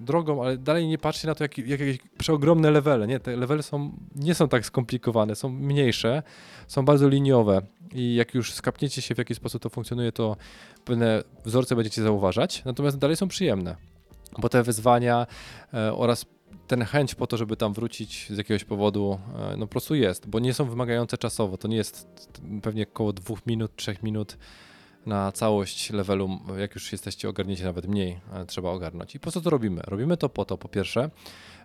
drogą, 0.00 0.42
ale 0.42 0.58
dalej 0.58 0.88
nie 0.88 0.98
patrzcie 0.98 1.28
na 1.28 1.34
to 1.34 1.44
jak, 1.44 1.58
jak 1.58 1.68
jakieś 1.68 1.98
przeogromne 2.18 2.70
levele. 2.70 3.06
Nie, 3.06 3.20
te 3.20 3.36
levele 3.36 3.62
są, 3.62 3.92
nie 4.14 4.34
są 4.34 4.48
tak 4.48 4.66
skomplikowane, 4.66 5.34
są 5.34 5.48
mniejsze, 5.48 6.22
są 6.66 6.84
bardzo 6.84 7.08
liniowe 7.08 7.62
i 7.94 8.14
jak 8.14 8.34
już 8.34 8.52
skapniecie 8.52 9.02
się 9.02 9.14
w 9.14 9.18
jaki 9.18 9.34
sposób 9.34 9.62
to 9.62 9.70
funkcjonuje, 9.70 10.12
to 10.12 10.36
pewne 10.84 11.22
wzorce 11.44 11.76
będziecie 11.76 12.02
zauważać, 12.02 12.64
natomiast 12.64 12.98
dalej 12.98 13.16
są 13.16 13.28
przyjemne, 13.28 13.76
bo 14.38 14.48
te 14.48 14.62
wyzwania 14.62 15.26
e, 15.74 15.94
oraz 15.94 16.26
ten 16.66 16.82
chęć 16.82 17.14
po 17.14 17.26
to, 17.26 17.36
żeby 17.36 17.56
tam 17.56 17.72
wrócić 17.72 18.26
z 18.30 18.38
jakiegoś 18.38 18.64
powodu, 18.64 19.18
no 19.56 19.66
po 19.66 19.70
prostu 19.70 19.94
jest, 19.94 20.28
bo 20.28 20.38
nie 20.38 20.54
są 20.54 20.64
wymagające 20.64 21.18
czasowo. 21.18 21.58
To 21.58 21.68
nie 21.68 21.76
jest 21.76 22.06
pewnie 22.62 22.82
około 22.82 23.12
dwóch 23.12 23.46
minut, 23.46 23.76
trzech 23.76 24.02
minut 24.02 24.36
na 25.06 25.32
całość 25.32 25.90
levelu, 25.90 26.28
jak 26.58 26.74
już 26.74 26.92
jesteście 26.92 27.28
ogarnięci 27.28 27.64
nawet 27.64 27.86
mniej, 27.88 28.20
e, 28.32 28.46
trzeba 28.46 28.70
ogarnąć. 28.70 29.14
I 29.14 29.20
po 29.20 29.30
co 29.30 29.40
to 29.40 29.50
robimy? 29.50 29.80
Robimy 29.86 30.16
to 30.16 30.28
po 30.28 30.44
to, 30.44 30.58
po 30.58 30.68
pierwsze, 30.68 31.10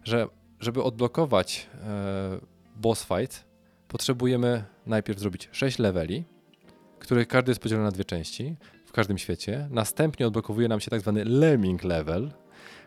że 0.03 0.27
żeby 0.59 0.83
odblokować 0.83 1.67
e, 1.83 2.39
boss 2.75 3.05
fight, 3.05 3.45
potrzebujemy 3.87 4.63
najpierw 4.85 5.19
zrobić 5.19 5.49
6 5.51 5.79
leveli, 5.79 6.23
których 6.99 7.27
każdy 7.27 7.51
jest 7.51 7.61
podzielony 7.61 7.85
na 7.85 7.91
dwie 7.91 8.05
części 8.05 8.55
w 8.85 8.91
każdym 8.91 9.17
świecie. 9.17 9.67
Następnie 9.71 10.27
odblokowuje 10.27 10.67
nam 10.67 10.79
się 10.79 10.91
tak 10.91 10.99
zwany 11.01 11.25
lemming 11.25 11.83
level, 11.83 12.31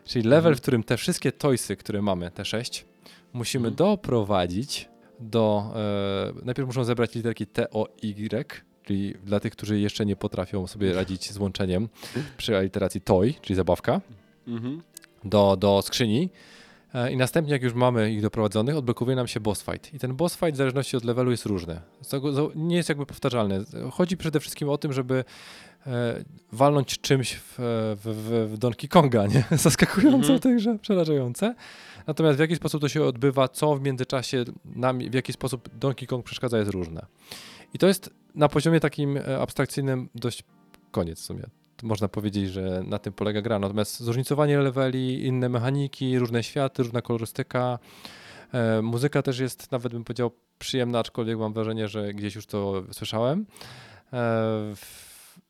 czyli 0.05 0.23
level, 0.23 0.37
Mhm. 0.37 0.55
w 0.55 0.61
którym 0.61 0.83
te 0.83 0.97
wszystkie 0.97 1.31
toysy, 1.31 1.75
które 1.75 2.01
mamy, 2.01 2.31
te 2.31 2.45
6, 2.45 2.85
musimy 3.33 3.67
Mhm. 3.67 3.75
doprowadzić 3.75 4.89
do. 5.19 5.73
E, 5.75 6.45
najpierw 6.45 6.67
muszą 6.67 6.83
zebrać 6.83 7.15
literki 7.15 7.47
T, 7.47 7.69
O, 7.69 7.87
Y, 8.03 8.65
czyli 8.83 9.13
dla 9.25 9.39
tych, 9.39 9.51
którzy 9.53 9.79
jeszcze 9.79 10.05
nie 10.05 10.15
potrafią 10.15 10.67
sobie 10.67 10.93
radzić 10.93 11.31
z 11.31 11.37
łączeniem 11.37 11.89
przy 12.37 12.57
aliteracji 12.57 13.01
toy, 13.01 13.33
czyli 13.41 13.55
zabawka 13.55 14.01
Mhm. 14.47 14.81
do, 15.23 15.57
do 15.59 15.81
skrzyni. 15.81 16.29
E, 16.93 17.11
I 17.11 17.17
następnie, 17.17 17.53
jak 17.53 17.63
już 17.63 17.73
mamy 17.73 18.11
ich 18.11 18.21
doprowadzonych, 18.21 18.75
odblokowuje 18.77 19.15
nam 19.15 19.27
się 19.27 19.39
boss 19.39 19.63
fight. 19.63 19.93
I 19.93 19.99
ten 19.99 20.15
boss 20.15 20.35
fight 20.35 20.53
w 20.53 20.57
zależności 20.57 20.97
od 20.97 21.03
levelu 21.03 21.31
jest 21.31 21.45
różny. 21.45 21.81
Nie 22.55 22.75
jest 22.75 22.89
jakby 22.89 23.05
powtarzalny. 23.05 23.63
Chodzi 23.91 24.17
przede 24.17 24.39
wszystkim 24.39 24.69
o 24.69 24.77
tym, 24.77 24.93
żeby 24.93 25.23
e, 25.87 26.23
walnąć 26.51 26.99
czymś 27.01 27.33
w, 27.33 27.55
w, 27.57 28.47
w, 28.49 28.53
w 28.53 28.57
Donkey 28.57 28.89
Konga, 28.89 29.27
nie? 29.27 29.43
Zaskakujące 29.57 30.33
Mhm. 30.33 30.57
grze, 30.57 30.77
przerażające. 30.81 31.55
Natomiast 32.07 32.37
w 32.37 32.39
jaki 32.41 32.55
sposób 32.55 32.81
to 32.81 32.89
się 32.89 33.03
odbywa, 33.03 33.47
co 33.47 33.75
w 33.75 33.81
międzyczasie 33.81 34.43
nam, 34.65 34.99
w 34.99 35.13
jaki 35.13 35.33
sposób 35.33 35.69
Donkey 35.79 36.07
Kong 36.07 36.25
przeszkadza 36.25 36.57
jest 36.57 36.71
różne. 36.71 37.05
I 37.73 37.79
to 37.79 37.87
jest 37.87 38.09
na 38.35 38.49
poziomie 38.49 38.79
takim 38.79 39.17
e, 39.17 39.39
abstrakcyjnym 39.39 40.09
dość 40.15 40.43
koniec 40.91 41.19
w 41.19 41.25
sumie. 41.25 41.43
Można 41.83 42.07
powiedzieć, 42.07 42.51
że 42.51 42.83
na 42.85 42.99
tym 42.99 43.13
polega 43.13 43.41
gra. 43.41 43.59
Natomiast 43.59 43.99
zróżnicowanie 43.99 44.59
leveli, 44.59 45.25
inne 45.25 45.49
mechaniki, 45.49 46.19
różne 46.19 46.43
światy, 46.43 46.83
różna 46.83 47.01
kolorystyka. 47.01 47.79
E, 48.53 48.81
muzyka 48.81 49.21
też 49.21 49.39
jest, 49.39 49.71
nawet 49.71 49.91
bym 49.91 50.03
powiedział, 50.03 50.31
przyjemna, 50.59 50.99
aczkolwiek 50.99 51.37
mam 51.37 51.53
wrażenie, 51.53 51.87
że 51.87 52.13
gdzieś 52.13 52.35
już 52.35 52.45
to 52.45 52.83
słyszałem. 52.91 53.45
E, 54.13 54.73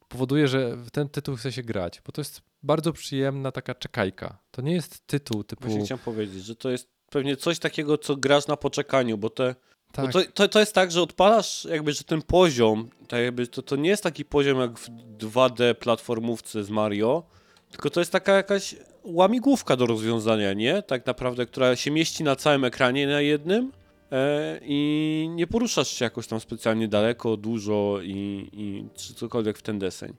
powoduje, 0.09 0.47
że 0.47 0.77
ten 0.91 1.09
tytuł 1.09 1.35
chce 1.35 1.51
się 1.51 1.63
grać, 1.63 2.01
bo 2.05 2.11
to 2.11 2.21
jest 2.21 2.41
bardzo 2.63 2.93
przyjemna 2.93 3.51
taka 3.51 3.75
czekajka. 3.75 4.37
To 4.51 4.61
nie 4.61 4.73
jest 4.73 5.07
tytuł 5.07 5.43
typu... 5.43 5.67
Właśnie 5.67 5.85
chciałem 5.85 6.03
powiedzieć, 6.03 6.43
że 6.43 6.55
to 6.55 6.69
jest 6.69 6.87
pewnie 7.09 7.37
coś 7.37 7.59
takiego, 7.59 7.97
co 7.97 8.15
grasz 8.15 8.47
na 8.47 8.57
poczekaniu, 8.57 9.17
bo 9.17 9.29
te 9.29 9.55
tak, 9.91 10.05
Bo 10.05 10.11
to, 10.11 10.31
to, 10.33 10.47
to 10.47 10.59
jest 10.59 10.73
tak, 10.75 10.91
że 10.91 11.01
odpalasz 11.01 11.65
jakby, 11.65 11.93
że 11.93 12.03
ten 12.03 12.21
poziom, 12.21 12.89
tak 13.07 13.21
jakby 13.21 13.47
to, 13.47 13.61
to 13.61 13.75
nie 13.75 13.89
jest 13.89 14.03
taki 14.03 14.25
poziom 14.25 14.59
jak 14.59 14.79
w 14.79 14.89
2D 15.17 15.73
platformówce 15.75 16.63
z 16.63 16.69
Mario, 16.69 17.23
tylko 17.71 17.89
to 17.89 17.99
jest 17.99 18.11
taka 18.11 18.33
jakaś 18.33 18.75
łamigłówka 19.03 19.75
do 19.75 19.85
rozwiązania, 19.85 20.53
nie? 20.53 20.81
Tak 20.81 21.05
naprawdę, 21.05 21.45
która 21.45 21.75
się 21.75 21.91
mieści 21.91 22.23
na 22.23 22.35
całym 22.35 22.63
ekranie 22.63 23.07
na 23.07 23.21
jednym 23.21 23.71
e, 24.11 24.59
i 24.63 25.29
nie 25.35 25.47
poruszasz 25.47 25.87
się 25.87 26.05
jakoś 26.05 26.27
tam 26.27 26.39
specjalnie 26.39 26.87
daleko, 26.87 27.37
dużo 27.37 27.99
i, 28.03 28.49
i 28.53 28.85
czy 28.95 29.13
cokolwiek 29.13 29.57
w 29.57 29.61
ten 29.61 29.79
deseń. 29.79 30.13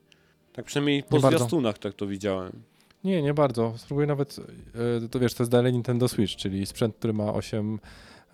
Tak 0.52 0.64
przynajmniej 0.64 1.02
po 1.02 1.16
Nie 1.16 1.22
bardzo. 1.22 1.38
zwiastunach 1.38 1.78
tak 1.78 1.94
to 1.94 2.06
widziałem. 2.06 2.62
Nie, 3.04 3.22
nie 3.22 3.34
bardzo. 3.34 3.74
Spróbuję 3.76 4.06
nawet, 4.06 4.36
e, 5.04 5.08
to 5.08 5.18
wiesz, 5.18 5.34
to 5.34 5.42
jest 5.42 5.50
dalej 5.50 5.72
Nintendo 5.72 6.08
Switch, 6.08 6.36
czyli 6.36 6.66
sprzęt, 6.66 6.96
który 6.96 7.12
ma 7.12 7.32
8, 7.34 7.78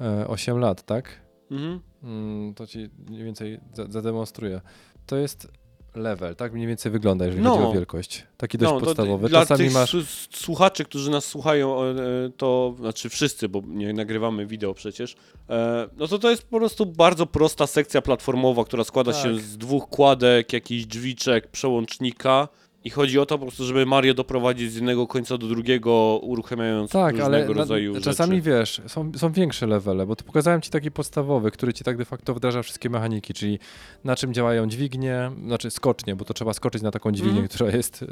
e, 0.00 0.28
8 0.28 0.58
lat, 0.58 0.82
tak? 0.82 1.20
Mhm. 1.50 1.80
Mm, 2.02 2.54
to 2.54 2.66
ci 2.66 2.88
mniej 3.08 3.24
więcej 3.24 3.60
za- 3.72 3.86
zademonstruję. 3.88 4.60
To 5.06 5.16
jest 5.16 5.48
level, 5.94 6.36
tak 6.36 6.52
mniej 6.52 6.66
więcej 6.66 6.92
wygląda, 6.92 7.24
jeżeli 7.24 7.42
No. 7.44 7.50
chodzi 7.50 7.64
o 7.66 7.72
wielkość. 7.72 8.26
Taki 8.36 8.58
dość 8.58 8.72
No, 8.72 8.80
podstawowy. 8.80 9.28
Dla 9.28 9.40
Czasami 9.40 9.64
tych 9.64 9.72
masz... 9.74 9.96
słuchaczy, 10.32 10.84
którzy 10.84 11.10
nas 11.10 11.24
słuchają, 11.24 11.82
e, 11.82 11.94
to 12.36 12.74
znaczy 12.78 13.08
wszyscy, 13.08 13.48
bo 13.48 13.62
nie 13.66 13.92
nagrywamy 13.92 14.46
wideo 14.46 14.74
przecież, 14.74 15.16
e, 15.50 15.88
no 15.96 16.08
to 16.08 16.18
to 16.18 16.30
jest 16.30 16.42
po 16.42 16.58
prostu 16.58 16.86
bardzo 16.86 17.26
prosta 17.26 17.66
sekcja 17.66 18.02
platformowa, 18.02 18.64
która 18.64 18.84
składa 18.84 19.12
Tak. 19.12 19.22
się 19.22 19.38
z 19.38 19.58
dwóch 19.58 19.88
kładek, 19.88 20.52
jakichś 20.52 20.84
drzwiczek, 20.84 21.48
przełącznika 21.50 22.48
i 22.84 22.90
chodzi 22.90 23.18
o 23.18 23.26
to 23.26 23.38
po 23.38 23.44
prostu, 23.46 23.64
żeby 23.64 23.86
Mario 23.86 24.14
doprowadzić 24.14 24.72
z 24.72 24.74
jednego 24.74 25.06
końca 25.06 25.38
do 25.38 25.46
drugiego, 25.46 26.18
uruchamiając 26.22 26.90
Tak, 26.90 27.12
różnego 27.12 27.26
ale 27.36 27.48
na, 27.48 27.52
rodzaju 27.54 28.00
czasami 28.00 28.36
rzeczy. 28.36 28.50
wiesz, 28.50 28.82
są, 28.86 29.12
są 29.16 29.32
większe 29.32 29.66
levele, 29.66 30.06
bo 30.06 30.16
tu 30.16 30.24
pokazałem 30.24 30.60
ci 30.60 30.70
taki 30.70 30.90
podstawowy, 30.90 31.50
który 31.50 31.72
ci 31.72 31.84
tak 31.84 31.96
de 31.96 32.04
facto 32.04 32.34
wdraża 32.34 32.62
wszystkie 32.62 32.90
mechaniki, 32.90 33.34
czyli 33.34 33.58
na 34.04 34.16
czym 34.16 34.34
działają 34.34 34.66
dźwignie, 34.68 35.30
znaczy 35.46 35.70
skocznie, 35.70 36.16
bo 36.16 36.24
to 36.24 36.34
trzeba 36.34 36.52
skoczyć 36.52 36.82
na 36.82 36.90
taką 36.90 37.12
dźwignię, 37.12 37.40
Mhm. 37.40 37.48
która 37.48 37.70
jest. 37.70 38.02
E, 38.02 38.06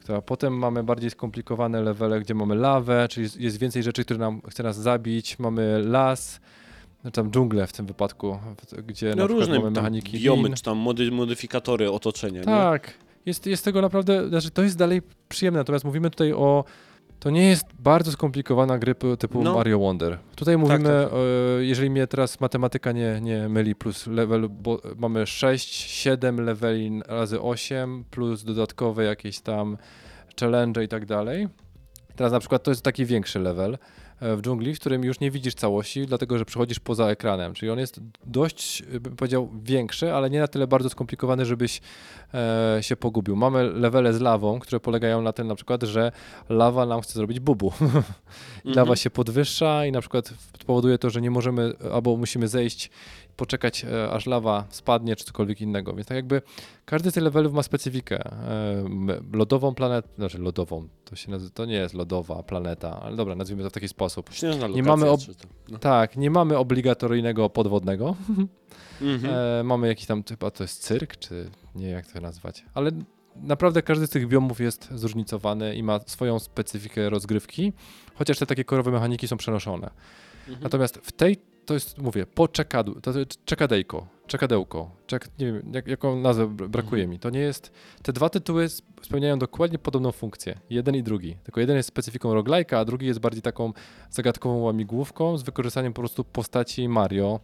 która 0.00 0.22
potem 0.22 0.58
mamy 0.58 0.82
bardziej 0.84 1.10
skomplikowane 1.10 1.82
levele, 1.82 2.20
gdzie 2.20 2.34
mamy 2.34 2.54
lawę, 2.54 3.06
czyli 3.10 3.24
jest- 3.24 3.40
jest 3.40 3.58
więcej 3.58 3.82
rzeczy, 3.82 4.04
które 4.04 4.18
nam 4.20 4.40
chce 4.50 4.62
nas 4.62 4.76
zabić. 4.76 5.38
Mamy 5.38 5.82
las, 5.84 6.40
no 7.04 7.10
tam 7.10 7.30
dżunglę 7.30 7.66
w 7.66 7.72
tym 7.72 7.86
wypadku, 7.86 8.38
gdzie 8.86 9.08
No 9.08 9.16
na 9.16 9.26
przykład 9.26 9.40
różne 9.48 9.58
mamy 9.58 9.70
mechaniki 9.70 10.18
biomy, 10.20 10.50
czy 10.54 10.62
tam 10.62 10.78
mody, 10.78 11.10
modyfikatory 11.10 11.90
otoczenia, 11.90 12.40
nie? 12.40 12.46
Tak, 13.22 13.26
jest, 13.26 13.46
jest 13.46 13.64
tego 13.64 13.82
naprawdę, 13.82 14.28
znaczy 14.28 14.50
to 14.50 14.62
jest 14.62 14.78
dalej 14.78 15.02
przyjemne, 15.28 15.60
natomiast 15.60 15.84
mówimy 15.84 16.10
tutaj 16.10 16.32
o, 16.32 16.64
to 17.20 17.30
nie 17.30 17.48
jest 17.48 17.64
bardzo 17.78 18.12
skomplikowana 18.12 18.78
gry 18.78 18.94
typu 19.18 19.42
No. 19.42 19.54
Mario 19.54 19.78
Wonder. 19.78 20.18
Tutaj 20.36 20.58
mówimy, 20.58 20.84
tak, 20.84 21.10
tak. 21.10 21.18
E, 21.58 21.64
jeżeli 21.64 21.90
mnie 21.90 22.06
teraz 22.06 22.40
matematyka 22.40 22.92
nie, 22.92 23.20
nie 23.20 23.48
myli, 23.48 23.74
plus 23.74 24.06
level, 24.06 24.48
bo 24.48 24.80
mamy 24.96 25.26
6, 25.26 25.74
7 25.74 26.40
leveli 26.40 27.00
razy 27.08 27.40
8, 27.40 28.04
plus 28.10 28.44
dodatkowe 28.44 29.04
jakieś 29.04 29.40
tam 29.40 29.76
challenge 30.40 30.84
i 30.84 30.88
tak 30.88 31.06
dalej. 31.06 31.48
Teraz 32.16 32.32
na 32.32 32.40
przykład 32.40 32.62
to 32.62 32.70
jest 32.70 32.82
taki 32.82 33.06
większy 33.06 33.38
level. 33.38 33.78
W 34.22 34.40
dżungli, 34.42 34.74
w 34.74 34.80
którym 34.80 35.04
już 35.04 35.20
nie 35.20 35.30
widzisz 35.30 35.54
całości, 35.54 36.06
dlatego 36.06 36.38
że 36.38 36.44
przechodzisz 36.44 36.80
poza 36.80 37.08
ekranem. 37.08 37.54
Czyli 37.54 37.70
on 37.70 37.78
jest 37.78 38.00
dość, 38.26 38.82
e, 38.92 39.00
bym 39.00 39.16
powiedział, 39.16 39.48
większy, 39.62 40.12
ale 40.14 40.30
nie 40.30 40.40
na 40.40 40.48
tyle 40.48 40.66
bardzo 40.66 40.88
skomplikowany, 40.90 41.44
żebyś 41.44 41.80
e, 42.34 42.78
się 42.80 42.96
pogubił. 42.96 43.36
Mamy 43.36 43.64
levele 43.64 44.12
z 44.12 44.20
lawą, 44.20 44.58
które 44.58 44.80
polegają 44.80 45.22
na 45.22 45.32
tym 45.32 45.46
na 45.46 45.54
przykład, 45.54 45.82
że 45.82 46.12
lawa 46.48 46.86
nam 46.86 47.00
chce 47.00 47.12
zrobić 47.14 47.40
bubu. 47.40 47.72
I 48.64 48.68
Mhm. 48.68 48.76
lawa 48.76 48.96
się 48.96 49.10
podwyższa 49.10 49.86
i 49.86 49.92
na 49.92 50.00
przykład 50.00 50.34
powoduje 50.66 50.98
to, 50.98 51.10
że 51.10 51.20
nie 51.20 51.30
możemy, 51.30 51.72
albo 51.92 52.16
musimy 52.16 52.48
zejść, 52.48 52.90
poczekać 53.36 53.84
e, 53.84 54.10
aż 54.10 54.26
lawa 54.26 54.64
spadnie, 54.70 55.16
czy 55.16 55.24
cokolwiek 55.24 55.60
innego. 55.60 55.94
Więc 55.94 56.06
tak 56.08 56.16
jakby 56.16 56.42
każdy 56.84 57.10
z 57.10 57.14
tych 57.14 57.22
levelów 57.22 57.52
ma 57.52 57.62
specyfikę. 57.62 58.24
E, 58.24 58.84
lodową 59.32 59.74
planetę, 59.74 60.08
znaczy 60.18 60.38
lodową, 60.38 60.88
to, 61.04 61.16
się 61.16 61.30
nazy- 61.30 61.50
to 61.50 61.64
nie 61.64 61.74
jest 61.74 61.94
lodowa 61.94 62.42
planeta, 62.42 63.00
ale 63.02 63.16
dobra, 63.16 63.34
nazwijmy 63.34 63.62
to 63.62 63.70
w 63.70 63.72
taki 63.72 63.88
sposób. 63.88 64.30
Śnieżna 64.32 64.68
Nie 64.68 64.82
mamy 64.82 65.10
ob- 65.10 65.20
no. 65.68 65.78
Tak, 65.78 66.16
nie 66.16 66.30
mamy 66.30 66.58
obligatoryjnego 66.58 67.50
podwodnego. 67.50 68.16
Mhm. 69.02 69.34
E, 69.34 69.62
mamy 69.64 69.88
jakiś 69.88 70.06
tam, 70.06 70.22
chyba 70.28 70.50
to 70.50 70.64
jest 70.64 70.82
cyrk, 70.82 71.16
czy 71.16 71.50
nie 71.74 71.88
jak 71.88 72.06
to 72.06 72.20
nazwać. 72.20 72.64
Ale 72.74 72.90
naprawdę 73.36 73.82
każdy 73.82 74.06
z 74.06 74.10
tych 74.10 74.28
biomów 74.28 74.60
jest 74.60 74.88
zróżnicowany 74.94 75.74
i 75.74 75.82
ma 75.82 76.00
swoją 76.06 76.38
specyfikę 76.38 77.10
rozgrywki, 77.10 77.72
chociaż 78.14 78.38
te 78.38 78.46
takie 78.46 78.64
korowe 78.64 78.90
mechaniki 78.90 79.28
są 79.28 79.36
przenoszone. 79.36 79.90
Mhm. 80.48 80.62
Natomiast 80.62 80.96
w 81.02 81.12
tej, 81.12 81.36
to 81.66 81.74
jest, 81.74 81.98
mówię, 81.98 82.26
po 82.26 82.48
czekadu, 82.48 83.00
to 83.00 83.18
jest 83.18 83.44
czekadejko, 83.44 84.06
czekadełko, 84.26 84.90
czek, 85.06 85.28
nie 85.38 85.46
wiem, 85.46 85.72
jak, 85.74 85.86
jaką 85.86 86.16
nazwę 86.20 86.46
br- 86.46 86.68
brakuje 86.68 87.06
mi. 87.06 87.18
To 87.18 87.30
nie 87.30 87.40
jest, 87.40 87.72
te 88.02 88.12
dwa 88.12 88.28
tytuły 88.28 88.64
sp- 88.76 88.86
spełniają 89.02 89.38
dokładnie 89.38 89.78
podobną 89.78 90.12
funkcję, 90.12 90.58
jeden 90.70 90.96
i 90.96 91.02
drugi. 91.02 91.36
Tylko 91.44 91.60
jeden 91.60 91.76
jest 91.76 91.88
specyfiką 91.88 92.34
roguelike'a, 92.34 92.76
a 92.76 92.84
drugi 92.84 93.06
jest 93.06 93.20
bardziej 93.20 93.42
taką 93.42 93.72
zagadkową 94.10 94.58
łamigłówką 94.58 95.38
z 95.38 95.42
wykorzystaniem 95.42 95.92
po 95.92 96.00
prostu 96.02 96.24
postaci 96.24 96.88
Mario. 96.88 97.40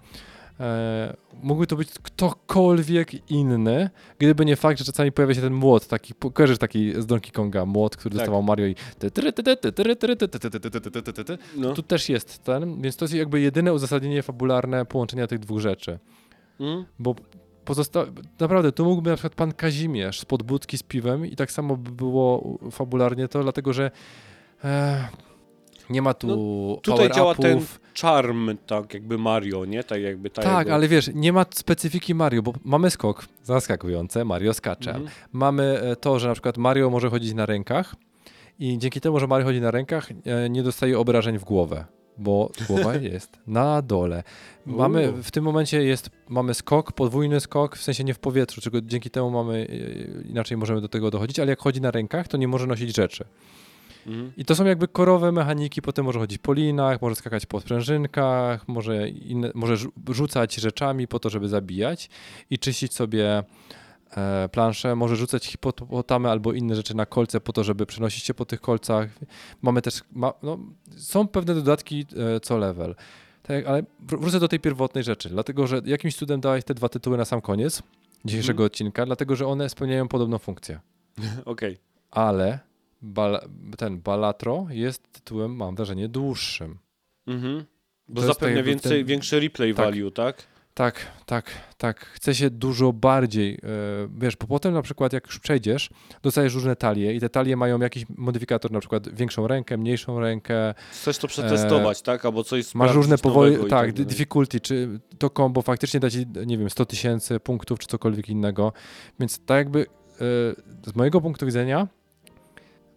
E, 0.60 1.16
mógłby 1.42 1.66
to 1.66 1.76
być 1.76 1.88
ktokolwiek 2.02 3.30
inny, 3.30 3.90
gdyby 4.18 4.44
nie 4.44 4.56
fakt, 4.56 4.78
że 4.78 4.84
czasami 4.84 5.12
pojawia 5.12 5.34
się 5.34 5.40
ten 5.40 5.52
młot, 5.52 5.86
taki, 5.86 6.14
kojarzysz 6.32 6.58
taki 6.58 7.02
z 7.02 7.06
Donkey 7.06 7.32
Konga, 7.32 7.66
młot, 7.66 7.96
który 7.96 8.12
tak. 8.12 8.18
dostawał 8.18 8.42
Mario 8.42 8.66
i 8.66 8.74
no. 11.56 11.74
tu 11.74 11.82
też 11.82 12.08
jest 12.08 12.44
ten, 12.44 12.82
więc 12.82 12.96
to 12.96 13.04
jest 13.04 13.14
jakby 13.14 13.40
jedyne 13.40 13.72
uzasadnienie 13.72 14.22
fabularne 14.22 14.84
połączenia 14.86 15.26
tych 15.26 15.38
dwóch 15.38 15.60
rzeczy. 15.60 15.98
Mm. 16.60 16.84
Bo 16.98 17.14
pozosta... 17.64 18.04
naprawdę, 18.40 18.72
tu 18.72 18.84
mógłby 18.84 19.10
na 19.10 19.16
przykład 19.16 19.34
pan 19.34 19.52
Kazimierz 19.52 20.20
z 20.20 20.24
podbudki 20.24 20.78
z 20.78 20.82
piwem 20.82 21.26
i 21.26 21.36
tak 21.36 21.52
samo 21.52 21.76
by 21.76 21.90
było 21.90 22.58
fabularnie 22.70 23.28
to, 23.28 23.42
dlatego 23.42 23.72
że 23.72 23.90
e, 24.64 25.08
nie 25.90 26.02
ma 26.02 26.14
tu 26.14 26.26
no, 26.26 26.80
tutaj 26.80 27.10
działa 27.10 27.34
ten 27.34 27.60
Charm, 28.00 28.56
tak 28.66 28.94
jakby 28.94 29.18
Mario, 29.18 29.64
nie? 29.64 29.84
Tak 29.84 30.02
jakby 30.02 30.30
ta 30.30 30.42
Tak, 30.42 30.58
jego... 30.58 30.74
ale 30.74 30.88
wiesz, 30.88 31.10
nie 31.14 31.32
ma 31.32 31.46
specyfiki 31.50 32.14
Mario, 32.14 32.42
bo 32.42 32.52
mamy 32.64 32.90
skok 32.90 33.24
zaskakujące, 33.42 34.24
Mario 34.24 34.54
skacze. 34.54 34.90
Mhm. 34.90 35.08
Mamy 35.32 35.80
e, 35.80 35.96
to, 35.96 36.18
że 36.18 36.28
na 36.28 36.34
przykład 36.34 36.58
Mario 36.58 36.90
może 36.90 37.10
chodzić 37.10 37.34
na 37.34 37.46
rękach 37.46 37.94
i 38.58 38.78
dzięki 38.78 39.00
temu, 39.00 39.20
że 39.20 39.26
Mario 39.26 39.46
chodzi 39.46 39.60
na 39.60 39.70
rękach, 39.70 40.10
e, 40.24 40.50
nie 40.50 40.62
dostaje 40.62 40.98
obrażeń 40.98 41.38
w 41.38 41.44
głowę, 41.44 41.84
bo 42.18 42.50
głowa 42.68 42.96
jest 43.12 43.38
na 43.46 43.82
dole. 43.82 44.22
Mamy 44.66 45.12
w 45.22 45.30
tym 45.30 45.44
momencie 45.44 45.84
jest, 45.84 46.10
mamy 46.28 46.54
skok, 46.54 46.92
podwójny 46.92 47.40
skok, 47.40 47.76
w 47.76 47.82
sensie 47.82 48.04
nie 48.04 48.14
w 48.14 48.18
powietrzu, 48.18 48.60
czego 48.60 48.80
dzięki 48.80 49.10
temu 49.10 49.30
mamy, 49.30 49.66
e, 50.24 50.28
inaczej 50.28 50.56
możemy 50.56 50.80
do 50.80 50.88
tego 50.88 51.10
dochodzić, 51.10 51.38
ale 51.38 51.50
jak 51.50 51.60
chodzi 51.60 51.80
na 51.80 51.90
rękach, 51.90 52.28
to 52.28 52.36
nie 52.36 52.48
może 52.48 52.66
nosić 52.66 52.96
rzeczy. 52.96 53.24
Mhm. 54.08 54.32
I 54.36 54.44
to 54.44 54.54
są 54.54 54.64
jakby 54.64 54.88
korowe 54.88 55.32
mechaniki, 55.32 55.82
potem 55.82 56.04
może 56.04 56.18
chodzić 56.18 56.38
po 56.38 56.52
linach, 56.52 57.02
może 57.02 57.14
skakać 57.16 57.46
po 57.46 57.60
sprężynkach, 57.60 58.68
może, 58.68 59.08
inne, 59.08 59.50
może 59.54 59.74
rzu- 59.76 59.92
rzucać 60.10 60.54
rzeczami 60.54 61.08
po 61.08 61.18
to, 61.18 61.30
żeby 61.30 61.48
zabijać 61.48 62.10
i 62.50 62.58
czyścić 62.58 62.94
sobie 62.94 63.42
e, 64.16 64.48
planszę, 64.52 64.94
może 64.96 65.16
rzucać 65.16 65.46
hipopotamę 65.46 66.30
albo 66.30 66.52
inne 66.52 66.74
rzeczy 66.74 66.96
na 66.96 67.06
kolce 67.06 67.40
po 67.40 67.52
to, 67.52 67.64
żeby 67.64 67.86
przenosić 67.86 68.24
się 68.24 68.34
po 68.34 68.44
tych 68.44 68.60
kolcach. 68.60 69.08
Mamy 69.62 69.82
też, 69.82 70.00
ma, 70.12 70.32
no, 70.42 70.58
są 70.96 71.28
pewne 71.28 71.54
dodatki 71.54 72.06
e, 72.36 72.40
co 72.40 72.58
level. 72.58 72.94
Tak, 73.42 73.66
ale 73.66 73.82
wr- 73.82 74.20
wrócę 74.20 74.40
do 74.40 74.48
tej 74.48 74.60
pierwotnej 74.60 75.04
rzeczy, 75.04 75.28
dlatego 75.28 75.66
że 75.66 75.80
jakimś 75.84 76.16
cudem 76.16 76.40
dałeś 76.40 76.64
te 76.64 76.74
dwa 76.74 76.88
tytuły 76.88 77.16
na 77.16 77.24
sam 77.24 77.40
koniec 77.40 77.82
dzisiejszego 78.24 78.62
Mhm. 78.62 78.66
odcinka, 78.66 79.06
dlatego 79.06 79.36
że 79.36 79.46
one 79.46 79.68
spełniają 79.68 80.08
podobną 80.08 80.38
funkcję 80.38 80.80
Okej. 81.44 81.78
ale 82.10 82.58
bal, 83.02 83.40
ten 83.78 84.00
Balatro 84.00 84.66
jest 84.70 85.12
tytułem, 85.12 85.56
mam 85.56 85.76
wrażenie, 85.76 86.08
dłuższym. 86.08 86.78
Mhm. 87.26 87.64
Bo 88.08 88.20
zapewnia 88.20 88.56
tak 88.56 88.64
więcej, 88.64 88.98
ten- 88.98 89.06
większy 89.06 89.40
replay 89.40 89.74
tak. 89.74 89.84
value, 89.86 90.10
tak? 90.10 90.46
Tak, 90.78 91.06
tak, 91.26 91.50
tak. 91.76 92.00
Chce 92.00 92.34
się 92.34 92.50
dużo 92.50 92.92
bardziej, 92.92 93.54
e, 93.54 93.58
wiesz, 94.18 94.36
bo 94.36 94.46
potem 94.46 94.74
na 94.74 94.82
przykład 94.82 95.12
jak 95.12 95.26
już 95.26 95.38
przejdziesz, 95.38 95.90
dostajesz 96.22 96.54
różne 96.54 96.76
talie 96.76 97.14
i 97.14 97.20
te 97.20 97.28
talie 97.28 97.56
mają 97.56 97.80
jakiś 97.80 98.04
modyfikator, 98.16 98.72
na 98.72 98.80
przykład 98.80 99.14
większą 99.14 99.46
rękę, 99.48 99.76
mniejszą 99.76 100.20
rękę, 100.20 100.74
Chcesz 100.90 101.18
to 101.18 101.28
przetestować, 101.28 102.02
tak? 102.02 102.24
Albo 102.24 102.44
coś 102.44 102.74
masz 102.74 102.94
różne 102.94 103.18
powoli, 103.18 103.56
tak, 103.56 103.68
dalej. 103.68 103.92
difficulty, 103.92 104.60
czy 104.60 105.00
to 105.18 105.30
combo 105.30 105.62
faktycznie 105.62 106.00
da 106.00 106.10
ci, 106.10 106.26
nie 106.46 106.58
wiem, 106.58 106.70
100 106.70 106.86
tysięcy 106.86 107.40
punktów, 107.40 107.78
czy 107.78 107.86
cokolwiek 107.86 108.28
innego, 108.28 108.72
więc 109.20 109.44
tak 109.44 109.56
jakby 109.56 109.80
e, 109.80 109.86
z 110.90 110.96
mojego 110.96 111.20
punktu 111.20 111.46
widzenia 111.46 111.88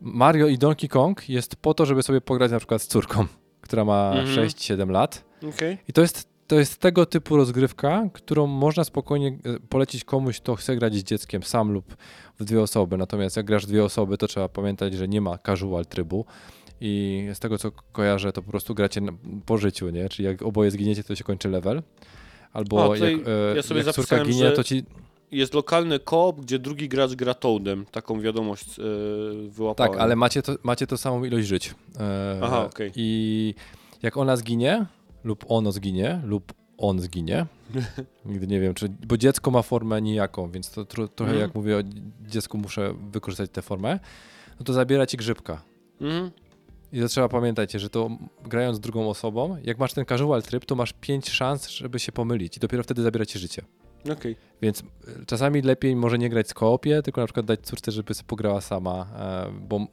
Mario 0.02 0.48
i 0.48 0.58
Donkey 0.58 0.90
Kong 0.90 1.30
jest 1.30 1.56
po 1.56 1.74
to, 1.74 1.86
żeby 1.86 2.04
sobie 2.04 2.22
pograć 2.22 2.52
na 2.52 2.58
przykład 2.58 2.82
z 2.82 2.88
córką, 2.88 3.26
która 3.62 3.86
ma 3.86 4.12
Mhm. 4.16 4.48
6-7 4.48 4.90
lat 4.90 5.24
Okej. 5.56 5.78
i 5.88 5.94
to 5.94 6.02
jest, 6.02 6.30
to 6.48 6.60
jest 6.60 6.78
tego 6.78 7.06
typu 7.06 7.38
rozgrywka, 7.38 8.10
którą 8.14 8.48
można 8.48 8.84
spokojnie 8.84 9.28
e, 9.28 9.60
polecić 9.70 10.04
komuś, 10.04 10.40
kto 10.40 10.56
chce 10.56 10.76
grać 10.76 10.96
z 10.96 11.04
dzieckiem 11.04 11.44
sam 11.44 11.72
lub 11.72 11.96
w 12.40 12.44
dwie 12.46 12.62
osoby. 12.62 12.98
Natomiast 12.98 13.38
jak 13.38 13.46
grasz 13.46 13.66
dwie 13.66 13.84
osoby, 13.84 14.18
to 14.18 14.28
trzeba 14.28 14.50
pamiętać, 14.50 14.94
że 14.94 15.08
nie 15.08 15.22
ma 15.22 15.38
casual 15.38 15.86
trybu. 15.86 16.26
I 16.84 17.28
z 17.34 17.40
tego 17.40 17.58
co 17.58 17.72
kojarzę, 17.72 18.32
to 18.34 18.42
po 18.42 18.52
prostu 18.52 18.76
gracie 18.76 19.02
po 19.46 19.58
życiu, 19.58 19.90
nie? 19.90 20.10
Czyli 20.10 20.26
jak 20.28 20.42
oboje 20.42 20.72
zginiecie, 20.72 21.04
to 21.04 21.16
się 21.16 21.24
kończy 21.24 21.50
level. 21.50 21.84
Albo 22.54 22.90
tutaj 22.94 23.12
jak, 23.12 23.28
e, 23.28 23.78
ja 23.78 23.84
jak 23.86 23.96
córka 23.96 24.26
ginie, 24.26 24.40
że- 24.46 24.52
to 24.52 24.64
ci. 24.64 24.84
Jest 25.32 25.54
lokalny 25.54 26.00
koop, 26.00 26.42
gdzie 26.42 26.60
drugi 26.60 26.90
gracz 26.90 27.12
gra 27.16 27.34
Toadem. 27.34 27.86
Taką 27.86 28.22
wiadomość 28.22 28.80
e, 28.80 28.84
wyłapałem. 29.50 29.92
Tak, 29.92 30.02
ale 30.02 30.16
macie 30.16 30.42
to, 30.42 30.56
macie 30.64 30.88
to 30.88 30.98
samą 30.98 31.24
ilość 31.24 31.48
żyć. 31.48 31.76
E, 32.00 32.40
Aha, 32.44 32.66
okej. 32.66 32.92
I 32.96 33.56
jak 34.02 34.18
ona 34.18 34.36
zginie, 34.36 34.86
lub 35.24 35.46
ono 35.48 35.72
zginie, 35.72 36.22
lub 36.26 36.54
on 36.78 37.00
zginie. 37.00 37.46
Nigdy 38.26 38.48
nie 38.48 38.60
wiem, 38.60 38.74
czy. 38.74 38.90
Bo 39.08 39.18
dziecko 39.18 39.52
ma 39.52 39.62
formę 39.62 40.02
nijaką, 40.02 40.52
więc 40.52 40.72
to 40.72 40.86
tro, 40.86 41.08
trochę 41.08 41.32
Mhm. 41.32 41.48
jak 41.50 41.56
mówię 41.56 41.78
o 41.78 41.82
dziecku, 42.28 42.58
muszę 42.58 42.94
wykorzystać 43.12 43.50
tę 43.52 43.62
formę. 43.62 44.00
No 44.60 44.66
to 44.66 44.74
zabiera 44.74 45.06
ci 45.06 45.18
grzybka. 45.18 45.62
Mhm. 46.02 46.32
I 46.94 47.00
to 47.02 47.08
trzeba 47.08 47.30
pamiętać, 47.30 47.72
że 47.72 47.90
to 47.90 48.10
grając 48.44 48.78
z 48.78 48.80
drugą 48.80 49.10
osobą, 49.10 49.58
jak 49.64 49.78
masz 49.80 49.94
ten 49.94 50.06
casual 50.06 50.44
tryb, 50.44 50.66
to 50.66 50.76
masz 50.76 50.94
5 50.94 51.30
szans, 51.30 51.70
żeby 51.70 52.00
się 52.00 52.12
pomylić 52.12 52.58
i 52.58 52.60
dopiero 52.60 52.84
wtedy 52.84 53.02
zabiera 53.02 53.26
ci 53.26 53.40
życie. 53.40 53.62
Okej. 54.12 54.36
Więc 54.62 54.80
y, 54.80 55.26
czasami 55.26 55.62
lepiej 55.62 55.96
może 55.96 56.18
nie 56.18 56.30
grać 56.30 56.48
z 56.50 56.54
koopie, 56.54 57.02
tylko 57.02 57.22
na 57.22 57.28
przykład 57.28 57.46
dać 57.46 57.60
córce, 57.62 57.92
żeby 57.92 58.14
sobie 58.14 58.28
pograła 58.28 58.62
sama, 58.62 59.08
e, 59.20 59.52
bo 59.68 59.88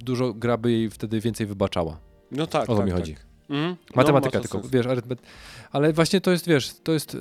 dużo 0.00 0.34
gra 0.34 0.56
by 0.56 0.72
jej 0.72 0.90
wtedy 0.90 1.20
więcej 1.20 1.46
wybaczała. 1.46 2.00
No 2.30 2.46
tak, 2.46 2.62
O 2.62 2.66
to 2.66 2.76
tak, 2.76 2.86
mi 2.86 2.92
tak. 2.92 3.00
chodzi. 3.00 3.16
Mhm. 3.50 3.76
Matematyka 3.94 4.38
no, 4.38 4.42
ma 4.42 4.42
to 4.42 4.48
tylko, 4.48 4.58
sens. 4.60 4.72
wiesz, 4.72 4.86
arytmet... 4.86 5.22
ale 5.72 5.92
właśnie 5.92 6.20
to 6.20 6.30
jest, 6.30 6.46
wiesz, 6.48 6.74
to 6.82 6.92
jest, 6.92 7.14
e, 7.14 7.18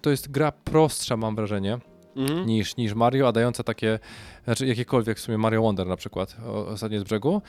to 0.00 0.10
jest 0.10 0.30
gra 0.30 0.52
prostsza, 0.52 1.16
mam 1.16 1.36
wrażenie, 1.36 1.78
Mhm. 2.16 2.46
niż, 2.46 2.76
niż 2.76 2.94
Mario, 2.94 3.28
a 3.28 3.32
dająca 3.32 3.62
takie, 3.62 3.98
znaczy 4.44 4.66
jakiekolwiek 4.66 5.18
w 5.18 5.20
sumie 5.20 5.38
Mario 5.38 5.62
Wonder 5.62 5.86
na 5.86 5.96
przykład, 5.96 6.36
ostatnio 6.66 7.00
z 7.00 7.04
brzegu, 7.04 7.42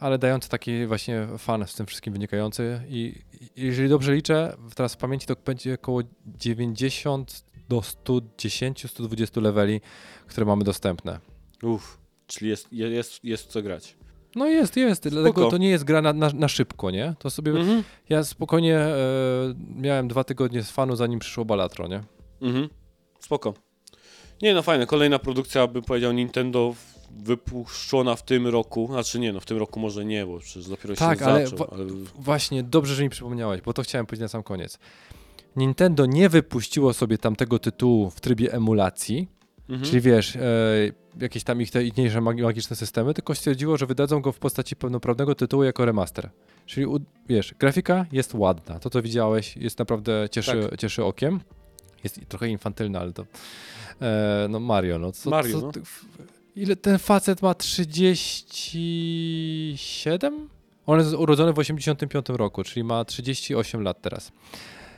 ale 0.00 0.18
dająca 0.18 0.48
taki 0.48 0.86
właśnie 0.86 1.28
fan 1.38 1.66
z 1.66 1.74
tym 1.74 1.86
wszystkim 1.86 2.12
wynikający 2.12 2.80
i, 2.88 3.14
i 3.56 3.66
jeżeli 3.66 3.88
dobrze 3.88 4.14
liczę, 4.14 4.56
teraz 4.74 4.94
w 4.94 4.96
pamięci 4.96 5.26
to 5.26 5.34
będzie 5.44 5.74
około 5.74 6.00
90 6.26 7.44
do 7.70 7.82
110, 7.82 8.86
120 8.90 9.40
leveli, 9.40 9.80
które 10.26 10.46
mamy 10.46 10.64
dostępne. 10.64 11.20
Uff, 11.62 11.98
czyli 12.26 12.50
jest, 12.50 12.72
je- 12.72 12.90
jest, 12.90 13.24
jest 13.24 13.46
co 13.46 13.62
grać. 13.62 13.96
No 14.36 14.46
jest, 14.46 14.76
jest, 14.76 15.08
dlatego 15.08 15.40
Spoko. 15.40 15.50
to 15.50 15.58
nie 15.58 15.68
jest 15.70 15.84
gra 15.84 16.02
na, 16.02 16.12
na, 16.12 16.30
na 16.34 16.48
szybko, 16.48 16.90
nie? 16.90 17.14
To 17.18 17.30
sobie, 17.30 17.52
Mhm. 17.52 17.82
ja 18.08 18.24
spokojnie 18.24 18.76
e, 18.78 18.96
miałem 19.76 20.08
dwa 20.08 20.24
tygodnie 20.24 20.62
z 20.62 20.70
fanu, 20.70 20.96
zanim 20.96 21.18
przyszło 21.18 21.44
Balatro, 21.44 21.88
nie? 21.88 22.00
Mhm. 22.42 22.68
Spoko. 23.20 23.54
Nie 24.42 24.54
no, 24.54 24.62
fajne. 24.62 24.86
Kolejna 24.86 25.18
produkcja, 25.18 25.66
bym 25.66 25.82
powiedział, 25.82 26.12
Nintendo 26.12 26.74
wypuszczona 27.10 28.16
w 28.16 28.24
tym 28.24 28.46
roku. 28.46 28.86
Znaczy 28.86 29.18
nie, 29.18 29.32
no 29.32 29.40
w 29.40 29.46
tym 29.46 29.58
roku 29.58 29.80
może 29.80 30.04
nie, 30.04 30.26
bo 30.26 30.38
przecież 30.38 30.68
dopiero 30.68 30.94
Tak, 30.94 31.18
się 31.18 31.24
ale 31.24 31.46
zaczął. 31.46 31.58
wa- 31.58 31.74
ale... 31.74 31.84
Właśnie, 32.14 32.62
dobrze, 32.62 32.94
że 32.94 33.02
mi 33.02 33.10
przypomniałeś, 33.10 33.60
bo 33.60 33.72
to 33.72 33.82
chciałem 33.82 34.06
powiedzieć 34.06 34.22
na 34.22 34.28
sam 34.28 34.42
koniec. 34.42 34.78
Nintendo 35.56 36.06
nie 36.06 36.28
wypuściło 36.28 36.92
sobie 36.92 37.18
tamtego 37.18 37.58
tytułu 37.58 38.10
w 38.10 38.20
trybie 38.20 38.52
emulacji, 38.52 39.28
Mhm. 39.70 39.88
Czyli 39.90 40.00
wiesz, 40.00 40.36
e, 40.36 40.40
jakieś 41.20 41.44
tam 41.44 41.62
ich 41.62 41.70
te 41.70 41.84
inniejsze 41.84 42.18
magi- 42.20 42.42
magiczne 42.42 42.76
systemy, 42.76 43.14
tylko 43.14 43.34
stwierdziło, 43.34 43.76
że 43.76 43.86
wydadzą 43.86 44.20
go 44.20 44.32
w 44.32 44.38
postaci 44.38 44.76
pełnoprawnego 44.76 45.34
tytułu 45.34 45.64
jako 45.64 45.84
remaster. 45.84 46.30
Czyli 46.66 46.86
wiesz, 47.28 47.54
grafika 47.58 48.06
jest 48.12 48.34
ładna. 48.34 48.78
To, 48.78 48.90
co 48.90 49.02
widziałeś, 49.02 49.56
jest 49.56 49.78
naprawdę 49.78 50.28
cieszy, 50.30 50.68
Tak. 50.70 50.80
cieszy 50.80 51.04
okiem. 51.04 51.40
Jest 52.04 52.20
trochę 52.28 52.48
infantylne, 52.48 53.00
ale 53.00 53.12
to. 53.12 53.26
E, 54.02 54.46
no 54.50 54.60
Mario, 54.60 54.98
no. 54.98 55.12
Co, 55.12 55.30
Mario, 55.30 55.60
co, 55.60 55.66
no. 55.66 55.72
Ile 56.56 56.76
ten 56.76 56.98
facet 56.98 57.42
ma? 57.42 57.54
37? 57.54 60.48
On 60.86 60.98
jest 60.98 61.14
urodzony 61.14 61.52
w 61.52 61.58
85 61.58 62.28
roku, 62.28 62.64
czyli 62.64 62.84
ma 62.84 63.04
38 63.04 63.82
lat 63.82 64.02
teraz. 64.02 64.32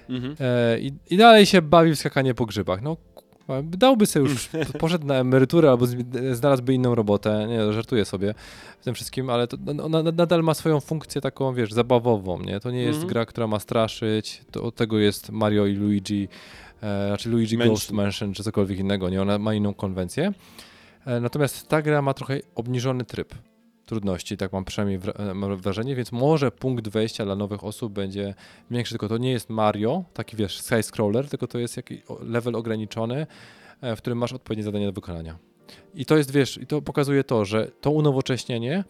Mhm. 0.08 0.36
E, 0.40 0.80
i, 0.80 0.92
I 1.10 1.16
dalej 1.16 1.46
się 1.46 1.62
bawi 1.62 1.90
w 1.94 1.98
skakanie 1.98 2.34
po 2.34 2.46
grzybach. 2.46 2.82
No, 2.82 2.96
dałby 3.62 4.06
sobie 4.06 4.28
już, 4.30 4.48
poszedł 4.78 5.06
na 5.06 5.14
emeryturę 5.14 5.70
albo 5.70 5.86
znalazłby 6.32 6.74
inną 6.74 6.94
robotę. 6.94 7.46
Nie, 7.48 7.72
żartuję 7.72 8.04
sobie 8.04 8.34
w 8.80 8.84
tym 8.84 8.94
wszystkim, 8.94 9.30
ale 9.30 9.46
to, 9.46 9.56
no, 9.74 9.88
na, 9.88 10.02
nadal 10.02 10.42
ma 10.42 10.54
swoją 10.54 10.80
funkcję 10.80 11.20
taką, 11.20 11.54
wiesz, 11.54 11.72
zabawową, 11.72 12.40
nie? 12.42 12.60
To 12.60 12.70
nie 12.70 12.82
jest 12.82 12.94
Mhm. 12.96 13.08
gra, 13.08 13.26
która 13.26 13.46
ma 13.46 13.58
straszyć. 13.58 14.42
To, 14.50 14.62
od 14.62 14.74
tego 14.74 14.98
jest 14.98 15.30
Mario 15.30 15.66
i 15.66 15.72
Luigi, 15.74 16.28
e, 16.82 17.06
znaczy 17.08 17.28
Luigi 17.30 17.56
Mansion. 17.56 17.74
Ghost 17.74 17.92
Mansion 17.92 18.34
czy 18.34 18.42
cokolwiek 18.42 18.78
innego, 18.78 19.10
nie? 19.10 19.22
Ona 19.22 19.38
ma 19.38 19.54
inną 19.54 19.74
konwencję. 19.74 20.32
E, 21.06 21.20
natomiast 21.20 21.68
ta 21.68 21.82
gra 21.82 22.02
ma 22.02 22.14
trochę 22.14 22.40
obniżony 22.54 23.04
tryb 23.04 23.34
trudności, 23.92 24.36
tak 24.36 24.52
mam 24.52 24.64
przynajmniej 24.64 25.00
e, 25.18 25.34
mam 25.34 25.56
wrażenie, 25.56 25.96
więc 25.96 26.12
może 26.12 26.50
punkt 26.50 26.88
wejścia 26.88 27.24
dla 27.24 27.36
nowych 27.36 27.64
osób 27.64 27.92
będzie 27.92 28.34
większy, 28.70 28.92
tylko 28.92 29.08
to 29.08 29.18
nie 29.18 29.30
jest 29.30 29.50
Mario, 29.50 30.04
taki 30.14 30.36
wiesz, 30.36 30.60
sky-scroller, 30.60 31.28
tylko 31.28 31.46
to 31.46 31.58
jest 31.58 31.76
jakiś 31.76 32.00
level 32.20 32.54
ograniczony, 32.54 33.26
e, 33.80 33.96
w 33.96 33.98
którym 33.98 34.18
masz 34.18 34.32
odpowiednie 34.32 34.64
zadania 34.64 34.86
do 34.86 34.92
wykonania. 34.92 35.38
I 35.94 36.06
to 36.06 36.16
jest, 36.16 36.30
wiesz, 36.32 36.58
i 36.58 36.66
to 36.66 36.82
pokazuje 36.82 37.24
to, 37.24 37.44
że 37.44 37.70
to 37.80 37.90
unowocześnienie 37.90 38.84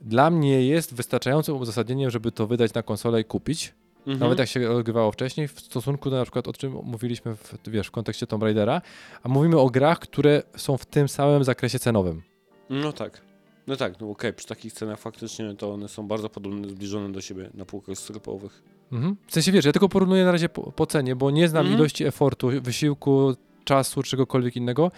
dla 0.00 0.30
mnie 0.30 0.66
jest 0.66 0.94
wystarczającym 0.94 1.56
uzasadnieniem, 1.56 2.10
żeby 2.10 2.32
to 2.32 2.46
wydać 2.46 2.74
na 2.74 2.82
konsolę 2.82 3.20
i 3.20 3.24
kupić, 3.24 3.74
Mhm. 4.06 4.18
nawet 4.20 4.38
jak 4.38 4.48
się 4.48 4.70
odgrywało 4.70 5.12
wcześniej, 5.12 5.48
w 5.48 5.60
stosunku 5.60 6.10
do 6.10 6.16
na 6.16 6.22
przykład 6.22 6.48
o 6.48 6.52
czym 6.52 6.72
mówiliśmy 6.82 7.36
w, 7.36 7.54
wiesz, 7.66 7.86
w 7.86 7.90
kontekście 7.90 8.26
Tomb 8.26 8.42
Raidera, 8.42 8.82
a 9.22 9.28
mówimy 9.28 9.58
o 9.58 9.70
grach, 9.70 9.98
które 9.98 10.42
są 10.56 10.76
w 10.76 10.86
tym 10.86 11.08
samym 11.08 11.44
zakresie 11.44 11.78
cenowym. 11.78 12.22
No 12.70 12.92
tak. 12.92 13.25
No 13.66 13.76
tak, 13.76 14.00
no 14.00 14.10
okej, 14.10 14.32
przy 14.32 14.46
takich 14.46 14.72
cenach 14.72 14.98
faktycznie 15.00 15.54
to 15.54 15.72
one 15.72 15.88
są 15.88 16.08
bardzo 16.08 16.28
podobne, 16.28 16.68
zbliżone 16.68 17.12
do 17.12 17.20
siebie 17.20 17.50
na 17.54 17.64
półkach 17.64 17.98
sklepowych. 17.98 18.62
Mhm. 18.92 19.16
W 19.26 19.32
sensie 19.34 19.52
wiesz, 19.52 19.64
ja 19.64 19.72
tylko 19.72 19.88
porównuję 19.88 20.24
na 20.24 20.32
razie 20.32 20.48
po, 20.48 20.72
po 20.72 20.86
cenie, 20.86 21.16
bo 21.16 21.30
nie 21.30 21.48
znam 21.48 21.60
Mhm. 21.60 21.80
ilości 21.80 22.04
efortu, 22.04 22.48
wysiłku, 22.62 23.34
czasu, 23.64 24.02
czegokolwiek 24.02 24.56
innego, 24.56 24.90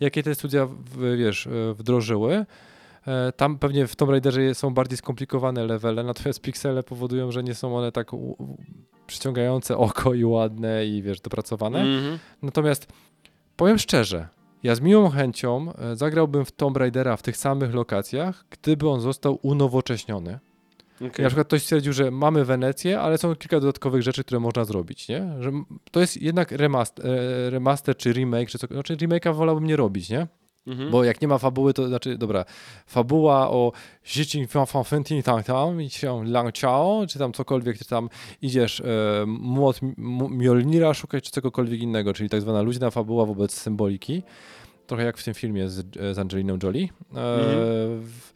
jakie 0.00 0.22
te 0.22 0.34
studia 0.34 0.66
w, 0.66 1.16
wiesz, 1.18 1.46
e, 1.46 1.50
wdrożyły. 1.74 2.46
E, 3.06 3.32
Tam 3.32 3.58
pewnie 3.58 3.86
w 3.86 3.96
Tomb 3.96 4.10
Raiderze 4.10 4.54
są 4.54 4.74
bardziej 4.74 4.98
skomplikowane 4.98 5.66
levele, 5.66 6.02
natomiast 6.04 6.40
piksele 6.40 6.82
powodują, 6.82 7.32
że 7.32 7.42
nie 7.42 7.54
są 7.54 7.76
one 7.76 7.92
tak 7.92 8.10
przyciągające 9.06 9.76
oko 9.76 10.14
i 10.14 10.24
ładne 10.24 10.86
i 10.86 11.02
wiesz, 11.02 11.20
dopracowane. 11.20 11.80
Mhm. 11.80 12.18
Natomiast 12.42 12.86
powiem 13.56 13.78
szczerze, 13.78 14.28
ja 14.62 14.74
z 14.74 14.80
miłą 14.80 15.10
chęcią 15.10 15.72
e, 15.72 15.96
zagrałbym 15.96 16.44
w 16.44 16.52
Tomb 16.52 16.76
Raidera 16.76 17.16
w 17.16 17.22
tych 17.22 17.36
samych 17.36 17.74
lokacjach, 17.74 18.44
gdyby 18.50 18.88
on 18.88 19.00
został 19.00 19.38
unowocześniony. 19.42 20.38
Okej. 20.96 21.22
na 21.22 21.28
przykład 21.28 21.46
ktoś 21.46 21.62
stwierdził, 21.62 21.92
że 21.92 22.10
mamy 22.10 22.44
Wenecję, 22.44 23.00
ale 23.00 23.18
są 23.18 23.34
kilka 23.34 23.60
dodatkowych 23.60 24.02
rzeczy, 24.02 24.24
które 24.24 24.40
można 24.40 24.64
zrobić, 24.64 25.08
nie? 25.08 25.28
Że 25.40 25.52
to 25.90 26.00
jest 26.00 26.22
jednak 26.22 26.52
remaster, 26.52 27.06
e, 27.06 27.50
remaster 27.50 27.96
czy 27.96 28.12
remake, 28.12 28.48
czy 28.48 28.58
co, 28.58 28.66
znaczy 28.66 28.96
remake'a 28.96 29.34
wolałbym 29.34 29.66
nie 29.66 29.76
robić, 29.76 30.10
nie? 30.10 30.26
Mhm. 30.66 30.90
Bo 30.90 31.04
jak 31.04 31.20
nie 31.22 31.28
ma 31.28 31.38
fabuły, 31.38 31.74
to 31.74 31.88
znaczy, 31.88 32.18
dobra, 32.18 32.44
fabuła 32.86 33.50
o 33.50 33.72
Xixing 34.02 34.50
Fan 34.50 34.66
Fan 34.66 34.84
Fentin 34.84 35.22
Tang 35.22 35.46
Tam 35.46 35.82
i 35.82 35.90
się 35.90 36.24
Lang 36.24 36.54
Chao, 36.58 37.06
czy 37.08 37.18
tam 37.18 37.32
cokolwiek, 37.32 37.78
czy 37.78 37.84
tam 37.84 38.08
idziesz 38.42 38.80
e, 38.80 38.84
młot 39.26 39.80
Mjolnira 40.30 40.94
szukać, 40.94 41.24
czy 41.24 41.30
czegokolwiek 41.30 41.80
innego, 41.80 42.12
czyli 42.14 42.28
tak 42.28 42.40
zwana 42.40 42.62
luźna 42.62 42.90
fabuła 42.90 43.26
wobec 43.26 43.54
symboliki. 43.54 44.22
Trochę 44.86 45.04
jak 45.04 45.16
w 45.18 45.24
tym 45.24 45.34
filmie 45.34 45.68
z, 45.68 45.86
z 46.16 46.18
Angeliną 46.18 46.58
Jolie. 46.62 46.84
E, 46.84 46.88
w- 47.14 48.32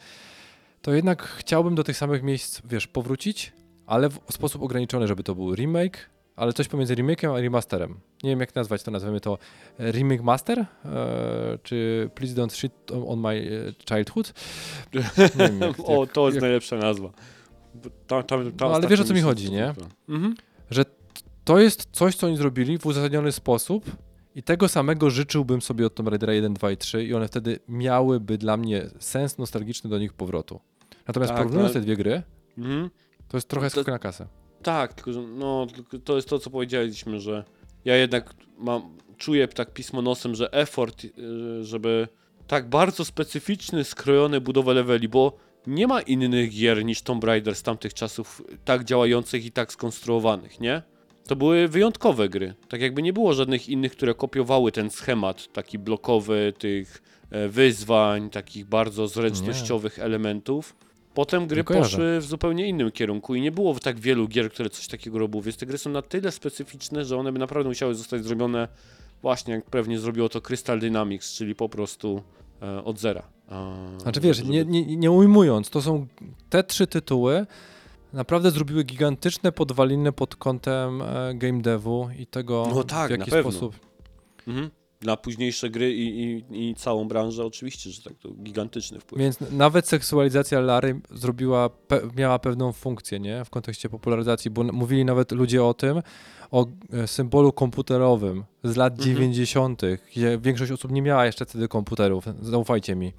to 0.82 0.93
jednak 0.94 1.23
chciałbym 1.23 1.74
do 1.74 1.85
tych 1.85 1.97
samych 1.97 2.23
miejsc, 2.23 2.62
wiesz, 2.65 2.86
powrócić, 2.86 3.52
ale 3.86 4.09
w 4.09 4.19
sposób 4.31 4.62
ograniczony, 4.62 5.07
żeby 5.09 5.23
to 5.23 5.35
był 5.35 5.55
remake, 5.55 6.11
ale 6.40 6.52
coś 6.52 6.68
pomiędzy 6.68 6.94
remake'em 6.96 7.36
a 7.36 7.40
remasterem. 7.40 8.00
Nie 8.22 8.30
wiem 8.30 8.40
jak 8.40 8.54
nazwać 8.54 8.82
to, 8.82 8.90
nazwiemy 8.90 9.20
to 9.20 9.38
remake 9.78 10.22
master, 10.22 10.58
e, 10.58 10.66
czy 11.62 12.10
please 12.14 12.34
don't 12.34 12.52
shit 12.54 12.72
on 13.06 13.20
my 13.20 13.50
e, 13.68 13.94
childhood. 13.94 14.32
Wiem, 14.92 15.60
jak, 15.60 15.80
o, 15.90 16.06
to 16.06 16.26
jest 16.26 16.34
jak, 16.34 16.42
najlepsza 16.42 16.76
nazwa. 16.76 17.10
No, 18.60 18.74
ale 18.74 18.88
wiesz, 18.88 19.00
o 19.00 19.04
co 19.04 19.14
mi 19.14 19.20
chodzi, 19.20 19.52
nie? 19.52 19.74
Mhm. 20.08 20.34
że 20.70 20.84
to 21.44 21.58
jest 21.58 21.88
coś, 21.92 22.16
co 22.16 22.26
oni 22.26 22.36
zrobili 22.36 22.78
w 22.78 22.86
uzasadniony 22.86 23.32
sposób 23.32 23.90
i 24.34 24.42
tego 24.42 24.68
samego 24.68 25.10
życzyłbym 25.10 25.62
sobie 25.62 25.86
od 25.86 25.94
Tomb 25.94 26.08
Raidera 26.08 26.32
1, 26.32 26.54
2 26.54 26.70
i 26.70 26.76
3 26.76 27.04
i 27.04 27.14
one 27.14 27.28
wtedy 27.28 27.58
miałyby 27.68 28.38
dla 28.38 28.56
mnie 28.56 28.86
sens 28.98 29.38
nostalgiczny 29.38 29.90
do 29.90 29.98
nich 29.98 30.12
powrotu. 30.12 30.60
Natomiast 31.08 31.30
Tak, 31.30 31.38
porównując 31.38 31.74
no- 31.74 31.80
te 31.80 31.84
dwie 31.86 31.96
gry, 31.96 32.22
Mhm. 32.58 32.90
to 33.28 33.36
jest 33.36 33.48
trochę 33.48 33.70
skok 33.70 33.86
na 33.86 33.98
kasę. 33.98 34.26
Tak, 34.62 34.95
tylko 34.95 35.12
że 35.12 35.23
no, 35.23 35.66
to 36.05 36.16
jest 36.16 36.28
to, 36.28 36.39
co 36.39 36.51
powiedzieliśmy, 36.51 37.20
że 37.20 37.45
ja 37.85 37.97
jednak 37.97 38.35
mam, 38.59 38.97
czuję 39.16 39.49
tak 39.49 39.73
pismo 39.73 40.03
nosem, 40.03 40.35
że 40.35 40.53
effort, 40.53 41.05
y, 41.05 41.65
żeby 41.65 42.09
tak 42.47 42.69
bardzo 42.69 43.05
specyficzny, 43.05 43.85
skrojone 43.85 44.41
budowę 44.41 44.74
leveli, 44.74 45.09
bo 45.09 45.37
nie 45.66 45.87
ma 45.87 46.01
innych 46.01 46.51
gier 46.51 46.85
niż 46.85 47.03
Tomb 47.03 47.24
Raider 47.24 47.55
z 47.55 47.62
tamtych 47.62 47.95
czasów 47.95 48.43
tak 48.65 48.85
działających 48.85 49.45
i 49.45 49.53
tak 49.53 49.73
skonstruowanych, 49.73 50.61
nie? 50.61 50.82
To 51.28 51.37
były 51.37 51.69
wyjątkowe 51.69 52.28
gry. 52.28 52.55
Tak 52.69 52.81
jakby 52.81 53.03
nie 53.03 53.12
było 53.12 53.35
żadnych 53.35 53.69
innych, 53.69 53.93
które 53.93 54.15
kopiowały 54.15 54.73
ten 54.73 54.91
schemat 54.91 55.53
taki 55.53 55.78
blokowy 55.78 56.53
tych 56.59 57.03
e, 57.31 57.49
wyzwań, 57.49 58.31
takich 58.31 58.66
bardzo 58.66 59.09
zręcznościowych 59.09 59.99
elementów. 59.99 60.77
Potem 61.15 61.47
gry 61.47 61.65
poszły 61.65 62.20
w 62.20 62.24
zupełnie 62.24 62.69
innym 62.69 62.91
kierunku 62.91 63.35
i 63.35 63.41
nie 63.41 63.53
było 63.53 63.74
tak 63.74 64.01
wielu 64.01 64.28
gier, 64.28 64.51
które 64.51 64.70
coś 64.70 64.87
takiego 64.87 65.19
robiły, 65.19 65.43
więc 65.43 65.57
te 65.57 65.66
gry 65.66 65.78
są 65.78 65.91
na 65.91 66.03
tyle 66.03 66.32
specyficzne, 66.32 67.05
że 67.05 67.16
one 67.16 67.32
by 67.32 67.39
naprawdę 67.39 67.69
musiały 67.69 67.95
zostać 67.95 68.24
zrobione 68.24 68.69
właśnie 69.23 69.55
jak 69.55 69.65
pewnie 69.65 69.99
zrobiło 69.99 70.28
to 70.28 70.41
Crystal 70.41 70.81
Dynamics, 70.81 71.35
czyli 71.37 71.55
po 71.55 71.69
prostu 71.69 72.23
e, 72.62 72.85
od 72.85 72.99
zera. 72.99 73.23
E, 73.51 73.99
Znaczy 74.01 74.20
wiesz, 74.20 74.37
żeby- 74.37 74.49
nie, 74.49 74.65
nie, 74.65 74.97
nie 74.97 75.11
ujmując, 75.11 75.70
to 75.70 75.82
są 75.82 76.07
te 76.51 76.65
trzy 76.65 76.87
tytuły 76.87 77.47
naprawdę 78.12 78.51
zrobiły 78.51 78.85
gigantyczne 78.85 79.53
podwaliny 79.53 80.12
pod 80.12 80.37
kątem 80.37 81.03
e, 81.03 81.35
game 81.35 81.62
devu 81.62 82.09
i 82.19 82.27
tego 82.27 82.69
No 82.74 82.85
tak, 82.85 83.09
w 83.09 83.19
jaki 83.19 83.31
sposób 83.31 83.74
Mhm. 84.49 84.70
Na 85.02 85.16
późniejsze 85.16 85.70
gry 85.70 85.94
i, 85.94 86.22
i, 86.51 86.68
i 86.70 86.74
całą 86.74 87.09
branżę 87.09 87.44
oczywiście, 87.44 87.90
że 87.90 88.02
tak, 88.02 88.12
to 88.18 88.31
gigantyczny 88.31 89.01
wpływ. 89.01 89.20
Więc 89.20 89.39
nawet 89.52 89.89
seksualizacja 89.89 90.60
Lary 90.60 91.01
zrobiła, 91.10 91.68
pe, 91.68 92.01
miała 92.16 92.39
pewną 92.39 92.72
funkcję, 92.72 93.20
nie? 93.20 93.44
W 93.44 93.51
kontekście 93.51 93.89
popularyzacji, 93.89 94.51
bo 94.51 94.64
mówili 94.64 95.05
nawet 95.05 95.32
ludzie 95.32 95.64
o 95.64 95.74
tym, 95.74 96.02
o 96.51 96.66
e, 96.93 97.06
symbolu 97.06 97.52
komputerowym 97.52 98.44
z 98.64 98.77
lat 98.77 98.93
Mhm. 98.93 99.14
90., 99.14 99.82
gdzie 100.16 100.39
większość 100.39 100.72
osób 100.72 100.90
nie 100.90 101.02
miała 101.02 101.27
jeszcze 101.27 101.47
wtedy 101.47 101.68
komputerów, 101.68 102.24
zaufajcie 102.43 102.97
mi. 102.97 103.12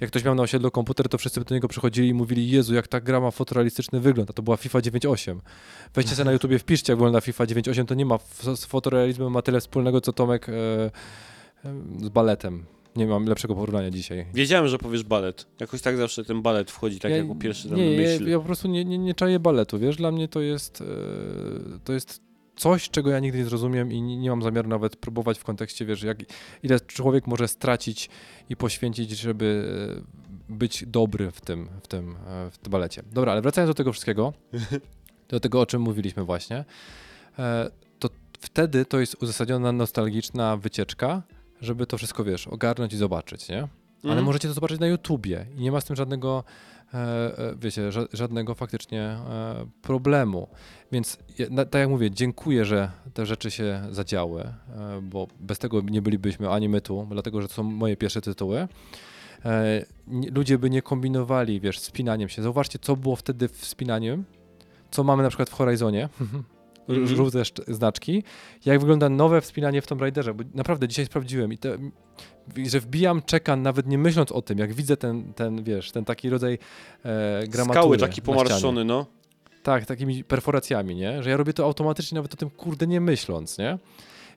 Jak 0.00 0.10
ktoś 0.10 0.24
miał 0.24 0.34
na 0.34 0.42
osiedlu 0.42 0.70
komputer, 0.70 1.08
to 1.08 1.18
wszyscy 1.18 1.40
do 1.44 1.54
niego 1.54 1.68
przychodzili 1.68 2.08
i 2.08 2.14
mówili, 2.14 2.50
Jezu, 2.50 2.74
jak 2.74 2.88
ta 2.88 3.00
gra 3.00 3.20
ma 3.20 3.30
fotorealistyczny 3.30 4.00
wygląd, 4.00 4.30
a 4.30 4.32
to 4.32 4.42
była 4.42 4.56
FIFA 4.56 4.78
9.8. 4.78 5.38
Weźcie 5.94 6.14
sobie 6.14 6.24
na 6.24 6.32
YouTubie, 6.32 6.58
wpiszcie, 6.58 6.92
jak 6.92 6.98
wygląda 6.98 7.20
FIFA 7.20 7.44
9.8, 7.44 7.84
to 7.84 7.94
nie 7.94 8.06
ma, 8.06 8.18
z 8.56 8.64
fotorealizmem 8.64 9.32
ma 9.32 9.42
tyle 9.42 9.60
wspólnego, 9.60 10.00
co 10.00 10.12
Tomek 10.12 10.48
e, 10.48 10.52
e, 10.52 10.90
z 12.00 12.08
baletem. 12.08 12.64
Nie 12.96 13.06
mam 13.06 13.26
lepszego 13.26 13.54
porównania 13.54 13.90
dzisiaj. 13.90 14.26
Wiedziałem, 14.34 14.68
że 14.68 14.78
powiesz 14.78 15.02
balet. 15.04 15.46
Jakoś 15.60 15.80
tak 15.82 15.96
zawsze 15.96 16.24
ten 16.24 16.42
balet 16.42 16.70
wchodzi 16.70 16.98
tak 16.98 17.10
Ja- 17.10 17.16
jako 17.16 17.34
pierwszy 17.34 17.68
tam 17.68 17.78
nie, 17.78 17.84
na 17.84 17.90
ja, 18.02 18.10
myśl. 18.10 18.28
ja 18.28 18.38
po 18.38 18.44
prostu 18.44 18.68
nie, 18.68 18.84
nie, 18.84 18.98
nie 18.98 19.14
czaję 19.14 19.38
baletu, 19.40 19.78
wiesz, 19.78 19.96
dla 19.96 20.10
mnie 20.12 20.28
to 20.28 20.40
jest, 20.40 20.80
e, 20.80 20.84
to 21.84 21.92
jest 21.92 22.29
coś, 22.60 22.90
czego 22.90 23.10
ja 23.10 23.18
nigdy 23.18 23.38
nie 23.38 23.44
zrozumiem 23.44 23.92
i 23.92 24.02
nie, 24.02 24.30
mam 24.30 24.42
zamiaru 24.42 24.68
nawet 24.68 24.96
próbować 24.96 25.38
w 25.38 25.44
kontekście, 25.44 25.86
wiesz, 25.86 26.02
jak, 26.02 26.18
ile 26.62 26.80
człowiek 26.80 27.26
może 27.26 27.48
stracić 27.48 28.10
i 28.48 28.56
poświęcić, 28.56 29.10
żeby 29.10 29.68
e, 30.48 30.54
być 30.54 30.84
dobry 30.86 31.30
w 31.30 31.40
tym, 31.40 31.68
w 31.82 31.88
tym, 31.88 32.16
e, 32.26 32.50
w 32.50 32.58
tym 32.58 32.70
balecie. 32.70 33.02
Dobra, 33.12 33.32
ale 33.32 33.42
wracając 33.42 33.70
do 33.70 33.74
tego 33.74 33.92
wszystkiego, 33.92 34.32
do 35.28 35.40
tego, 35.40 35.60
o 35.60 35.66
czym 35.66 35.82
mówiliśmy 35.82 36.24
właśnie, 36.24 36.64
e, 37.38 37.70
to 37.98 38.08
wtedy 38.40 38.84
to 38.84 39.00
jest 39.00 39.22
uzasadniona 39.22 39.72
nostalgiczna 39.72 40.56
wycieczka, 40.56 41.22
żeby 41.60 41.86
to 41.86 41.98
wszystko, 41.98 42.24
wiesz, 42.24 42.46
ogarnąć 42.46 42.92
i 42.92 42.96
zobaczyć, 42.96 43.48
nie? 43.48 43.68
ale 44.02 44.12
Mhm. 44.12 44.24
możecie 44.24 44.48
to 44.48 44.54
zobaczyć 44.54 44.80
na 44.80 44.86
YouTubie 44.86 45.46
i 45.56 45.60
nie 45.60 45.72
ma 45.72 45.80
z 45.80 45.84
tym 45.84 45.96
żadnego, 45.96 46.44
wiecie, 47.58 47.92
ża 47.92 48.00
żadnego 48.12 48.54
faktycznie 48.54 49.02
e, 49.02 49.66
problemu. 49.82 50.48
Więc 50.92 51.18
tak 51.70 51.74
jak 51.80 51.88
mówię, 51.88 52.10
dziękuję, 52.10 52.64
że 52.64 52.90
te 53.14 53.26
rzeczy 53.26 53.50
się 53.50 53.82
zadziały, 53.90 54.42
e, 54.42 54.54
bo 55.02 55.26
bez 55.40 55.58
tego 55.58 55.80
nie 55.80 56.02
bylibyśmy 56.02 56.50
ani 56.50 56.68
my 56.68 56.80
tu, 56.80 57.06
dlatego 57.10 57.42
że 57.42 57.48
to 57.48 57.54
są 57.54 57.62
moje 57.62 57.96
pierwsze 57.96 58.20
tytuły. 58.20 58.68
E, 59.44 59.84
ludzie 60.34 60.58
by 60.58 60.70
nie 60.70 60.82
kombinowali, 60.82 61.60
wiesz, 61.60 61.78
spinaniem 61.78 62.28
się. 62.28 62.42
Zauważcie, 62.42 62.78
co 62.78 62.96
było 62.96 63.16
wtedy 63.16 63.48
w 63.48 63.64
spinaniu, 63.66 64.24
co 64.90 65.04
mamy 65.04 65.22
na 65.22 65.28
przykład 65.28 65.50
w 65.50 65.52
Horizonie, 65.54 66.08
Mhm. 66.88 67.06
żółte 67.16 67.38
szc- 67.38 67.72
znaczki, 67.74 68.22
jak 68.64 68.80
wygląda 68.80 69.08
nowe 69.08 69.40
wspinanie 69.40 69.82
w 69.82 69.86
Tomb 69.86 70.00
Raiderze, 70.00 70.34
bo 70.34 70.44
naprawdę 70.54 70.88
dzisiaj 70.88 71.06
sprawdziłem 71.06 71.52
i 71.52 71.58
te, 71.58 71.76
że 72.66 72.80
wbijam, 72.80 73.22
czekam, 73.22 73.62
nawet 73.62 73.86
nie 73.86 73.98
myśląc 73.98 74.32
o 74.32 74.42
tym, 74.42 74.58
jak 74.58 74.72
widzę 74.72 74.96
ten, 74.96 75.34
ten 75.34 75.64
wiesz, 75.64 75.92
ten 75.92 76.04
taki 76.04 76.30
rodzaj 76.30 76.58
e, 77.04 77.46
gramatury 77.48 77.82
Skały 77.82 77.98
taki 77.98 78.22
pomarszczony, 78.22 78.84
no. 78.84 79.06
Tak, 79.62 79.86
takimi 79.86 80.24
perforacjami, 80.24 80.94
nie? 80.96 81.22
Że 81.22 81.30
ja 81.30 81.36
robię 81.36 81.52
to 81.52 81.64
automatycznie, 81.64 82.16
nawet 82.16 82.34
o 82.34 82.36
tym 82.36 82.50
kurde 82.50 82.86
nie 82.86 83.00
myśląc, 83.00 83.58
nie? 83.58 83.78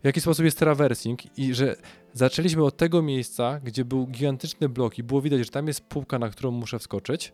W 0.02 0.06
jaki 0.06 0.22
sposób 0.22 0.46
jest 0.46 0.60
traversing 0.60 1.38
i 1.38 1.54
że 1.54 1.76
zaczęliśmy 2.14 2.64
od 2.64 2.78
tego 2.78 3.02
miejsca, 3.02 3.60
gdzie 3.64 3.86
był 3.86 4.08
gigantyczny 4.08 4.70
blok 4.70 4.98
i 4.98 5.04
było 5.04 5.22
widać, 5.22 5.40
że 5.40 5.50
tam 5.50 5.68
jest 5.68 5.82
półka, 5.82 6.20
na 6.20 6.30
którą 6.30 6.52
muszę 6.52 6.80
wskoczyć 6.80 7.34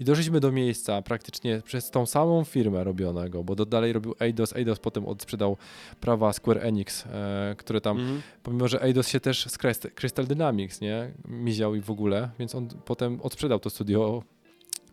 i 0.00 0.04
doszliśmy 0.04 0.40
do 0.40 0.52
miejsca 0.52 1.02
praktycznie 1.02 1.62
przez 1.64 1.90
tą 1.90 2.06
samą 2.06 2.44
firmę 2.44 2.84
robionego, 2.84 3.44
bo 3.44 3.54
dalej 3.56 3.92
robił 3.92 4.14
Eidos, 4.20 4.56
Eidos 4.56 4.78
potem 4.78 5.06
odsprzedał 5.06 5.56
prawa 6.00 6.32
Square 6.32 6.58
Enix, 6.66 7.06
e, 7.06 7.54
które 7.58 7.80
tam 7.80 7.98
Mhm. 7.98 8.22
pomimo, 8.42 8.68
że 8.68 8.82
Eidos 8.82 9.08
się 9.08 9.20
też 9.20 9.46
z 9.46 9.58
Crystal, 9.94 10.26
Dynamics, 10.26 10.80
nie, 10.80 11.10
miział 11.28 11.74
i 11.74 11.80
w 11.80 11.90
ogóle, 11.90 12.30
więc 12.38 12.54
on 12.54 12.68
potem 12.84 13.20
odsprzedał 13.20 13.60
to 13.60 13.70
studio 13.70 14.22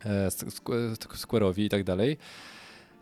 e, 0.05 0.27
Square'owi 1.15 1.59
i 1.59 1.69
tak 1.69 1.83
dalej. 1.83 2.17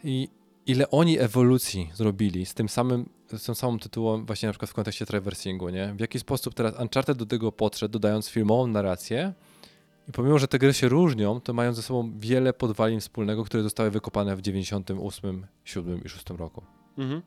I 0.03 0.29
ile 0.65 0.89
oni 0.91 1.19
ewolucji 1.19 1.89
zrobili 1.93 2.45
z 2.45 2.53
tym 2.53 2.69
samym, 2.69 3.09
z 3.37 3.43
tym 3.43 3.55
samym 3.55 3.79
tytułem 3.79 4.25
właśnie 4.25 4.47
na 4.47 4.53
przykład 4.53 4.71
w 4.71 4.73
kontekście 4.73 5.05
traversingu, 5.05 5.69
nie? 5.69 5.93
W 5.93 5.99
jaki 5.99 6.19
sposób 6.19 6.53
teraz 6.53 6.79
Uncharted 6.79 7.17
do 7.17 7.25
tego 7.25 7.51
podszedł, 7.51 7.91
dodając 7.91 8.29
filmową 8.29 8.67
narrację 8.67 9.33
i 10.07 10.11
pomimo, 10.11 10.39
że 10.39 10.47
te 10.47 10.59
gry 10.59 10.73
się 10.73 10.89
różnią, 10.89 11.41
to 11.41 11.53
mają 11.53 11.73
ze 11.73 11.81
sobą 11.81 12.13
wiele 12.19 12.53
podwalin 12.53 12.99
wspólnego, 12.99 13.43
które 13.43 13.63
zostały 13.63 13.91
wykopane 13.91 14.35
w 14.35 14.41
98, 14.41 15.47
7 15.63 16.03
i 16.03 16.09
6 16.09 16.29
roku. 16.29 16.63
Mhm. 16.97 17.21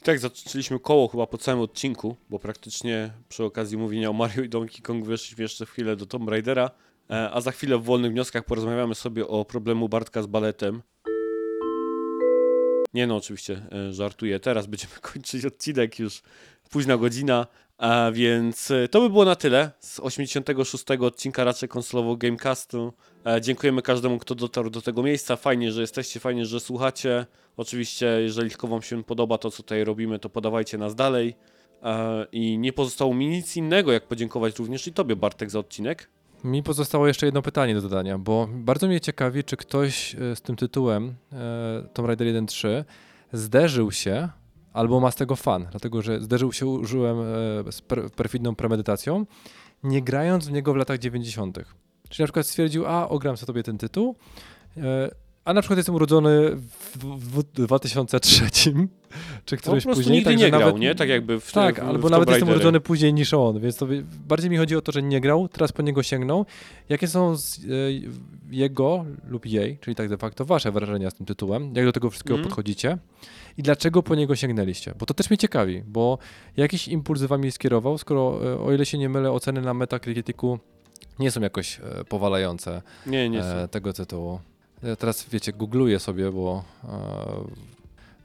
I 0.00 0.04
tak 0.04 0.18
zaczęliśmy 0.18 0.80
koło 0.80 1.08
chyba 1.08 1.26
po 1.26 1.38
całym 1.38 1.60
odcinku, 1.60 2.16
bo 2.30 2.38
praktycznie 2.38 3.10
przy 3.28 3.44
okazji 3.44 3.78
mówienia 3.78 4.10
o 4.10 4.12
Mario 4.12 4.42
i 4.42 4.48
Donkey 4.48 4.82
Kong 4.82 5.06
weszliśmy 5.06 5.42
jeszcze 5.42 5.66
chwilę 5.66 5.96
do 5.96 6.06
Tomb 6.06 6.28
Raidera, 6.28 6.70
e, 7.10 7.30
a 7.30 7.40
za 7.40 7.52
chwilę 7.52 7.78
w 7.78 7.84
wolnych 7.84 8.12
wnioskach 8.12 8.44
porozmawiamy 8.44 8.94
sobie 8.94 9.28
o 9.28 9.44
problemu 9.44 9.88
Bartka 9.88 10.22
z 10.22 10.26
baletem. 10.26 10.82
Nie 12.94 13.06
no, 13.06 13.16
oczywiście 13.16 13.62
e, 13.72 13.92
żartuję. 13.92 14.40
Teraz 14.40 14.66
będziemy 14.66 14.92
kończyć 15.12 15.44
odcinek 15.44 15.98
już 15.98 16.22
późna 16.70 16.96
godzina, 16.96 17.46
a 17.84 18.12
więc 18.12 18.70
e, 18.70 18.88
to 18.88 19.00
by 19.00 19.10
było 19.10 19.24
na 19.24 19.36
tyle 19.36 19.70
z 19.80 20.00
86 20.00 20.84
odcinka 21.00 21.44
raczej 21.44 21.68
konsolowego 21.68 22.16
Gamecastu. 22.16 22.92
E, 23.26 23.40
Dziękujemy 23.40 23.82
każdemu, 23.82 24.18
kto 24.18 24.34
dotarł 24.34 24.70
do 24.70 24.82
tego 24.82 25.02
miejsca. 25.02 25.36
Fajnie, 25.36 25.72
że 25.72 25.80
jesteście, 25.80 26.20
fajnie, 26.20 26.46
że 26.46 26.60
słuchacie. 26.60 27.26
Oczywiście, 27.56 28.06
jeżeli 28.06 28.50
tylko 28.50 28.68
Wam 28.68 28.82
się 28.82 29.04
podoba 29.04 29.38
to, 29.38 29.50
co 29.50 29.56
tutaj 29.56 29.84
robimy, 29.84 30.18
to 30.18 30.28
podawajcie 30.28 30.78
nas 30.78 30.94
dalej. 30.94 31.36
E, 31.82 32.26
I 32.32 32.58
nie 32.58 32.72
pozostało 32.72 33.14
mi 33.14 33.28
nic 33.28 33.56
innego, 33.56 33.92
jak 33.92 34.06
podziękować 34.06 34.58
również 34.58 34.86
i 34.86 34.92
Tobie, 34.92 35.16
Bartek, 35.16 35.50
za 35.50 35.58
odcinek. 35.58 36.10
Mi 36.44 36.62
pozostało 36.62 37.06
jeszcze 37.06 37.26
jedno 37.26 37.42
pytanie 37.42 37.74
do 37.74 37.82
dodania, 37.82 38.18
bo 38.18 38.48
bardzo 38.52 38.86
mnie 38.86 39.00
ciekawi, 39.00 39.44
czy 39.44 39.56
ktoś 39.56 40.14
e, 40.14 40.36
z 40.36 40.42
tym 40.42 40.56
tytułem 40.56 41.14
Tomb 41.94 42.08
Raider 42.08 42.26
1.3 42.26 42.84
zderzył 43.32 43.92
się 43.92 44.28
albo 44.74 45.00
ma 45.00 45.10
z 45.10 45.16
tego 45.16 45.36
fan, 45.36 45.66
dlatego 45.70 46.02
że 46.02 46.20
zderzył 46.20 46.52
się, 46.52 46.66
użyłem 46.66 47.18
e, 47.20 47.72
z 47.72 47.80
per, 47.80 48.10
perfidną 48.10 48.54
premedytacją, 48.54 49.26
nie 49.82 50.02
grając 50.02 50.48
w 50.48 50.52
niego 50.52 50.72
w 50.72 50.76
latach 50.76 50.98
90. 50.98 51.58
Czyli 52.08 52.22
na 52.22 52.26
przykład 52.26 52.46
stwierdził, 52.46 52.86
a 52.86 53.08
ogram 53.08 53.36
sobie 53.36 53.62
ten 53.62 53.78
tytuł, 53.78 54.16
e, 54.76 55.10
a 55.44 55.52
na 55.54 55.60
przykład 55.62 55.76
jestem 55.76 55.94
urodzony 55.94 56.50
w, 56.56 56.96
w, 56.96 57.38
w 57.38 57.42
2003, 57.66 58.44
czy 59.44 59.56
któryś 59.56 59.84
prostu 59.84 60.00
później. 60.02 60.16
nigdy 60.16 60.30
także 60.30 60.44
nie 60.44 60.50
grał, 60.50 60.60
nawet, 60.60 60.78
nie? 60.80 60.94
Tak 60.94 61.08
jakby 61.08 61.40
w 61.40 61.52
tak, 61.52 61.76
w, 61.84 61.88
albo 61.88 62.08
w 62.08 62.10
nawet 62.10 62.28
jestem 62.28 62.48
urodzony 62.48 62.80
później 62.80 63.14
niż 63.14 63.34
on, 63.34 63.60
więc 63.60 63.76
to 63.76 63.86
bardziej 64.28 64.50
mi 64.50 64.56
chodzi 64.56 64.76
o 64.76 64.80
to, 64.80 64.92
że 64.92 65.02
nie 65.02 65.20
grał, 65.20 65.48
teraz 65.48 65.72
po 65.72 65.82
niego 65.82 66.02
sięgnął. 66.02 66.46
Jakie 66.88 67.08
są 67.08 67.36
z, 67.36 67.58
e, 67.58 67.60
jego 68.50 69.04
lub 69.28 69.46
jej, 69.46 69.78
czyli 69.80 69.94
tak 69.94 70.08
de 70.08 70.16
facto 70.16 70.44
wasze 70.44 70.72
wrażenia 70.72 71.10
z 71.10 71.14
tym 71.14 71.26
tytułem? 71.26 71.72
Jak 71.76 71.84
do 71.84 71.92
tego 71.92 72.10
wszystkiego 72.10 72.34
Mhm. 72.34 72.48
podchodzicie? 72.48 72.98
I 73.58 73.62
dlaczego 73.62 74.02
po 74.02 74.14
niego 74.14 74.36
sięgnęliście? 74.36 74.94
Bo 74.98 75.06
to 75.06 75.14
też 75.14 75.30
mnie 75.30 75.38
ciekawi, 75.38 75.82
bo 75.86 76.18
jakiś 76.56 76.88
impuls 76.88 77.22
wami 77.22 77.52
skierował, 77.52 77.98
skoro 77.98 78.40
e, 78.52 78.58
o 78.60 78.72
ile 78.72 78.86
się 78.86 78.98
nie 78.98 79.08
mylę, 79.08 79.32
oceny 79.32 79.60
na 79.60 79.74
Metacriticu 79.74 80.58
nie 81.18 81.30
są 81.30 81.40
jakoś 81.40 81.80
e, 81.80 82.04
powalające 82.04 82.82
Nie, 83.06 83.30
nie. 83.30 83.40
e, 83.40 83.62
są. 83.62 83.68
tego 83.68 83.92
tytułu. 83.92 84.40
Ja 84.84 84.96
teraz, 84.96 85.26
wiecie, 85.30 85.52
googluję 85.52 85.98
sobie, 85.98 86.30
bo 86.30 86.64
e, 86.84 86.88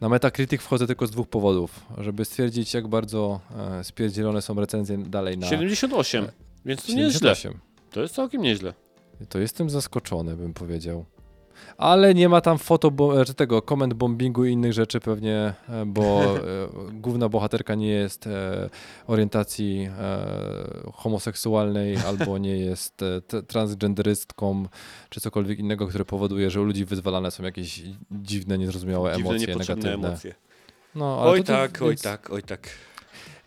na 0.02 0.10
Metacritic 0.10 0.62
wchodzę 0.62 0.88
tylko 0.88 1.08
z 1.08 1.12
dwóch 1.12 1.28
powodów. 1.28 1.86
Żeby 1.98 2.26
stwierdzić, 2.26 2.74
jak 2.74 2.88
bardzo 2.88 3.40
e, 3.80 3.84
spierdzielone 3.84 4.42
są 4.42 4.60
recenzje 4.60 4.98
dalej 4.98 5.38
na 5.38 5.48
78, 5.48 6.28
więc 6.66 6.86
to 6.86 6.94
nie 6.94 7.02
jest 7.02 7.18
źle. 7.18 7.36
78. 7.36 7.60
To 7.92 8.02
jest 8.02 8.16
całkiem 8.16 8.42
nieźle. 8.42 8.74
To 9.30 9.40
jestem 9.40 9.70
zaskoczony, 9.70 10.36
bym 10.36 10.54
powiedział. 10.54 11.06
Ale 11.78 12.14
nie 12.14 12.30
ma 12.30 12.42
tam 12.42 12.58
foto, 12.58 12.92
czy 13.26 13.34
tego, 13.34 13.62
komend 13.62 13.94
bombingu 13.94 14.46
i 14.46 14.52
innych 14.52 14.74
rzeczy 14.74 15.00
pewnie, 15.00 15.54
e, 15.70 15.86
bo 15.86 16.22
e, 16.24 16.40
główna 17.04 17.30
bohaterka 17.30 17.76
nie 17.76 17.88
jest 17.90 18.28
e, 18.28 18.70
orientacji 19.08 19.90
homoseksualnej 20.94 21.98
albo 22.08 22.38
nie 22.38 22.58
jest 22.58 23.02
transgenderystką, 23.48 24.68
czy 25.10 25.22
cokolwiek 25.22 25.60
innego, 25.60 25.88
które 25.88 26.06
powoduje, 26.06 26.50
że 26.50 26.62
u 26.62 26.64
ludzi 26.64 26.86
wyzwalane 26.86 27.32
są 27.32 27.44
jakieś 27.44 27.82
dziwne, 28.12 28.58
niezrozumiałe 28.58 29.16
Dziwne, 29.16 29.30
emocje 29.30 29.56
negatywne. 29.56 29.94
emocje. 29.94 30.36
No, 30.96 31.22
ale 31.22 31.32
Oj 31.32 31.44
to- 31.44 31.54
tak, 31.54 31.82
oj 31.82 31.90
więc- 31.90 32.02
tak, 32.02 32.30
oj 32.32 32.44
tak. 32.44 32.70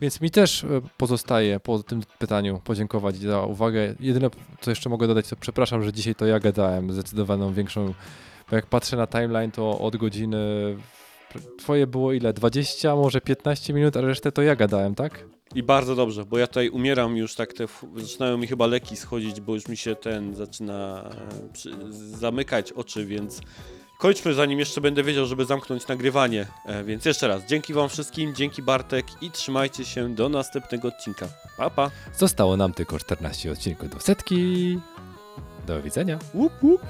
Więc 0.03 0.21
mi 0.21 0.31
też 0.31 0.65
e, 0.65 0.69
pozostaje 0.97 1.61
po 1.61 1.83
tym 1.83 2.03
pytaniu 2.19 2.61
podziękować 2.65 3.17
za 3.17 3.43
uwagę. 3.43 3.95
Jedyne, 4.01 4.31
co 4.61 4.71
jeszcze 4.71 4.91
mogę 4.91 5.07
dodać, 5.07 5.29
to 5.29 5.37
przepraszam, 5.37 5.83
że 5.83 5.93
dzisiaj 5.93 6.15
to 6.15 6.27
ja 6.27 6.41
gadałem 6.41 6.93
zdecydowaną 6.93 7.53
większą, 7.53 7.95
bo 8.51 8.57
jak 8.57 8.67
patrzę 8.67 8.97
na 8.97 9.07
timeline, 9.07 9.51
to 9.51 9.79
od 9.79 9.97
godziny 9.97 10.39
twoje 11.59 11.87
było 11.87 12.13
ile? 12.13 12.33
20, 12.33 12.97
może 12.97 13.21
15 13.21 13.73
minut, 13.73 13.97
a 13.97 14.01
resztę 14.01 14.33
to 14.33 14.43
ja 14.43 14.57
gadałem, 14.57 14.95
tak? 14.95 15.25
I 15.55 15.63
bardzo 15.63 15.97
dobrze, 15.97 16.25
bo 16.25 16.39
ja 16.39 16.47
tutaj 16.47 16.69
umieram 16.69 17.17
już 17.17 17.35
tak, 17.35 17.53
te, 17.53 17.67
zaczynają 17.97 18.39
mi 18.39 18.47
chyba 18.47 18.67
leki 18.67 18.97
schodzić, 18.97 19.41
bo 19.41 19.55
już 19.55 19.69
mi 19.69 19.77
się 19.77 19.97
ten 19.97 20.35
zaczyna 20.35 21.11
e, 21.67 21.93
zamykać 21.93 22.73
oczy, 22.73 23.07
więc 23.07 23.41
kończmy 24.03 24.35
zanim 24.35 24.59
jeszcze 24.59 24.81
będę 24.81 25.03
wiedział, 25.03 25.27
żeby 25.27 25.45
zamknąć 25.45 25.87
nagrywanie. 25.87 26.47
E, 26.67 26.85
więc 26.85 27.05
jeszcze 27.05 27.29
raz, 27.29 27.47
dzięki 27.47 27.75
wam 27.75 27.89
wszystkim, 27.89 28.35
dzięki 28.35 28.63
Bartek 28.63 29.07
i 29.21 29.31
trzymajcie 29.31 29.85
się 29.85 30.15
do 30.15 30.29
następnego 30.29 30.89
odcinka. 30.89 31.29
Pa, 31.57 31.71
pa. 31.71 31.91
Zostało 32.17 32.57
nam 32.57 32.73
tylko 32.73 32.99
14 32.99 33.53
odcinków 33.53 33.91
do 33.91 34.01
setki. 34.01 34.79
Do 35.67 35.83
widzenia. 35.83 36.19
Łup, 36.35 36.53
łup. 36.63 36.81